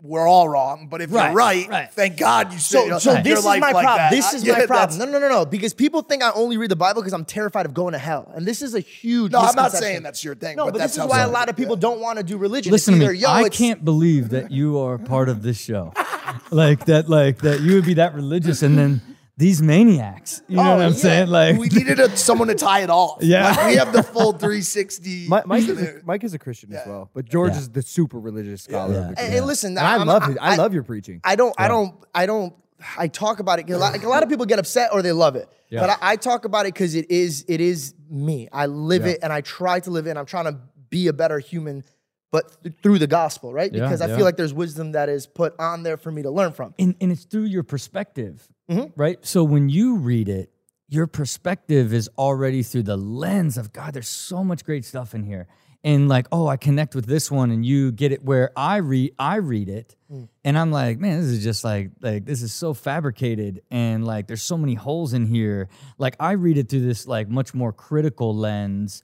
we're 0.00 0.26
all 0.26 0.48
wrong. 0.48 0.88
But 0.90 1.02
if 1.02 1.12
Right, 1.12 1.28
you're 1.28 1.34
right, 1.34 1.68
right. 1.68 1.92
thank 1.92 2.16
God 2.16 2.52
you 2.52 2.58
So, 2.58 2.88
said 2.88 2.98
so 3.00 3.12
your 3.14 3.22
this 3.22 3.38
is 3.38 3.44
my 3.44 3.58
like 3.58 3.72
problem. 3.72 3.96
that. 3.96 4.10
This 4.10 4.32
I- 4.32 4.36
is 4.36 4.44
yeah, 4.44 4.58
my 4.58 4.66
problem. 4.66 4.98
No, 4.98 5.04
no, 5.06 5.18
no, 5.18 5.28
no. 5.28 5.44
Because 5.44 5.74
people 5.74 6.02
think 6.02 6.22
I 6.22 6.30
only 6.32 6.56
read 6.56 6.70
the 6.70 6.76
Bible 6.76 7.02
because 7.02 7.12
I'm 7.12 7.24
terrified 7.24 7.66
of 7.66 7.74
going 7.74 7.92
to 7.92 7.98
hell, 7.98 8.30
and 8.34 8.46
this 8.46 8.62
is 8.62 8.74
a 8.74 8.80
huge. 8.80 9.32
No, 9.32 9.40
I'm 9.40 9.54
not 9.56 9.72
saying 9.72 10.02
that's 10.02 10.22
your 10.24 10.34
thing. 10.34 10.56
No, 10.56 10.66
but, 10.66 10.74
but, 10.74 10.82
this 10.82 10.96
is 10.96 11.04
why 11.04 11.20
a 11.20 11.28
lot 11.28 11.48
of 11.48 11.56
people 11.56 11.76
don't 11.76 12.00
want 12.00 12.18
to 12.18 12.24
do 12.24 12.36
religion. 12.36 12.72
Listen 12.72 12.94
it's 12.94 13.04
to 13.04 13.12
me. 13.12 13.18
Yo, 13.18 13.28
I 13.28 13.48
can't 13.48 13.84
believe 13.84 14.30
that 14.30 14.50
you 14.50 14.78
are 14.78 14.98
part 14.98 15.28
of 15.28 15.42
this 15.42 15.60
show. 15.60 15.92
like 16.50 16.86
that, 16.86 17.08
like 17.08 17.38
that 17.38 17.60
you 17.60 17.74
would 17.74 17.84
be 17.84 17.94
that 17.94 18.14
religious 18.14 18.62
and 18.62 18.76
then 18.78 19.13
these 19.36 19.60
maniacs. 19.60 20.42
You 20.48 20.56
know 20.56 20.62
Oh, 20.62 20.76
what 20.76 20.84
I'm 20.86 20.92
yeah. 20.92 20.98
saying? 20.98 21.28
Like 21.28 21.58
we 21.58 21.68
needed 21.68 21.98
a, 22.00 22.16
someone 22.16 22.48
to 22.48 22.54
tie 22.54 22.80
it 22.82 22.90
off. 22.90 23.18
Yeah. 23.22 23.50
Like, 23.50 23.66
we 23.66 23.74
have 23.76 23.92
the 23.92 24.02
full 24.02 24.32
360. 24.32 25.26
Mi- 25.28 25.40
Mike, 25.46 25.68
is 25.68 25.82
a, 25.82 26.00
Mike 26.04 26.24
is 26.24 26.34
a 26.34 26.38
Christian 26.38 26.72
as 26.72 26.86
well, 26.86 27.10
but 27.14 27.24
George 27.24 27.52
Yeah. 27.52 27.58
is 27.58 27.68
the 27.70 27.82
super 27.82 28.18
religious 28.20 28.62
scholar. 28.62 28.92
Yeah. 28.94 29.00
of 29.10 29.14
And, 29.18 29.34
and 29.34 29.46
listen, 29.46 29.70
And 29.76 29.86
I 29.86 30.02
love 30.02 30.24
his, 30.24 30.36
I, 30.40 30.56
love 30.56 30.72
your 30.74 30.82
preaching. 30.84 31.20
I 31.24 31.36
don't, 31.36 31.54
I 31.58 31.68
don't, 31.68 31.94
I 32.14 32.26
don't. 32.26 32.54
I 32.98 33.08
talk 33.08 33.40
about 33.40 33.58
it. 33.58 33.66
'cause 33.66 33.76
A 33.76 33.78
lot, 33.78 33.92
like, 33.92 34.02
a 34.04 34.08
lot 34.08 34.22
of 34.22 34.28
people 34.28 34.44
get 34.46 34.58
upset 34.58 34.90
or 34.92 35.00
they 35.00 35.12
love 35.12 35.36
it, 35.36 35.48
Yeah. 35.70 35.80
but 35.80 35.90
I, 35.90 36.12
I 36.12 36.16
talk 36.16 36.44
about 36.44 36.66
it 36.66 36.74
because 36.74 36.94
it 36.94 37.10
is, 37.10 37.44
it 37.48 37.60
is 37.60 37.94
me. 38.10 38.48
I 38.52 38.66
live 38.66 39.06
Yeah. 39.06 39.12
it 39.12 39.20
and 39.22 39.32
I 39.32 39.40
try 39.40 39.80
to 39.80 39.90
live 39.90 40.06
it. 40.06 40.10
And 40.10 40.18
I'm 40.18 40.26
trying 40.26 40.44
to 40.46 40.58
be 40.90 41.06
a 41.08 41.12
better 41.12 41.38
human, 41.38 41.82
but 42.30 42.62
th- 42.62 42.74
through 42.82 42.98
the 42.98 43.06
gospel, 43.06 43.52
right? 43.54 43.72
Yeah, 43.72 43.80
Because 43.84 44.00
I 44.02 44.06
yeah. 44.08 44.16
feel 44.16 44.24
like 44.24 44.36
there's 44.36 44.52
wisdom 44.52 44.92
that 44.92 45.08
is 45.08 45.26
put 45.26 45.58
on 45.58 45.82
there 45.82 45.96
for 45.96 46.12
me 46.12 46.22
to 46.22 46.30
learn 46.30 46.52
from. 46.52 46.74
and, 46.78 46.94
and 47.00 47.10
it's 47.10 47.24
through 47.24 47.44
your 47.44 47.62
perspective, 47.62 48.46
Mm-hmm. 48.70 48.98
right? 49.00 49.18
So 49.26 49.44
when 49.44 49.68
you 49.68 49.96
read 49.96 50.28
it, 50.28 50.50
your 50.88 51.06
perspective 51.06 51.92
is 51.92 52.08
already 52.18 52.62
through 52.62 52.84
the 52.84 52.96
lens 52.96 53.58
of 53.58 53.72
God. 53.72 53.94
There's 53.94 54.08
so 54.08 54.44
much 54.44 54.64
great 54.64 54.84
stuff 54.84 55.14
in 55.14 55.24
here, 55.24 55.48
and 55.82 56.08
like, 56.08 56.26
oh, 56.32 56.46
I 56.46 56.56
connect 56.56 56.94
with 56.94 57.06
this 57.06 57.30
one, 57.30 57.50
and 57.50 57.64
you 57.66 57.92
get 57.92 58.12
it. 58.12 58.22
Where 58.24 58.50
I 58.56 58.76
read, 58.76 59.14
I 59.18 59.36
read 59.36 59.68
it, 59.68 59.96
Mm. 60.10 60.28
and 60.44 60.58
I'm 60.58 60.70
like, 60.70 60.98
man, 60.98 61.20
this 61.20 61.30
is 61.30 61.42
just 61.42 61.64
like, 61.64 61.90
like 62.00 62.24
this 62.26 62.40
is 62.42 62.54
so 62.54 62.72
fabricated, 62.74 63.62
and 63.70 64.04
like, 64.06 64.26
there's 64.28 64.42
so 64.42 64.56
many 64.56 64.74
holes 64.74 65.12
in 65.14 65.26
here. 65.26 65.68
Like, 65.98 66.16
I 66.20 66.32
read 66.32 66.56
it 66.58 66.68
through 66.68 66.86
this 66.86 67.06
like 67.06 67.28
much 67.28 67.54
more 67.54 67.72
critical 67.72 68.34
lens, 68.36 69.02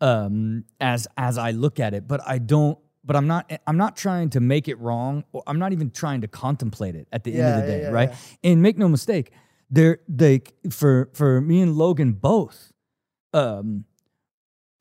um, 0.00 0.64
as 0.80 1.06
as 1.16 1.38
I 1.38 1.50
look 1.52 1.80
at 1.80 1.92
it, 1.94 2.06
but 2.06 2.20
I 2.26 2.38
don't. 2.38 2.78
But 3.04 3.16
I'm 3.16 3.26
not. 3.26 3.50
I'm 3.66 3.76
not 3.76 3.96
trying 3.96 4.30
to 4.30 4.40
make 4.40 4.68
it 4.68 4.78
wrong. 4.78 5.24
Or 5.32 5.42
I'm 5.46 5.58
not 5.58 5.72
even 5.72 5.90
trying 5.90 6.20
to 6.20 6.28
contemplate 6.28 6.94
it 6.94 7.08
at 7.12 7.24
the 7.24 7.34
end 7.34 7.48
of 7.48 7.60
the 7.62 7.66
day, 7.66 7.82
yeah, 7.82 7.88
right? 7.90 8.10
yeah. 8.10 8.50
And 8.50 8.62
make 8.62 8.78
no 8.78 8.88
mistake, 8.88 9.32
there 9.70 9.98
they 10.08 10.42
for 10.70 11.10
for 11.12 11.40
me 11.40 11.62
and 11.62 11.74
Logan 11.74 12.12
both, 12.12 12.72
um, 13.32 13.86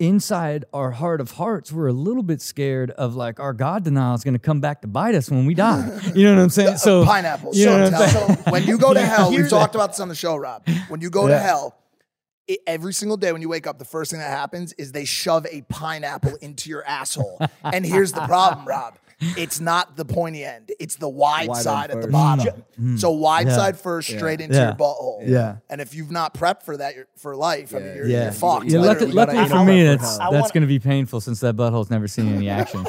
inside 0.02 0.65
our 0.73 0.91
heart 0.91 1.22
of 1.22 1.31
hearts, 1.31 1.72
we're 1.72 1.88
a 1.88 1.93
little 1.93 2.23
bit 2.23 2.41
scared 2.41 2.89
of 2.91 3.15
like 3.15 3.39
our 3.39 3.53
God 3.53 3.84
denial 3.84 4.15
is 4.15 4.23
going 4.23 4.34
to 4.34 4.39
come 4.39 4.60
back 4.60 4.81
to 4.81 4.88
bite 4.88 5.14
us 5.14 5.30
when 5.30 5.45
we 5.45 5.53
die. 5.53 5.99
You 6.15 6.26
know 6.26 6.35
what 6.35 6.41
I'm 6.41 6.49
saying? 6.49 6.77
So 6.77 7.06
pineapples. 7.06 7.57
You 7.57 7.68
know 7.68 7.85
so, 7.85 7.91
what 7.91 7.93
I'm 7.93 8.10
saying? 8.10 8.38
so 8.43 8.52
when 8.52 8.64
you 8.64 8.77
go 8.77 8.93
to 8.93 9.02
hell, 9.06 9.31
we've 9.31 9.49
talked 9.49 9.76
about 9.76 9.91
this 9.91 9.99
on 9.99 10.10
the 10.10 10.15
show, 10.15 10.35
Rob. 10.35 10.68
When 10.89 10.99
you 10.99 11.10
go 11.10 11.27
to 11.27 11.38
hell, 11.38 11.77
i 12.51 12.57
every 12.67 12.93
single 12.93 13.17
day 13.17 13.31
when 13.31 13.41
you 13.41 13.49
wake 13.49 13.67
up, 13.67 13.79
the 13.79 13.85
first 13.85 14.11
thing 14.11 14.19
that 14.19 14.29
happens 14.29 14.73
is 14.73 14.91
they 14.91 15.05
shove 15.05 15.45
a 15.51 15.61
pineapple 15.69 16.35
into 16.41 16.69
your 16.69 16.83
asshole. 16.85 17.39
and 17.63 17.85
here's 17.85 18.11
the 18.11 18.21
problem, 18.27 18.67
Rob. 18.67 18.97
It's 19.37 19.59
not 19.59 19.95
the 19.97 20.03
pointy 20.05 20.43
end. 20.43 20.71
It's 20.79 20.95
the 20.95 21.07
wide, 21.07 21.47
Wide 21.47 21.61
side 21.61 21.91
at 21.91 21.97
the 21.97 22.07
first. 22.07 22.11
bottom. 22.11 22.63
Mm. 22.81 22.99
So 22.99 23.13
mm. 23.13 23.19
wide 23.19 23.45
Yeah. 23.47 23.55
side 23.55 23.77
first, 23.79 24.07
straight 24.09 24.41
into 24.41 24.55
Yeah. 24.55 24.65
your 24.69 24.73
butthole. 24.75 25.21
Yeah. 25.27 25.57
And 25.69 25.79
if 25.79 25.93
you've 25.93 26.09
not 26.09 26.33
prepped 26.33 26.63
for 26.63 26.75
that 26.77 26.95
you're- 26.95 27.05
for 27.17 27.35
life, 27.35 27.75
I 27.75 27.79
mean, 27.79 27.95
you're, 27.97 28.07
Yeah, 28.07 28.23
you're 28.23 28.31
fucked. 28.31 28.65
Yeah, 28.65 28.79
lucky- 28.79 29.05
literally. 29.05 29.13
luckily 29.13 29.47
for 29.47 29.63
me, 29.63 29.83
that's 29.83 30.17
that's 30.17 30.49
gonna 30.51 30.65
be 30.65 30.79
painful 30.79 31.21
since 31.21 31.39
that 31.41 31.55
butthole's 31.55 31.91
never 31.91 32.07
seen 32.07 32.33
any 32.33 32.49
action. 32.61 32.83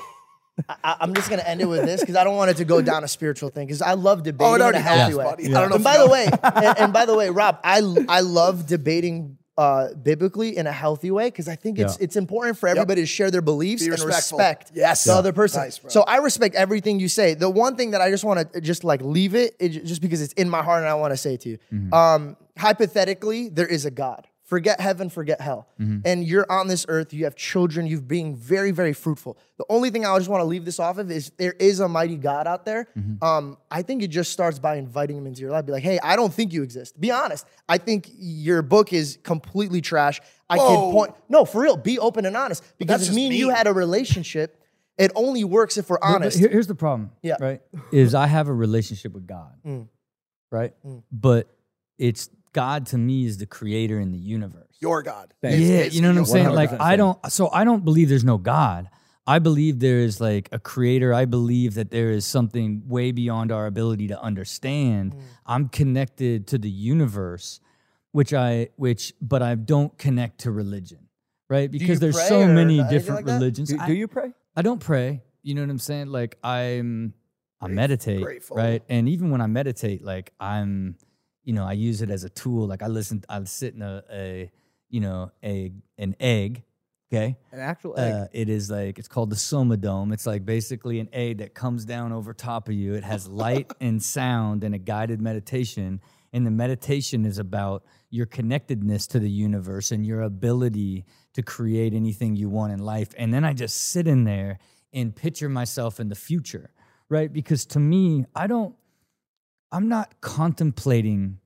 I, 0.82 0.96
I'm 1.00 1.12
just 1.14 1.28
gonna 1.28 1.42
end 1.42 1.60
it 1.60 1.66
with 1.66 1.84
this 1.84 2.00
because 2.00 2.16
I 2.16 2.24
don't 2.24 2.36
want 2.36 2.50
it 2.50 2.56
to 2.58 2.64
go 2.64 2.80
down 2.80 3.04
a 3.04 3.08
spiritual 3.08 3.50
thing 3.50 3.66
because 3.66 3.82
I 3.82 3.92
love 3.92 4.22
debating 4.22 4.46
Oh, 4.46 4.54
it 4.54 4.56
in 4.56 4.60
a 4.62 4.64
already 4.64 4.78
healthy 4.80 5.14
way. 5.14 5.24
buddy. 5.24 5.54
I 5.54 5.60
don't 5.60 5.68
know 5.70 5.74
And 5.76 5.84
by 5.84 5.96
you 5.96 6.04
the 6.04 6.08
way, 6.10 6.28
and, 6.42 6.78
and 6.78 6.92
by 6.94 7.04
the 7.04 7.14
way, 7.14 7.28
Rob, 7.30 7.58
I 7.62 7.78
I 8.08 8.20
love 8.20 8.66
debating 8.66 9.36
uh, 9.58 9.92
biblically 10.02 10.56
in 10.56 10.66
a 10.66 10.72
healthy 10.72 11.10
way 11.10 11.26
because 11.26 11.46
I 11.46 11.56
think 11.56 11.78
it's 11.78 11.98
Yeah. 11.98 12.04
it's 12.04 12.16
important 12.16 12.56
for 12.58 12.68
everybody 12.68 13.02
to 13.02 13.06
share 13.06 13.30
their 13.30 13.42
beliefs 13.42 13.82
and 13.82 14.00
respect 14.02 14.72
Yes. 14.74 15.04
the 15.04 15.12
Yeah. 15.12 15.18
other 15.18 15.32
person. 15.32 15.60
Nice, 15.62 15.80
so 15.88 16.02
I 16.02 16.16
respect 16.16 16.54
everything 16.54 16.98
you 17.00 17.08
say. 17.08 17.34
The 17.34 17.50
one 17.50 17.76
thing 17.76 17.90
that 17.90 18.00
I 18.00 18.10
just 18.10 18.24
want 18.24 18.52
to 18.52 18.60
just 18.60 18.82
like 18.82 19.02
leave 19.02 19.34
it, 19.34 19.54
it 19.60 19.70
just 19.84 20.00
because 20.00 20.22
it's 20.22 20.32
in 20.34 20.48
my 20.48 20.62
heart 20.62 20.80
and 20.82 20.88
I 20.88 20.94
want 20.94 21.12
to 21.12 21.18
say 21.18 21.36
to 21.36 21.48
you. 21.50 21.58
Mm-hmm. 21.72 21.92
Um, 21.92 22.36
hypothetically, 22.56 23.48
there 23.50 23.66
is 23.66 23.84
a 23.84 23.90
God. 23.90 24.26
Forget 24.52 24.82
heaven, 24.82 25.08
forget 25.08 25.40
hell. 25.40 25.66
Mm-hmm. 25.80 26.00
And 26.04 26.24
you're 26.26 26.44
on 26.52 26.68
this 26.68 26.84
earth, 26.86 27.14
you 27.14 27.24
have 27.24 27.34
children, 27.34 27.86
you've 27.86 28.06
being 28.06 28.36
very, 28.36 28.70
very 28.70 28.92
fruitful. 28.92 29.38
The 29.56 29.64
only 29.70 29.88
thing 29.88 30.04
I 30.04 30.14
just 30.18 30.28
want 30.28 30.42
to 30.42 30.44
leave 30.44 30.66
this 30.66 30.78
off 30.78 30.98
of 30.98 31.10
is 31.10 31.32
there 31.38 31.54
is 31.58 31.80
a 31.80 31.88
mighty 31.88 32.16
God 32.16 32.46
out 32.46 32.66
there. 32.66 32.86
Mm-hmm. 32.94 33.24
Um, 33.24 33.56
I 33.70 33.80
think 33.80 34.02
it 34.02 34.08
just 34.08 34.30
starts 34.30 34.58
by 34.58 34.76
inviting 34.76 35.16
him 35.16 35.26
into 35.26 35.40
your 35.40 35.52
life. 35.52 35.64
Be 35.64 35.72
like, 35.72 35.82
hey, 35.82 35.98
I 36.02 36.16
don't 36.16 36.34
think 36.34 36.52
you 36.52 36.62
exist. 36.62 37.00
Be 37.00 37.10
honest. 37.10 37.46
I 37.66 37.78
think 37.78 38.10
your 38.14 38.60
book 38.60 38.92
is 38.92 39.18
completely 39.22 39.80
trash. 39.80 40.20
I 40.50 40.58
Whoa. 40.58 40.68
can 40.68 40.92
point 40.92 41.14
no, 41.30 41.46
for 41.46 41.62
real, 41.62 41.78
be 41.78 41.98
open 41.98 42.26
and 42.26 42.36
honest. 42.36 42.62
Because 42.76 43.00
that's 43.00 43.08
if 43.08 43.14
me 43.14 43.28
and 43.28 43.34
you 43.34 43.48
had 43.48 43.66
a 43.66 43.72
relationship, 43.72 44.62
it 44.98 45.12
only 45.14 45.44
works 45.44 45.78
if 45.78 45.88
we're 45.88 45.96
But- 45.98 46.08
but 46.08 46.14
honest. 46.16 46.38
here- 46.38 46.50
here's 46.50 46.66
the 46.66 46.74
problem. 46.74 47.10
Yeah. 47.22 47.36
Right. 47.40 47.62
Is 47.90 48.14
I 48.14 48.26
have 48.26 48.48
a 48.48 48.52
relationship 48.52 49.14
with 49.14 49.26
God. 49.26 49.54
Mm. 49.66 49.88
Right. 50.50 50.74
But 51.10 51.48
it's 51.96 52.28
God 52.52 52.86
to 52.86 52.98
me 52.98 53.24
is 53.24 53.38
the 53.38 53.46
creator 53.46 54.00
in 54.00 54.12
the 54.12 54.18
universe. 54.18 54.76
Your 54.80 55.02
God. 55.02 55.32
Thanks. 55.40 55.58
Yeah, 55.58 55.78
it's 55.78 55.94
you 55.94 56.02
know 56.02 56.08
what 56.08 56.18
I'm 56.18 56.26
saying? 56.26 56.50
Like 56.50 56.70
100% 56.70 56.80
I 56.80 56.96
don't 56.96 57.32
so 57.32 57.50
I 57.50 57.64
don't 57.64 57.84
believe 57.84 58.08
there's 58.08 58.24
no 58.24 58.38
God. 58.38 58.88
I 59.26 59.38
believe 59.38 59.78
there 59.78 60.00
is 60.00 60.20
like 60.20 60.48
a 60.50 60.58
creator. 60.58 61.14
I 61.14 61.26
believe 61.26 61.74
that 61.74 61.90
there 61.90 62.10
is 62.10 62.26
something 62.26 62.82
way 62.88 63.12
beyond 63.12 63.52
our 63.52 63.66
ability 63.66 64.08
to 64.08 64.20
understand. 64.20 65.14
Mm. 65.14 65.20
I'm 65.46 65.68
connected 65.68 66.48
to 66.48 66.58
the 66.58 66.70
universe, 66.70 67.60
which 68.10 68.34
I 68.34 68.70
which 68.76 69.14
but 69.20 69.42
I 69.42 69.54
don't 69.54 69.96
connect 69.96 70.40
to 70.40 70.50
religion. 70.50 71.08
Right? 71.48 71.70
Because 71.70 72.00
there's 72.00 72.20
so 72.28 72.46
many 72.46 72.82
different 72.84 73.26
like 73.26 73.34
religions. 73.34 73.68
Do, 73.68 73.78
do 73.86 73.92
you 73.92 74.08
pray? 74.08 74.32
I 74.56 74.62
don't 74.62 74.80
pray. 74.80 75.22
You 75.42 75.54
know 75.54 75.60
what 75.60 75.70
I'm 75.70 75.78
saying? 75.78 76.06
Like 76.08 76.38
I'm 76.42 77.14
I 77.62 77.68
meditate, 77.68 78.22
grateful. 78.22 78.56
right? 78.56 78.82
And 78.88 79.08
even 79.08 79.30
when 79.30 79.40
I 79.40 79.46
meditate, 79.46 80.04
like 80.04 80.32
I'm, 80.40 80.96
you 81.44 81.52
know, 81.52 81.64
I 81.64 81.72
use 81.72 82.02
it 82.02 82.10
as 82.10 82.24
a 82.24 82.28
tool. 82.28 82.66
Like 82.66 82.82
I 82.82 82.86
listen, 82.86 83.24
I 83.28 83.42
sit 83.44 83.74
in 83.74 83.82
a, 83.82 84.02
a 84.10 84.50
you 84.88 85.00
know, 85.00 85.32
a 85.42 85.72
an 85.98 86.16
egg. 86.20 86.62
Okay. 87.12 87.36
An 87.50 87.58
actual 87.58 87.98
egg. 87.98 88.14
Uh, 88.14 88.26
it 88.32 88.48
is 88.48 88.70
like 88.70 88.98
it's 88.98 89.08
called 89.08 89.30
the 89.30 89.36
somadome. 89.36 90.12
It's 90.12 90.26
like 90.26 90.46
basically 90.46 90.98
an 90.98 91.08
egg 91.12 91.38
that 91.38 91.54
comes 91.54 91.84
down 91.84 92.12
over 92.12 92.32
top 92.32 92.68
of 92.68 92.74
you. 92.74 92.94
It 92.94 93.04
has 93.04 93.28
light 93.28 93.70
and 93.80 94.02
sound 94.02 94.64
and 94.64 94.74
a 94.74 94.78
guided 94.78 95.20
meditation. 95.20 96.00
And 96.32 96.46
the 96.46 96.50
meditation 96.50 97.26
is 97.26 97.38
about 97.38 97.84
your 98.08 98.24
connectedness 98.24 99.06
to 99.08 99.18
the 99.18 99.30
universe 99.30 99.90
and 99.90 100.06
your 100.06 100.22
ability 100.22 101.04
to 101.34 101.42
create 101.42 101.92
anything 101.92 102.36
you 102.36 102.48
want 102.48 102.72
in 102.72 102.78
life. 102.78 103.10
And 103.18 103.32
then 103.32 103.44
I 103.44 103.52
just 103.52 103.90
sit 103.90 104.06
in 104.06 104.24
there 104.24 104.58
and 104.92 105.14
picture 105.14 105.48
myself 105.48 106.00
in 106.00 106.08
the 106.08 106.14
future, 106.14 106.70
right? 107.08 107.32
Because 107.32 107.66
to 107.66 107.80
me, 107.80 108.24
I 108.34 108.46
don't, 108.46 108.74
I'm 109.72 109.88
not 109.88 110.20
contemplating 110.20 111.38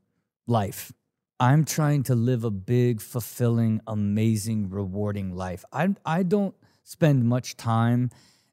life. 0.46 0.92
I'm 1.38 1.64
trying 1.64 2.02
to 2.04 2.14
live 2.14 2.44
a 2.44 2.50
big, 2.50 3.00
fulfilling, 3.00 3.80
amazing, 3.86 4.70
rewarding 4.70 5.34
life. 5.34 5.64
I 5.72 5.94
I 6.04 6.22
don't 6.22 6.54
spend 6.82 7.24
much 7.24 7.56
time, 7.56 8.10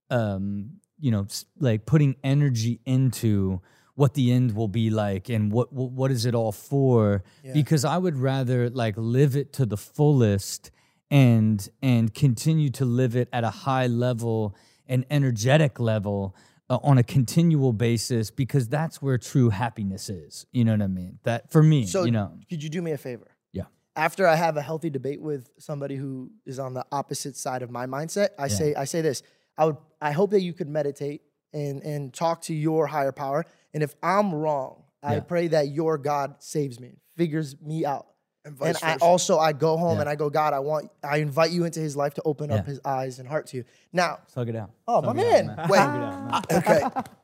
um, 0.10 0.80
you 1.00 1.12
know, 1.12 1.26
like 1.60 1.86
putting 1.86 2.16
energy 2.24 2.80
into 2.86 3.62
what 3.96 4.16
the 4.16 4.32
end 4.32 4.56
will 4.56 4.68
be 4.68 4.90
like 4.90 5.30
and 5.30 5.52
what 5.52 5.72
what, 5.74 5.92
what 5.92 6.12
is 6.12 6.26
it 6.26 6.36
all 6.36 6.52
for? 6.52 7.24
Because 7.54 7.86
I 7.86 7.98
would 7.98 8.18
rather 8.18 8.70
like 8.70 8.96
live 8.98 9.36
it 9.36 9.54
to 9.54 9.66
the 9.66 9.78
fullest 9.78 10.72
and 11.10 11.68
and 11.82 12.14
continue 12.14 12.70
to 12.72 12.86
live 12.86 13.16
it 13.16 13.30
at 13.32 13.44
a 13.44 13.50
high 13.50 13.88
level 13.88 14.56
and 14.88 15.06
energetic 15.10 15.80
level 15.80 16.36
uh, 16.70 16.80
on 16.84 16.98
a 16.98 17.04
continual 17.04 17.74
basis 17.74 18.32
because 18.32 18.68
that's 18.68 19.02
where 19.02 19.18
true 19.18 19.50
happiness 19.50 20.10
is. 20.10 20.46
You 20.52 20.64
know 20.66 20.72
what 20.72 20.82
I 20.82 20.88
mean? 20.88 21.20
That 21.24 21.52
for 21.52 21.62
me, 21.64 21.86
so 21.86 22.04
you 22.06 22.12
know. 22.12 22.32
could 22.50 22.64
you 22.64 22.70
do 22.70 22.82
me 22.82 22.92
a 22.92 22.98
favor? 22.98 23.28
Yeah. 23.52 23.64
after 23.96 24.26
I 24.28 24.36
have 24.36 24.58
a 24.58 24.62
healthy 24.62 24.90
debate 24.90 25.22
with 25.22 25.50
somebody 25.60 25.96
who 25.96 26.32
is 26.46 26.60
on 26.60 26.74
the 26.74 26.86
opposite 26.92 27.36
side 27.36 27.62
of 27.62 27.70
my 27.70 27.86
mindset, 27.86 28.30
I 28.40 28.48
say 28.48 28.74
I 28.76 28.86
say 28.86 29.02
this. 29.02 29.24
I 29.58 29.66
would 29.66 29.78
I 30.02 30.12
hope 30.12 30.32
that 30.32 30.42
you 30.42 30.54
could 30.54 30.70
meditate 30.70 31.22
and 31.54 31.84
and 31.84 32.14
talk 32.14 32.42
to 32.44 32.54
your 32.54 32.88
higher 32.88 33.12
power. 33.12 33.46
And 33.74 33.84
if 33.84 33.94
I'm 34.02 34.34
wrong, 34.34 34.84
I 35.04 35.16
Yeah. 35.16 35.20
pray 35.22 35.48
that 35.50 35.68
your 35.70 35.98
God 35.98 36.36
saves 36.40 36.80
me, 36.80 37.02
figures 37.16 37.60
me 37.62 37.86
out. 37.86 38.08
And 38.46 38.52
And 38.52 38.58
vice 38.58 38.84
I 38.84 38.96
also 38.98 39.40
I 39.40 39.54
go 39.54 39.78
home 39.78 39.96
Yeah. 39.96 40.02
and 40.02 40.10
I 40.10 40.16
go, 40.16 40.30
God, 40.30 40.54
I 40.54 40.60
want 40.60 40.92
I 41.04 41.18
invite 41.18 41.52
you 41.52 41.64
into 41.66 41.80
his 41.80 41.96
life 41.96 42.14
to 42.16 42.22
open 42.26 42.52
up 42.52 42.66
his 42.66 42.80
eyes 42.84 43.20
and 43.20 43.28
heart 43.28 43.48
to 43.48 43.58
you. 43.58 43.64
Now, 43.94 44.20
Suck 44.28 44.48
it 44.50 44.56
out. 44.56 44.72
Oh, 44.88 45.02
Suck 45.02 45.16
my 45.16 45.22
it 45.22 45.48
out, 45.50 45.58
man. 45.58 45.70
Wait, 45.70 45.80
out, 45.80 46.50
man. 46.52 46.60
okay. 46.60 46.82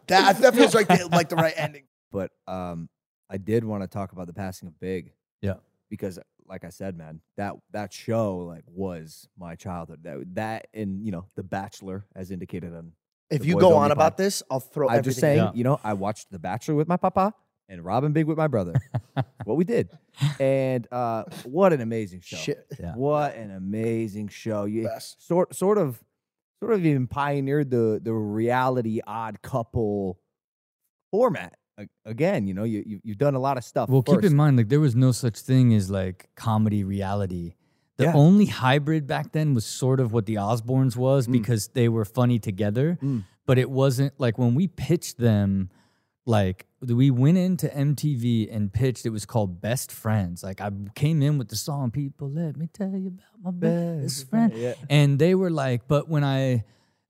That, 0.08 0.38
that 0.40 0.56
feels 0.56 0.74
like 0.74 0.88
the, 0.88 1.08
like 1.12 1.30
the 1.30 1.36
right 1.36 1.54
ending. 1.58 1.84
But 2.12 2.32
um, 2.48 2.90
I 3.30 3.38
did 3.38 3.64
want 3.64 3.84
to 3.84 3.88
talk 3.88 4.12
about 4.14 4.28
the 4.28 4.34
passing 4.34 4.68
of 4.68 4.80
Big 4.80 5.12
Yeah. 5.42 5.56
because, 5.90 6.18
like 6.48 6.64
I 6.64 6.70
said, 6.70 6.98
man, 6.98 7.22
that 7.38 7.56
that 7.72 7.94
show 7.94 8.38
like 8.38 8.64
was 8.68 9.28
my 9.38 9.56
childhood. 9.56 10.00
That 10.04 10.36
that 10.36 10.68
and 10.74 11.06
you 11.06 11.12
know, 11.12 11.26
The 11.36 11.44
Bachelor, 11.44 12.06
as 12.16 12.32
indicated 12.32 12.74
on. 12.74 12.94
if 13.30 13.42
The 13.42 13.48
you 13.50 13.60
go 13.60 13.76
on 13.76 13.92
about 13.92 14.14
pod. 14.14 14.18
this, 14.18 14.42
I'll 14.50 14.60
throw 14.60 14.90
I'm 14.90 15.04
just 15.04 15.20
saying. 15.20 15.38
Yeah. 15.38 15.52
you 15.54 15.64
know, 15.64 15.80
I 15.84 15.94
watched 15.94 16.32
The 16.32 16.40
Bachelor 16.40 16.76
with 16.76 16.88
my 16.88 16.98
papa 16.98 17.34
and 17.70 17.86
Rob 17.86 18.12
& 18.12 18.14
Big 18.14 18.26
with 18.26 18.38
my 18.38 18.48
brother. 18.48 18.74
what 19.46 19.56
we 19.56 19.64
did, 19.64 19.90
and 20.40 20.86
uh, 20.92 21.24
what 21.46 21.72
an 21.72 21.80
amazing 21.82 22.20
show! 22.22 22.36
Shit. 22.38 22.66
Yeah. 22.80 22.94
What 22.96 23.36
an 23.36 23.52
amazing 23.52 24.28
show! 24.30 24.66
You 24.66 24.84
Best. 24.84 25.26
sort 25.26 25.56
sort 25.56 25.78
of 25.78 26.04
sort 26.62 26.74
of 26.74 26.86
even 26.86 27.08
pioneered 27.08 27.70
the 27.72 28.02
the 28.04 28.14
reality 28.14 29.00
odd 29.08 29.42
couple 29.42 30.20
format. 31.12 31.56
Again, 32.06 32.46
you 32.46 32.54
know, 32.54 32.66
you, 32.66 32.84
you 32.86 33.00
you've 33.06 33.18
done 33.18 33.36
a 33.36 33.40
lot 33.40 33.58
of 33.58 33.64
stuff. 33.64 33.88
Well, 33.88 34.02
keep 34.02 34.24
in 34.26 34.36
mind, 34.36 34.58
like 34.58 34.68
there 34.68 34.82
was 34.82 34.96
no 34.98 35.14
such 35.14 35.40
thing 35.40 35.74
as 35.74 35.90
like 35.90 36.28
comedy 36.36 36.84
reality. 36.84 37.54
The 37.96 38.06
Yeah. 38.06 38.14
only 38.16 38.46
hybrid 38.48 39.08
back 39.08 39.32
then 39.32 39.54
was 39.54 39.66
sort 39.66 40.00
of 40.02 40.12
what 40.12 40.26
the 40.26 40.36
Osbournes 40.36 40.96
was 40.98 41.28
Mm. 41.28 41.34
because 41.34 41.70
they 41.70 41.88
were 41.88 42.04
funny 42.06 42.38
together, 42.40 42.98
Mm. 43.02 43.24
but 43.46 43.58
it 43.58 43.70
wasn't 43.70 44.14
like 44.20 44.38
when 44.38 44.56
we 44.56 44.68
pitched 44.68 45.18
them. 45.20 45.70
Like 46.26 46.68
we 46.82 47.12
went 47.12 47.38
into 47.38 47.68
MTV 47.68 48.54
and 48.56 48.72
pitched. 48.72 49.06
It 49.06 49.10
was 49.10 49.26
called 49.26 49.62
Best 49.62 49.92
Friends. 49.92 50.44
Like 50.44 50.62
I 50.62 50.72
came 50.96 51.22
in 51.22 51.38
with 51.38 51.50
the 51.50 51.56
song 51.56 51.92
"People 51.92 52.30
Let 52.30 52.56
Me 52.58 52.68
Tell 52.68 52.96
You 52.96 53.08
About 53.40 53.44
My 53.44 53.52
Best 53.52 54.30
Friend," 54.30 54.54
Yeah. 54.56 54.74
and 54.90 55.20
they 55.20 55.36
were 55.36 55.50
like, 55.52 55.88
"But 55.88 56.08
when 56.10 56.24
I," 56.24 56.64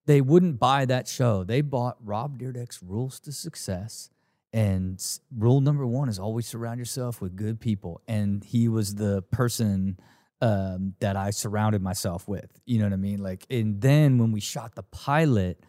they 0.06 0.22
wouldn't 0.22 0.60
buy 0.60 0.86
that 0.86 1.08
show. 1.08 1.44
They 1.44 1.62
bought 1.62 1.98
Rob 2.04 2.40
Dyrdek's 2.40 2.82
Rules 2.82 3.20
to 3.22 3.32
Success, 3.32 4.10
and 4.52 5.00
rule 5.36 5.62
number 5.62 5.86
one 5.86 6.10
is 6.10 6.18
always 6.20 6.48
surround 6.48 6.80
yourself 6.80 7.22
with 7.22 7.36
good 7.36 7.60
people. 7.60 8.02
And 8.08 8.44
he 8.44 8.68
was 8.68 8.96
the 8.96 9.22
person 9.24 10.00
um, 10.42 10.96
that 11.00 11.16
I 11.16 11.30
surrounded 11.32 11.82
myself 11.84 12.28
with. 12.28 12.50
You 12.66 12.80
know 12.80 12.86
what 12.86 12.94
I 12.94 12.98
mean? 12.98 13.22
Like, 13.22 13.46
and 13.50 13.82
then 13.82 14.18
when 14.18 14.32
we 14.32 14.40
shot 14.40 14.74
the 14.74 14.84
pilot, 14.84 15.64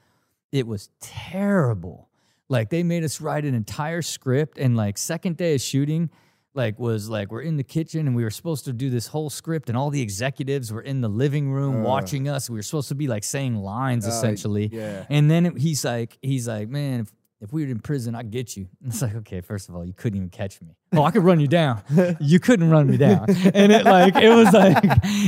it 0.53 0.67
was 0.67 0.91
terrible. 1.01 2.09
Like 2.51 2.69
they 2.69 2.83
made 2.83 3.05
us 3.05 3.21
write 3.21 3.45
an 3.47 3.55
entire 3.55 4.03
script, 4.03 4.59
and 4.59 4.77
like 4.77 4.99
second 4.99 5.37
day 5.37 5.55
of 5.55 5.61
shooting, 5.61 6.11
like 6.53 6.79
was 6.81 7.09
like 7.09 7.31
we're 7.31 7.43
in 7.43 7.57
the 7.57 7.63
kitchen 7.63 8.09
and 8.09 8.17
we 8.17 8.25
were 8.25 8.31
supposed 8.31 8.65
to 8.65 8.73
do 8.73 8.91
this 8.91 9.07
whole 9.07 9.31
script, 9.31 9.69
and 9.69 9.79
all 9.79 9.89
the 9.89 10.03
executives 10.03 10.73
were 10.73 10.83
in 10.83 11.01
the 11.01 11.09
living 11.09 11.51
room 11.53 11.77
uh. 11.77 11.83
watching 11.89 12.29
us. 12.29 12.51
We 12.51 12.57
were 12.57 12.63
supposed 12.63 12.89
to 12.89 12.97
be 12.97 13.07
like 13.07 13.23
saying 13.23 13.55
lines 13.55 14.05
oh, 14.05 14.11
essentially. 14.11 14.69
yeah. 14.73 15.07
And 15.09 15.31
then 15.31 15.47
it- 15.47 15.59
he's 15.59 15.85
like, 15.85 16.19
he's 16.23 16.49
like, 16.49 16.69
man, 16.69 17.01
if, 17.01 17.13
if 17.41 17.53
we 17.53 17.65
were 17.65 17.71
in 17.71 17.81
prison, 17.81 18.15
I'd 18.15 18.31
get 18.31 18.57
you. 18.57 18.69
And 18.83 18.93
it's 18.93 19.01
like, 19.01 19.15
okay, 19.17 19.41
first 19.41 19.69
of 19.69 19.75
all, 19.75 19.85
you 19.85 19.95
couldn't 19.95 20.17
even 20.17 20.29
catch 20.29 20.61
me, 20.61 20.77
oh, 20.93 21.05
I 21.05 21.11
could 21.11 21.23
run 21.25 21.41
you 21.41 21.49
down. 21.49 21.83
You 22.21 22.39
couldn't 22.39 22.71
run 22.71 22.87
me 22.87 22.97
down. 22.97 23.27
And 23.55 23.73
it 23.73 23.85
like 23.85 24.17
it 24.17 24.29
was 24.29 24.53
like 24.53 24.77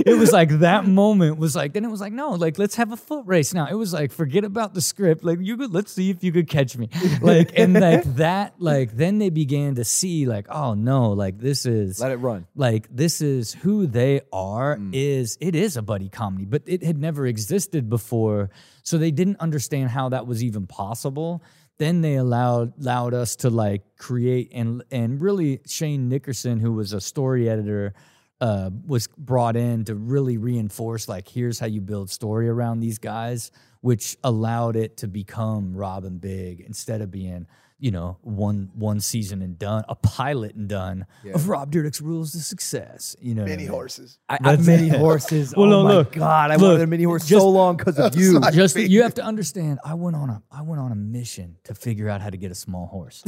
it 0.07 0.19
was 0.19 0.33
like 0.33 0.51
that 0.61 0.87
moment 0.87 1.39
was 1.39 1.57
like 1.57 1.73
then 1.73 1.85
it 1.85 1.91
was 1.91 2.01
like 2.01 2.13
no, 2.13 2.31
like 2.31 2.59
let's 2.59 2.77
have 2.77 2.93
a 2.93 2.97
foot 2.97 3.25
race 3.27 3.55
now. 3.55 3.67
It 3.67 3.75
was 3.75 3.93
like 3.93 4.13
forget 4.13 4.45
about 4.45 4.75
the 4.75 4.81
script. 4.81 5.25
Like 5.25 5.39
you 5.41 5.57
could 5.57 5.73
let's 5.73 5.93
see 5.93 6.11
if 6.11 6.23
you 6.23 6.33
could 6.33 6.49
catch 6.49 6.77
me. 6.77 6.89
Like 7.23 7.53
and 7.57 7.75
like 7.75 8.03
that 8.17 8.55
like 8.59 8.97
then 8.97 9.19
they 9.19 9.31
began 9.31 9.77
to 9.77 9.85
see 9.85 10.27
like 10.27 10.47
oh 10.49 10.75
no, 10.75 11.11
like 11.11 11.39
this 11.39 11.67
is 11.67 12.01
Let 12.01 12.11
it 12.11 12.17
run. 12.17 12.47
like 12.55 12.89
this 12.95 13.21
is 13.21 13.53
who 13.55 13.87
they 13.87 14.23
are 14.33 14.77
mm. 14.77 14.91
is 14.93 15.39
it 15.41 15.55
is 15.55 15.77
a 15.77 15.83
buddy 15.83 16.09
comedy 16.09 16.45
but 16.45 16.63
it 16.67 16.83
had 16.83 16.99
never 16.99 17.27
existed 17.27 17.89
before 17.89 18.51
so 18.83 18.99
they 18.99 19.11
didn't 19.11 19.39
understand 19.41 19.91
how 19.91 20.09
that 20.09 20.27
was 20.27 20.43
even 20.43 20.67
possible 20.67 21.43
then 21.79 22.01
they 22.01 22.17
allowed 22.17 22.79
allowed 22.79 23.15
us 23.15 23.37
to 23.37 23.51
like 23.51 23.83
create 23.97 24.51
and 24.53 24.83
and 24.91 25.21
really 25.21 25.61
Shane 25.67 26.09
Nickerson 26.09 26.61
who 26.61 26.73
was 26.73 26.93
a 26.93 27.01
story 27.01 27.49
editor 27.49 27.95
uh, 28.41 28.71
was 28.87 29.07
brought 29.17 29.57
in 29.57 29.85
to 29.85 29.95
really 29.95 30.37
reinforce 30.37 31.09
like 31.09 31.29
here's 31.29 31.59
how 31.59 31.67
you 31.67 31.81
build 31.81 32.11
story 32.11 32.49
around 32.49 32.81
these 32.81 32.99
guys 32.99 33.51
which 33.81 34.17
allowed 34.23 34.77
it 34.77 34.97
to 34.99 35.09
become 35.09 35.77
Rob 35.77 36.05
& 36.13 36.21
Big 36.21 36.61
instead 36.61 37.01
of 37.01 37.11
being 37.11 37.47
you 37.83 37.91
know 37.91 38.17
one 38.23 38.71
one 38.75 39.01
season 39.01 39.43
and 39.43 39.59
done 39.59 39.83
a 39.89 39.95
pilot 39.97 40.55
and 40.55 40.69
done 40.69 41.05
of 41.35 41.49
Rob 41.49 41.73
Dyrdek's 41.73 42.01
rules 42.01 42.31
to 42.33 42.39
success 42.41 43.17
you 43.21 43.35
know 43.35 43.43
what 43.43 43.49
I 43.51 43.57
Mini 43.57 43.65
mean? 43.65 43.73
horses. 43.73 44.19
I, 44.29 44.35
I 44.41 44.55
That's 44.57 44.67
mini 44.67 44.89
it. 44.89 44.99
horses. 44.99 45.53
Well, 45.57 45.67
oh 45.67 45.71
no, 45.71 45.83
my 45.85 45.91
look, 45.97 46.13
god, 46.13 46.51
I 46.53 46.57
look, 46.57 46.63
wanted 46.73 46.83
a 46.85 46.87
mini 46.87 47.03
horse 47.05 47.27
just- 47.27 47.43
so 47.43 47.49
long 47.49 47.77
because 47.77 47.99
of 47.99 48.15
you. 48.17 48.41
Sorry. 48.41 48.53
just 48.55 48.77
you 48.77 49.03
have 49.03 49.15
to 49.15 49.23
understand 49.25 49.81
i 49.85 49.95
went 49.95 50.15
on 50.17 50.31
a 50.31 50.43
i 50.51 50.63
went 50.63 50.81
on 50.81 50.93
a 50.93 50.95
mission 50.95 51.57
to 51.65 51.75
figure 51.75 52.09
out 52.09 52.21
how 52.23 52.31
to 52.31 52.37
get 52.37 52.51
a 52.53 52.55
small 52.55 52.87
horse 52.87 53.25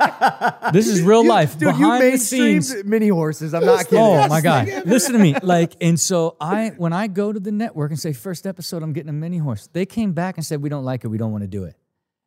this 0.72 0.88
is 0.88 1.02
real 1.02 1.22
You- 1.22 1.28
life 1.28 1.52
dude. 1.58 1.68
behind 1.68 2.04
you 2.04 2.10
the 2.12 2.18
scenes 2.18 2.74
mini 2.84 3.08
horses. 3.08 3.52
I'm 3.54 3.64
not 3.64 3.80
oh 3.80 3.84
kidding. 3.84 3.98
Oh 3.98 4.28
my 4.28 4.40
god! 4.40 4.68
Listen 4.86 5.12
to 5.12 5.18
me. 5.18 5.34
Like, 5.42 5.74
and 5.80 5.98
so 6.00 6.36
I, 6.40 6.72
when 6.76 6.92
I 6.92 7.08
go 7.08 7.32
to 7.32 7.40
the 7.40 7.52
network 7.52 7.90
and 7.90 7.98
say 8.00 8.12
first 8.12 8.46
episode, 8.46 8.82
I'm 8.82 8.92
getting 8.92 9.10
a 9.10 9.12
mini 9.12 9.38
horse. 9.38 9.68
They 9.72 9.84
came 9.86 10.12
back 10.12 10.36
and 10.36 10.46
said 10.46 10.62
we 10.62 10.68
don't 10.68 10.84
like 10.84 11.04
it. 11.04 11.08
We 11.08 11.18
don't 11.18 11.32
want 11.32 11.42
to 11.42 11.48
do 11.48 11.64
it. 11.64 11.74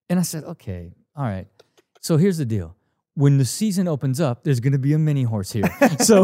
And 0.09 0.19
I 0.19 0.23
said, 0.23 0.43
okay, 0.43 0.91
all 1.15 1.23
right. 1.23 1.47
So 2.01 2.17
here's 2.17 2.37
the 2.37 2.45
deal. 2.45 2.75
When 3.13 3.37
the 3.37 3.45
season 3.45 3.87
opens 3.87 4.19
up, 4.19 4.43
there's 4.43 4.59
going 4.59 4.71
to 4.73 4.79
be 4.79 4.93
a 4.93 4.97
mini 4.97 5.23
horse 5.23 5.51
here. 5.51 5.69
So 5.99 6.23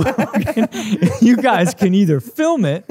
you 1.22 1.38
guys 1.38 1.76
can 1.76 1.94
either 1.94 2.20
film 2.20 2.66
it 2.66 2.86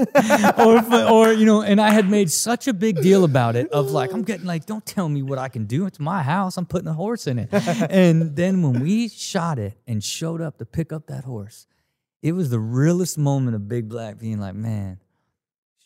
or, 0.59 0.95
or, 1.11 1.33
you 1.33 1.45
know, 1.45 1.63
and 1.63 1.81
I 1.81 1.91
had 1.91 2.09
made 2.09 2.31
such 2.31 2.69
a 2.69 2.73
big 2.73 3.01
deal 3.01 3.25
about 3.25 3.57
it 3.57 3.69
of 3.73 3.91
like, 3.91 4.13
I'm 4.13 4.23
getting 4.23 4.47
like, 4.47 4.67
don't 4.67 4.87
tell 4.87 5.09
me 5.09 5.23
what 5.23 5.39
I 5.39 5.49
can 5.49 5.65
do. 5.65 5.87
It's 5.87 5.99
my 5.99 6.23
house. 6.23 6.57
I'm 6.57 6.67
putting 6.67 6.89
a 6.89 6.93
horse 6.95 7.27
in 7.27 7.39
it. 7.39 7.49
And 7.91 8.37
then 8.37 8.63
when 8.63 8.81
we 8.81 9.09
shot 9.09 9.59
it 9.59 9.79
and 9.87 10.05
showed 10.05 10.41
up 10.41 10.59
to 10.59 10.65
pick 10.67 10.93
up 10.93 11.09
that 11.09 11.25
horse, 11.25 11.67
it 12.23 12.33
was 12.33 12.51
the 12.51 12.61
realest 12.61 13.19
moment 13.19 13.57
of 13.57 13.67
Big 13.69 13.89
Black 13.89 14.19
being 14.19 14.39
like, 14.39 14.55
man, 14.55 15.01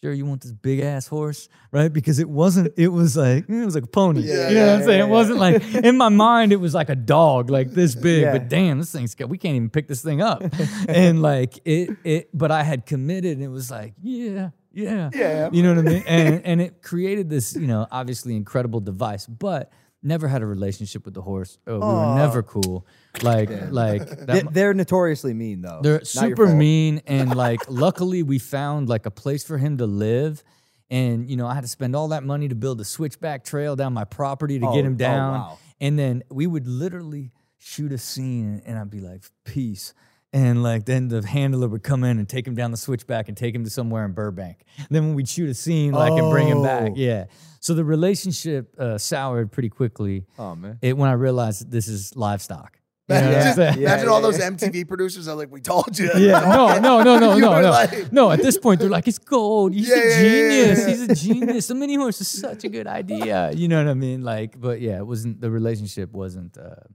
sure 0.03 0.13
you 0.13 0.25
want 0.25 0.41
this 0.41 0.53
big 0.53 0.81
ass 0.81 1.07
horse, 1.07 1.49
right? 1.73 1.93
Because 1.93 2.19
it 2.19 2.29
wasn't, 2.29 2.73
it 2.79 2.89
was 2.89 3.17
like, 3.17 3.49
it 3.49 3.65
was 3.65 3.75
like 3.75 3.85
a 3.85 3.89
pony. 3.89 4.23
Yeah, 4.23 4.49
you 4.49 4.55
know 4.55 4.67
what 4.67 4.73
I'm 4.75 4.81
yeah, 4.81 4.87
saying? 4.87 4.99
yeah, 5.01 5.05
It 5.05 5.09
wasn't 5.09 5.39
like, 5.39 5.75
in 5.75 5.97
my 5.99 6.09
mind, 6.09 6.53
it 6.53 6.57
was 6.57 6.75
like 6.75 6.89
a 6.89 6.95
dog, 6.97 7.51
like 7.51 7.71
this 7.73 7.95
big, 8.09 8.23
Yeah. 8.23 8.33
but 8.33 8.49
damn, 8.49 8.79
this 8.79 8.93
thing's 8.93 9.15
got, 9.15 9.29
we 9.29 9.37
can't 9.39 9.57
even 9.57 9.69
pick 9.71 9.89
this 9.89 10.03
thing 10.03 10.23
up. 10.23 10.43
and 10.89 11.21
like 11.21 11.59
it, 11.67 11.91
it, 12.05 12.31
but 12.33 12.51
I 12.51 12.63
had 12.63 12.87
committed 12.87 13.33
and 13.37 13.43
it 13.43 13.49
was 13.49 13.71
like, 13.71 13.93
yeah, 14.03 14.51
yeah. 14.73 15.11
Yeah. 15.13 15.51
You 15.53 15.63
know 15.63 15.75
what 15.75 15.87
I 15.87 15.91
mean? 15.91 16.05
And, 16.07 16.45
and 16.47 16.61
it 16.63 16.83
created 16.83 17.29
this, 17.29 17.55
you 17.55 17.67
know, 17.67 17.87
obviously 17.91 18.37
incredible 18.37 18.81
device, 18.81 19.27
but 19.27 19.71
never 20.03 20.29
had 20.29 20.43
a 20.43 20.47
relationship 20.47 21.05
with 21.05 21.15
the 21.15 21.23
horse. 21.23 21.59
Oh, 21.67 21.75
we 21.75 21.81
were 21.81 22.15
never 22.17 22.43
cool. 22.43 22.87
Like, 23.23 23.51
like 23.71 24.09
that, 24.09 24.27
They, 24.27 24.41
they're 24.51 24.75
notoriously 24.75 25.35
mean 25.35 25.63
though. 25.63 25.81
they're 25.83 25.93
Not 25.95 26.15
your 26.15 26.23
super 26.31 26.47
fault. 26.47 26.59
mean, 26.59 27.03
and 27.07 27.35
like, 27.47 27.61
luckily 27.69 28.23
we 28.23 28.39
found 28.39 28.89
like 28.89 29.07
a 29.07 29.11
place 29.11 29.45
for 29.45 29.59
him 29.59 29.79
to 29.79 29.87
live. 29.87 30.43
And 30.91 31.29
you 31.31 31.37
know, 31.37 31.47
I 31.47 31.55
had 31.55 31.63
to 31.63 31.69
spend 31.69 31.95
all 31.95 32.09
that 32.09 32.25
money 32.25 32.49
to 32.49 32.55
build 32.55 32.81
a 32.81 32.85
switchback 32.85 33.45
trail 33.45 33.77
down 33.77 33.93
my 33.93 34.05
property 34.05 34.59
to 34.59 34.67
Oh, 34.67 34.75
get 34.75 34.85
him 34.85 34.95
oh, 34.95 34.97
down. 34.97 35.33
wow. 35.35 35.59
And 35.81 35.99
then 35.99 36.23
we 36.31 36.47
would 36.47 36.67
literally 36.67 37.33
shoot 37.59 37.93
a 37.93 37.99
scene, 37.99 38.61
and 38.67 38.79
I'd 38.79 38.91
be 38.91 39.01
like, 39.01 39.23
"Peace." 39.45 39.95
And 40.33 40.63
like 40.63 40.85
then 40.85 41.09
the 41.09 41.27
handler 41.27 41.67
would 41.69 41.83
come 41.83 42.05
in 42.05 42.19
and 42.19 42.29
take 42.29 42.47
him 42.47 42.55
down 42.55 42.71
the 42.71 42.77
switchback 42.77 43.27
and 43.29 43.37
take 43.37 43.53
him 43.55 43.65
to 43.65 43.71
somewhere 43.71 44.05
in 44.05 44.13
Burbank. 44.13 44.63
Then 44.89 45.07
when 45.07 45.15
we'd 45.17 45.29
shoot 45.29 45.51
a 45.51 45.55
scene, 45.55 45.93
like 45.93 46.13
and 46.13 46.31
bring 46.31 46.47
him 46.47 46.63
back, 46.63 46.93
Oh. 46.93 46.95
yeah. 46.97 47.25
So 47.59 47.75
the 47.75 47.85
relationship 47.85 48.75
uh, 48.79 48.97
soured 48.97 49.51
pretty 49.51 49.71
quickly. 49.71 50.27
Oh 50.39 50.55
man. 50.55 50.79
It 50.83 50.97
when 50.97 51.11
I 51.11 51.15
realized 51.15 51.63
that 51.63 51.71
this 51.73 51.89
is 51.89 52.15
livestock. 52.17 52.77
You 53.09 53.17
know 53.17 53.23
Imagine, 53.23 53.35
what 53.35 53.45
just- 53.45 53.59
imagine 53.79 54.05
Yeah, 54.07 54.13
all 54.13 54.21
those. 54.21 54.39
MTV 54.39 54.87
producers 54.87 55.27
are 55.27 55.35
like, 55.35 55.51
we 55.51 55.61
told 55.61 55.99
you. 55.99 56.09
Yeah, 56.17 56.41
no, 56.57 56.79
no, 56.79 57.03
no, 57.03 57.19
no, 57.19 57.35
You 57.35 57.41
no, 57.41 57.51
were 57.51 57.63
no. 57.63 57.71
like- 57.71 58.13
no, 58.13 58.31
at 58.31 58.41
this 58.41 58.57
point, 58.57 58.79
they're 58.79 58.89
like, 58.89 59.09
it's 59.09 59.19
gold. 59.19 59.75
He's 59.75 59.89
Yeah, 59.89 59.97
a 59.97 59.99
yeah, 59.99 60.05
yeah, 60.05 60.21
genius. 60.21 60.79
yeah. 60.79 60.87
He's 60.87 61.03
a 61.03 61.15
genius. 61.17 61.67
The 61.67 61.75
mini 61.75 61.97
horse 61.97 62.21
is 62.21 62.29
such 62.29 62.63
a 62.63 62.69
good 62.69 62.87
idea. 62.87 63.51
You 63.53 63.67
know 63.67 63.83
what 63.83 63.91
I 63.91 63.95
mean? 63.95 64.23
Like, 64.23 64.61
but 64.61 64.81
yeah, 64.81 64.99
it 64.99 65.07
wasn't 65.09 65.41
the 65.41 65.51
relationship 65.51 66.13
wasn't 66.13 66.57
uh 66.57 66.87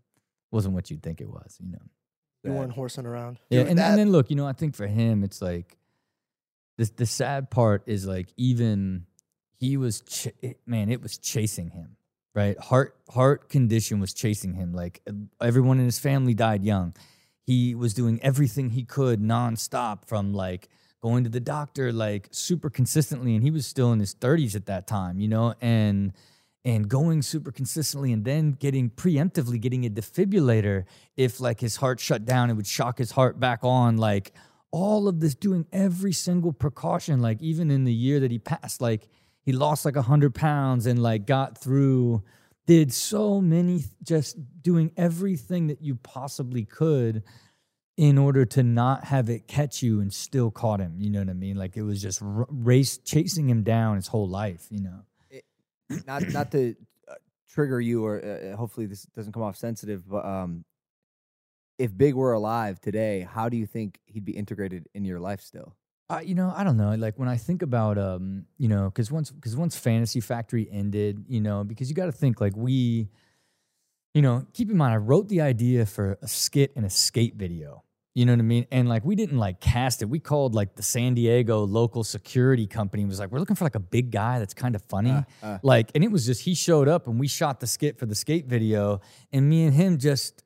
wasn't 0.51 0.73
what 0.73 0.89
you'd 0.89 1.03
think 1.03 1.19
it 1.19 1.29
was, 1.29 1.57
you 1.59 1.69
know. 1.73 1.79
You 2.45 2.53
weren't 2.53 2.71
horsing 2.73 3.05
around. 3.05 3.39
Yeah, 3.49 3.61
Dude, 3.61 3.69
and, 3.69 3.79
that- 3.79 3.89
and 3.91 3.99
then 3.99 4.11
look, 4.11 4.29
you 4.29 4.35
know, 4.35 4.47
I 4.47 4.53
think 4.53 4.75
for 4.75 4.87
him, 4.87 5.23
it's 5.23 5.41
like 5.41 5.77
the 6.77 6.89
the 6.97 7.05
sad 7.05 7.49
part 7.49 7.83
is 7.85 8.05
like 8.05 8.27
even 8.37 9.05
he 9.57 9.77
was 9.77 10.01
ch- 10.01 10.27
it, 10.41 10.59
man, 10.65 10.89
it 10.89 11.01
was 11.01 11.17
chasing 11.17 11.69
him, 11.71 11.95
right? 12.33 12.57
Heart 12.59 12.95
heart 13.09 13.49
condition 13.49 13.99
was 13.99 14.13
chasing 14.13 14.53
him. 14.53 14.73
Like 14.73 15.01
everyone 15.41 15.79
in 15.79 15.85
his 15.85 15.99
family 15.99 16.33
died 16.33 16.63
young. 16.63 16.93
He 17.45 17.75
was 17.75 17.93
doing 17.93 18.19
everything 18.23 18.71
he 18.71 18.83
could 18.83 19.21
nonstop 19.21 20.05
from 20.07 20.33
like 20.33 20.67
going 21.01 21.23
to 21.23 21.29
the 21.29 21.39
doctor 21.39 21.93
like 21.93 22.27
super 22.31 22.69
consistently, 22.69 23.35
and 23.35 23.43
he 23.43 23.51
was 23.51 23.65
still 23.67 23.93
in 23.93 23.99
his 23.99 24.13
thirties 24.13 24.55
at 24.55 24.65
that 24.65 24.87
time, 24.87 25.19
you 25.19 25.27
know, 25.27 25.53
and 25.61 26.11
and 26.65 26.89
going 26.89 27.21
super 27.21 27.51
consistently 27.51 28.11
and 28.11 28.25
then 28.25 28.51
getting 28.51 28.89
preemptively 28.89 29.61
getting 29.61 29.85
a 29.85 29.89
defibrillator 29.89 30.83
if 31.15 31.39
like 31.39 31.59
his 31.59 31.77
heart 31.77 31.99
shut 31.99 32.25
down 32.25 32.49
it 32.49 32.53
would 32.53 32.67
shock 32.67 32.97
his 32.97 33.11
heart 33.11 33.39
back 33.39 33.59
on 33.63 33.97
like 33.97 34.33
all 34.71 35.07
of 35.07 35.19
this 35.21 35.35
doing 35.35 35.65
every 35.71 36.11
single 36.11 36.51
precaution 36.51 37.21
like 37.21 37.41
even 37.41 37.71
in 37.71 37.85
the 37.85 37.93
year 37.93 38.19
that 38.19 38.31
he 38.31 38.39
passed 38.39 38.81
like 38.81 39.07
he 39.43 39.53
lost 39.53 39.85
like 39.85 39.95
100 39.95 40.33
pounds 40.33 40.87
and 40.87 41.01
like 41.01 41.27
got 41.27 41.57
through 41.57 42.21
did 42.65 42.91
so 42.91 43.39
many 43.39 43.83
just 44.03 44.35
doing 44.63 44.91
everything 44.97 45.67
that 45.67 45.81
you 45.81 45.95
possibly 45.95 46.65
could 46.65 47.23
in 47.95 48.17
order 48.17 48.43
to 48.43 48.63
not 48.63 49.05
have 49.05 49.29
it 49.29 49.47
catch 49.47 49.83
you 49.83 50.01
and 50.01 50.11
still 50.11 50.49
caught 50.49 50.79
him 50.79 50.95
you 50.97 51.11
know 51.11 51.19
what 51.19 51.29
i 51.29 51.33
mean? 51.33 51.55
Like 51.55 51.77
it 51.77 51.83
was 51.83 52.01
just 52.01 52.19
race 52.23 52.97
chasing 52.97 53.47
him 53.47 53.61
down 53.61 53.97
his 53.97 54.07
whole 54.07 54.27
life 54.27 54.65
you 54.71 54.81
know 54.81 55.01
not 56.05 56.23
not 56.31 56.51
to 56.51 56.75
uh, 57.07 57.15
trigger 57.49 57.79
you 57.81 58.05
or 58.05 58.23
uh, 58.23 58.55
hopefully 58.55 58.85
this 58.85 59.03
doesn't 59.15 59.33
come 59.33 59.43
off 59.43 59.57
sensitive 59.57 60.07
but 60.07 60.25
um 60.25 60.65
if 61.77 61.95
big 61.97 62.15
were 62.15 62.33
alive 62.33 62.79
today 62.79 63.21
how 63.21 63.49
do 63.49 63.57
you 63.57 63.65
think 63.65 63.99
he'd 64.05 64.25
be 64.25 64.35
integrated 64.35 64.87
in 64.93 65.05
your 65.05 65.19
life 65.19 65.41
still 65.41 65.75
Uh, 66.07 66.21
you 66.23 66.35
know, 66.35 66.53
I 66.55 66.63
don't 66.63 66.77
know. 66.77 66.93
Like 66.93 67.17
when 67.17 67.27
I 67.27 67.37
think 67.37 67.63
about, 67.63 67.97
um, 67.97 68.45
you 68.59 68.67
know, 68.67 68.91
because 68.91 69.11
once 69.11 69.31
because 69.31 69.55
once 69.57 69.75
Fantasy 69.75 70.21
Factory 70.21 70.69
ended, 70.71 71.25
you 71.27 71.41
know, 71.41 71.63
because 71.63 71.89
you 71.89 71.95
got 71.95 72.05
to 72.05 72.11
think 72.11 72.39
like 72.39 72.55
we, 72.55 73.09
you 74.13 74.21
know, 74.21 74.45
keep 74.53 74.69
in 74.69 74.77
mind 74.77 74.93
I 74.93 74.97
wrote 74.97 75.27
the 75.29 75.41
idea 75.41 75.85
for 75.85 76.17
a 76.21 76.27
skit 76.27 76.73
and 76.75 76.85
a 76.85 76.89
skate 76.91 77.35
video. 77.35 77.84
You 78.15 78.25
know 78.25 78.31
what 78.31 78.39
I 78.39 78.43
mean? 78.43 78.65
And 78.71 78.87
like 78.87 79.03
we 79.03 79.15
didn't 79.15 79.37
like 79.37 79.59
cast 79.59 80.01
it. 80.01 80.05
We 80.05 80.19
called 80.19 80.55
like 80.55 80.75
the 80.75 80.83
San 80.83 81.15
Diego 81.15 81.65
local 81.65 82.03
security 82.05 82.65
company 82.65 83.03
and 83.03 83.09
was 83.09 83.19
like, 83.19 83.29
we're 83.29 83.39
looking 83.39 83.57
for 83.57 83.65
like 83.65 83.75
a 83.75 83.79
big 83.81 84.09
guy 84.09 84.39
that's 84.39 84.53
kind 84.53 84.73
of 84.73 84.81
funny. 84.83 85.11
uh. 85.43 85.57
Like, 85.61 85.91
and 85.93 86.01
it 86.01 86.09
was 86.09 86.25
just 86.25 86.41
he 86.41 86.55
showed 86.55 86.87
up 86.87 87.07
and 87.07 87.19
we 87.19 87.27
shot 87.27 87.59
the 87.59 87.67
skit 87.67 87.99
for 87.99 88.05
the 88.05 88.15
skate 88.15 88.45
video, 88.45 89.01
and 89.33 89.49
me 89.49 89.65
and 89.65 89.73
him 89.73 89.97
just 89.97 90.43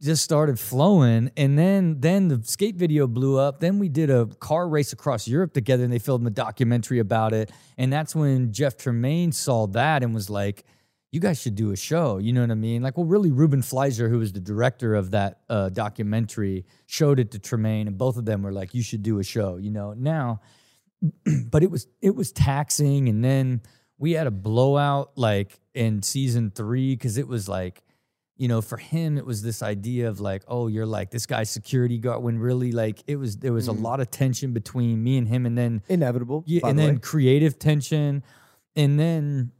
just 0.00 0.24
started 0.24 0.58
flowing 0.58 1.30
and 1.36 1.56
then 1.56 2.00
then 2.00 2.26
the 2.26 2.42
skate 2.42 2.74
video 2.74 3.06
blew 3.06 3.38
up 3.38 3.60
then 3.60 3.78
we 3.78 3.88
did 3.88 4.10
a 4.10 4.26
car 4.40 4.68
race 4.68 4.92
across 4.92 5.28
europe 5.28 5.52
together 5.52 5.84
and 5.84 5.92
they 5.92 5.98
filmed 6.00 6.26
a 6.26 6.30
documentary 6.30 6.98
about 6.98 7.32
it 7.32 7.52
and 7.78 7.92
that's 7.92 8.12
when 8.12 8.52
jeff 8.52 8.76
tremaine 8.76 9.30
saw 9.30 9.64
that 9.64 10.02
and 10.02 10.12
was 10.12 10.28
like 10.28 10.64
you 11.12 11.20
guys 11.20 11.40
should 11.40 11.54
do 11.54 11.70
a 11.70 11.76
show 11.76 12.18
you 12.18 12.32
know 12.32 12.40
what 12.40 12.50
i 12.50 12.54
mean? 12.54 12.82
Like 12.82 12.96
well 12.96 13.06
really 13.06 13.30
ruben 13.30 13.62
fleischer 13.62 14.08
who 14.08 14.18
was 14.18 14.32
the 14.32 14.40
director 14.40 14.94
of 14.94 15.12
that 15.12 15.40
uh, 15.48 15.68
documentary 15.68 16.64
showed 16.86 17.20
it 17.20 17.30
to 17.32 17.38
tremaine 17.38 17.86
and 17.86 17.96
both 17.96 18.16
of 18.16 18.24
them 18.24 18.42
were 18.42 18.52
like 18.52 18.74
you 18.74 18.82
should 18.82 19.02
do 19.02 19.18
a 19.18 19.24
show 19.24 19.56
you 19.56 19.70
know? 19.70 19.92
Now 19.92 20.40
but 21.50 21.62
it 21.62 21.70
was 21.70 21.86
it 22.00 22.16
was 22.16 22.32
taxing 22.32 23.08
and 23.08 23.24
then 23.24 23.60
we 23.98 24.12
had 24.12 24.26
a 24.26 24.32
blowout 24.32 25.12
like 25.16 25.60
in 25.74 26.02
season 26.02 26.50
three 26.50 26.94
because 26.94 27.18
it 27.18 27.28
was 27.28 27.48
like 27.48 27.82
you 28.36 28.48
know 28.48 28.60
for 28.60 28.76
him 28.76 29.18
it 29.18 29.26
was 29.26 29.42
this 29.42 29.62
idea 29.62 30.08
of 30.08 30.18
like 30.18 30.42
oh 30.48 30.66
you're 30.66 30.86
like 30.86 31.10
this 31.10 31.26
guy's 31.26 31.50
security 31.50 31.98
guard 31.98 32.22
when 32.22 32.38
really 32.38 32.72
like 32.72 33.02
it 33.06 33.16
was 33.16 33.36
there 33.36 33.52
was 33.52 33.68
a 33.68 33.72
lot 33.72 34.00
of 34.00 34.10
tension 34.10 34.52
between 34.52 35.02
me 35.02 35.18
and 35.18 35.28
him 35.28 35.46
and 35.46 35.56
then 35.56 35.82
inevitable 35.88 36.42
yeah, 36.46 36.60
and 36.64 36.78
the 36.78 36.82
then 36.82 36.94
way. 36.94 37.00
creative 37.00 37.58
tension, 37.58 38.22
and 38.74 38.98
then 38.98 39.52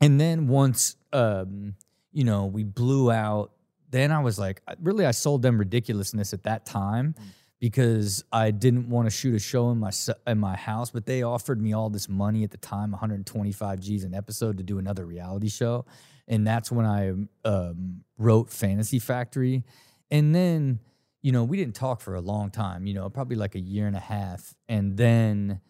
and 0.00 0.20
then 0.20 0.48
once 0.48 0.96
um, 1.12 1.74
you 2.12 2.24
know 2.24 2.46
we 2.46 2.64
blew 2.64 3.10
out 3.10 3.52
then 3.90 4.12
I 4.12 4.18
was 4.20 4.38
like, 4.38 4.60
really, 4.82 5.06
I 5.06 5.12
sold 5.12 5.40
them 5.40 5.58
ridiculousness 5.58 6.34
at 6.34 6.42
that 6.42 6.66
time 6.66 7.14
Mm. 7.18 7.24
because 7.58 8.22
I 8.30 8.50
didn't 8.50 8.88
want 8.90 9.06
to 9.06 9.10
shoot 9.10 9.34
a 9.34 9.38
show 9.38 9.70
in 9.70 9.78
my 9.78 9.90
in 10.26 10.38
my 10.38 10.56
house, 10.56 10.90
but 10.90 11.06
they 11.06 11.22
offered 11.22 11.60
me 11.60 11.72
all 11.72 11.88
this 11.90 12.06
money 12.06 12.44
at 12.44 12.50
the 12.50 12.58
time, 12.58 12.90
125 12.90 13.80
G's 13.80 14.04
an 14.04 14.14
episode 14.14 14.58
to 14.58 14.62
do 14.62 14.78
another 14.78 15.06
reality 15.06 15.48
show, 15.48 15.86
and 16.26 16.46
that's 16.46 16.70
when 16.70 16.84
I 16.84 17.14
um, 17.48 18.04
wrote 18.18 18.50
Fantasy 18.50 18.98
Factory, 18.98 19.64
and 20.10 20.34
then 20.34 20.80
you 21.22 21.32
know 21.32 21.44
we 21.44 21.56
didn't 21.56 21.74
talk 21.74 22.02
for 22.02 22.14
a 22.14 22.20
long 22.20 22.50
time, 22.50 22.86
you 22.86 22.92
know, 22.92 23.08
probably 23.08 23.36
like 23.36 23.54
a 23.54 23.60
year 23.60 23.86
and 23.86 23.96
a 23.96 24.00
half, 24.00 24.54
and 24.68 24.98
then, 24.98 25.60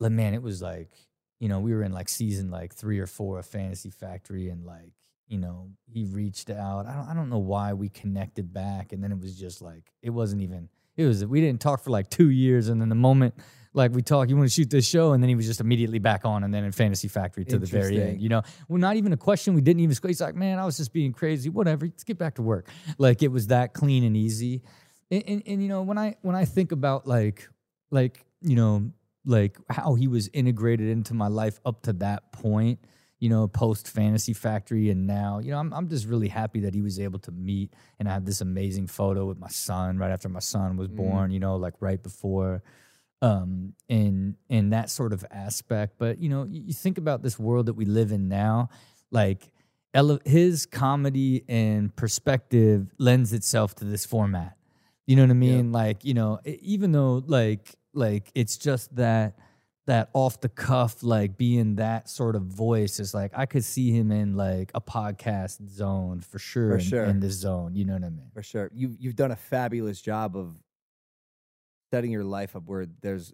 man, 0.00 0.34
it 0.34 0.42
was 0.42 0.60
like 0.60 0.90
you 1.38 1.48
know 1.48 1.60
we 1.60 1.74
were 1.74 1.82
in 1.82 1.92
like 1.92 2.08
season 2.08 2.50
like 2.50 2.74
three 2.74 2.98
or 2.98 3.06
four 3.06 3.38
of 3.38 3.46
Fantasy 3.46 3.90
Factory, 3.90 4.48
and 4.48 4.64
like 4.64 4.92
you 5.28 5.38
know 5.38 5.70
he 5.86 6.04
reached 6.04 6.50
out. 6.50 6.86
I 6.86 6.94
don't 6.94 7.08
I 7.08 7.14
don't 7.14 7.30
know 7.30 7.38
why 7.38 7.72
we 7.72 7.88
connected 7.88 8.52
back, 8.52 8.92
and 8.92 9.02
then 9.02 9.12
it 9.12 9.18
was 9.18 9.38
just 9.38 9.62
like 9.62 9.92
it 10.02 10.10
wasn't 10.10 10.42
even 10.42 10.68
it 10.96 11.04
was 11.04 11.24
we 11.24 11.40
didn't 11.40 11.60
talk 11.60 11.82
for 11.82 11.90
like 11.90 12.08
two 12.10 12.30
years 12.30 12.68
and 12.68 12.80
then 12.80 12.88
the 12.88 12.94
moment 12.94 13.34
like 13.74 13.92
we 13.92 14.02
talk 14.02 14.28
you 14.28 14.36
want 14.36 14.48
to 14.48 14.52
shoot 14.54 14.70
this 14.70 14.86
show? 14.86 15.12
and 15.12 15.22
then 15.22 15.28
he 15.28 15.34
was 15.34 15.46
just 15.46 15.60
immediately 15.60 15.98
back 15.98 16.24
on 16.24 16.44
and 16.44 16.52
then 16.52 16.64
in 16.64 16.72
fantasy 16.72 17.08
factory 17.08 17.44
to 17.44 17.58
the 17.58 17.66
very 17.66 18.00
end 18.00 18.20
you 18.20 18.28
know? 18.28 18.42
Well 18.68 18.80
not 18.80 18.96
even 18.96 19.12
a 19.12 19.16
question 19.16 19.54
we 19.54 19.60
didn't 19.60 19.80
even 19.80 19.96
he's 20.06 20.20
like 20.20 20.34
man 20.34 20.58
i 20.58 20.64
was 20.64 20.76
just 20.76 20.92
being 20.92 21.12
crazy 21.12 21.48
whatever 21.48 21.86
let's 21.86 22.04
get 22.04 22.18
back 22.18 22.36
to 22.36 22.42
work. 22.42 22.68
Like 22.98 23.22
it 23.22 23.28
was 23.28 23.48
that 23.48 23.74
clean 23.74 24.04
and 24.04 24.16
easy. 24.16 24.62
And, 25.10 25.22
and, 25.26 25.42
and 25.46 25.62
you 25.62 25.68
know 25.68 25.82
when 25.82 25.98
i 25.98 26.16
when 26.22 26.34
i 26.34 26.44
think 26.44 26.72
about 26.72 27.06
like 27.06 27.48
like 27.90 28.24
you 28.40 28.56
know 28.56 28.90
like 29.26 29.58
how 29.68 29.94
he 29.94 30.08
was 30.08 30.28
integrated 30.32 30.88
into 30.88 31.12
my 31.12 31.28
life 31.28 31.60
up 31.64 31.82
to 31.82 31.92
that 31.94 32.32
point 32.32 32.78
you 33.18 33.30
know, 33.30 33.48
post 33.48 33.88
Fantasy 33.88 34.34
Factory, 34.34 34.90
and 34.90 35.06
now, 35.06 35.38
you 35.38 35.50
know, 35.50 35.58
I'm 35.58 35.72
I'm 35.72 35.88
just 35.88 36.06
really 36.06 36.28
happy 36.28 36.60
that 36.60 36.74
he 36.74 36.82
was 36.82 37.00
able 37.00 37.18
to 37.20 37.32
meet, 37.32 37.72
and 37.98 38.08
I 38.08 38.12
have 38.12 38.26
this 38.26 38.40
amazing 38.40 38.88
photo 38.88 39.24
with 39.24 39.38
my 39.38 39.48
son 39.48 39.98
right 39.98 40.10
after 40.10 40.28
my 40.28 40.40
son 40.40 40.76
was 40.76 40.88
born, 40.88 41.30
you 41.30 41.40
know, 41.40 41.56
like 41.56 41.74
right 41.80 42.02
before, 42.02 42.62
um, 43.22 43.72
in 43.88 44.36
in 44.50 44.70
that 44.70 44.90
sort 44.90 45.14
of 45.14 45.24
aspect. 45.30 45.94
But 45.98 46.18
you 46.18 46.28
know, 46.28 46.44
you, 46.44 46.74
think 46.74 46.98
about 46.98 47.22
this 47.22 47.38
world 47.38 47.66
that 47.66 47.74
we 47.74 47.86
live 47.86 48.12
in 48.12 48.28
now, 48.28 48.68
like 49.10 49.50
ele- 49.94 50.20
his 50.26 50.66
comedy 50.66 51.42
and 51.48 51.94
perspective 51.96 52.92
lends 52.98 53.32
itself 53.32 53.74
to 53.76 53.86
this 53.86 54.04
format. 54.04 54.58
You 55.06 55.16
know 55.16 55.22
what 55.22 55.30
I 55.30 55.34
mean? 55.34 55.72
Like, 55.72 56.04
you 56.04 56.14
know, 56.14 56.40
even 56.44 56.92
though 56.92 57.22
like 57.26 57.76
like 57.96 58.30
it's 58.34 58.56
just 58.56 58.94
that 58.96 59.36
that 59.86 60.10
off 60.14 60.40
the 60.40 60.48
cuff, 60.48 61.02
like 61.02 61.36
being 61.36 61.76
that 61.76 62.08
sort 62.08 62.34
of 62.34 62.42
voice 62.42 62.98
is 62.98 63.14
like 63.14 63.32
I 63.34 63.46
could 63.46 63.64
see 63.64 63.92
him 63.92 64.10
in 64.10 64.36
like 64.36 64.70
a 64.74 64.80
podcast 64.80 65.68
zone 65.68 66.20
for 66.20 66.38
sure. 66.38 66.70
For 66.70 66.76
in, 66.76 66.84
sure. 66.84 67.04
in 67.04 67.20
this 67.20 67.34
zone. 67.34 67.74
You 67.74 67.84
know 67.84 67.94
what 67.94 68.04
I 68.04 68.10
mean? 68.10 68.30
For 68.34 68.42
sure. 68.42 68.70
You 68.74 68.94
you've 68.98 69.16
done 69.16 69.30
a 69.30 69.36
fabulous 69.36 70.00
job 70.00 70.36
of 70.36 70.56
setting 71.92 72.10
your 72.10 72.24
life 72.24 72.56
up 72.56 72.64
where 72.66 72.86
there's 73.00 73.32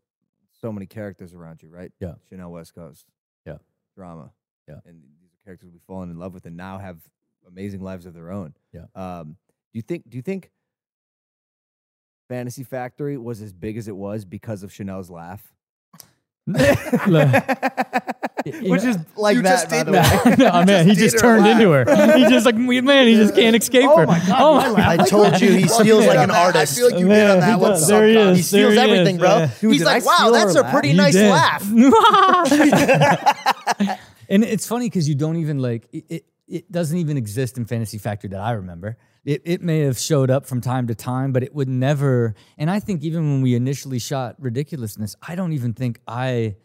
so 0.60 0.72
many 0.72 0.86
characters 0.86 1.34
around 1.34 1.62
you, 1.62 1.70
right? 1.70 1.90
Yeah. 2.00 2.14
Chanel 2.28 2.52
West 2.52 2.74
Coast. 2.74 3.06
Yeah. 3.46 3.56
Drama. 3.96 4.30
Yeah. 4.68 4.76
And 4.84 5.02
these 5.20 5.30
are 5.32 5.44
characters 5.44 5.70
we've 5.72 5.82
fallen 5.86 6.10
in 6.10 6.18
love 6.18 6.34
with 6.34 6.44
and 6.44 6.56
now 6.56 6.78
have 6.78 6.98
amazing 7.48 7.80
lives 7.80 8.06
of 8.06 8.14
their 8.14 8.30
own. 8.30 8.54
Yeah. 8.72 8.84
Um, 8.94 9.36
do 9.72 9.78
you 9.78 9.82
think 9.82 10.08
do 10.08 10.16
you 10.18 10.22
think 10.22 10.50
Fantasy 12.32 12.64
Factory 12.64 13.18
was 13.18 13.42
as 13.42 13.52
big 13.52 13.76
as 13.76 13.88
it 13.88 13.94
was 13.96 14.24
because 14.24 14.62
of 14.62 14.72
Chanel's 14.72 15.10
laugh? 15.10 15.52
Which 16.46 16.56
is 18.82 18.96
like 19.16 19.36
You 19.36 19.42
that, 19.42 19.68
just 19.68 19.68
by 19.70 19.76
did 19.78 19.86
the 19.88 19.92
that. 19.92 20.24
way. 20.24 20.34
no, 20.38 20.64
man, 20.64 20.88
he 20.88 20.94
just 20.94 21.18
turned 21.18 21.42
laugh. 21.44 21.60
into 21.60 21.70
her. 21.72 22.16
He 22.16 22.24
just 22.28 22.46
like 22.46 22.54
man, 22.56 23.06
he 23.06 23.14
just 23.16 23.34
can't 23.34 23.54
escape 23.54 23.84
Oh 23.86 23.98
her. 23.98 24.06
my 24.06 24.18
God, 24.20 24.40
oh 24.40 24.54
my 24.56 24.68
my 24.68 24.70
laugh. 24.72 25.00
I 25.00 25.04
told 25.06 25.40
you 25.42 25.52
he 25.52 25.64
Well, 25.66 25.80
steals 25.80 26.06
like 26.06 26.18
an 26.18 26.30
artist. 26.30 26.72
I 26.72 26.76
feel 26.76 26.90
like 26.90 26.98
you 27.00 27.06
hit 27.06 27.12
Man, 27.12 27.30
on 27.30 27.36
he 27.36 27.40
that 27.42 27.60
one. 27.60 27.70
does. 27.72 27.86
There 27.86 28.08
he 28.08 28.14
subconscious. 28.14 28.32
is. 28.32 28.36
He 28.38 28.42
steals 28.56 28.74
There 28.74 28.84
he 28.86 28.90
everything, 28.92 29.16
is, 29.16 29.20
bro. 29.20 29.36
yeah. 29.38 29.50
Dude, 29.60 29.72
He's 29.72 29.80
did 29.82 29.84
like, 29.86 30.04
wow, 30.06 30.16
steal 30.16 30.32
that's 30.32 30.54
her 30.56 30.62
a 30.62 30.70
pretty 30.70 30.88
You 30.88 30.96
nice 30.96 31.12
did. 31.12 31.30
laugh. 31.30 31.62
and 34.28 34.42
it's 34.42 34.66
funny 34.66 34.86
because 34.86 35.06
you 35.08 35.14
don't 35.14 35.36
even 35.36 35.58
like 35.58 35.86
it, 35.92 36.04
it. 36.08 36.24
It 36.48 36.72
doesn't 36.72 36.98
even 36.98 37.16
exist 37.16 37.56
in 37.58 37.64
Fantasy 37.66 37.98
Factory 37.98 38.30
that 38.30 38.40
I 38.40 38.52
remember. 38.52 38.96
It 39.24 39.42
it 39.44 39.62
may 39.62 39.80
have 39.80 39.98
showed 39.98 40.30
up 40.30 40.46
from 40.46 40.60
time 40.60 40.88
to 40.88 40.94
time, 40.94 41.32
but 41.32 41.42
it 41.42 41.54
would 41.54 41.68
never. 41.68 42.34
And 42.58 42.70
I 42.70 42.80
think 42.80 43.02
even 43.02 43.30
when 43.30 43.42
we 43.42 43.54
initially 43.54 43.98
shot 43.98 44.36
Ridiculousness, 44.38 45.14
I 45.26 45.36
don't 45.36 45.52
even 45.52 45.74
think 45.74 46.00
I 46.08 46.56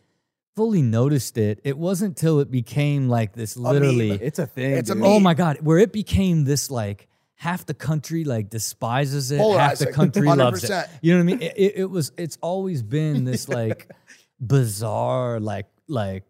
fully 0.55 0.81
noticed 0.81 1.37
it. 1.37 1.61
It 1.63 1.77
wasn't 1.77 2.17
till 2.17 2.39
it 2.39 2.49
became 2.49 3.09
like 3.09 3.33
this 3.33 3.57
literally. 3.57 4.11
It's 4.11 4.39
a 4.39 4.47
thing. 4.47 4.71
It's 4.73 4.89
a 4.89 4.93
oh 4.93 4.95
meme. 4.95 5.05
Oh 5.05 5.19
my 5.19 5.35
god, 5.35 5.59
where 5.61 5.77
it 5.77 5.93
became 5.93 6.45
this 6.45 6.71
like 6.71 7.07
half 7.35 7.67
the 7.67 7.75
country 7.75 8.23
like 8.23 8.49
despises 8.49 9.31
it, 9.31 9.37
half 9.37 9.77
the 9.77 9.85
Polarizing. 9.85 9.93
country 9.93 10.27
loves 10.27 10.63
it. 10.63 10.89
You 11.01 11.13
know 11.13 11.23
what 11.23 11.33
I 11.33 11.35
mean? 11.37 11.41
It, 11.43 11.53
it, 11.55 11.73
it 11.77 11.89
was. 11.91 12.11
It's 12.17 12.39
always 12.41 12.81
been 12.81 13.23
this 13.23 13.47
like 13.47 13.87
bizarre 14.39 15.39
like 15.39 15.67
like 15.87 16.23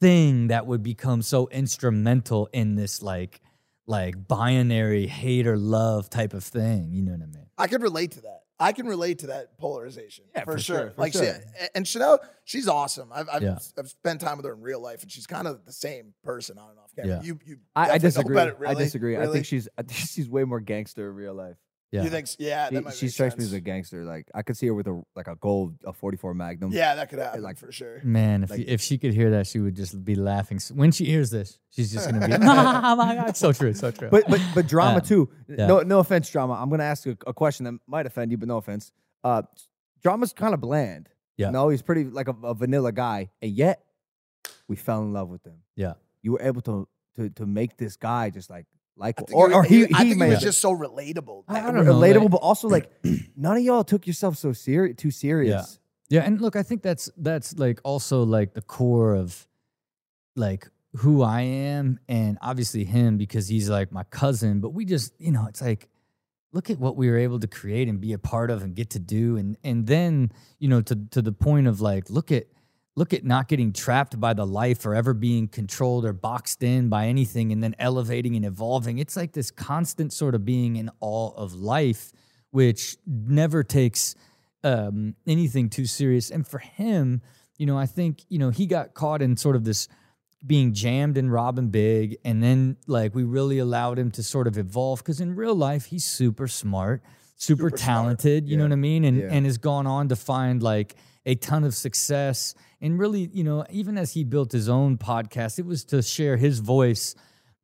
thing 0.00 0.48
that 0.48 0.66
would 0.66 0.84
become 0.84 1.22
so 1.22 1.48
instrumental 1.48 2.48
in 2.52 2.76
this 2.76 3.02
like 3.02 3.40
like 3.88 4.28
binary 4.28 5.06
hate 5.06 5.46
or 5.46 5.56
love 5.56 6.08
type 6.10 6.34
of 6.34 6.44
thing. 6.44 6.90
You 6.92 7.02
know 7.02 7.12
what 7.12 7.22
I 7.22 7.26
mean? 7.26 7.46
I 7.56 7.66
could 7.66 7.82
relate 7.82 8.12
to 8.12 8.20
that. 8.22 8.42
I 8.60 8.72
can 8.72 8.86
relate 8.86 9.20
to 9.20 9.28
that 9.28 9.56
polarization 9.58 10.24
Yeah, 10.34 10.42
for, 10.44 10.52
for 10.54 10.58
sure. 10.58 10.78
sure, 10.78 10.90
for 10.90 11.00
like, 11.00 11.12
sure. 11.12 11.22
she- 11.24 11.66
and 11.76 11.86
Chanel, 11.86 12.18
she's 12.44 12.66
awesome. 12.68 13.10
I've 13.12 13.28
I've, 13.32 13.42
Yeah. 13.42 13.58
I've 13.78 13.88
spent 13.88 14.20
time 14.20 14.36
with 14.36 14.46
her 14.46 14.52
in 14.52 14.60
real 14.60 14.80
life, 14.80 15.02
and 15.02 15.10
she's 15.10 15.26
kind 15.28 15.46
of 15.46 15.64
the 15.64 15.72
same 15.72 16.12
person 16.24 16.58
on 16.58 16.70
and 16.70 16.78
off 16.80 16.90
camera. 16.94 17.18
Yeah. 17.18 17.22
You, 17.22 17.38
you 17.46 17.56
I, 17.76 17.82
I 17.82 17.84
definitely 17.84 18.00
know 18.02 18.08
disagree. 18.10 18.34
better, 18.34 18.56
I 18.58 18.70
really? 18.70 18.84
disagree. 18.84 19.16
I 19.16 19.26
think 19.28 19.46
she's 19.46 19.68
I 19.78 19.82
think 19.82 19.98
she's 20.08 20.28
way 20.28 20.44
more 20.44 20.60
gangster 20.60 21.08
in 21.08 21.14
real 21.16 21.34
life. 21.34 21.56
Yeah. 21.90 22.02
You 22.02 22.10
think? 22.10 22.24
s- 22.24 22.36
Yeah, 22.38 22.68
She, 22.68 22.80
might 22.80 22.94
she 22.94 23.06
make 23.06 23.12
strikes 23.14 23.36
me 23.38 23.44
as 23.44 23.52
a 23.54 23.60
gangster. 23.60 24.04
Like 24.04 24.30
I 24.34 24.42
could 24.42 24.56
see 24.58 24.66
her 24.66 24.74
with 24.74 24.86
a 24.88 25.02
like 25.16 25.26
a 25.26 25.36
gold 25.36 25.74
a 25.84 25.92
44 25.94 26.34
Magnum. 26.34 26.70
Yeah, 26.70 26.94
that 26.96 27.08
could 27.08 27.18
happen, 27.18 27.42
like- 27.42 27.56
for 27.56 27.72
sure. 27.72 28.00
Man, 28.04 28.42
if 28.42 28.50
Like- 28.50 28.60
you, 28.60 28.64
if 28.68 28.80
she 28.82 28.98
could 28.98 29.14
hear 29.14 29.30
that, 29.30 29.46
she 29.46 29.58
would 29.58 29.74
just 29.74 30.04
be 30.04 30.14
laughing. 30.14 30.60
When 30.74 30.92
she 30.92 31.06
hears 31.06 31.30
this, 31.30 31.58
she's 31.70 31.90
just 31.92 32.10
gonna 32.10 32.26
be, 32.26 32.34
oh 32.40 32.96
my 32.96 33.14
god, 33.14 33.36
so 33.36 33.52
true, 33.52 33.72
so 33.72 33.90
true. 33.90 34.08
But 34.10 34.24
but 34.28 34.40
but 34.54 34.66
drama 34.66 34.96
Um, 34.96 35.00
too. 35.00 35.30
yeah. 35.48 35.66
No 35.66 35.80
no 35.80 35.98
offense, 36.00 36.28
drama. 36.30 36.54
I'm 36.60 36.68
gonna 36.68 36.82
ask 36.84 37.06
a, 37.06 37.16
a 37.26 37.32
question 37.32 37.64
that 37.64 37.74
might 37.86 38.04
offend 38.06 38.32
you, 38.32 38.36
but 38.38 38.48
no 38.48 38.58
offense. 38.58 38.92
Uh, 39.24 39.42
drama's 40.02 40.32
kind 40.32 40.52
of 40.54 40.60
bland. 40.60 41.08
Yeah. 41.38 41.50
No, 41.50 41.68
he's 41.70 41.82
pretty 41.82 42.04
like 42.04 42.28
a, 42.28 42.34
a 42.44 42.52
vanilla 42.54 42.92
guy, 42.92 43.30
and 43.40 43.50
yet 43.52 43.82
we 44.68 44.76
fell 44.76 45.00
in 45.02 45.12
love 45.14 45.28
with 45.30 45.44
him. 45.46 45.62
yeah, 45.76 45.94
You 46.22 46.32
were 46.32 46.42
able 46.42 46.60
to 46.62 46.86
to 47.16 47.30
to 47.30 47.46
make 47.46 47.76
this 47.78 47.96
guy 47.96 48.28
just 48.30 48.50
like 48.50 48.66
like 48.98 49.20
I 49.20 49.24
or, 49.32 49.50
it- 49.50 49.54
or 49.54 49.64
he 49.64 49.84
I 49.94 50.04
think 50.04 50.16
may 50.18 50.26
it 50.26 50.30
was 50.30 50.40
just 50.42 50.60
so 50.60 50.76
relatable. 50.76 51.44
I- 51.48 51.60
I 51.60 51.72
don't 51.72 51.84
know, 51.84 51.94
relatable, 51.94 52.22
like- 52.22 52.30
but 52.32 52.36
also 52.38 52.68
like 52.68 52.90
none 53.36 53.56
of 53.56 53.62
y'all 53.62 53.84
took 53.84 54.06
yourself 54.06 54.36
so 54.36 54.52
serious 54.52 54.96
too 54.96 55.10
serious. 55.10 55.78
Yeah. 56.08 56.20
yeah. 56.20 56.26
And 56.26 56.40
look, 56.40 56.56
I 56.56 56.62
think 56.62 56.82
that's 56.82 57.10
that's 57.16 57.56
like 57.58 57.80
also 57.84 58.22
like 58.24 58.54
the 58.54 58.62
core 58.62 59.14
of 59.14 59.46
like 60.36 60.68
who 60.96 61.22
I 61.22 61.42
am, 61.42 62.00
and 62.08 62.38
obviously 62.40 62.84
him 62.84 63.18
because 63.18 63.46
he's 63.48 63.68
like 63.70 63.92
my 63.92 64.04
cousin. 64.04 64.60
But 64.60 64.70
we 64.70 64.84
just, 64.84 65.12
you 65.20 65.30
know, 65.32 65.46
it's 65.46 65.60
like 65.62 65.88
look 66.52 66.70
at 66.70 66.78
what 66.78 66.96
we 66.96 67.10
were 67.10 67.18
able 67.18 67.38
to 67.38 67.46
create 67.46 67.88
and 67.88 68.00
be 68.00 68.12
a 68.14 68.18
part 68.18 68.50
of 68.50 68.62
and 68.62 68.74
get 68.74 68.88
to 68.90 68.98
do 68.98 69.36
and 69.36 69.58
and 69.62 69.86
then 69.86 70.32
you 70.58 70.66
know 70.66 70.80
to 70.80 70.96
to 71.10 71.20
the 71.20 71.30
point 71.30 71.66
of 71.66 71.82
like 71.82 72.08
look 72.08 72.32
at 72.32 72.46
look 72.98 73.12
at 73.14 73.24
not 73.24 73.48
getting 73.48 73.72
trapped 73.72 74.14
by 74.18 74.32
the 74.34 74.46
life 74.46 74.80
or 74.86 74.92
ever 74.94 75.12
being 75.14 75.46
controlled 75.48 76.04
or 76.04 76.12
boxed 76.12 76.62
in 76.62 76.88
by 76.88 77.06
anything 77.06 77.52
and 77.52 77.62
then 77.64 77.74
elevating 77.78 78.34
and 78.36 78.44
evolving 78.44 78.98
it's 78.98 79.16
like 79.16 79.32
this 79.32 79.50
constant 79.50 80.12
sort 80.12 80.34
of 80.34 80.44
being 80.44 80.76
in 80.76 80.90
awe 81.00 81.30
of 81.36 81.54
life 81.54 82.12
which 82.50 82.96
never 83.06 83.62
takes 83.62 84.14
um, 84.64 85.14
anything 85.26 85.68
too 85.70 85.86
serious 85.86 86.30
and 86.30 86.46
for 86.46 86.58
him 86.58 87.22
you 87.56 87.66
know 87.66 87.78
i 87.78 87.86
think 87.86 88.24
you 88.28 88.38
know 88.38 88.50
he 88.50 88.66
got 88.66 88.94
caught 88.94 89.22
in 89.22 89.36
sort 89.36 89.54
of 89.56 89.64
this 89.64 89.86
being 90.46 90.72
jammed 90.72 91.18
in 91.18 91.28
Rob 91.30 91.54
& 91.70 91.72
Big, 91.72 92.16
and 92.24 92.40
then 92.40 92.76
like 92.86 93.12
we 93.12 93.24
really 93.24 93.58
allowed 93.58 93.98
him 93.98 94.12
to 94.12 94.22
sort 94.22 94.46
of 94.46 94.56
evolve 94.56 95.00
because 95.00 95.20
in 95.20 95.34
real 95.34 95.54
life 95.68 95.86
he's 95.86 96.04
super 96.04 96.46
smart, 96.46 97.02
super, 97.34 97.70
Super 97.70 97.76
smart. 97.76 97.80
talented. 97.80 98.48
You 98.48 98.56
know 98.56 98.62
what 98.62 98.70
I 98.72 98.76
mean, 98.76 99.02
and 99.04 99.16
Yeah. 99.18 99.30
and 99.32 99.44
has 99.46 99.58
gone 99.58 99.88
on 99.88 100.06
to 100.10 100.16
find 100.16 100.62
like 100.62 100.94
a 101.26 101.34
ton 101.34 101.64
of 101.64 101.74
success. 101.74 102.54
And 102.80 102.98
really, 102.98 103.28
you 103.32 103.44
know, 103.44 103.64
even 103.70 103.98
as 103.98 104.12
he 104.12 104.24
built 104.24 104.52
his 104.52 104.68
own 104.68 104.98
podcast, 104.98 105.58
it 105.58 105.66
was 105.66 105.84
to 105.86 106.02
share 106.02 106.36
his 106.36 106.60
voice, 106.60 107.14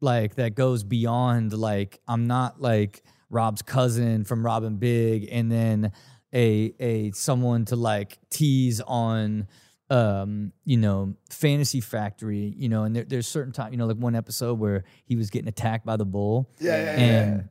like 0.01 0.35
that 0.35 0.55
goes 0.55 0.83
beyond 0.83 1.53
like 1.53 2.01
I'm 2.09 2.27
not 2.27 2.61
like 2.61 3.03
Rob's 3.31 3.63
cousin 3.63 4.25
from 4.25 4.45
Rob 4.45 4.79
& 4.79 4.81
Big, 4.81 5.29
and 5.31 5.51
then 5.51 5.93
a 6.35 6.75
a 6.81 7.11
someone 7.13 7.65
to 7.67 7.77
like 7.77 8.19
tease 8.31 8.81
on 8.81 9.47
um, 9.91 10.53
you 10.65 10.77
know, 10.77 11.15
Fantasy 11.31 11.81
Factory, 11.81 12.55
you 12.57 12.69
know, 12.69 12.85
and 12.85 12.97
there, 12.97 13.05
there's 13.05 13.29
certain 13.29 13.53
time, 13.53 13.73
you 13.73 13.79
know, 13.79 13.87
like 13.87 13.97
one 13.97 14.15
episode 14.15 14.59
where 14.59 14.85
he 15.05 15.15
was 15.15 15.31
getting 15.31 15.49
attacked 15.49 15.85
by 15.85 15.97
the 15.97 16.07
bull. 16.07 16.51
Yeah, 16.59 16.77
yeah, 16.77 16.85
yeah. 16.85 17.03
and 17.03 17.49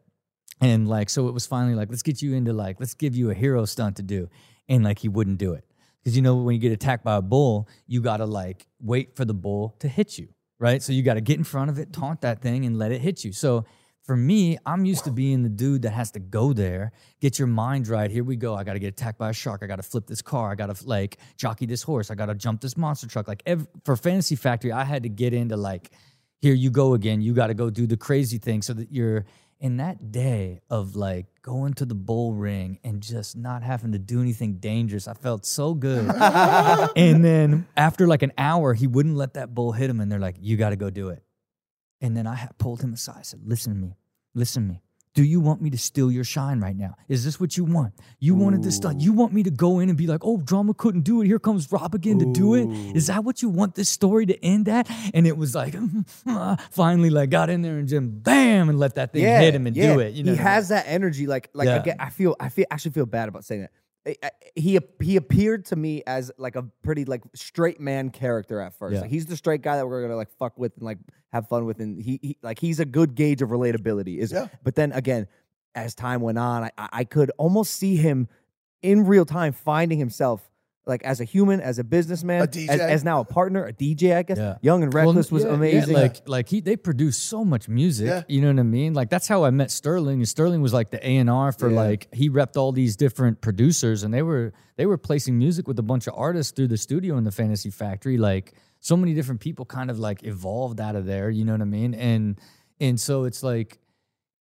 and 0.62 0.88
like 0.88 1.10
so 1.10 1.28
it 1.28 1.34
was 1.34 1.46
finally 1.46 1.76
like, 1.76 1.90
let's 1.90 2.02
get 2.04 2.22
you 2.22 2.34
into 2.34 2.54
like, 2.54 2.80
let's 2.80 2.96
give 2.96 3.16
you 3.16 3.30
a 3.30 3.34
hero 3.34 3.66
stunt 3.66 3.98
to 3.98 4.04
do. 4.04 4.30
And 4.68 4.84
like 4.84 5.00
he 5.00 5.10
wouldn't 5.10 5.38
do 5.38 5.54
it. 5.54 5.66
Because 6.04 6.16
you 6.16 6.22
know, 6.22 6.36
when 6.36 6.54
you 6.56 6.62
get 6.62 6.72
attacked 6.72 7.04
by 7.04 7.16
a 7.16 7.22
bull, 7.22 7.70
you 7.88 8.02
gotta 8.02 8.26
like 8.26 8.68
wait 8.82 9.16
for 9.16 9.26
the 9.26 9.34
bull 9.34 9.76
to 9.80 9.88
hit 9.88 10.18
you, 10.18 10.30
right? 10.60 10.84
So 10.84 10.92
you 10.92 11.02
gotta 11.04 11.22
get 11.22 11.38
in 11.38 11.44
front 11.44 11.70
of 11.70 11.80
it, 11.80 11.94
taunt 11.94 12.22
that 12.22 12.42
thing, 12.42 12.66
and 12.66 12.78
let 12.78 12.92
it 12.92 13.02
hit 13.02 13.24
you. 13.24 13.32
So 13.32 13.66
for 14.04 14.18
me, 14.18 14.58
I'm 14.66 14.84
used 14.84 15.06
to 15.06 15.12
being 15.12 15.44
the 15.44 15.50
dude 15.50 15.84
that 15.84 15.92
has 15.92 16.12
to 16.12 16.20
go 16.20 16.52
there, 16.52 16.92
get 17.22 17.40
your 17.40 17.48
mind 17.48 17.88
right. 17.88 18.12
Here 18.12 18.24
we 18.24 18.36
go. 18.36 18.54
I 18.54 18.66
got 18.66 18.74
to 18.74 18.80
get 18.80 18.90
attacked 18.90 19.18
by 19.18 19.30
a 19.30 19.34
shark. 19.34 19.62
I 19.64 19.68
got 19.68 19.78
to 19.78 19.84
flip 19.84 20.08
this 20.08 20.22
car. 20.22 20.52
I 20.52 20.56
got 20.56 20.76
to 20.76 20.88
like 20.88 21.20
jockey 21.38 21.66
this 21.66 21.84
horse. 21.84 22.12
I 22.12 22.16
got 22.16 22.26
to 22.26 22.36
jump 22.36 22.60
this 22.60 22.76
monster 22.76 23.08
truck. 23.08 23.30
Like 23.30 23.48
for 23.86 23.96
Fantasy 23.96 24.36
Factory, 24.36 24.74
I 24.74 24.84
had 24.84 25.04
to 25.04 25.10
get 25.10 25.34
into 25.34 25.56
like, 25.56 25.92
here 26.42 26.54
you 26.54 26.70
go 26.70 26.96
again. 26.96 27.22
You 27.22 27.34
got 27.34 27.48
to 27.48 27.54
go 27.54 27.70
do 27.70 27.88
the 27.88 27.96
crazy 27.96 28.40
thing 28.40 28.62
so 28.62 28.74
that 28.74 28.92
you're 28.92 29.24
in 29.64 29.78
that 29.78 30.12
day 30.12 30.62
of 30.70 30.96
like 30.96 31.26
going 31.42 31.74
to 31.74 31.86
the 31.86 31.96
bull 31.96 32.34
ring 32.34 32.78
and 32.84 33.02
just 33.02 33.36
not 33.36 33.64
having 33.64 33.94
to 33.94 33.98
do 33.98 34.22
anything 34.22 34.58
dangerous. 34.58 35.08
I 35.08 35.16
felt 35.16 35.46
so 35.46 35.74
good. 35.74 36.08
and 36.96 37.26
then 37.26 37.66
after 37.76 38.06
like 38.06 38.22
an 38.22 38.34
hour, 38.38 38.76
he 38.76 38.86
wouldn't 38.86 39.16
let 39.16 39.34
that 39.34 39.56
bull 39.56 39.72
hit 39.72 39.90
him, 39.90 40.02
and 40.02 40.12
they're 40.12 40.20
like, 40.20 40.36
"You 40.40 40.58
got 40.58 40.70
to 40.70 40.76
go 40.76 40.92
do 40.92 41.10
it." 41.10 41.24
And 42.04 42.18
then 42.18 42.28
I 42.28 42.50
pulled 42.58 42.82
him 42.82 42.94
aside. 42.94 43.20
I 43.20 43.22
said, 43.22 43.40
Listen 43.46 43.74
to 43.74 43.80
me. 43.80 43.96
Listen 44.36 44.64
to 44.64 44.74
me. 44.74 44.82
Do 45.14 45.24
you 45.24 45.40
want 45.40 45.62
me 45.62 45.70
to 45.70 45.78
steal 45.78 46.12
your 46.12 46.24
shine 46.24 46.60
right 46.60 46.76
now? 46.76 46.96
Is 47.08 47.24
this 47.24 47.40
what 47.40 47.56
you 47.56 47.66
want? 47.66 47.94
You 48.20 48.34
wanted 48.34 48.64
this 48.64 48.76
stuff. 48.76 48.96
You 48.98 49.14
want 49.14 49.32
me 49.32 49.44
to 49.44 49.52
go 49.52 49.80
in 49.80 49.90
and 49.90 49.98
be 49.98 50.08
like, 50.08 50.22
oh, 50.24 50.38
drama 50.38 50.74
couldn't 50.74 51.02
do 51.02 51.22
it. 51.22 51.28
Here 51.28 51.38
comes 51.38 51.72
Rob 51.72 51.94
again 51.94 52.18
to 52.18 52.26
do 52.26 52.56
it. 52.56 52.68
Is 52.96 53.08
that 53.08 53.24
what 53.24 53.42
you 53.44 53.50
want 53.50 53.76
this 53.76 53.90
story 53.90 54.26
to 54.26 54.44
end 54.44 54.68
at? 54.68 54.90
And 55.14 55.28
it 55.28 55.38
was 55.38 55.54
like, 55.54 55.76
ah, 56.28 56.58
finally, 56.72 57.12
like 57.12 57.30
got 57.30 57.52
in 57.52 57.62
there 57.62 57.78
and 57.78 57.88
just 57.88 58.24
bam 58.24 58.70
and 58.70 58.80
let 58.80 58.96
that 58.96 59.14
thing 59.14 59.24
hit 59.24 59.54
him 59.54 59.68
and 59.68 59.76
do 59.76 60.00
it. 60.00 60.14
You 60.14 60.24
know, 60.24 60.34
he 60.34 60.40
I 60.40 60.42
has 60.42 60.70
that 60.70 60.86
energy. 60.88 61.28
Like, 61.28 61.50
like 61.54 61.68
Yeah. 61.68 61.76
again, 61.82 61.98
I 62.00 62.10
feel, 62.10 62.36
I 62.40 62.50
feel, 62.50 62.66
actually 62.72 62.92
feel 62.92 63.06
bad 63.06 63.30
about 63.30 63.46
saying 63.46 63.62
that. 63.62 63.72
He 64.56 64.78
he 64.96 65.16
appeared 65.16 65.66
to 65.66 65.76
me 65.76 66.04
as 66.06 66.32
like 66.38 66.56
a 66.56 66.64
pretty 66.84 67.06
like 67.06 67.22
straight 67.36 67.80
man 67.80 68.10
character 68.10 68.60
at 68.60 68.74
first. 68.74 68.96
Yeah. 68.96 69.02
Like 69.02 69.10
he's 69.10 69.26
the 69.26 69.38
straight 69.38 69.62
guy 69.62 69.78
that 69.78 69.88
we're 69.88 70.02
gonna 70.02 70.18
like 70.18 70.32
fuck 70.38 70.58
with 70.60 70.76
and 70.76 70.84
like 70.86 70.98
have 71.32 71.48
fun 71.48 71.66
with, 71.66 71.80
and 71.80 72.02
he, 72.02 72.20
he 72.22 72.38
like 72.42 72.60
he's 72.60 72.80
a 72.80 72.86
good 72.86 73.16
gauge 73.16 73.42
of 73.42 73.50
relatability. 73.50 74.18
Is 74.18 74.32
Yeah. 74.32 74.48
but 74.64 74.76
then 74.76 74.92
again, 74.92 75.28
as 75.74 75.96
time 75.96 76.22
went 76.22 76.38
on, 76.38 76.64
I 76.64 76.72
I 76.78 77.04
could 77.06 77.32
almost 77.38 77.74
see 77.76 77.96
him 77.96 78.28
in 78.82 79.06
real 79.06 79.26
time 79.26 79.54
finding 79.54 80.00
himself 80.00 80.50
like 80.86 81.02
as 81.04 81.22
a 81.22 81.24
human, 81.24 81.62
as 81.62 81.80
a 81.80 81.84
businessman, 81.84 82.42
A 82.42 82.44
as, 82.44 82.50
DJ. 82.50 82.68
as 82.80 83.04
now 83.04 83.22
a 83.22 83.26
partner, 83.26 83.64
a 83.66 83.72
DJ. 83.74 84.16
I 84.16 84.24
guess 84.24 84.38
Yeah. 84.38 84.58
Young 84.62 84.84
and 84.84 84.94
Well, 84.94 85.06
Reckless 85.06 85.32
was 85.32 85.44
yeah, 85.44 85.50
yeah, 85.50 85.56
amazing. 85.56 85.94
like 85.94 86.28
like 86.28 86.50
he 86.50 86.60
they 86.60 86.76
produced 86.76 87.24
so 87.24 87.46
much 87.46 87.70
music. 87.70 88.08
Yeah. 88.08 88.24
You 88.28 88.42
know 88.42 88.48
what 88.50 88.60
I 88.60 88.64
mean? 88.64 88.94
Like 88.94 89.10
that's 89.10 89.28
how 89.28 89.46
I 89.46 89.50
met 89.52 89.72
Sterling. 89.72 90.20
And 90.20 90.28
Sterling 90.28 90.62
was 90.62 90.74
like 90.74 90.92
the 90.92 91.00
A 91.08 91.18
and 91.18 91.30
R 91.30 91.52
for 91.54 91.70
Yeah. 91.70 91.76
like 91.78 92.14
he 92.14 92.30
repped 92.30 92.58
all 92.58 92.72
these 92.74 92.96
different 92.98 93.40
producers, 93.42 94.04
and 94.04 94.14
they 94.14 94.22
were 94.24 94.52
they 94.76 94.86
were 94.86 94.98
placing 94.98 95.38
music 95.38 95.68
with 95.68 95.80
a 95.80 95.84
bunch 95.84 96.08
of 96.08 96.14
artists 96.18 96.52
through 96.52 96.68
the 96.68 96.78
studio 96.78 97.18
in 97.18 97.24
the 97.24 97.32
Fantasy 97.32 97.70
Factory. 97.70 98.18
Like 98.18 98.54
so 98.80 98.98
many 98.98 99.14
different 99.14 99.40
people 99.40 99.64
kind 99.66 99.90
of 99.90 100.00
like 100.00 100.24
evolved 100.26 100.82
out 100.82 100.96
of 100.98 101.06
there. 101.06 101.30
You 101.30 101.46
know 101.46 101.54
what 101.54 101.62
I 101.62 101.66
mean? 101.66 101.94
And 101.94 102.38
and 102.82 103.00
so 103.00 103.24
it's 103.24 103.42
like 103.42 103.80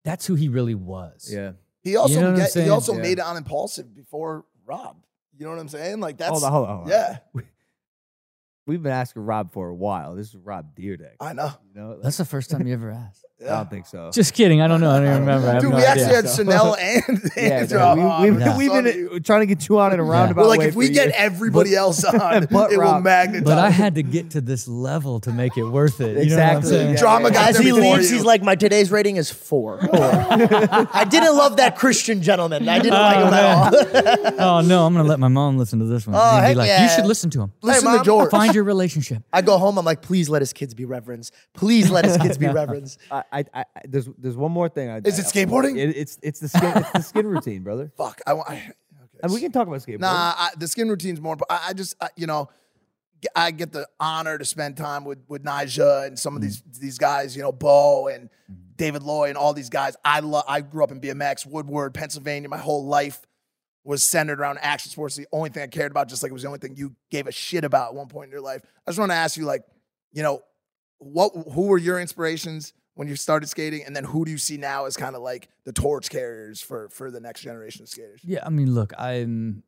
that's 0.04 0.26
who 0.26 0.34
he 0.34 0.48
really 0.48 0.74
was. 0.74 1.30
yeah. 1.32 1.52
He 1.84 1.94
also 1.96 2.14
You 2.14 2.20
know 2.20 2.36
get- 2.36 2.52
he 2.54 2.68
also 2.68 2.94
Yeah. 2.94 3.02
made 3.02 3.18
it 3.18 3.20
on 3.20 3.36
Impaulsive 3.36 3.94
before 3.94 4.44
Rob. 4.66 4.96
You 5.36 5.46
know 5.46 5.52
what 5.52 5.60
I'm 5.60 5.68
saying? 5.68 6.00
Like 6.00 6.18
that's 6.18 6.30
Hold 6.30 6.44
on, 6.44 6.52
hold 6.52 6.68
on, 6.68 6.76
hold 6.76 6.86
on. 6.86 6.90
yeah. 6.90 7.18
We've 8.66 8.82
been 8.82 8.92
asking 8.92 9.24
Rob 9.24 9.52
for 9.52 9.68
a 9.68 9.74
while. 9.74 10.14
This 10.14 10.28
is 10.28 10.36
Rob 10.36 10.76
Dyrdek. 10.76 11.16
I 11.20 11.32
know. 11.32 11.50
You 11.74 11.80
know, 11.80 11.88
like, 11.90 12.02
That's 12.02 12.16
the 12.18 12.24
first 12.24 12.48
time 12.50 12.66
you 12.66 12.74
ever 12.74 12.92
asked. 12.92 13.24
I 13.44 13.56
don't 13.56 13.70
think 13.70 13.86
so. 13.86 14.10
Just 14.12 14.34
kidding. 14.34 14.60
I 14.60 14.68
don't 14.68 14.80
know. 14.80 14.90
I 14.90 15.00
don't 15.00 15.06
even 15.08 15.20
remember. 15.20 15.48
I 15.48 15.52
have 15.54 15.62
Dude, 15.62 15.70
no 15.72 15.76
we 15.76 15.84
actually 15.84 16.04
idea. 16.04 16.16
had 16.22 16.30
Chanel 16.30 16.74
and 16.80 17.30
yeah, 17.36 17.42
Andrew 17.42 17.78
no, 17.78 17.86
on. 17.88 17.98
we, 17.98 18.04
I'm 18.04 18.34
we, 18.36 18.40
sorry. 18.42 18.56
we've 18.82 19.10
been 19.10 19.22
trying 19.22 19.40
to 19.40 19.46
get 19.46 19.68
you 19.68 19.78
on 19.78 19.92
in 19.92 20.00
a 20.00 20.04
roundabout 20.04 20.42
We're 20.42 20.48
like, 20.48 20.58
way 20.60 20.68
if 20.68 20.74
we 20.74 20.88
get 20.90 21.06
years. 21.06 21.14
everybody 21.16 21.74
else 21.74 22.04
on, 22.04 22.46
but 22.50 22.72
it 22.72 22.76
will 22.76 22.84
Rob- 22.84 23.02
magnetize. 23.04 23.44
But 23.44 23.58
I 23.58 23.70
had 23.70 23.94
to 23.96 24.02
get 24.02 24.30
to 24.30 24.40
this 24.40 24.68
level 24.68 25.20
to 25.20 25.32
make 25.32 25.56
it 25.56 25.64
worth 25.64 26.00
it. 26.00 26.24
You 26.24 26.30
know 26.30 26.36
what 26.36 26.44
I'm 26.44 26.56
Exactly, 26.58 26.70
saying? 26.70 26.90
yeah. 26.94 27.00
drama 27.00 27.30
got 27.30 27.48
As 27.48 27.54
there 27.56 27.62
he 27.64 27.70
before 27.72 27.96
leaves, 27.96 28.10
you. 28.10 28.16
he's 28.16 28.24
like, 28.24 28.42
my 28.42 28.54
today's 28.54 28.90
rating 28.90 29.16
is 29.16 29.30
four. 29.30 29.78
I 29.82 31.04
didn't 31.08 31.36
love 31.36 31.56
that 31.56 31.76
Christian 31.76 32.22
gentleman. 32.22 32.68
I 32.68 32.78
didn't 32.78 32.92
like 32.98 33.16
oh, 33.16 33.26
him 33.26 33.34
at 33.34 34.38
all. 34.38 34.58
Oh 34.58 34.60
no, 34.60 34.86
I'm 34.86 34.94
gonna 34.94 35.08
let 35.08 35.20
my 35.20 35.28
mom 35.28 35.58
listen 35.58 35.78
to 35.78 35.84
this 35.86 36.06
one. 36.06 36.16
Oh, 36.16 36.20
and 36.36 36.42
be 36.42 36.46
heck 36.48 36.56
like, 36.56 36.66
yeah. 36.68 36.82
you 36.84 36.88
should 36.90 37.06
listen 37.06 37.30
to 37.30 37.42
him. 37.42 37.52
Listen 37.62 37.90
Hey, 37.90 37.98
to 37.98 38.04
George. 38.04 38.30
Find 38.30 38.54
your 38.54 38.64
relationship. 38.64 39.22
I 39.32 39.42
go 39.42 39.58
home, 39.58 39.78
I'm 39.78 39.84
like, 39.84 40.02
please 40.02 40.28
let 40.28 40.42
his 40.42 40.52
kids 40.52 40.74
be 40.74 40.84
reverends. 40.84 41.32
Please 41.54 41.90
let 41.90 42.04
his 42.04 42.16
kids 42.16 42.38
be 42.38 42.46
reverends. 42.48 42.98
I, 43.10 43.22
I, 43.32 43.44
I, 43.54 43.64
there's, 43.84 44.08
there's 44.18 44.36
one 44.36 44.52
more 44.52 44.68
thing. 44.68 44.90
I, 44.90 44.98
Is 45.04 45.18
it 45.18 45.26
I- 45.26 45.46
skateboarding? 45.46 45.78
It, 45.78 45.96
it's, 45.96 46.18
it's 46.22 46.40
the 46.40 46.48
skin, 46.48 46.72
it's 46.76 46.92
the 46.92 47.02
skin 47.02 47.26
routine, 47.28 47.62
brother. 47.62 47.90
Fuck. 47.96 48.20
I, 48.26 48.34
want- 48.34 48.50
I, 48.50 48.54
okay. 48.54 48.72
And 49.22 49.32
we 49.32 49.40
can 49.40 49.52
talk 49.52 49.66
about 49.66 49.80
skateboarding. 49.80 50.00
Nah, 50.00 50.34
I, 50.36 50.50
the 50.56 50.68
skin 50.68 50.88
routine's 50.88 51.20
more. 51.20 51.36
But 51.36 51.50
I, 51.50 51.68
I 51.68 51.72
just, 51.72 51.94
I, 52.00 52.08
you 52.16 52.26
know, 52.26 52.50
g- 53.22 53.28
I 53.34 53.50
get 53.50 53.72
the 53.72 53.88
honor 53.98 54.36
to 54.36 54.44
spend 54.44 54.76
time 54.76 55.04
with 55.04 55.18
with 55.28 55.44
Nyjah 55.44 56.06
and 56.06 56.18
some 56.18 56.36
of 56.36 56.42
mm-hmm. 56.42 56.48
these 56.48 56.80
these 56.80 56.98
guys. 56.98 57.36
You 57.36 57.42
know, 57.42 57.52
Bo 57.52 58.08
and 58.08 58.28
mm-hmm. 58.50 58.54
David 58.76 59.02
Loy 59.02 59.28
and 59.28 59.38
all 59.38 59.54
these 59.54 59.70
guys. 59.70 59.96
I 60.04 60.20
love. 60.20 60.44
I 60.48 60.60
grew 60.60 60.84
up 60.84 60.90
in 60.90 61.00
BMX, 61.00 61.46
Woodward, 61.46 61.94
Pennsylvania. 61.94 62.48
My 62.48 62.58
whole 62.58 62.84
life 62.84 63.20
was 63.84 64.04
centered 64.04 64.40
around 64.40 64.58
action 64.60 64.90
sports. 64.90 65.16
The 65.16 65.26
only 65.32 65.50
thing 65.50 65.62
I 65.62 65.66
cared 65.66 65.90
about, 65.90 66.08
just 66.08 66.22
like 66.22 66.30
it 66.30 66.32
was 66.32 66.42
the 66.42 66.48
only 66.48 66.60
thing 66.60 66.76
you 66.76 66.94
gave 67.10 67.26
a 67.26 67.32
shit 67.32 67.64
about 67.64 67.88
at 67.88 67.94
one 67.94 68.08
point 68.08 68.26
in 68.26 68.32
your 68.32 68.40
life. 68.40 68.62
I 68.86 68.90
just 68.90 68.98
want 68.98 69.10
to 69.10 69.16
ask 69.16 69.36
you, 69.36 69.44
like, 69.44 69.64
you 70.12 70.22
know, 70.22 70.42
what 70.98 71.32
who 71.52 71.66
were 71.66 71.78
your 71.78 72.00
inspirations 72.00 72.72
when 72.94 73.08
you 73.08 73.16
started 73.16 73.48
skating, 73.48 73.84
and 73.84 73.96
then 73.96 74.04
who 74.04 74.24
do 74.24 74.30
you 74.30 74.38
see 74.38 74.56
now 74.56 74.84
as 74.84 74.96
kind 74.96 75.16
of 75.16 75.22
like 75.22 75.48
the 75.64 75.72
torch 75.72 76.10
carriers 76.10 76.60
for 76.60 76.88
for 76.90 77.10
the 77.10 77.20
next 77.20 77.40
generation 77.40 77.82
of 77.82 77.88
skaters? 77.88 78.20
Yeah, 78.24 78.40
I 78.44 78.50
mean, 78.50 78.74
look, 78.74 78.92
I'm 78.98 79.62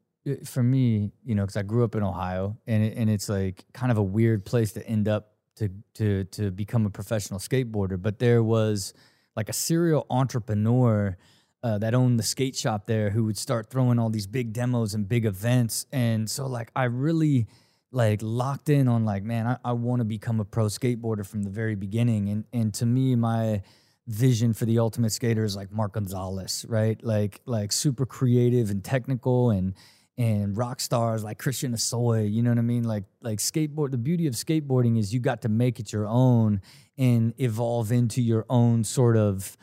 for 0.44 0.62
me, 0.62 1.12
you 1.24 1.34
know, 1.34 1.42
because 1.42 1.56
I 1.56 1.62
grew 1.62 1.84
up 1.84 1.94
in 1.94 2.02
Ohio, 2.02 2.56
and 2.66 2.82
it, 2.82 2.96
and 2.96 3.10
it's 3.10 3.28
like 3.28 3.64
kind 3.72 3.92
of 3.92 3.98
a 3.98 4.02
weird 4.02 4.44
place 4.44 4.72
to 4.72 4.86
end 4.86 5.08
up 5.08 5.32
to 5.56 5.68
to 5.94 6.24
to 6.24 6.50
become 6.50 6.86
a 6.86 6.90
professional 6.90 7.38
skateboarder. 7.38 8.00
But 8.00 8.18
there 8.18 8.42
was 8.42 8.94
like 9.36 9.48
a 9.48 9.52
serial 9.52 10.06
entrepreneur 10.10 11.16
uh, 11.62 11.78
that 11.78 11.94
owned 11.94 12.18
the 12.18 12.22
skate 12.22 12.56
shop 12.56 12.86
there 12.86 13.10
who 13.10 13.24
would 13.24 13.38
start 13.38 13.70
throwing 13.70 13.98
all 13.98 14.10
these 14.10 14.26
big 14.26 14.52
demos 14.52 14.94
and 14.94 15.08
big 15.08 15.24
events, 15.24 15.86
and 15.92 16.28
so 16.30 16.46
like 16.46 16.70
I 16.74 16.84
really 16.84 17.46
like 17.94 18.20
locked 18.22 18.68
in 18.68 18.88
on 18.88 19.04
like 19.04 19.22
man 19.22 19.46
i, 19.46 19.56
I 19.64 19.72
want 19.72 20.00
to 20.00 20.04
become 20.04 20.40
a 20.40 20.44
pro 20.44 20.66
skateboarder 20.66 21.24
from 21.24 21.44
the 21.44 21.50
very 21.50 21.76
beginning. 21.76 22.28
And 22.28 22.44
and 22.52 22.74
to 22.74 22.86
me 22.86 23.14
my 23.14 23.62
vision 24.06 24.52
for 24.52 24.66
the 24.66 24.78
ultimate 24.78 25.12
skater 25.12 25.44
is 25.44 25.56
like 25.56 25.72
mark 25.72 25.94
gonzalez 25.94 26.66
right? 26.68 27.02
Like 27.02 27.40
like 27.46 27.72
super 27.72 28.04
creative 28.04 28.70
and 28.70 28.84
technical 28.84 29.50
and 29.50 29.74
and 30.16 30.56
rock 30.56 30.78
stars 30.78 31.24
like 31.24 31.38
christian 31.38 31.72
Hosoi 31.72 32.32
you 32.32 32.40
know 32.42 32.50
what 32.50 32.58
i 32.58 32.62
mean? 32.62 32.84
Like 32.84 33.04
like 33.22 33.38
skateboard 33.38 33.92
the 33.92 33.98
beauty 33.98 34.26
of 34.26 34.34
skateboarding 34.34 34.98
is 34.98 35.14
you 35.14 35.20
got 35.20 35.42
to 35.42 35.48
make 35.48 35.78
it 35.80 35.92
your 35.92 36.06
own 36.06 36.60
and 36.98 37.32
evolve 37.38 37.92
into 37.92 38.20
your 38.20 38.44
own 38.50 38.84
sort 38.84 39.16
of 39.16 39.56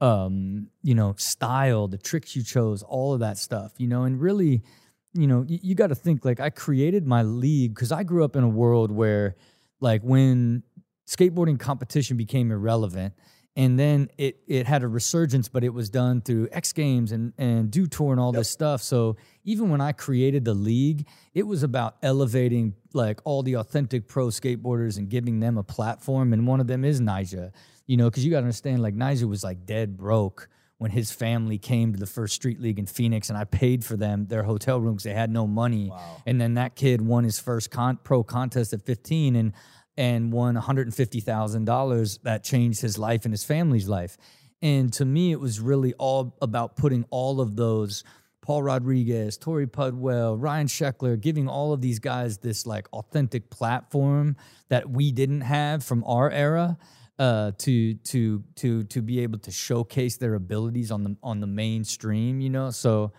um 0.00 0.68
you 0.82 0.94
know 0.94 1.14
style 1.18 1.88
the 1.88 1.98
tricks 1.98 2.36
you 2.36 2.44
chose 2.44 2.82
all 2.82 3.14
of 3.14 3.20
that 3.20 3.38
stuff 3.38 3.72
you 3.78 3.88
know? 3.88 4.04
And 4.04 4.20
really 4.20 4.62
you 5.18 5.26
know, 5.26 5.44
you, 5.46 5.58
you 5.62 5.74
got 5.74 5.88
to 5.88 5.94
think 5.94 6.24
like 6.24 6.40
I 6.40 6.50
created 6.50 7.06
my 7.06 7.22
league 7.22 7.74
because 7.74 7.90
I 7.90 8.04
grew 8.04 8.24
up 8.24 8.36
in 8.36 8.44
a 8.44 8.48
world 8.48 8.92
where, 8.92 9.34
like, 9.80 10.02
when 10.02 10.62
skateboarding 11.06 11.58
competition 11.58 12.16
became 12.16 12.52
irrelevant, 12.52 13.14
and 13.56 13.76
then 13.76 14.08
it 14.16 14.40
it 14.46 14.66
had 14.66 14.84
a 14.84 14.88
resurgence, 14.88 15.48
but 15.48 15.64
it 15.64 15.70
was 15.70 15.90
done 15.90 16.20
through 16.20 16.48
X 16.52 16.72
Games 16.72 17.10
and 17.10 17.32
and 17.36 17.70
Dew 17.70 17.88
Tour 17.88 18.12
and 18.12 18.20
all 18.20 18.30
this 18.30 18.48
stuff. 18.48 18.80
So 18.80 19.16
even 19.42 19.70
when 19.70 19.80
I 19.80 19.90
created 19.90 20.44
the 20.44 20.54
league, 20.54 21.08
it 21.34 21.42
was 21.42 21.64
about 21.64 21.96
elevating 22.00 22.74
like 22.94 23.20
all 23.24 23.42
the 23.42 23.56
authentic 23.56 24.06
pro 24.06 24.28
skateboarders 24.28 24.98
and 24.98 25.08
giving 25.08 25.40
them 25.40 25.58
a 25.58 25.64
platform. 25.64 26.32
And 26.32 26.46
one 26.46 26.60
of 26.60 26.68
them 26.68 26.84
is 26.84 27.00
Nyjah, 27.00 27.50
you 27.86 27.96
know, 27.96 28.08
because 28.08 28.24
you 28.24 28.30
got 28.30 28.38
to 28.38 28.44
understand 28.44 28.80
like 28.80 28.94
Nyjah 28.94 29.28
was 29.28 29.42
like 29.42 29.66
dead 29.66 29.96
broke 29.96 30.48
when 30.78 30.92
his 30.92 31.10
family 31.10 31.58
came 31.58 31.92
to 31.92 31.98
the 31.98 32.06
first 32.06 32.34
street 32.34 32.60
league 32.60 32.78
in 32.78 32.86
Phoenix 32.86 33.28
and 33.28 33.36
I 33.36 33.44
paid 33.44 33.84
for 33.84 33.96
them 33.96 34.26
their 34.26 34.44
hotel 34.44 34.80
rooms. 34.80 35.02
They 35.02 35.12
had 35.12 35.30
no 35.30 35.46
money. 35.46 35.92
And 36.24 36.40
then 36.40 36.54
that 36.54 36.76
kid 36.76 37.02
won 37.02 37.24
his 37.24 37.38
first 37.38 37.70
con- 37.70 37.98
pro 38.02 38.22
contest 38.22 38.72
at 38.72 38.82
15 38.82 39.36
and 39.36 39.52
and 39.96 40.32
won 40.32 40.54
$150,000 40.54 42.22
that 42.22 42.44
changed 42.44 42.80
his 42.80 42.98
life 42.98 43.24
and 43.24 43.34
his 43.34 43.42
family's 43.44 43.88
life. 43.88 44.16
And 44.62 44.92
to 44.94 45.04
me 45.04 45.32
it 45.32 45.40
was 45.40 45.58
really 45.60 45.92
all 45.94 46.36
about 46.40 46.76
putting 46.76 47.04
all 47.10 47.40
of 47.40 47.56
those 47.56 48.04
Paul 48.40 48.62
Rodriguez, 48.62 49.36
Torey 49.36 49.66
Pudwill, 49.66 50.36
Ryan 50.40 50.68
Sheckler, 50.68 51.20
giving 51.20 51.48
all 51.48 51.72
of 51.72 51.80
these 51.80 51.98
guys 51.98 52.38
this 52.38 52.64
like 52.64 52.86
authentic 52.92 53.50
platform 53.50 54.36
that 54.68 54.88
we 54.88 55.10
didn't 55.12 55.42
have 55.42 55.84
from 55.84 56.04
our 56.04 56.30
era 56.30 56.78
uh, 57.18 57.52
to 57.58 57.94
to 57.94 58.44
to 58.56 58.84
to 58.84 59.02
be 59.02 59.20
able 59.20 59.38
to 59.40 59.50
showcase 59.50 60.16
their 60.16 60.34
abilities 60.34 60.90
on 60.90 61.04
the 61.04 61.16
on 61.22 61.40
the 61.40 61.46
mainstream, 61.46 62.40
you 62.40 62.50
know. 62.50 62.70
So, 62.70 63.12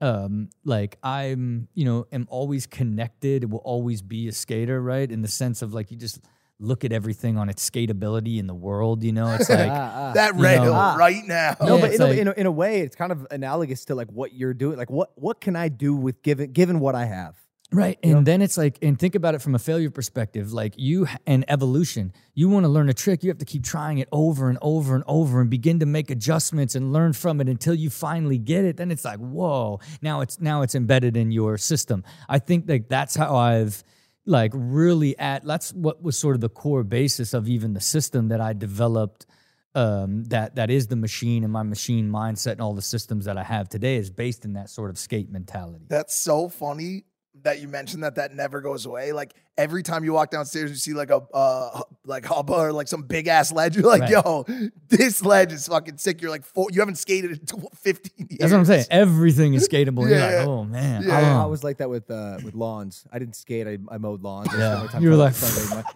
um, 0.00 0.50
like 0.64 0.98
I'm, 1.02 1.68
you 1.74 1.84
know, 1.84 2.06
am 2.12 2.26
always 2.30 2.66
connected. 2.66 3.50
Will 3.50 3.60
always 3.60 4.02
be 4.02 4.28
a 4.28 4.32
skater, 4.32 4.80
right? 4.82 5.10
In 5.10 5.22
the 5.22 5.28
sense 5.28 5.62
of 5.62 5.72
like 5.72 5.90
you 5.90 5.96
just 5.96 6.20
look 6.60 6.84
at 6.84 6.92
everything 6.92 7.38
on 7.38 7.48
its 7.48 7.68
skatability 7.68 8.38
in 8.38 8.46
the 8.46 8.54
world, 8.54 9.02
you 9.02 9.12
know. 9.12 9.28
It's 9.34 9.48
like 9.48 9.68
that 10.14 10.34
you 10.36 10.42
rail 10.42 10.64
know- 10.64 10.96
right 10.98 11.24
now. 11.24 11.56
No, 11.60 11.76
Yeah, 11.76 11.80
but 11.80 11.90
it's 11.92 12.00
in, 12.00 12.06
a, 12.06 12.12
in, 12.12 12.28
a, 12.28 12.32
in 12.32 12.46
a 12.46 12.50
way, 12.52 12.80
it's 12.80 12.96
kind 12.96 13.12
of 13.12 13.26
analogous 13.30 13.84
to 13.86 13.94
like 13.94 14.08
what 14.08 14.34
you're 14.34 14.54
doing. 14.54 14.76
Like, 14.76 14.90
what 14.90 15.12
what 15.14 15.40
can 15.40 15.56
I 15.56 15.68
do 15.68 15.94
with 15.94 16.22
given 16.22 16.52
given 16.52 16.80
what 16.80 16.94
I 16.94 17.06
have? 17.06 17.36
Right. 17.70 17.98
And 18.02 18.26
then 18.26 18.40
it's 18.40 18.56
like, 18.56 18.78
and 18.80 18.98
think 18.98 19.14
about 19.14 19.34
it 19.34 19.42
from 19.42 19.54
a 19.54 19.58
failure 19.58 19.90
perspective. 19.90 20.54
Like 20.54 20.74
you 20.78 21.06
and 21.26 21.44
evolution, 21.48 22.14
you 22.34 22.48
want 22.48 22.64
to 22.64 22.68
learn 22.68 22.88
a 22.88 22.94
trick, 22.94 23.22
you 23.22 23.28
have 23.28 23.38
to 23.38 23.44
keep 23.44 23.62
trying 23.62 23.98
it 23.98 24.08
over 24.10 24.48
and 24.48 24.58
over 24.62 24.94
and 24.94 25.04
over 25.06 25.42
and 25.42 25.50
begin 25.50 25.80
to 25.80 25.86
make 25.86 26.10
adjustments 26.10 26.74
and 26.74 26.94
learn 26.94 27.12
from 27.12 27.42
it 27.42 27.48
until 27.48 27.74
you 27.74 27.90
finally 27.90 28.38
get 28.38 28.64
it. 28.64 28.78
Then 28.78 28.90
it's 28.90 29.04
like, 29.04 29.18
whoa, 29.18 29.80
now 30.00 30.22
it's 30.22 30.40
now 30.40 30.62
it's 30.62 30.74
embedded 30.74 31.14
in 31.14 31.30
your 31.30 31.58
system. 31.58 32.04
I 32.26 32.38
think 32.38 32.64
like 32.66 32.88
that's 32.88 33.14
how 33.14 33.36
I've 33.36 33.84
like 34.24 34.52
really 34.54 35.18
at 35.18 35.44
that's 35.44 35.74
what 35.74 36.02
was 36.02 36.16
sort 36.16 36.36
of 36.36 36.40
the 36.40 36.48
core 36.48 36.84
basis 36.84 37.34
of 37.34 37.48
even 37.50 37.74
the 37.74 37.82
system 37.82 38.28
that 38.28 38.40
I 38.40 38.54
developed 38.54 39.26
um, 39.74 40.24
that 40.24 40.54
that 40.54 40.70
is 40.70 40.86
the 40.86 40.96
machine 40.96 41.44
and 41.44 41.52
my 41.52 41.64
machine 41.64 42.10
mindset 42.10 42.52
and 42.52 42.62
all 42.62 42.74
the 42.74 42.80
systems 42.80 43.26
that 43.26 43.36
I 43.36 43.44
have 43.44 43.68
today 43.68 43.96
is 43.96 44.10
based 44.10 44.46
in 44.46 44.54
that 44.54 44.70
sort 44.70 44.88
of 44.88 44.98
skate 44.98 45.30
mentality. 45.30 45.84
That's 45.88 46.16
so 46.16 46.48
funny 46.48 47.04
that 47.42 47.60
you 47.60 47.68
mentioned 47.68 48.02
that 48.02 48.16
that 48.16 48.34
never 48.34 48.60
goes 48.60 48.86
away. 48.86 49.12
Like 49.12 49.34
every 49.56 49.82
time 49.82 50.04
you 50.04 50.12
walk 50.12 50.30
downstairs, 50.30 50.70
you 50.70 50.76
see 50.76 50.92
like 50.94 51.10
a 51.10 51.16
uh 51.34 51.80
like 52.04 52.24
hubba 52.24 52.52
or 52.52 52.72
like 52.72 52.88
some 52.88 53.02
big 53.02 53.26
ass 53.28 53.52
ledge. 53.52 53.76
You're 53.76 53.86
like, 53.98 54.02
Right. 54.02 54.10
yo, 54.10 54.44
this 54.88 55.24
ledge 55.24 55.52
is 55.52 55.66
fucking 55.68 55.98
sick. 55.98 56.20
You're 56.22 56.30
like, 56.30 56.44
four, 56.44 56.68
you 56.70 56.80
haven't 56.80 56.96
skated 56.96 57.30
in 57.32 57.38
tw- 57.46 57.74
15 57.76 58.12
years. 58.30 58.38
That's 58.40 58.52
what 58.52 58.58
I'm 58.58 58.64
saying. 58.64 58.84
Everything 58.90 59.54
is 59.54 59.68
skatable. 59.68 60.08
Yeah, 60.10 60.30
You're 60.30 60.38
like, 60.38 60.48
oh 60.48 60.64
man. 60.64 61.02
Yeah, 61.04 61.36
I. 61.38 61.42
I 61.42 61.46
was 61.46 61.62
like 61.64 61.78
that 61.78 61.88
with 61.90 62.10
uh, 62.10 62.38
with 62.44 62.54
lawns. 62.54 63.06
I 63.12 63.18
didn't 63.18 63.36
skate. 63.36 63.66
I, 63.66 63.78
I 63.90 63.98
mowed 63.98 64.22
lawns. 64.22 64.48
Yeah. 64.56 64.86
time 64.90 65.02
You 65.02 65.10
were 65.10 65.16
like- 65.16 65.34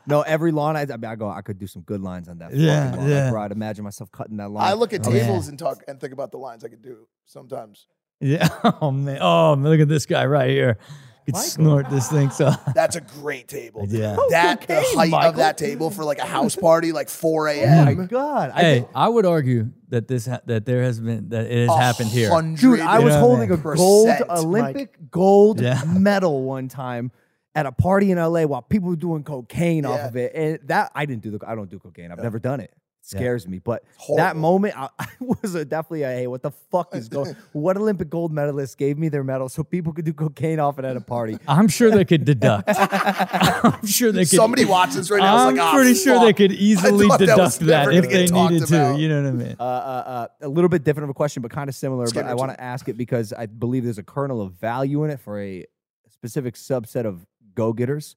no, 0.06 0.22
every 0.22 0.52
lawn. 0.52 0.76
I, 0.76 0.82
I, 0.82 0.86
mean, 0.86 1.04
I 1.04 1.14
go. 1.16 1.28
I 1.28 1.42
could 1.42 1.58
do 1.58 1.66
some 1.66 1.82
good 1.82 2.00
lines 2.00 2.28
on 2.28 2.38
that. 2.38 2.54
Yeah, 2.54 2.94
lawn. 2.96 3.08
yeah. 3.08 3.24
Like, 3.24 3.32
bro, 3.32 3.42
I'd 3.42 3.52
imagine 3.52 3.84
myself 3.84 4.10
cutting 4.12 4.36
that 4.38 4.50
lawn. 4.50 4.64
I 4.64 4.74
look 4.74 4.92
at 4.92 5.06
Oh, 5.06 5.10
yeah. 5.10 5.26
tables 5.26 5.48
and 5.48 5.58
talk 5.58 5.82
and 5.88 6.00
think 6.00 6.12
about 6.12 6.30
the 6.30 6.38
lines 6.38 6.64
I 6.64 6.68
could 6.68 6.82
do 6.82 7.06
sometimes. 7.26 7.86
Yeah. 8.20 8.48
Oh 8.80 8.90
man. 8.92 9.18
Oh, 9.20 9.56
man, 9.56 9.70
look 9.70 9.80
at 9.80 9.88
this 9.88 10.06
guy 10.06 10.24
right 10.26 10.48
here. 10.50 10.78
Could 11.26 11.36
snort 11.36 11.88
this 11.90 12.08
thing. 12.10 12.30
So 12.30 12.50
That's 12.74 12.96
a 12.96 13.00
great 13.00 13.48
table. 13.48 13.84
Yeah. 13.88 14.16
Oh, 14.18 14.28
that 14.30 14.62
the 14.66 14.80
height 14.80 15.10
Michael. 15.10 15.30
of 15.30 15.36
that 15.36 15.56
table 15.58 15.90
for 15.90 16.04
like 16.04 16.18
a 16.18 16.24
house 16.26 16.56
party, 16.56 16.92
like 16.92 17.08
4 17.08 17.48
Oh 17.48 17.52
my 17.54 17.58
a.m. 17.60 18.06
god! 18.06 18.50
I 18.54 18.60
hey, 18.60 18.74
think- 18.80 18.88
I 18.94 19.08
would 19.08 19.26
argue 19.26 19.70
that 19.88 20.08
this 20.08 20.26
ha- 20.26 20.40
that 20.46 20.66
there 20.66 20.82
has 20.82 21.00
been 21.00 21.28
that 21.30 21.46
it 21.46 21.68
has 21.68 21.76
happened 21.78 22.10
here. 22.10 22.30
Dude, 22.56 22.80
I 22.80 22.98
was 23.00 23.14
holding 23.14 23.48
man. 23.50 23.58
a 23.58 23.62
gold 23.62 24.06
Percent, 24.08 24.30
Olympic 24.30 25.10
gold 25.10 25.60
Yeah. 25.60 25.82
medal 25.86 26.42
one 26.44 26.68
time 26.68 27.12
at 27.54 27.66
a 27.66 27.72
party 27.72 28.10
in 28.10 28.18
LA 28.18 28.44
while 28.46 28.62
people 28.62 28.88
were 28.88 28.96
doing 28.96 29.22
cocaine 29.24 29.84
off 29.84 30.00
of 30.00 30.16
it. 30.16 30.32
And 30.34 30.58
that 30.68 30.90
I 30.94 31.04
didn't 31.04 31.22
do 31.22 31.30
the 31.36 31.46
I 31.46 31.54
don't 31.54 31.68
do 31.70 31.78
cocaine. 31.78 32.10
I've 32.10 32.22
never 32.22 32.38
done 32.38 32.60
it. 32.60 32.72
It 33.04 33.14
Yeah. 33.14 33.18
scares 33.18 33.48
me. 33.48 33.58
But 33.58 33.82
that 34.16 34.36
moment 34.36 34.78
I, 34.78 34.88
I 34.98 35.06
was 35.20 35.54
a, 35.56 35.64
definitely 35.64 36.02
a 36.04 36.08
hey, 36.08 36.26
what 36.28 36.42
the 36.42 36.50
fuck 36.52 36.94
is 36.94 37.08
going 37.08 37.34
what 37.52 37.76
Olympic 37.76 38.08
gold 38.08 38.32
medalists 38.32 38.76
gave 38.76 38.96
me 38.96 39.08
their 39.08 39.24
medal 39.24 39.48
so 39.48 39.64
people 39.64 39.92
could 39.92 40.04
do 40.04 40.12
cocaine 40.12 40.60
off 40.60 40.78
it 40.78 40.84
at 40.84 40.96
a 40.96 41.00
party. 41.00 41.36
I'm 41.48 41.66
sure 41.68 41.90
they 41.90 42.04
could 42.04 42.24
deduct. 42.24 42.68
I'm 42.68 43.86
sure 43.86 44.12
they 44.12 44.20
could. 44.22 44.28
Somebody 44.28 44.64
watches 44.64 45.10
right 45.10 45.18
now. 45.20 45.48
I'm 45.48 45.56
like, 45.56 45.64
"Ah, 45.64 45.72
pretty 45.74 45.94
sure 45.94 46.20
they 46.20 46.32
could 46.32 46.52
easily 46.52 47.08
thought 47.08 47.18
that 47.18 47.26
deduct 47.26 47.58
that, 47.60 47.92
if 47.92 48.04
they 48.08 48.26
get 48.26 48.28
talked 48.28 48.52
needed 48.52 48.68
to. 48.68 48.96
You 48.98 49.08
know 49.08 49.22
what 49.22 49.28
I 49.28 49.32
mean? 49.32 49.56
Uh, 49.58 49.62
uh, 49.62 49.66
uh, 50.06 50.26
a 50.42 50.48
little 50.48 50.68
bit 50.68 50.84
different 50.84 51.04
of 51.04 51.10
a 51.10 51.14
question, 51.14 51.42
but 51.42 51.50
kind 51.50 51.68
of 51.68 51.74
similar. 51.74 52.02
Let's 52.04 52.12
But 52.12 52.26
I 52.26 52.34
want 52.34 52.52
to 52.52 52.60
ask 52.60 52.88
it 52.88 52.96
because 52.96 53.32
I 53.32 53.46
believe 53.46 53.84
there's 53.84 53.98
a 53.98 54.02
kernel 54.02 54.40
of 54.40 54.52
value 54.54 55.04
in 55.04 55.10
it 55.10 55.20
for 55.20 55.40
a 55.40 55.64
specific 56.10 56.54
subset 56.54 57.04
of 57.04 57.26
go 57.54 57.72
getters. 57.72 58.16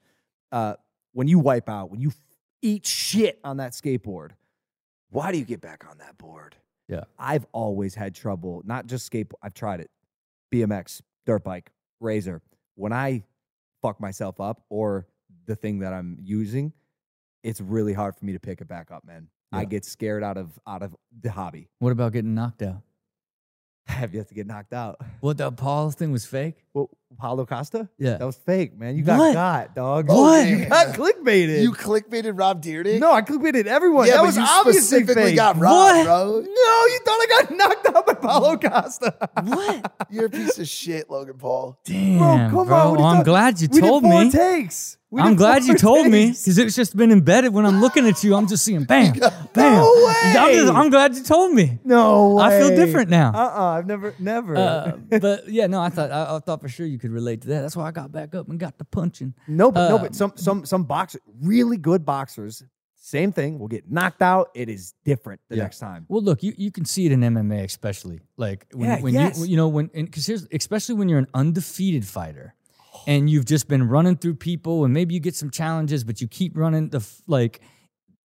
Uh, 0.51 0.75
when 1.13 1.27
you 1.27 1.39
wipe 1.39 1.69
out, 1.69 1.89
when 1.91 2.01
you 2.01 2.09
f- 2.09 2.15
eat 2.61 2.85
shit 2.85 3.39
on 3.43 3.57
that 3.57 3.71
skateboard, 3.71 4.31
why 5.15 5.31
do 5.31 5.37
you 5.37 5.45
get 5.45 5.61
back 5.61 5.85
on 5.89 5.97
that 5.99 6.17
board? 6.17 6.57
Yeah. 6.89 7.05
I've 7.17 7.45
always 7.53 7.95
had 7.95 8.13
trouble, 8.13 8.61
not 8.65 8.85
just 8.85 9.05
skate, 9.05 9.31
I've 9.41 9.53
tried 9.53 9.79
it 9.79 9.89
BMX, 10.53 11.01
dirt 11.25 11.43
bike, 11.43 11.71
razor. 12.01 12.41
When 12.75 12.91
I 12.91 13.23
fuck 13.81 13.99
myself 14.01 14.41
up 14.41 14.63
or 14.69 15.07
the 15.45 15.55
thing 15.55 15.79
that 15.79 15.93
I'm 15.93 16.17
using, 16.21 16.73
it's 17.43 17.61
really 17.61 17.93
hard 17.93 18.15
for 18.15 18.25
me 18.25 18.33
to 18.33 18.39
pick 18.39 18.59
it 18.59 18.67
back 18.67 18.91
up, 18.91 19.05
man. 19.05 19.29
I 19.51 19.63
get 19.63 19.85
scared 19.85 20.21
out 20.21 20.35
of 20.35 20.59
out 20.67 20.83
of 20.83 20.93
the 21.21 21.31
hobby. 21.31 21.69
What 21.79 21.91
about 21.91 22.11
getting 22.11 22.35
knocked 22.35 22.61
out? 22.61 22.81
have 23.95 24.13
yet 24.13 24.27
to 24.29 24.33
get 24.33 24.47
knocked 24.47 24.73
out. 24.73 24.99
What 25.21 25.37
that 25.37 25.55
Paul 25.57 25.91
thing 25.91 26.11
was 26.11 26.25
fake? 26.25 26.55
Well, 26.73 26.89
Paulo 27.17 27.45
Costa? 27.45 27.87
Yeah. 27.97 28.17
That 28.17 28.25
was 28.25 28.35
fake, 28.35 28.77
man. 28.77 28.97
You 28.97 29.03
got 29.03 29.17
What? 29.19 29.33
got, 29.33 29.75
dog. 29.75 30.09
What? 30.09 30.45
You 30.47 30.65
got 30.65 30.87
clickbaited. 30.95 31.61
You 31.61 31.71
clickbaited 31.71 32.37
Rob 32.37 32.61
Dyrdek? 32.61 32.99
no, 32.99 33.13
I 33.13 33.21
clickbaited 33.21 33.67
everyone. 33.67 34.07
yeah, 34.07 34.13
that 34.15 34.19
but 34.19 34.25
was 34.25 34.37
you 34.37 34.43
obviously 34.45 34.81
specifically 34.81 35.23
fake. 35.23 35.35
got 35.37 35.55
Rob, 35.57 35.71
What? 35.71 36.03
bro. 36.03 36.31
no, 36.41 36.85
you 36.87 36.99
thought 37.05 37.19
I 37.21 37.27
got 37.29 37.51
knocked 37.57 37.87
out 37.95 38.05
by 38.07 38.13
Paulo 38.15 38.57
Costa. 38.57 39.15
What? 39.43 40.07
You're 40.09 40.25
a 40.25 40.29
piece 40.29 40.59
of 40.59 40.67
shit, 40.67 41.09
Logan 41.09 41.37
Paul. 41.37 41.79
Damn, 41.85 42.17
Bro, 42.17 42.27
come 42.27 42.57
on. 42.57 42.65
what 42.67 42.69
are 42.69 42.91
Well, 42.95 43.03
I'm 43.05 43.15
talking- 43.17 43.23
glad 43.23 43.61
you 43.61 43.69
we 43.71 43.79
told 43.79 44.03
did 44.03 44.11
four 44.11 44.23
me. 44.25 44.31
takes. 44.31 44.97
We 45.15 45.21
I'm 45.21 45.35
glad 45.35 45.63
you 45.63 45.75
told 45.75 46.07
me 46.07 46.27
because 46.27 46.57
it's 46.57 46.75
just 46.75 46.95
been 46.97 47.09
embedded. 47.09 47.53
When 47.53 47.65
I'm 47.65 47.79
looking 47.79 48.05
at 48.05 48.21
you, 48.21 48.35
I'm 48.35 48.47
just 48.47 48.65
seeing 48.65 48.83
bam, 48.83 49.13
bam. 49.53 49.73
No 49.81 50.07
I'm, 50.09 50.53
just- 50.53 50.73
way. 50.73 50.79
I'm 50.79 50.89
glad 50.89 51.15
you 51.15 51.23
told 51.23 51.53
me. 51.53 51.79
No 51.85 52.35
way. 52.35 52.43
I 52.43 52.59
feel 52.59 52.75
different 52.75 53.09
now. 53.09 53.31
Uh-uh. 53.33 53.77
I've 53.77 53.87
never, 53.87 54.13
never. 54.19 54.57
Uh, 54.57 54.91
but 55.21 55.47
yeah, 55.47 55.67
no, 55.67 55.79
I 55.81 55.87
thought 55.89 56.11
I, 56.11 56.35
I 56.35 56.39
thought 56.39 56.59
for 56.59 56.67
sure 56.67 56.85
you 56.85 56.99
could 56.99 57.11
relate 57.11 57.41
to 57.43 57.47
that. 57.47 57.61
That's 57.61 57.77
why 57.77 57.87
I 57.87 57.91
got 57.91 58.11
back 58.11 58.35
up 58.35 58.49
and 58.49 58.59
got 58.59 58.77
the 58.77 58.83
punching. 58.83 59.33
no, 59.47 59.71
but 59.71 59.87
no, 59.89 59.95
um, 59.95 60.01
but 60.01 60.15
some 60.15 60.33
some 60.35 60.65
some 60.65 60.83
boxers, 60.83 61.21
really 61.41 61.77
good 61.77 62.03
boxers, 62.05 62.63
same 62.95 63.31
thing. 63.31 63.57
Will 63.59 63.67
get 63.69 63.89
knocked 63.89 64.21
out. 64.21 64.49
It 64.53 64.67
is 64.67 64.93
different 65.05 65.39
the 65.47 65.55
Yeah. 65.55 65.63
next 65.63 65.79
time. 65.79 66.05
Well, 66.09 66.23
look, 66.23 66.41
you, 66.43 66.53
you 66.57 66.71
can 66.71 66.83
see 66.85 67.05
it 67.05 67.11
in 67.11 67.21
MMA, 67.21 67.63
especially 67.63 68.19
like 68.35 68.65
when, 68.73 68.89
Yeah, 68.89 68.99
when 69.01 69.13
yes. 69.13 69.39
you 69.39 69.45
you 69.45 69.55
know 69.57 69.67
when 69.69 69.87
because 69.93 70.25
here's 70.25 70.45
especially 70.51 70.95
when 70.95 71.07
you're 71.07 71.19
an 71.19 71.27
undefeated 71.33 72.05
fighter 72.05 72.54
and 73.07 73.29
you've 73.29 73.45
just 73.45 73.67
been 73.67 73.87
running 73.87 74.15
through 74.17 74.35
people 74.35 74.83
and 74.85 74.93
maybe 74.93 75.13
you 75.13 75.19
get 75.19 75.35
some 75.35 75.51
challenges, 75.51 76.03
but 76.03 76.21
you 76.21 76.27
keep 76.27 76.57
running 76.57 76.89
the 76.89 76.97
f- 76.99 77.21
like 77.27 77.61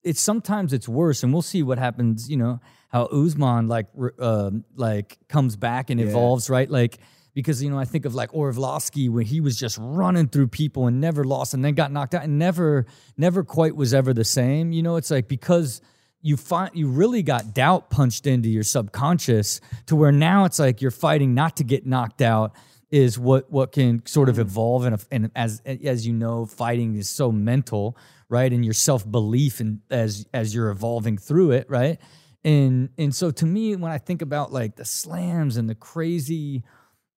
it's 0.04 0.20
sometimes 0.20 0.72
it's 0.72 0.88
worse, 0.88 1.22
and 1.22 1.32
we'll 1.32 1.42
see 1.42 1.62
what 1.62 1.78
happens. 1.78 2.30
You 2.30 2.36
know 2.36 2.60
how 2.90 3.06
Usman 3.06 3.66
like 3.68 3.86
um 4.18 4.64
like 4.76 5.18
comes 5.28 5.56
back 5.56 5.90
and 5.90 6.00
Yeah. 6.00 6.06
evolves, 6.06 6.48
right? 6.48 6.70
Like 6.70 6.98
because 7.34 7.62
you 7.62 7.68
know 7.70 7.78
I 7.78 7.84
think 7.84 8.04
of 8.04 8.14
like 8.14 8.30
Arlovski 8.30 9.10
when 9.10 9.26
he 9.26 9.40
was 9.40 9.58
just 9.58 9.76
running 9.80 10.28
through 10.28 10.48
people 10.48 10.86
and 10.86 11.00
never 11.00 11.24
lost, 11.24 11.54
and 11.54 11.64
then 11.64 11.74
got 11.74 11.90
knocked 11.92 12.14
out 12.14 12.22
and 12.24 12.38
never 12.38 12.86
never 13.16 13.42
quite 13.44 13.74
was 13.74 13.92
ever 13.92 14.14
the 14.14 14.24
same. 14.24 14.72
You 14.72 14.82
know, 14.82 14.96
it's 14.96 15.10
like 15.10 15.26
because 15.28 15.80
you 16.22 16.36
find 16.36 16.70
you 16.74 16.88
really 16.88 17.22
got 17.22 17.52
doubt 17.54 17.90
punched 17.90 18.26
into 18.26 18.48
your 18.48 18.62
subconscious 18.62 19.60
to 19.86 19.96
where 19.96 20.12
now 20.12 20.44
it's 20.44 20.58
like 20.58 20.80
you're 20.80 20.90
fighting 20.90 21.34
not 21.34 21.56
to 21.56 21.64
get 21.64 21.84
knocked 21.86 22.22
out 22.22 22.52
is 22.90 23.18
what 23.18 23.50
what 23.50 23.72
can 23.72 24.04
sort 24.06 24.28
of 24.28 24.36
mm. 24.36 24.40
evolve 24.40 24.84
and 24.84 25.04
and 25.10 25.30
as 25.34 25.60
as 25.64 26.06
you 26.06 26.12
know 26.12 26.46
fighting 26.46 26.94
is 26.94 27.10
so 27.10 27.32
mental 27.32 27.96
right? 28.28 28.52
And 28.52 28.64
your 28.64 28.74
self 28.74 29.08
belief 29.10 29.60
and 29.60 29.80
as 29.90 30.26
as 30.34 30.54
you're 30.54 30.70
evolving 30.70 31.18
through 31.18 31.52
it 31.52 31.68
right? 31.68 31.98
And 32.44 32.90
and 32.98 33.14
so 33.14 33.30
to 33.30 33.46
me 33.46 33.74
when 33.76 33.90
I 33.90 33.98
think 33.98 34.22
about 34.22 34.52
like 34.52 34.76
the 34.76 34.84
slams 34.84 35.56
and 35.56 35.68
the 35.68 35.74
crazy 35.74 36.64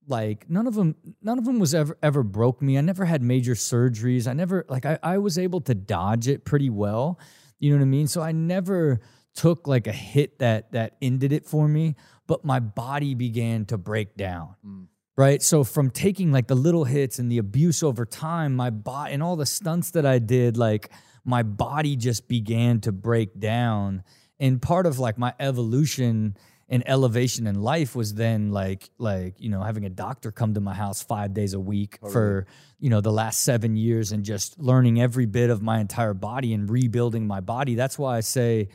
like 0.07 0.49
none 0.49 0.65
of 0.65 0.73
them 0.73 0.95
none 1.21 1.37
of 1.37 1.45
them 1.45 1.59
was 1.59 1.73
ever 1.73 1.97
ever 2.01 2.23
broke 2.23 2.61
me. 2.61 2.77
I 2.77 2.81
never 2.81 3.05
had 3.05 3.21
major 3.21 3.53
surgeries. 3.53 4.27
I 4.27 4.33
never 4.33 4.65
like 4.69 4.85
i, 4.85 4.97
I 5.03 5.17
was 5.19 5.37
able 5.37 5.61
to 5.61 5.75
dodge 5.75 6.27
it 6.27 6.45
pretty 6.45 6.69
well. 6.69 7.19
You 7.59 7.71
know 7.71 7.77
what 7.77 7.83
i 7.83 7.87
mean? 7.87 8.07
So 8.07 8.21
i 8.21 8.31
never 8.31 8.99
took 9.35 9.67
like 9.67 9.87
a 9.87 9.91
hit 9.91 10.39
that 10.39 10.71
that 10.71 10.97
ended 11.01 11.31
it 11.31 11.45
for 11.45 11.67
me 11.67 11.95
but 12.27 12.43
my 12.43 12.59
body 12.59 13.13
began 13.13 13.63
to 13.65 13.77
break 13.77 14.17
down 14.17 14.55
mm. 14.65 14.85
Right? 15.19 15.43
So 15.43 15.65
from 15.65 15.89
taking 15.89 16.31
like 16.31 16.47
the 16.47 16.55
little 16.55 16.85
hits 16.85 17.19
and 17.19 17.29
the 17.29 17.39
abuse 17.39 17.83
over 17.83 18.05
time 18.05 18.55
my 18.55 18.69
body 18.69 19.13
and 19.13 19.21
all 19.21 19.35
the 19.35 19.45
stunts 19.45 19.91
that 19.91 20.05
i 20.05 20.17
did 20.17 20.55
like 20.55 20.89
my 21.25 21.43
body 21.43 21.97
just 21.97 22.29
began 22.29 22.79
to 22.81 22.91
break 22.93 23.37
down. 23.37 24.03
And 24.39 24.61
part 24.61 24.85
of 24.85 24.97
like 24.97 25.17
my 25.17 25.33
evolution 25.39 26.37
and 26.69 26.87
elevation 26.87 27.47
in 27.47 27.61
life 27.61 27.95
was 27.95 28.13
then 28.13 28.51
like 28.51 28.89
like 28.97 29.33
you 29.39 29.49
know 29.49 29.61
having 29.61 29.85
a 29.85 29.89
doctor 29.89 30.31
come 30.31 30.53
to 30.53 30.61
my 30.61 30.73
house 30.73 31.01
five 31.01 31.33
days 31.33 31.53
a 31.53 31.59
week 31.59 31.97
oh, 32.01 32.09
for 32.09 32.47
you 32.79 32.89
know 32.89 33.01
the 33.01 33.11
last 33.11 33.41
seven 33.41 33.75
years 33.75 34.11
and 34.11 34.23
just 34.23 34.57
learning 34.59 35.01
every 35.01 35.25
bit 35.25 35.49
of 35.49 35.61
my 35.61 35.79
entire 35.79 36.13
body 36.13 36.53
and 36.53 36.69
rebuilding 36.69 37.27
my 37.27 37.41
body. 37.41 37.75
That's 37.75 37.99
why 37.99 38.17
i 38.17 38.21
say 38.21 38.69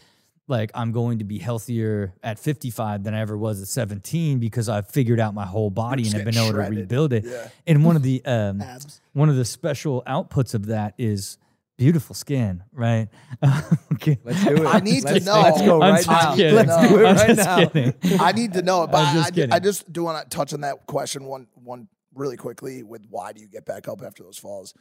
like 0.49 0.71
i'm 0.75 0.93
going 0.93 1.19
to 1.19 1.25
be 1.25 1.39
healthier 1.39 2.15
at 2.23 2.39
55 2.39 3.05
than 3.05 3.15
i 3.15 3.21
ever 3.21 3.37
was 3.37 3.63
at 3.63 3.69
17 3.69 4.39
because 4.39 4.69
i've 4.69 4.89
figured 4.89 5.21
out 5.21 5.35
my 5.35 5.47
whole 5.47 5.71
body 5.71 6.03
and 6.03 6.05
just 6.05 6.17
have 6.17 6.25
been 6.25 6.35
getting 6.35 6.49
able 6.51 6.63
to 6.65 6.71
rebuild 6.81 7.13
it 7.13 7.25
Yeah. 7.25 7.49
and 7.67 7.85
one 7.85 7.97
of 7.97 8.03
the 8.03 8.23
um, 8.27 8.61
Abs. 8.61 9.01
one 9.13 9.29
of 9.29 9.37
the 9.37 9.45
special 9.45 10.03
outputs 10.07 10.55
of 10.55 10.67
that 10.67 10.95
is 10.99 11.39
beautiful 11.79 12.15
skin 12.15 12.63
right 12.73 13.09
okay 13.95 14.19
Let's 14.25 14.45
do 14.45 14.55
it. 14.57 14.67
I 14.67 14.79
need 14.81 15.01
to 15.03 15.15
let's, 15.15 15.25
know. 15.27 15.41
Let's 15.41 15.61
go 15.63 15.79
right 15.81 16.07
now. 16.07 16.35
kidding. 16.37 16.55
Let's 16.55 16.89
do 16.89 16.99
it 17.01 17.07
I'm 17.07 17.17
right 17.17 17.27
just 17.29 17.39
now. 17.49 17.67
kidding. 17.67 17.95
I 18.21 18.33
need 18.33 18.53
to 18.53 18.63
know, 18.63 18.87
but 18.87 18.97
I 18.99 19.01
was 19.01 19.09
I, 19.09 19.15
just 19.15 19.27
I, 19.27 19.35
kidding. 19.35 19.53
I 19.53 19.59
just 19.59 19.93
do 19.93 20.05
want 20.05 20.23
to 20.31 20.37
touch 20.37 20.53
on 20.55 20.61
that 20.61 20.87
question 20.87 21.25
one 21.25 21.49
one 21.55 21.89
really 22.15 22.37
quickly 22.37 22.85
with 22.85 23.05
why 23.11 23.33
do 23.33 23.41
you 23.41 23.49
get 23.49 23.65
back 23.65 23.89
up 23.89 24.03
after 24.03 24.23
those 24.23 24.39
falls? 24.39 24.73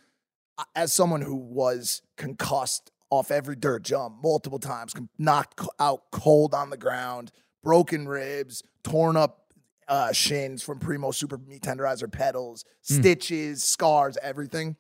As 0.76 0.94
someone 0.94 1.22
who 1.22 1.36
was 1.36 2.04
concussed 2.16 2.92
off 3.14 3.32
every 3.32 3.56
dirt 3.56 3.84
jump 3.84 4.16
multiple 4.24 4.60
times, 4.60 4.94
knocked 5.18 5.62
out 5.80 6.04
cold 6.12 6.54
on 6.54 6.70
the 6.70 6.78
ground, 6.78 7.32
broken 7.64 8.08
ribs, 8.08 8.64
torn 8.84 9.16
up 9.16 9.40
uh, 9.88 10.12
shins 10.12 10.64
from 10.64 10.80
Primo 10.80 11.12
Super 11.12 11.38
Meat 11.38 11.62
Tenderizer 11.62 12.12
pedals, 12.12 12.64
Mm. 12.90 13.00
stitches, 13.00 13.64
scars, 13.64 14.18
everything. 14.22 14.76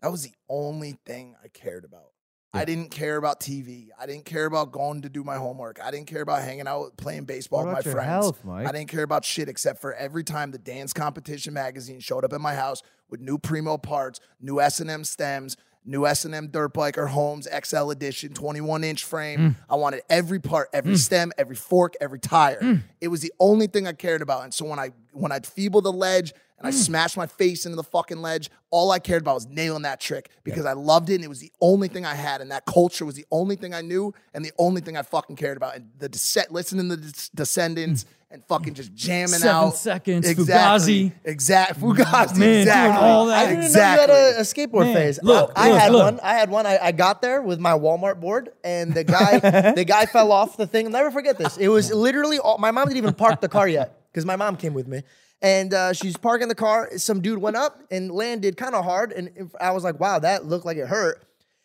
That 0.00 0.10
was 0.10 0.24
the 0.24 0.32
only 0.48 0.96
thing 1.06 1.36
I 1.42 1.48
cared 1.48 1.84
about. 1.84 2.06
I 2.54 2.66
didn't 2.66 2.90
care 2.90 3.16
about 3.16 3.40
TV. 3.40 3.88
I 3.98 4.04
didn't 4.04 4.26
care 4.26 4.44
about 4.44 4.72
going 4.72 5.00
to 5.02 5.08
do 5.08 5.24
my 5.24 5.36
homework. 5.36 5.78
I 5.82 5.90
didn't 5.90 6.06
care 6.08 6.20
about 6.20 6.42
hanging 6.42 6.66
out 6.68 6.96
playing 6.98 7.24
baseball 7.24 7.64
with 7.64 7.72
my 7.72 7.80
friends. 7.80 8.06
health? 8.08 8.40
I 8.46 8.70
didn't 8.72 8.88
care 8.88 9.04
about 9.04 9.24
shit 9.24 9.48
except 9.48 9.80
for 9.80 9.94
every 9.94 10.22
time 10.22 10.50
the 10.50 10.58
Dan's 10.58 10.92
Competition 10.92 11.54
magazine 11.54 12.00
showed 12.00 12.24
up 12.26 12.34
at 12.34 12.42
my 12.42 12.54
house 12.54 12.82
with 13.08 13.20
new 13.20 13.38
Primo 13.38 13.78
parts, 13.78 14.20
new 14.38 14.60
S&M 14.60 15.02
stems, 15.04 15.56
new 15.84 16.06
S&M 16.06 16.48
dirt 16.48 16.72
bike 16.72 16.96
or 16.96 17.06
Holmes 17.06 17.48
XL 17.64 17.90
edition 17.90 18.32
21 18.34 18.84
inch 18.84 19.04
frame. 19.04 19.38
Mm. 19.38 19.56
I 19.68 19.76
wanted 19.76 20.02
every 20.08 20.38
part, 20.38 20.68
every 20.72 20.96
stem, 20.96 21.32
every 21.36 21.56
fork, 21.56 21.94
every 22.00 22.18
tire. 22.18 22.60
Mm. 22.60 22.82
It 23.00 23.08
was 23.08 23.20
the 23.20 23.32
only 23.40 23.66
thing 23.66 23.86
I 23.86 23.92
cared 23.92 24.22
about. 24.22 24.44
And 24.44 24.54
so 24.54 24.64
when 24.64 24.78
I 24.78 24.90
when 25.12 25.32
I'd 25.32 25.46
feeble 25.46 25.80
the 25.80 25.92
ledge 25.92 26.32
and 26.62 26.68
I 26.68 26.76
Mm. 26.76 26.80
smashed 26.84 27.16
my 27.16 27.26
face 27.26 27.66
into 27.66 27.76
the 27.76 27.82
fucking 27.82 28.22
ledge, 28.22 28.50
all 28.70 28.90
I 28.90 28.98
cared 28.98 29.22
about 29.22 29.34
was 29.34 29.46
nailing 29.46 29.82
that 29.82 30.00
trick 30.00 30.30
because 30.44 30.64
I 30.64 30.72
loved 30.72 31.10
it 31.10 31.16
and 31.16 31.24
it 31.24 31.28
was 31.28 31.40
the 31.40 31.52
only 31.60 31.88
thing 31.88 32.06
I 32.06 32.14
had. 32.14 32.40
And 32.40 32.50
that 32.50 32.64
culture 32.66 33.04
was 33.04 33.14
the 33.16 33.26
only 33.30 33.56
thing 33.56 33.74
I 33.74 33.80
knew 33.82 34.14
and 34.32 34.44
the 34.44 34.52
only 34.58 34.80
thing 34.80 34.96
I 34.96 35.02
fucking 35.02 35.36
cared 35.36 35.56
about. 35.56 35.76
And 35.76 35.90
the 35.98 36.08
descent, 36.08 36.52
listening 36.52 36.88
to 36.90 36.96
the 36.96 37.10
Des- 37.10 37.28
Descendents 37.34 38.06
and 38.30 38.42
fucking 38.46 38.72
just 38.72 38.94
jamming 38.94 39.28
Seven 39.40 39.48
out. 39.48 39.76
Seconds, 39.76 40.26
exactly, 40.26 41.10
Fugazi. 41.10 41.12
Exact 41.24 41.78
Fugazi. 41.80 42.38
Man, 42.38 42.38
doing 42.38 42.58
exactly. 42.60 43.08
all 43.08 43.26
that. 43.26 43.38
I 43.44 43.48
didn't 43.50 43.64
exactly. 43.64 44.06
know 44.06 44.18
you 44.18 44.24
had 44.26 44.36
a, 44.36 44.38
a 44.38 44.42
skateboard 44.42 44.84
Man, 44.84 44.94
phase. 44.94 45.22
look, 45.22 45.52
I, 45.54 45.66
I 45.66 45.70
look, 45.72 45.80
had 45.80 45.92
look. 45.92 46.02
one. 46.04 46.20
I 46.22 46.34
had 46.34 46.50
one. 46.50 46.66
I, 46.66 46.78
I 46.78 46.92
got 46.92 47.20
there 47.20 47.42
with 47.42 47.60
my 47.60 47.72
Walmart 47.72 48.20
board, 48.20 48.48
and 48.64 48.94
the 48.94 49.04
guy, 49.04 49.38
the 49.74 49.84
guy 49.84 50.06
fell 50.06 50.32
off 50.32 50.56
the 50.56 50.66
thing. 50.66 50.86
I'll 50.86 50.92
never 50.92 51.10
forget 51.10 51.36
this. 51.36 51.58
It 51.58 51.68
was 51.68 51.92
literally 51.92 52.38
all, 52.38 52.56
my 52.56 52.70
mom 52.70 52.88
didn't 52.88 52.96
even 52.98 53.12
park 53.12 53.42
the 53.42 53.50
car 53.50 53.68
yet 53.68 54.00
because 54.10 54.24
my 54.24 54.36
mom 54.36 54.56
came 54.56 54.72
with 54.72 54.88
me, 54.88 55.02
and 55.42 55.74
uh, 55.74 55.92
she's 55.92 56.16
parking 56.16 56.48
the 56.48 56.54
car. 56.54 56.90
Some 56.96 57.20
dude 57.20 57.38
went 57.38 57.56
up 57.56 57.82
and 57.90 58.10
landed 58.10 58.56
kind 58.56 58.74
of 58.74 58.84
hard, 58.84 59.12
and 59.12 59.50
I 59.60 59.72
was 59.72 59.84
like, 59.84 60.00
"Wow, 60.00 60.20
that 60.20 60.46
looked 60.46 60.64
like 60.64 60.76
it 60.78 60.86
hurt," 60.86 61.22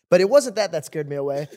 but 0.10 0.20
it 0.20 0.30
wasn't 0.30 0.56
that 0.56 0.72
that 0.74 0.86
scared 0.86 1.08
me 1.08 1.16
away. 1.16 1.48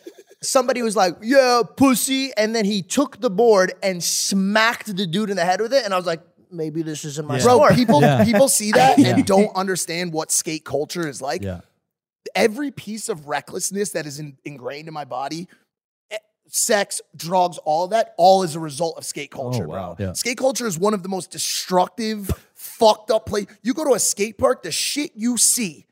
Somebody 0.42 0.82
was 0.82 0.94
like, 0.96 1.16
"Yeah, 1.22 1.62
pussy," 1.76 2.30
and 2.36 2.54
then 2.54 2.64
he 2.64 2.82
took 2.82 3.20
the 3.20 3.30
board 3.30 3.72
and 3.82 4.02
smacked 4.04 4.94
the 4.96 5.06
dude 5.06 5.30
in 5.30 5.36
the 5.36 5.44
head 5.44 5.60
with 5.60 5.72
it, 5.72 5.84
and 5.84 5.92
I 5.92 5.96
was 5.96 6.06
like, 6.06 6.20
"Maybe 6.50 6.82
this 6.82 7.04
isn't 7.04 7.26
my 7.26 7.40
Bro, 7.40 7.56
sport." 7.56 7.74
people 7.74 8.00
Yeah. 8.00 8.24
people 8.24 8.48
see 8.48 8.72
that 8.72 8.98
Yeah. 8.98 9.08
and 9.16 9.26
don't 9.26 9.54
understand 9.56 10.12
what 10.12 10.30
skate 10.30 10.64
culture 10.64 11.08
is 11.08 11.20
like. 11.20 11.42
Yeah. 11.42 11.60
Every 12.34 12.70
piece 12.70 13.08
of 13.08 13.26
recklessness 13.28 13.90
that 13.90 14.06
is 14.06 14.18
in, 14.20 14.36
ingrained 14.44 14.88
in 14.88 14.94
my 14.94 15.04
body, 15.04 15.48
sex, 16.50 17.00
drugs, 17.16 17.58
all 17.64 17.84
of 17.84 17.90
that, 17.90 18.14
all 18.16 18.42
as 18.42 18.54
a 18.56 18.60
result 18.60 18.98
of 18.98 19.04
skate 19.04 19.30
culture, 19.30 19.66
wow. 19.66 19.94
bro. 19.96 20.06
Yeah. 20.08 20.12
Skate 20.14 20.38
culture 20.38 20.66
is 20.66 20.78
one 20.78 20.94
of 20.94 21.02
the 21.02 21.08
most 21.08 21.30
destructive, 21.30 22.30
fucked 22.54 23.10
up 23.10 23.26
place. 23.26 23.46
You 23.62 23.74
go 23.74 23.84
to 23.84 23.94
a 23.94 23.98
skate 24.00 24.36
park, 24.38 24.62
the 24.62 24.70
shit 24.72 25.12
you 25.14 25.36
see, 25.36 25.86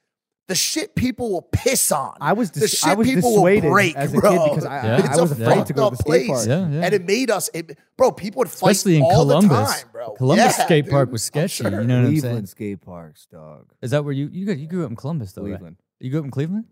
the 0.49 0.55
shit 0.55 0.95
people 0.95 1.31
will 1.31 1.43
piss 1.43 1.93
on. 1.93 2.17
I 2.21 2.33
was 2.33 2.51
the 2.51 2.67
shit 2.67 2.87
I 2.89 2.95
was 2.95 3.07
people 3.07 3.31
dissuaded 3.33 3.65
will 3.65 3.71
break, 3.71 3.97
as 3.97 4.11
a 4.13 4.15
kid 4.17 4.21
bro. 4.23 4.49
because 4.49 4.65
I- 4.65 4.79
I- 4.79 4.97
it's 4.99 5.09
I 5.19 5.21
was 5.21 5.31
a 5.31 5.35
afraid 5.43 5.55
to 5.55 5.57
fucked 5.57 5.69
go 5.75 5.83
to 5.83 5.87
up 5.87 5.91
the 5.93 5.97
skate 5.99 6.27
place. 6.27 6.47
park. 6.47 6.49
Yeah, 6.49 6.69
yeah. 6.71 6.85
And 6.85 6.95
it 6.95 7.05
made 7.07 7.31
us, 7.31 7.51
it, 7.53 7.79
bro. 7.99 8.13
People 8.13 8.39
would 8.41 8.51
fight 8.51 8.71
Especially 8.73 8.97
in 8.97 9.03
all 9.03 9.11
Columbus. 9.11 9.51
the 9.51 9.65
time, 9.83 9.89
bro. 9.93 10.11
Columbus 10.15 10.45
Yeah, 10.59 10.65
skate 10.65 10.89
park 10.89 11.09
dude. 11.09 11.13
was 11.13 11.23
sketchy. 11.23 11.63
sure. 11.65 11.71
You 11.71 11.87
know 11.87 11.97
what 12.01 12.07
I'm 12.07 12.07
saying? 12.07 12.21
Cleveland 12.23 12.49
skate 12.49 12.81
parks, 12.81 13.27
dog. 13.31 13.67
Is 13.83 13.91
that 13.91 14.05
where 14.05 14.13
you 14.15 14.29
you 14.33 14.47
got, 14.47 14.59
you 14.59 14.67
grew 14.67 14.85
up 14.85 14.91
in 14.91 14.97
Columbus 14.97 15.33
though? 15.33 15.43
right? 15.43 15.51
Cleveland. 15.51 15.77
You 16.01 16.11
grew 16.11 16.21
up 16.21 16.25
in 16.25 16.31
Cleveland? 16.31 16.65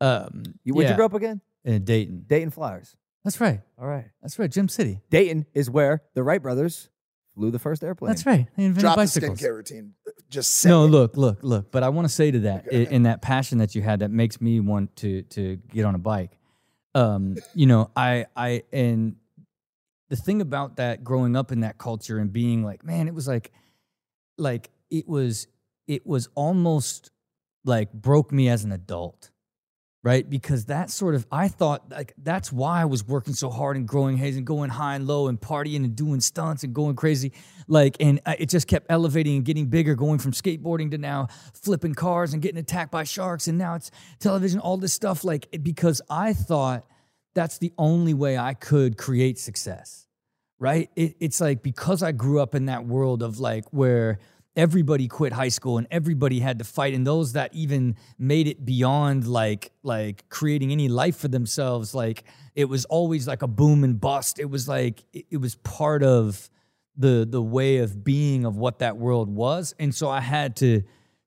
Um, 0.00 0.42
You, 0.64 0.74
where'd 0.74 0.84
yeah, 0.86 0.90
you 0.90 0.96
grow 0.96 1.06
up 1.06 1.14
again? 1.14 1.40
In 1.64 1.84
Dayton. 1.84 2.24
Dayton 2.26 2.50
Flyers. 2.50 2.96
That's 3.24 3.40
right. 3.40 3.60
All 3.78 3.86
right. 3.86 4.06
That's 4.20 4.38
right. 4.38 4.50
Gym 4.50 4.68
City. 4.68 5.00
Dayton 5.10 5.46
is 5.54 5.70
where 5.70 6.02
the 6.14 6.22
Wright 6.24 6.42
brothers 6.42 6.88
flew 7.36 7.50
the 7.52 7.58
first 7.58 7.84
airplane. 7.84 8.08
That's 8.10 8.26
right. 8.26 8.46
They 8.56 8.64
invented 8.64 8.82
Drop 8.82 8.96
the 8.96 9.02
bicycles. 9.02 9.38
skincare 9.40 9.54
routine. 9.54 9.94
Just 10.28 10.54
say 10.56 10.68
No, 10.68 10.84
it. 10.84 10.88
look, 10.88 11.16
look, 11.16 11.38
look. 11.42 11.70
But 11.70 11.82
I 11.84 11.88
want 11.90 12.06
to 12.08 12.12
say 12.12 12.30
to 12.32 12.40
that, 12.40 12.66
i- 12.72 12.74
in 12.74 13.04
that 13.04 13.22
passion 13.22 13.58
that 13.58 13.74
you 13.74 13.82
had, 13.82 14.00
that 14.00 14.10
makes 14.10 14.40
me 14.40 14.58
want 14.60 14.96
to 14.96 15.22
to 15.22 15.56
get 15.72 15.84
on 15.84 15.94
a 15.94 15.98
bike. 15.98 16.36
Um, 16.94 17.36
you 17.54 17.66
know, 17.66 17.90
I 17.96 18.26
I 18.36 18.64
and 18.72 19.16
the 20.10 20.16
thing 20.16 20.40
about 20.42 20.76
that, 20.76 21.04
growing 21.04 21.36
up 21.36 21.52
in 21.52 21.60
that 21.60 21.78
culture 21.78 22.18
and 22.18 22.30
being 22.32 22.62
like, 22.64 22.84
man, 22.84 23.08
it 23.08 23.14
was 23.14 23.26
like, 23.28 23.50
like 24.36 24.68
it 24.90 25.08
was, 25.08 25.46
it 25.86 26.06
was 26.06 26.28
almost 26.34 27.10
like 27.64 27.92
broke 27.94 28.30
me 28.32 28.48
as 28.50 28.62
an 28.64 28.72
adult 28.72 29.30
right? 30.04 30.28
Because 30.28 30.66
that 30.66 30.90
sort 30.90 31.14
of, 31.14 31.26
I 31.30 31.48
thought 31.48 31.90
like 31.90 32.12
that's 32.18 32.52
why 32.52 32.82
I 32.82 32.84
was 32.86 33.06
working 33.06 33.34
so 33.34 33.50
hard 33.50 33.76
and 33.76 33.86
growing 33.86 34.16
haze 34.16 34.36
and 34.36 34.46
going 34.46 34.70
high 34.70 34.96
and 34.96 35.06
low 35.06 35.28
and 35.28 35.40
partying 35.40 35.84
and 35.84 35.94
doing 35.94 36.20
stunts 36.20 36.64
and 36.64 36.74
going 36.74 36.96
crazy. 36.96 37.32
Like, 37.68 37.96
and 38.00 38.20
I- 38.26 38.36
it 38.40 38.48
just 38.48 38.66
kept 38.66 38.86
elevating 38.90 39.36
and 39.36 39.44
getting 39.44 39.66
bigger, 39.66 39.94
going 39.94 40.18
from 40.18 40.32
skateboarding 40.32 40.90
to 40.90 40.98
now 40.98 41.28
flipping 41.54 41.94
cars 41.94 42.32
and 42.32 42.42
getting 42.42 42.58
attacked 42.58 42.90
by 42.90 43.04
sharks. 43.04 43.46
And 43.46 43.58
now 43.58 43.74
it's 43.76 43.90
television, 44.18 44.58
all 44.60 44.76
this 44.76 44.92
stuff. 44.92 45.24
Like, 45.24 45.48
because 45.62 46.02
I 46.10 46.32
thought 46.32 46.84
that's 47.34 47.58
the 47.58 47.72
only 47.78 48.14
way 48.14 48.36
I 48.36 48.54
could 48.54 48.96
create 48.98 49.38
success 49.38 50.06
right? 50.58 50.90
It, 50.94 51.16
it's 51.18 51.40
like 51.40 51.60
because 51.60 52.04
I 52.04 52.12
grew 52.12 52.40
up 52.40 52.54
in 52.54 52.66
that 52.66 52.86
world 52.86 53.20
of 53.24 53.40
like 53.40 53.64
where 53.72 54.20
everybody 54.56 55.08
quit 55.08 55.32
high 55.32 55.48
school 55.48 55.78
and 55.78 55.86
everybody 55.90 56.40
had 56.40 56.58
to 56.58 56.64
fight, 56.64 56.94
and 56.94 57.06
those 57.06 57.32
that 57.32 57.54
even 57.54 57.96
made 58.18 58.46
it 58.46 58.64
beyond 58.64 59.26
like 59.26 59.72
like 59.82 60.28
creating 60.28 60.72
any 60.72 60.88
life 60.88 61.16
for 61.16 61.28
themselves, 61.28 61.94
like 61.94 62.24
it 62.54 62.66
was 62.66 62.84
always 62.86 63.26
like 63.26 63.42
a 63.42 63.48
boom 63.48 63.84
and 63.84 64.00
bust. 64.00 64.38
It 64.38 64.50
was 64.50 64.68
like 64.68 65.04
it, 65.12 65.26
it 65.30 65.36
was 65.38 65.54
part 65.56 66.02
of 66.02 66.50
the 66.96 67.26
the 67.28 67.42
way 67.42 67.78
of 67.78 68.04
being 68.04 68.44
of 68.44 68.56
what 68.56 68.80
that 68.80 68.96
world 68.96 69.28
was, 69.28 69.74
and 69.78 69.94
so 69.94 70.08
I 70.08 70.20
had 70.20 70.56
to 70.56 70.82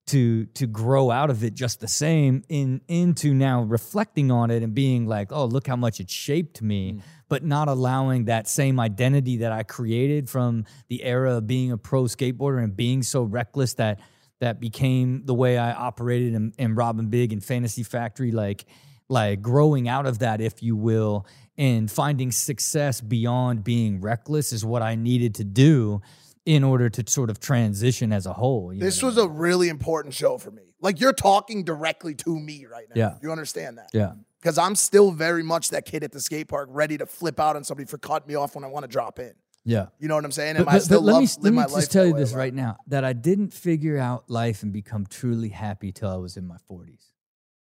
to 0.07 0.45
to 0.47 0.67
grow 0.67 1.09
out 1.09 1.29
of 1.29 1.43
it 1.43 1.55
just 1.55 1.79
the 1.79 1.87
same 1.87 2.43
in 2.47 2.79
into 2.87 3.33
now 3.33 3.61
reflecting 3.63 4.31
on 4.31 4.51
it 4.51 4.61
and 4.61 4.75
being 4.75 5.07
like 5.07 5.31
oh 5.31 5.45
look 5.45 5.65
how 5.65 5.75
much 5.75 5.99
it 5.99 6.09
shaped 6.09 6.61
me 6.61 6.93
mm. 6.93 7.01
but 7.27 7.43
not 7.43 7.67
allowing 7.67 8.25
that 8.25 8.47
same 8.47 8.79
identity 8.79 9.37
that 9.37 9.51
I 9.51 9.63
created 9.63 10.29
from 10.29 10.65
the 10.89 11.03
era 11.03 11.37
of 11.37 11.47
being 11.47 11.71
a 11.71 11.77
pro 11.77 12.03
skateboarder 12.03 12.63
and 12.63 12.75
being 12.75 13.01
so 13.01 13.23
reckless 13.23 13.73
that 13.75 13.99
that 14.41 14.59
became 14.59 15.25
the 15.25 15.33
way 15.33 15.57
I 15.57 15.71
operated 15.73 16.33
in, 16.33 16.53
in 16.59 16.75
Rob 16.75 17.09
& 17.09 17.09
Big 17.09 17.33
and 17.33 17.43
Fantasy 17.43 17.83
Factory 17.83 18.31
like 18.31 18.65
like 19.09 19.41
growing 19.41 19.87
out 19.87 20.05
of 20.05 20.19
that 20.19 20.39
if 20.39 20.61
you 20.61 20.75
will 20.75 21.25
and 21.57 21.89
finding 21.89 22.31
success 22.31 23.01
beyond 23.01 23.63
being 23.63 24.01
reckless 24.01 24.51
is 24.51 24.63
what 24.63 24.81
I 24.83 24.95
needed 24.95 25.35
to 25.35 25.43
do 25.43 26.01
in 26.45 26.63
order 26.63 26.89
to 26.89 27.03
sort 27.07 27.29
of 27.29 27.39
transition 27.39 28.13
as 28.13 28.25
a 28.25 28.33
whole 28.33 28.71
know 28.79 28.85
This 28.85 29.01
what 29.01 29.15
was 29.15 29.17
a 29.17 29.27
really 29.27 29.69
important 29.69 30.13
show 30.13 30.37
for 30.37 30.51
me. 30.51 30.75
Like 30.79 30.99
you're 30.99 31.13
talking 31.13 31.63
directly 31.63 32.13
to 32.15 32.39
me 32.39 32.65
right 32.65 32.85
now. 32.89 32.95
Yeah. 32.95 33.17
You 33.21 33.31
understand 33.31 33.77
that? 33.79 33.89
Yeah. 33.93 34.13
Because 34.39 34.59
I'm 34.59 34.75
still 34.75 35.11
very 35.11 35.41
much 35.41 35.71
that 35.71 35.85
kid 35.85 36.03
at 36.03 36.11
the 36.11 36.21
skate 36.21 36.47
park, 36.47 36.69
ready 36.71 36.99
to 36.99 37.07
flip 37.07 37.39
out 37.39 37.55
on 37.55 37.63
somebody 37.63 37.87
for 37.87 37.97
cutting 37.97 38.27
me 38.27 38.35
off 38.35 38.53
when 38.53 38.63
I 38.63 38.67
want 38.67 38.83
to 38.83 38.87
drop 38.87 39.17
in. 39.17 39.33
Yeah. 39.63 39.87
You 39.97 40.07
know 40.07 40.13
what 40.13 40.23
I'm 40.23 40.31
saying? 40.31 40.57
But, 40.57 40.67
And 40.67 40.69
I 40.69 40.77
still 40.77 41.01
but 41.01 41.05
let 41.05 41.13
love 41.13 41.21
me, 41.23 41.29
let 41.41 41.53
me 41.53 41.75
just 41.75 41.91
tell 41.91 42.05
you 42.05 42.13
this 42.13 42.33
right 42.33 42.53
now 42.53 42.77
that 42.87 43.03
I 43.03 43.13
didn't 43.13 43.51
figure 43.51 43.97
out 43.97 44.29
life 44.29 44.61
and 44.61 44.71
become 44.71 45.07
truly 45.07 45.49
happy 45.49 45.91
till 45.91 46.09
I 46.09 46.17
was 46.17 46.37
in 46.37 46.45
my 46.45 46.57
40s. 46.69 47.01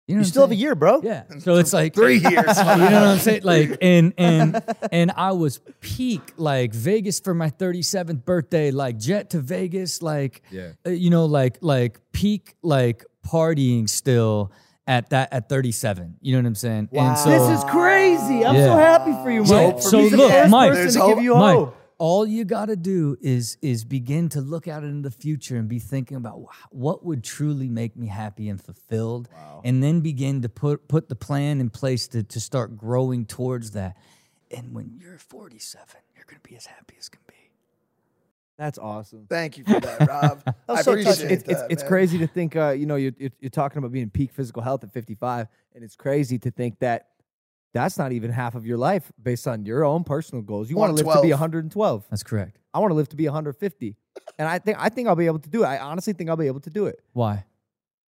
You 0.08 0.14
know 0.14 0.20
You 0.20 0.24
still 0.24 0.42
I'm 0.44 0.48
have 0.50 0.50
a 0.50 0.56
year, 0.56 0.74
bro. 0.74 1.00
Yeah. 1.02 1.22
So 1.38 1.56
it's 1.56 1.72
like 1.72 1.94
Three 1.94 2.16
years. 2.16 2.24
you 2.34 2.34
know 2.34 2.44
what 2.44 2.92
I'm 2.92 3.18
saying? 3.18 3.42
Like 3.44 3.76
and 3.82 4.14
and 4.18 4.60
and 4.90 5.12
I 5.12 5.32
was 5.32 5.60
peak 5.80 6.22
like 6.36 6.74
Vegas 6.74 7.20
for 7.20 7.34
my 7.34 7.50
37th 7.50 8.24
birthday, 8.24 8.70
like 8.72 8.98
jet 8.98 9.30
to 9.30 9.40
Vegas, 9.40 10.02
like 10.02 10.42
Yeah. 10.50 10.72
uh, 10.86 10.90
you 10.90 11.10
know, 11.10 11.26
like 11.26 11.58
like 11.60 12.00
peak 12.12 12.54
like 12.62 13.04
partying 13.26 13.88
still 13.88 14.50
at 14.86 15.10
that 15.10 15.30
at 15.32 15.50
37. 15.50 16.16
You 16.22 16.32
know 16.32 16.38
what 16.38 16.46
I'm 16.46 16.54
saying? 16.54 16.88
Wow. 16.90 17.08
And 17.10 17.18
so 17.18 17.28
This 17.28 17.58
is 17.58 17.64
crazy. 17.70 18.44
I'm 18.46 18.56
so 18.56 18.74
happy 18.76 19.12
for 19.22 19.30
you, 19.30 19.40
Mike. 19.44 19.82
so 19.82 19.98
He's 20.00 20.10
the 20.12 20.16
look, 20.16 20.48
Mike, 20.48 20.70
person 20.70 20.82
There's 20.84 20.94
to 20.94 21.00
hope. 21.00 21.14
give 21.16 21.24
you 21.24 21.34
Mike, 21.34 21.56
hope. 21.56 21.76
All 21.98 22.26
you 22.26 22.44
got 22.44 22.66
to 22.66 22.76
do 22.76 23.16
is 23.20 23.58
is 23.60 23.84
begin 23.84 24.28
to 24.30 24.40
look 24.40 24.68
out 24.68 24.84
into 24.84 25.08
the 25.08 25.14
future 25.14 25.56
and 25.56 25.68
be 25.68 25.78
thinking 25.78 26.16
about 26.16 26.40
what 26.70 27.04
would 27.04 27.24
truly 27.24 27.68
make 27.68 27.96
me 27.96 28.06
happy 28.06 28.48
and 28.48 28.62
fulfilled, 28.62 29.28
and 29.64 29.82
then 29.82 30.00
begin 30.00 30.42
to 30.42 30.48
put 30.48 30.88
put 30.88 31.08
the 31.08 31.16
plan 31.16 31.60
in 31.60 31.70
place 31.70 32.08
to 32.08 32.22
to 32.22 32.40
start 32.40 32.76
growing 32.76 33.26
towards 33.26 33.72
that. 33.72 33.96
And 34.50 34.74
when 34.74 34.96
you're 34.98 35.18
47, 35.18 36.00
you're 36.14 36.24
gonna 36.26 36.40
be 36.42 36.56
as 36.56 36.66
happy 36.66 36.94
as 36.98 37.08
can 37.08 37.20
be. 37.26 37.34
That's 38.56 38.78
awesome. 38.78 39.26
Thank 39.28 39.56
you 39.58 39.64
for 39.64 39.78
that, 39.78 40.08
Rob. 40.08 40.42
I 40.68 40.72
was 40.72 40.84
so 40.84 40.92
appreciate 40.92 41.14
touching. 41.14 41.30
it's, 41.30 41.42
it's, 41.44 41.60
that, 41.60 41.70
it's 41.70 41.82
man. 41.82 41.88
crazy 41.88 42.18
to 42.18 42.26
think, 42.26 42.56
uh, 42.56 42.70
you 42.70 42.86
know, 42.86 42.96
you're, 42.96 43.12
you're, 43.16 43.30
you're 43.38 43.50
talking 43.50 43.78
about 43.78 43.92
being 43.92 44.10
peak 44.10 44.32
physical 44.32 44.62
health 44.62 44.82
at 44.82 44.90
55, 44.90 45.46
and 45.76 45.84
it's 45.84 45.94
crazy 45.94 46.40
to 46.40 46.50
think 46.50 46.80
that 46.80 47.06
that's 47.74 47.98
not 47.98 48.12
even 48.12 48.30
half 48.30 48.54
of 48.54 48.66
your 48.66 48.78
life 48.78 49.12
based 49.22 49.46
on 49.46 49.64
your 49.64 49.84
own 49.84 50.04
personal 50.04 50.42
goals. 50.42 50.70
You 50.70 50.76
want 50.76 50.96
to 50.96 51.04
live 51.04 51.14
to 51.16 51.22
be 51.22 51.30
112. 51.30 51.70
112. 51.70 52.06
That's 52.10 52.22
correct. 52.22 52.58
I 52.72 52.78
want 52.78 52.90
to 52.90 52.94
live 52.94 53.08
to 53.10 53.16
be 53.16 53.24
150, 53.24 53.96
and 54.38 54.48
I 54.48 54.58
think 54.58 54.76
I 54.80 54.88
think 54.88 55.08
I'll 55.08 55.16
be 55.16 55.26
able 55.26 55.38
to 55.40 55.48
do 55.48 55.64
it. 55.64 55.66
I 55.66 55.78
honestly 55.78 56.12
think 56.12 56.30
I'll 56.30 56.36
be 56.36 56.46
able 56.46 56.60
to 56.60 56.70
do 56.70 56.86
it. 56.86 57.00
Why? 57.12 57.44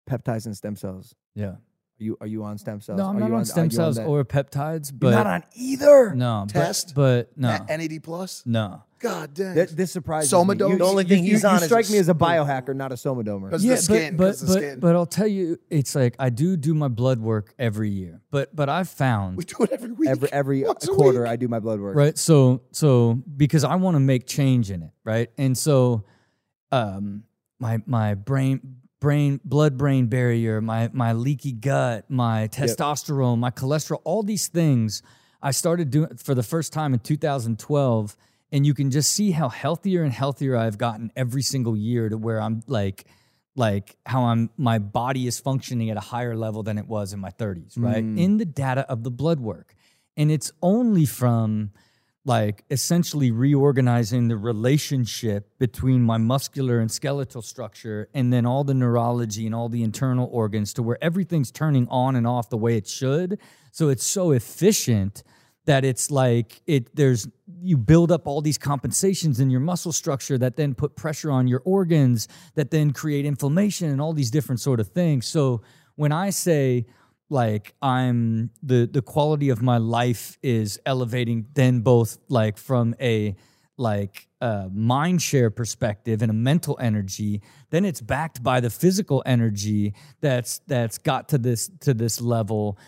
Peptides 0.09 0.47
and 0.47 0.57
stem 0.57 0.77
cells. 0.77 1.15
Yeah. 1.35 1.57
Are 2.03 2.05
you 2.05 2.19
are 2.21 2.27
you 2.27 2.43
on 2.43 2.59
stem 2.59 2.81
cells? 2.81 2.99
No, 2.99 3.07
I'm 3.07 3.17
Are 3.17 3.21
not 3.21 3.29
you 3.29 3.35
on 3.37 3.45
stem 3.45 3.65
you 3.67 3.71
cells 3.71 3.95
that? 3.95 4.07
or 4.07 4.25
peptides, 4.25 4.91
but 4.93 5.09
You're 5.11 5.17
not 5.19 5.27
on 5.29 5.45
either. 5.55 6.13
no 6.17 6.47
Test? 6.49 6.95
but, 6.97 7.31
no, 7.37 7.49
A- 7.69 7.77
NAD 7.79 8.03
plus. 8.03 8.43
no. 8.45 8.83
God 8.99 9.35
damn. 9.35 9.55
Th- 9.55 9.69
this 9.71 9.91
surprises 9.93 10.33
Somadome? 10.33 10.67
me. 10.67 10.73
You, 10.73 10.79
The 10.79 10.85
only 10.85 11.05
thing 11.05 11.25
you- 11.25 11.33
he's 11.33 11.43
you 11.45 11.49
on 11.49 11.57
is 11.57 11.65
strike 11.65 11.89
a 11.89 11.93
me 11.93 11.99
as 11.99 12.09
a 12.09 12.13
spoon. 12.15 12.19
biohacker, 12.29 12.75
not 12.75 12.91
a 12.93 12.95
somadomer. 12.97 13.47
Because 13.51 13.65
yeah, 13.65 13.75
the 13.77 13.83
skin. 13.83 14.17
but 14.17 14.27
'cause 14.27 14.41
but 14.43 14.47
the 14.49 14.55
but, 14.55 14.61
skin. 14.63 14.81
but 14.81 14.97
I'll 14.97 15.07
tell 15.07 15.27
you, 15.29 15.59
it's 15.71 15.95
like 15.95 16.15
I 16.19 16.31
do 16.31 16.57
do 16.57 16.73
my 16.75 16.89
blood 16.89 17.21
work 17.21 17.55
every 17.59 17.91
year, 17.91 18.21
but 18.33 18.55
but 18.55 18.69
I've 18.69 18.89
found 18.89 19.37
we 19.37 19.45
do 19.45 19.57
it 19.63 19.71
every 19.73 19.93
week. 19.93 20.09
Every 20.09 20.33
every 20.33 20.65
Once 20.67 20.87
quarter, 20.89 21.23
week. 21.23 21.31
I 21.31 21.37
do 21.37 21.47
my 21.49 21.59
blood 21.61 21.79
work. 21.81 21.95
right 21.97 22.17
so 22.19 22.63
so 22.73 23.21
because 23.37 23.63
i 23.65 23.75
want 23.77 23.95
to 23.97 24.01
make 24.01 24.27
change 24.27 24.71
in 24.73 24.83
it 24.83 24.91
right 25.05 25.31
and 25.39 25.57
so 25.59 26.05
um 26.73 27.25
my 27.61 27.81
my 27.87 28.15
brain 28.15 28.77
brain 29.03 29.41
blood 29.45 29.77
brain 29.77 30.07
barrier 30.07 30.61
my 30.61 30.89
my 30.93 31.13
leaky 31.13 31.53
gut 31.53 32.09
my 32.09 32.49
testosterone 32.49 33.39
my 33.39 33.51
cholesterol 33.51 34.01
all 34.05 34.23
these 34.23 34.47
things 34.47 35.03
i 35.43 35.51
started 35.51 35.91
doing 35.91 36.17
for 36.17 36.35
the 36.35 36.43
first 36.43 36.73
time 36.73 36.95
in 36.95 37.01
2012 37.01 38.17
and 38.53 38.65
you 38.65 38.73
can 38.73 38.91
just 38.91 39.13
see 39.13 39.33
how 39.33 39.49
healthier 39.49 40.05
and 40.05 40.13
healthier 40.13 40.57
i've 40.57 40.79
gotten 40.79 41.11
every 41.17 41.43
single 41.43 41.77
year 41.77 42.09
to 42.09 42.17
where 42.17 42.41
i'm 42.41 42.63
like 42.69 43.05
like 43.57 43.97
how 44.07 44.23
i'm 44.23 44.49
my 44.57 44.79
body 44.79 45.27
is 45.27 45.39
functioning 45.41 45.91
at 45.91 45.97
a 45.97 46.01
higher 46.01 46.37
level 46.37 46.63
than 46.63 46.79
it 46.79 46.87
was 46.87 47.13
in 47.13 47.19
my 47.19 47.31
30s 47.31 47.75
right? 47.77 48.05
Mm. 48.05 48.19
In 48.19 48.37
the 48.39 48.45
data 48.45 48.89
of 48.89 49.03
the 49.03 49.11
blood 49.11 49.41
work. 49.41 49.75
And 50.17 50.31
it's 50.31 50.53
only 50.63 51.07
from 51.07 51.71
like 52.25 52.65
essentially 52.71 53.31
reorganizing 53.31 54.29
the 54.29 54.37
relationship 54.37 55.59
between 55.59 56.03
my 56.03 56.17
muscular 56.17 56.79
and 56.79 56.91
skeletal 56.91 57.43
structure 57.43 58.09
and 58.15 58.33
then 58.33 58.47
all 58.47 58.63
the 58.63 58.75
neurology 58.75 59.45
and 59.45 59.55
all 59.55 59.69
the 59.69 59.83
internal 59.83 60.29
organs 60.31 60.73
to 60.73 60.83
where 60.83 61.03
everything's 61.03 61.51
turning 61.51 61.89
on 61.89 62.15
and 62.15 62.27
off 62.27 62.49
the 62.49 62.57
way 62.57 62.77
it 62.77 62.87
should. 62.87 63.41
So 63.73 63.89
it's 63.89 64.05
so 64.05 64.31
efficient 64.31 65.25
that 65.65 65.85
it's 65.85 66.11
like 66.11 66.61
it 66.67 66.95
there's 66.95 67.29
you 67.61 67.77
build 67.77 68.11
up 68.11 68.27
all 68.27 68.41
these 68.41 68.59
compensations 68.59 69.41
in 69.41 69.51
your 69.51 69.61
muscle 69.61 69.93
structure 69.93 70.39
that 70.39 70.57
then 70.57 70.75
put 70.75 70.97
pressure 70.97 71.31
on 71.31 71.47
your 71.47 71.63
organs 71.65 72.29
that 72.55 72.71
then 72.71 72.93
create 72.93 73.25
inflammation 73.25 73.91
and 73.91 74.01
all 74.01 74.13
these 74.13 74.31
different 74.31 74.61
sort 74.61 74.81
of 74.81 74.89
things. 74.89 75.27
So 75.27 75.63
when 75.97 76.13
i 76.13 76.31
say 76.31 76.87
like 77.33 77.75
i'm 77.83 78.51
the 78.63 78.89
the 78.93 79.03
quality 79.03 79.49
of 79.49 79.63
my 79.63 79.79
life 79.79 80.39
is 80.43 80.79
elevating 80.87 81.47
then 81.55 81.81
both 81.81 82.19
like 82.29 82.59
from 82.59 82.95
a 83.01 83.35
like 83.79 84.29
a 84.41 84.69
mind 84.73 85.23
share 85.23 85.51
perspective 85.51 86.23
and 86.23 86.31
a 86.31 86.35
mental 86.35 86.77
energy 86.81 87.41
then 87.71 87.85
it's 87.85 88.01
backed 88.01 88.43
by 88.43 88.61
the 88.61 88.71
physical 88.71 89.23
energy 89.25 89.95
that's 90.21 90.61
that's 90.67 90.99
got 90.99 91.31
to 91.31 91.39
this 91.39 91.71
to 91.81 91.95
this 91.95 92.21
level. 92.21 92.79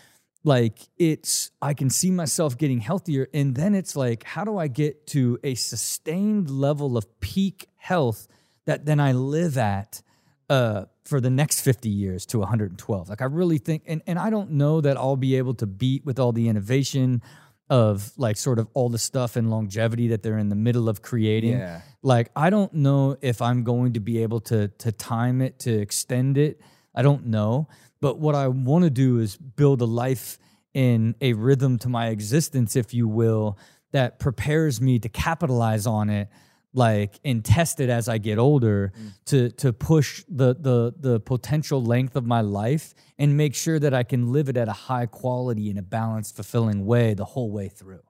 Like 0.43 0.77
it's 0.97 1.49
i 1.59 1.73
can 1.73 1.89
see 1.89 2.11
myself 2.11 2.55
getting 2.55 2.79
healthier 2.79 3.27
and 3.33 3.55
then 3.55 3.73
it's 3.73 3.95
like 3.95 4.23
how 4.23 4.43
do 4.43 4.59
i 4.59 4.67
get 4.67 5.07
to 5.07 5.39
a 5.43 5.55
sustained 5.55 6.51
level 6.51 6.97
of 6.97 7.19
peak 7.19 7.67
health 7.77 8.27
that 8.67 8.85
then 8.85 8.99
i 8.99 9.11
live 9.11 9.57
at 9.57 10.03
uh, 10.49 10.85
for 11.03 11.19
the 11.19 11.29
next 11.29 11.61
50 11.61 11.89
years 11.89 12.25
to 12.27 12.39
112 12.39 13.09
like 13.09 13.21
i 13.21 13.25
really 13.25 13.57
think 13.57 13.83
and, 13.87 14.01
and 14.05 14.19
i 14.19 14.29
don't 14.29 14.51
know 14.51 14.81
that 14.81 14.97
i'll 14.97 15.15
be 15.15 15.37
able 15.37 15.53
to 15.55 15.65
beat 15.65 16.05
with 16.05 16.19
all 16.19 16.31
the 16.31 16.49
innovation 16.49 17.21
of 17.69 18.11
like 18.17 18.37
sort 18.37 18.59
of 18.59 18.67
all 18.73 18.89
the 18.89 18.97
stuff 18.97 19.35
and 19.35 19.49
longevity 19.49 20.09
that 20.09 20.21
they're 20.21 20.37
in 20.37 20.49
the 20.49 20.55
middle 20.55 20.87
of 20.87 21.01
creating. 21.01 21.57
Yeah. 21.57 21.81
like 22.03 22.29
i 22.35 22.49
don't 22.49 22.73
know 22.73 23.17
if 23.21 23.41
i'm 23.41 23.63
going 23.63 23.93
to 23.93 23.99
be 23.99 24.21
able 24.21 24.39
to 24.41 24.67
to 24.67 24.91
time 24.91 25.41
it 25.41 25.59
to 25.59 25.73
extend 25.73 26.37
it. 26.37 26.61
I 26.97 27.01
don't 27.01 27.25
know. 27.25 27.67
But 28.01 28.19
what 28.19 28.35
i 28.35 28.47
want 28.47 28.83
to 28.83 28.89
do 28.89 29.19
is 29.19 29.35
build 29.35 29.81
a 29.81 29.85
life 29.85 30.37
in 30.73 31.15
a 31.21 31.33
rhythm 31.33 31.79
to 31.79 31.89
my 31.89 32.07
existence 32.07 32.75
if 32.75 32.93
you 32.93 33.07
will 33.07 33.57
that 33.93 34.19
prepares 34.19 34.79
me 34.81 34.99
to 34.99 35.09
capitalize 35.09 35.87
on 35.87 36.09
it 36.09 36.27
like 36.75 37.19
and 37.23 37.43
test 37.43 37.79
it 37.79 37.89
as 37.89 38.07
I 38.07 38.17
get 38.17 38.37
older 38.37 38.91
mm. 38.95 39.11
to 39.25 39.49
to 39.51 39.73
push 39.73 40.23
the 40.27 40.53
the 40.53 40.93
the 40.97 41.19
potential 41.19 41.83
length 41.83 42.15
of 42.15 42.25
my 42.25 42.41
life 42.41 42.93
and 43.17 43.37
make 43.37 43.55
sure 43.55 43.79
that 43.79 43.93
I 43.93 44.03
can 44.03 44.31
live 44.31 44.49
it 44.49 44.57
at 44.57 44.67
a 44.67 44.73
high 44.73 45.05
quality 45.05 45.69
in 45.69 45.77
a 45.77 45.81
balanced, 45.81 46.35
fulfilling 46.35 46.85
way 46.85 47.13
the 47.13 47.25
whole 47.25 47.51
way 47.51 47.69
through. 47.69 48.01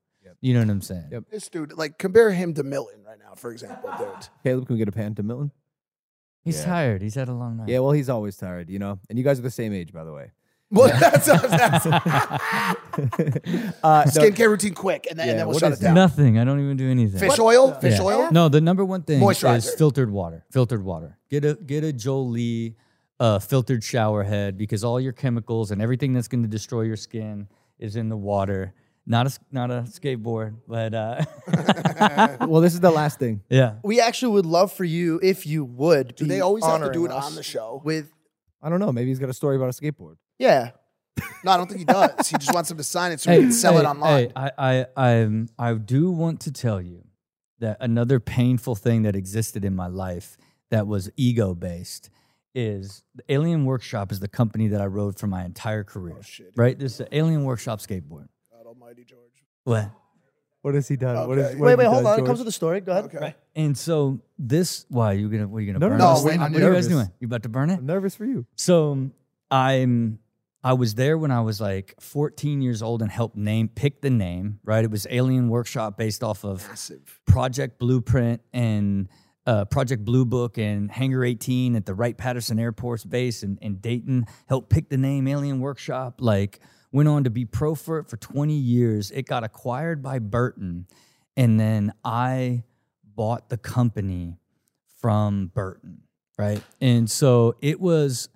You 0.41 0.53
know 0.53 0.59
what 0.59 0.69
I'm 0.69 0.81
saying? 0.81 1.07
Yep. 1.11 1.23
This 1.31 1.49
dude, 1.49 1.73
like, 1.73 1.97
compare 1.97 2.31
him 2.31 2.53
to 2.53 2.63
Milton 2.63 3.03
right 3.03 3.17
now, 3.17 3.33
for 3.35 3.51
example, 3.51 3.89
dude. 3.97 4.27
Caleb, 4.43 4.67
can 4.67 4.75
we 4.75 4.77
get 4.77 4.87
a 4.87 4.91
pan 4.91 5.15
to 5.15 5.23
Milton? 5.23 5.51
He's 6.43 6.59
Yeah. 6.59 6.65
tired. 6.65 7.01
He's 7.01 7.15
had 7.15 7.29
a 7.29 7.33
long 7.33 7.57
night. 7.57 7.69
Yeah, 7.69 7.79
well, 7.79 7.93
he's 7.93 8.09
always 8.09 8.37
tired, 8.37 8.69
you 8.69 8.77
know. 8.77 8.99
And 9.09 9.17
you 9.17 9.23
guys 9.23 9.39
are 9.39 9.41
the 9.41 9.49
same 9.49 9.73
age, 9.73 9.91
by 9.91 10.03
the 10.03 10.13
way. 10.13 10.31
Well, 10.71 10.87
that's, 10.99 11.25
that's 11.27 11.85
Uh, 13.83 14.03
no, 14.05 14.21
skincare 14.21 14.49
routine 14.49 14.73
quick, 14.73 15.05
and 15.09 15.19
then, 15.19 15.27
Yeah, 15.27 15.31
and 15.31 15.39
then 15.41 15.47
we'll 15.47 15.53
what 15.55 15.59
shut 15.59 15.73
it 15.73 15.79
down. 15.81 15.93
Nothing. 15.95 16.39
I 16.39 16.43
don't 16.43 16.59
even 16.63 16.77
do 16.77 16.89
anything. 16.89 17.19
Fish 17.19 17.39
oil, 17.39 17.73
fish 17.73 17.95
Yeah. 17.97 18.03
oil. 18.03 18.31
No, 18.31 18.49
the 18.49 18.61
number 18.61 18.83
one 18.85 19.03
thing 19.03 19.21
is 19.21 19.73
filtered 19.75 20.09
water. 20.11 20.45
Filtered 20.51 20.83
water. 20.83 21.17
Get 21.29 21.45
a 21.45 21.55
get 21.55 21.83
a 21.83 21.91
Jolie 21.93 22.75
uh, 23.19 23.39
filtered 23.39 23.83
shower 23.83 24.23
head 24.23 24.57
because 24.57 24.83
all 24.83 24.99
your 24.99 25.13
chemicals 25.13 25.71
and 25.71 25.81
everything 25.81 26.13
that's 26.13 26.27
going 26.27 26.43
to 26.43 26.49
destroy 26.49 26.81
your 26.81 26.95
skin 26.97 27.47
is 27.79 27.95
in 27.95 28.09
the 28.09 28.17
water. 28.17 28.73
Not 29.07 29.27
a 29.27 29.29
s- 29.29 29.39
not 29.51 29.69
a 29.69 29.83
skateboard, 29.87 30.55
but 30.67 30.93
uh, 30.95 31.23
well, 32.47 32.59
this 32.61 32.73
is 32.73 32.79
the 32.79 32.89
last 32.91 33.19
thing. 33.19 33.41
yeah. 33.49 33.75
We 33.83 34.01
actually 34.01 34.31
would 34.33 34.47
love 34.47 34.73
for 34.73 34.83
you, 34.83 35.19
if 35.21 35.45
you 35.45 35.63
would, 35.63 36.15
Do 36.15 36.23
be 36.23 36.29
they 36.29 36.41
always 36.41 36.65
have 36.65 36.81
to 36.81 36.91
do 36.91 37.05
it 37.05 37.11
us 37.11 37.25
on 37.25 37.35
the 37.35 37.43
show? 37.43 37.81
with. 37.85 38.11
I 38.65 38.69
don't 38.69 38.79
know. 38.79 38.91
Maybe 38.91 39.09
he's 39.09 39.19
got 39.19 39.29
a 39.29 39.33
story 39.33 39.55
about 39.55 39.69
a 39.69 39.81
skateboard. 39.81 40.15
Yeah, 40.39 40.71
No, 41.43 41.51
I 41.51 41.57
don't 41.57 41.67
think 41.67 41.79
he 41.79 41.85
does. 41.85 42.27
He 42.27 42.37
just 42.37 42.53
wants 42.53 42.71
him 42.71 42.77
to 42.77 42.83
sign 42.83 43.11
it 43.11 43.19
so 43.19 43.31
he 43.31 43.39
can 43.39 43.51
sell 43.51 43.77
it 43.77 43.81
hey, 43.81 43.87
online. 43.87 44.25
Hey, 44.25 44.31
I, 44.35 44.51
I, 44.57 44.85
I, 44.97 45.45
I 45.59 45.73
do 45.73 46.11
want 46.11 46.41
to 46.41 46.51
tell 46.51 46.81
you 46.81 47.05
that 47.59 47.77
another 47.79 48.19
painful 48.19 48.75
thing 48.75 49.03
that 49.03 49.15
existed 49.15 49.63
in 49.63 49.75
my 49.75 49.87
life 49.87 50.37
that 50.71 50.87
was 50.87 51.09
ego 51.15 51.53
based 51.53 52.09
is 52.53 53.03
Alien 53.29 53.65
Workshop 53.65 54.11
is 54.11 54.19
the 54.19 54.27
company 54.27 54.69
that 54.69 54.81
I 54.81 54.85
rode 54.85 55.19
for 55.19 55.27
my 55.27 55.45
entire 55.45 55.83
career. 55.83 56.15
Oh, 56.19 56.23
shit. 56.23 56.51
Right? 56.55 56.77
This 56.77 56.95
is 56.95 56.99
an 57.01 57.07
Alien 57.11 57.43
Workshop 57.43 57.79
skateboard. 57.79 58.27
God 58.51 58.65
Almighty 58.65 59.03
George. 59.03 59.43
What? 59.65 59.91
What 60.65 60.73
has 60.73 60.87
he 60.87 60.95
done? 60.95 61.27
What 61.27 61.37
is, 61.37 61.45
Okay. 61.45 61.55
what 61.57 61.67
wait, 61.67 61.77
wait, 61.77 61.85
hold 61.85 62.03
done, 62.05 62.13
on. 62.13 62.19
It 62.21 62.25
comes 62.25 62.39
with 62.39 62.47
a 62.47 62.51
story. 62.51 62.81
Go 62.81 62.91
ahead. 62.91 63.05
Okay. 63.05 63.35
And 63.55 63.77
so 63.77 64.19
this, 64.39 64.87
why 64.89 65.11
you 65.11 65.29
gonna? 65.29 65.47
What 65.47 65.59
are 65.59 65.61
you 65.61 65.67
gonna 65.73 65.77
No, 65.77 65.89
burn? 65.89 65.99
no, 65.99 66.15
no, 66.15 66.19
thing? 66.27 66.41
I'm 66.41 66.51
what 66.53 66.63
are 66.63 66.69
you 66.69 66.73
guys 66.73 66.87
doing? 66.87 67.11
You 67.19 67.27
about 67.27 67.43
to 67.43 67.49
burn 67.49 67.69
it? 67.69 67.77
I'm 67.77 67.85
nervous 67.85 68.15
for 68.15 68.25
you. 68.25 68.47
So 68.55 69.11
I'm 69.51 70.17
I 70.63 70.73
was 70.73 70.95
there 70.95 71.19
when 71.19 71.29
I 71.29 71.41
was 71.41 71.61
like 71.61 71.93
14 71.99 72.63
years 72.63 72.81
old 72.81 73.03
and 73.03 73.11
helped 73.11 73.37
name 73.37 73.67
pick 73.67 74.01
the 74.01 74.09
name, 74.09 74.59
right? 74.63 74.83
It 74.83 74.89
was 74.89 75.05
Alien 75.07 75.49
Workshop 75.49 75.99
based 75.99 76.23
off 76.23 76.43
of 76.43 76.67
Massive. 76.67 77.21
Project 77.27 77.77
Blueprint 77.77 78.41
and 78.51 79.07
uh, 79.45 79.65
Project 79.65 80.03
Blue 80.03 80.25
Book 80.25 80.57
and 80.57 80.89
Hangar 80.89 81.23
18 81.23 81.75
at 81.75 81.85
the 81.85 81.93
Wright 81.93 82.17
Patterson 82.17 82.57
Air 82.57 82.71
Force 82.71 83.03
Base 83.03 83.43
in, 83.43 83.59
in 83.61 83.75
Dayton. 83.75 84.25
Helped 84.47 84.71
pick 84.71 84.89
the 84.89 84.97
name 84.97 85.27
Alien 85.27 85.59
Workshop. 85.59 86.15
Like 86.21 86.59
went 86.95 87.09
on 87.09 87.25
to 87.25 87.29
be 87.29 87.43
pro 87.43 87.75
for 87.75 87.99
it 87.99 88.09
for 88.09 88.15
20 88.15 88.53
years. 88.53 89.11
It 89.11 89.27
got 89.27 89.43
acquired 89.43 90.01
by 90.01 90.19
Burton, 90.19 90.87
and 91.35 91.59
then 91.59 91.91
I 92.05 92.63
bought 93.03 93.49
the 93.49 93.57
company 93.57 94.37
from 95.01 95.51
Burton, 95.53 96.03
right? 96.39 96.63
And 96.79 97.11
so 97.11 97.55
it 97.61 97.81
was 97.81 98.29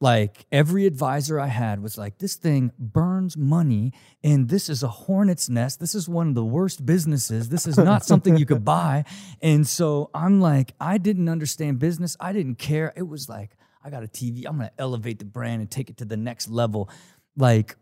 like 0.00 0.46
every 0.50 0.86
advisor 0.86 1.38
I 1.38 1.48
had 1.48 1.82
was 1.82 1.98
like, 1.98 2.16
this 2.18 2.36
thing 2.36 2.72
burns 2.78 3.36
money 3.36 3.92
and 4.22 4.48
this 4.48 4.68
is 4.68 4.82
a 4.82 4.88
hornet's 4.88 5.48
nest. 5.48 5.80
This 5.80 5.94
is 5.94 6.08
one 6.08 6.28
of 6.28 6.34
the 6.34 6.44
worst 6.44 6.84
businesses. 6.84 7.48
This 7.48 7.66
is 7.66 7.78
not 7.78 8.04
something 8.04 8.36
you 8.36 8.44
could 8.44 8.64
buy. 8.64 9.04
And 9.40 9.66
so 9.66 10.10
I'm 10.14 10.40
like, 10.40 10.72
I 10.80 10.98
didn't 10.98 11.28
understand 11.28 11.78
business. 11.78 12.16
I 12.20 12.32
didn't 12.32 12.56
care. 12.56 12.92
It 12.94 13.08
was 13.08 13.28
like, 13.28 13.56
I 13.82 13.88
got 13.88 14.02
a 14.02 14.08
TV. 14.08 14.44
I'm 14.46 14.58
going 14.58 14.68
to 14.68 14.80
elevate 14.80 15.18
the 15.18 15.24
brand 15.24 15.60
and 15.62 15.70
take 15.70 15.88
it 15.88 15.96
to 15.98 16.04
the 16.04 16.16
next 16.16 16.50
level. 16.50 16.90
Like, 17.36 17.76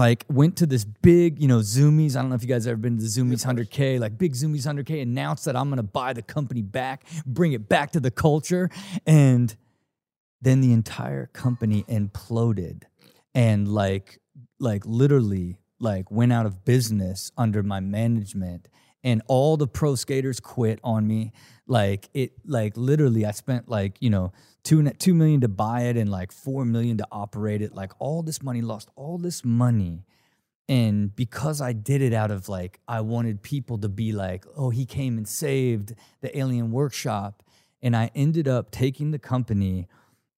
like 0.00 0.24
went 0.30 0.56
to 0.56 0.64
this 0.64 0.82
big, 0.82 1.38
you 1.42 1.46
know, 1.46 1.58
Zumiez. 1.58 2.16
I 2.16 2.22
don't 2.22 2.30
know 2.30 2.34
if 2.34 2.40
you 2.40 2.48
guys 2.48 2.66
ever 2.66 2.78
been 2.78 2.96
to 2.96 3.02
the 3.02 3.08
Zumiez 3.08 3.44
100K, 3.44 4.00
like 4.00 4.16
big 4.16 4.32
Zumiez 4.32 4.66
100K 4.66 5.02
announced 5.02 5.44
that 5.44 5.54
I'm 5.54 5.68
going 5.68 5.76
to 5.76 5.82
buy 5.82 6.14
the 6.14 6.22
company 6.22 6.62
back, 6.62 7.04
bring 7.26 7.52
it 7.52 7.68
back 7.68 7.90
to 7.90 8.00
the 8.00 8.10
culture. 8.10 8.70
And 9.06 9.54
then 10.40 10.62
the 10.62 10.72
entire 10.72 11.26
company 11.26 11.82
imploded 11.82 12.84
and 13.34 13.68
like, 13.68 14.20
like 14.58 14.86
literally 14.86 15.58
like 15.80 16.10
went 16.10 16.32
out 16.32 16.46
of 16.46 16.64
business 16.64 17.30
under 17.36 17.62
my 17.62 17.80
management 17.80 18.68
and 19.04 19.20
all 19.26 19.58
the 19.58 19.68
pro 19.68 19.96
skaters 19.96 20.40
quit 20.40 20.78
on 20.82 21.06
me. 21.06 21.32
Like 21.66 22.08
it, 22.14 22.32
like 22.46 22.74
literally 22.74 23.26
I 23.26 23.32
spent 23.32 23.68
like, 23.68 23.98
you 24.00 24.08
know, 24.08 24.32
two, 24.62 24.88
two 24.90 25.14
million 25.14 25.40
to 25.40 25.48
buy 25.48 25.82
it 25.82 25.96
and 25.96 26.10
like 26.10 26.32
four 26.32 26.64
million 26.64 26.96
to 26.98 27.06
operate 27.10 27.62
it. 27.62 27.74
Like 27.74 27.92
all 27.98 28.22
this 28.22 28.42
money, 28.42 28.60
lost 28.60 28.88
all 28.96 29.18
this 29.18 29.44
money. 29.44 30.04
And 30.68 31.14
because 31.16 31.60
I 31.60 31.72
did 31.72 32.00
it 32.00 32.12
out 32.12 32.30
of 32.30 32.48
like, 32.48 32.78
I 32.86 33.00
wanted 33.00 33.42
people 33.42 33.78
to 33.78 33.88
be 33.88 34.12
like, 34.12 34.44
oh, 34.56 34.70
he 34.70 34.86
came 34.86 35.18
and 35.18 35.26
saved 35.26 35.94
the 36.20 36.36
alien 36.38 36.70
workshop. 36.70 37.42
And 37.82 37.96
I 37.96 38.10
ended 38.14 38.46
up 38.46 38.70
taking 38.70 39.10
the 39.10 39.18
company 39.18 39.88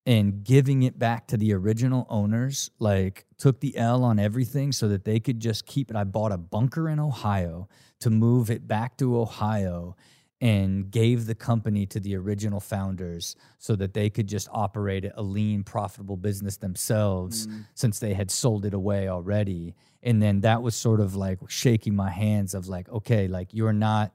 and 0.06 0.42
giving 0.42 0.82
it 0.82 0.98
back 0.98 1.26
to 1.28 1.36
the 1.36 1.52
original 1.52 2.06
owners, 2.08 2.70
like 2.78 3.26
took 3.38 3.60
the 3.60 3.76
L 3.76 4.02
on 4.02 4.18
everything 4.18 4.72
so 4.72 4.88
that 4.88 5.04
they 5.04 5.20
could 5.20 5.38
just 5.38 5.66
keep 5.66 5.90
it. 5.90 5.96
I 5.96 6.04
bought 6.04 6.32
a 6.32 6.38
bunker 6.38 6.88
in 6.88 6.98
Ohio 6.98 7.68
to 8.00 8.10
move 8.10 8.50
it 8.50 8.66
back 8.66 8.96
to 8.98 9.18
Ohio 9.18 9.96
and 10.42 10.90
gave 10.90 11.26
the 11.26 11.36
company 11.36 11.86
to 11.86 12.00
the 12.00 12.16
original 12.16 12.58
founders 12.58 13.36
so 13.58 13.76
that 13.76 13.94
they 13.94 14.10
could 14.10 14.26
just 14.26 14.48
operate 14.50 15.08
a 15.14 15.22
lean, 15.22 15.62
profitable 15.62 16.16
business 16.16 16.56
themselves 16.56 17.46
mm. 17.46 17.64
since 17.74 18.00
they 18.00 18.12
had 18.12 18.28
sold 18.28 18.66
it 18.66 18.74
away 18.74 19.08
already. 19.08 19.72
And 20.02 20.20
then 20.20 20.40
that 20.40 20.60
was 20.60 20.74
sort 20.74 20.98
of 20.98 21.14
like 21.14 21.38
shaking 21.46 21.94
my 21.94 22.10
hands 22.10 22.54
of 22.54 22.66
like, 22.66 22.88
okay, 22.88 23.28
like 23.28 23.54
you're 23.54 23.72
not 23.72 24.12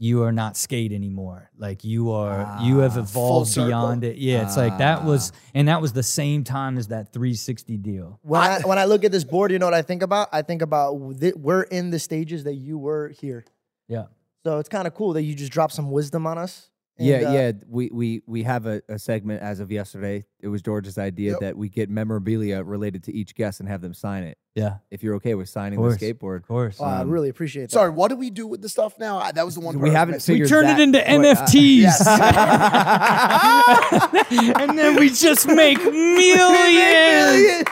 you 0.00 0.22
are 0.22 0.30
not 0.30 0.56
skate 0.56 0.92
anymore. 0.92 1.50
Like 1.58 1.82
you 1.82 2.12
are 2.12 2.58
you 2.62 2.78
have 2.78 2.96
ah, 2.96 3.00
evolved 3.00 3.56
beyond 3.56 4.04
it. 4.04 4.16
Yeah, 4.16 4.44
it's 4.44 4.56
like 4.56 4.78
that 4.78 5.04
was 5.04 5.32
ah. 5.34 5.38
and 5.54 5.66
that 5.66 5.82
was 5.82 5.92
the 5.92 6.04
same 6.04 6.44
time 6.44 6.78
as 6.78 6.86
that 6.88 7.12
360 7.12 7.78
deal. 7.78 8.20
When 8.22 8.40
I, 8.40 8.60
when 8.60 8.78
I 8.78 8.84
look 8.84 9.02
at 9.02 9.10
this 9.10 9.24
board, 9.24 9.50
you 9.50 9.58
know 9.58 9.66
what 9.66 9.74
I 9.74 9.82
think 9.82 10.02
about? 10.02 10.28
I 10.30 10.42
think 10.42 10.62
about 10.62 11.18
th- 11.18 11.34
we're 11.34 11.62
in 11.62 11.90
the 11.90 11.98
stages 11.98 12.44
that 12.44 12.54
you 12.54 12.78
were 12.78 13.08
here. 13.08 13.44
Yeah. 13.88 14.04
So 14.44 14.58
it's 14.58 14.68
kind 14.68 14.86
of 14.86 14.94
cool 14.94 15.12
that 15.14 15.22
you 15.22 15.34
just 15.34 15.52
dropped 15.52 15.72
some 15.74 15.90
wisdom 15.90 16.26
on 16.26 16.38
us. 16.38 16.70
And, 17.00 17.06
yeah, 17.06 17.16
uh, 17.28 17.32
yeah. 17.32 17.52
We 17.68 17.90
we 17.92 18.22
we 18.26 18.42
have 18.42 18.66
a, 18.66 18.82
a 18.88 18.98
segment 18.98 19.40
as 19.40 19.60
of 19.60 19.70
yesterday. 19.70 20.24
It 20.40 20.48
was 20.48 20.62
George's 20.62 20.98
idea 20.98 21.30
Yep. 21.32 21.40
that 21.40 21.56
we 21.56 21.68
get 21.68 21.88
memorabilia 21.90 22.60
related 22.64 23.04
to 23.04 23.14
each 23.14 23.36
guest 23.36 23.60
and 23.60 23.68
have 23.68 23.80
them 23.82 23.94
sign 23.94 24.24
it. 24.24 24.36
Yeah. 24.56 24.78
If 24.90 25.04
you're 25.04 25.14
okay 25.16 25.36
with 25.36 25.48
signing 25.48 25.78
Of 25.78 25.96
the 25.96 26.14
skateboard, 26.14 26.38
Of 26.38 26.48
course. 26.48 26.78
Oh, 26.80 26.84
I 26.84 27.02
Um, 27.02 27.10
really 27.10 27.28
appreciate 27.28 27.66
that. 27.66 27.70
Sorry, 27.70 27.90
what 27.90 28.08
do 28.08 28.16
we 28.16 28.30
do 28.30 28.48
with 28.48 28.62
the 28.62 28.68
stuff 28.68 28.98
now? 28.98 29.18
I, 29.18 29.30
that 29.30 29.44
was 29.44 29.54
the 29.54 29.60
one. 29.60 29.76
we 29.76 29.82
part 29.90 29.94
I 29.94 29.98
haven't 30.00 30.14
missing. 30.16 30.32
we 30.34 30.40
figured 30.40 30.48
turned 30.48 30.70
it 30.70 30.80
into 30.82 30.98
wait, 30.98 31.06
uh, 31.06 31.44
NFTs. 31.44 31.82
Yes. 31.82 32.04
and 34.60 34.76
then 34.78 34.96
we 34.98 35.10
just 35.10 35.46
make 35.46 35.78
millions. 35.84 37.64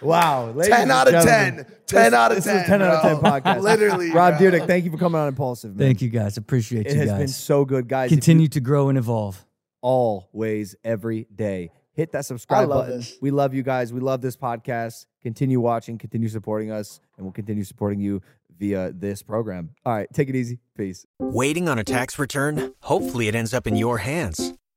Wow, 0.00 0.50
ladies 0.52 0.74
10 0.74 0.90
out 0.90 1.12
of 1.12 1.24
10. 1.24 1.66
10 1.86 2.14
out 2.14 2.30
of 2.30 2.36
this 2.36 2.44
10. 2.44 2.56
is 2.56 2.62
a 2.62 2.66
10 2.66 2.82
out 2.82 3.04
of 3.04 3.20
10 3.22 3.30
podcast. 3.32 3.60
Literally. 3.62 4.10
Rob 4.12 4.38
bro. 4.38 4.50
Dyrdek, 4.50 4.66
thank 4.66 4.84
you 4.84 4.90
for 4.90 4.98
coming 4.98 5.20
on 5.20 5.28
Impaulsive. 5.28 5.74
Man. 5.76 5.88
Thank 5.88 6.02
you 6.02 6.08
guys. 6.08 6.36
Appreciate 6.36 6.86
It 6.86 6.92
you 6.92 6.98
guys. 6.98 7.06
It 7.06 7.10
has 7.10 7.18
been 7.18 7.28
so 7.28 7.64
good, 7.64 7.88
guys. 7.88 8.06
If 8.06 8.12
you- 8.12 8.16
Continue 8.18 8.48
to 8.48 8.60
grow 8.60 8.88
and 8.88 8.96
evolve. 8.98 9.44
always, 9.82 10.74
every 10.84 11.26
day. 11.34 11.70
Hit 11.92 12.12
that 12.12 12.24
subscribe 12.24 12.68
love 12.68 12.86
button. 12.86 12.98
this. 12.98 13.16
We 13.20 13.30
love 13.32 13.54
you 13.54 13.62
guys. 13.64 13.92
We 13.92 14.00
love 14.00 14.20
this 14.20 14.36
podcast. 14.36 15.06
Continue 15.22 15.58
watching, 15.60 15.98
continue 15.98 16.28
supporting 16.28 16.70
us, 16.70 17.00
and 17.16 17.24
we'll 17.26 17.32
continue 17.32 17.64
supporting 17.64 17.98
you 18.00 18.20
via 18.56 18.92
this 18.92 19.22
program. 19.22 19.70
All 19.84 19.92
right, 19.94 20.08
take 20.12 20.28
it 20.28 20.36
easy. 20.36 20.60
Peace. 20.76 21.06
Waiting 21.18 21.68
on 21.68 21.78
a 21.78 21.84
tax 21.84 22.18
return? 22.18 22.72
Hopefully, 22.82 23.26
it 23.26 23.34
ends 23.34 23.52
up 23.52 23.66
in 23.66 23.74
your 23.74 23.98
hands. 23.98 24.52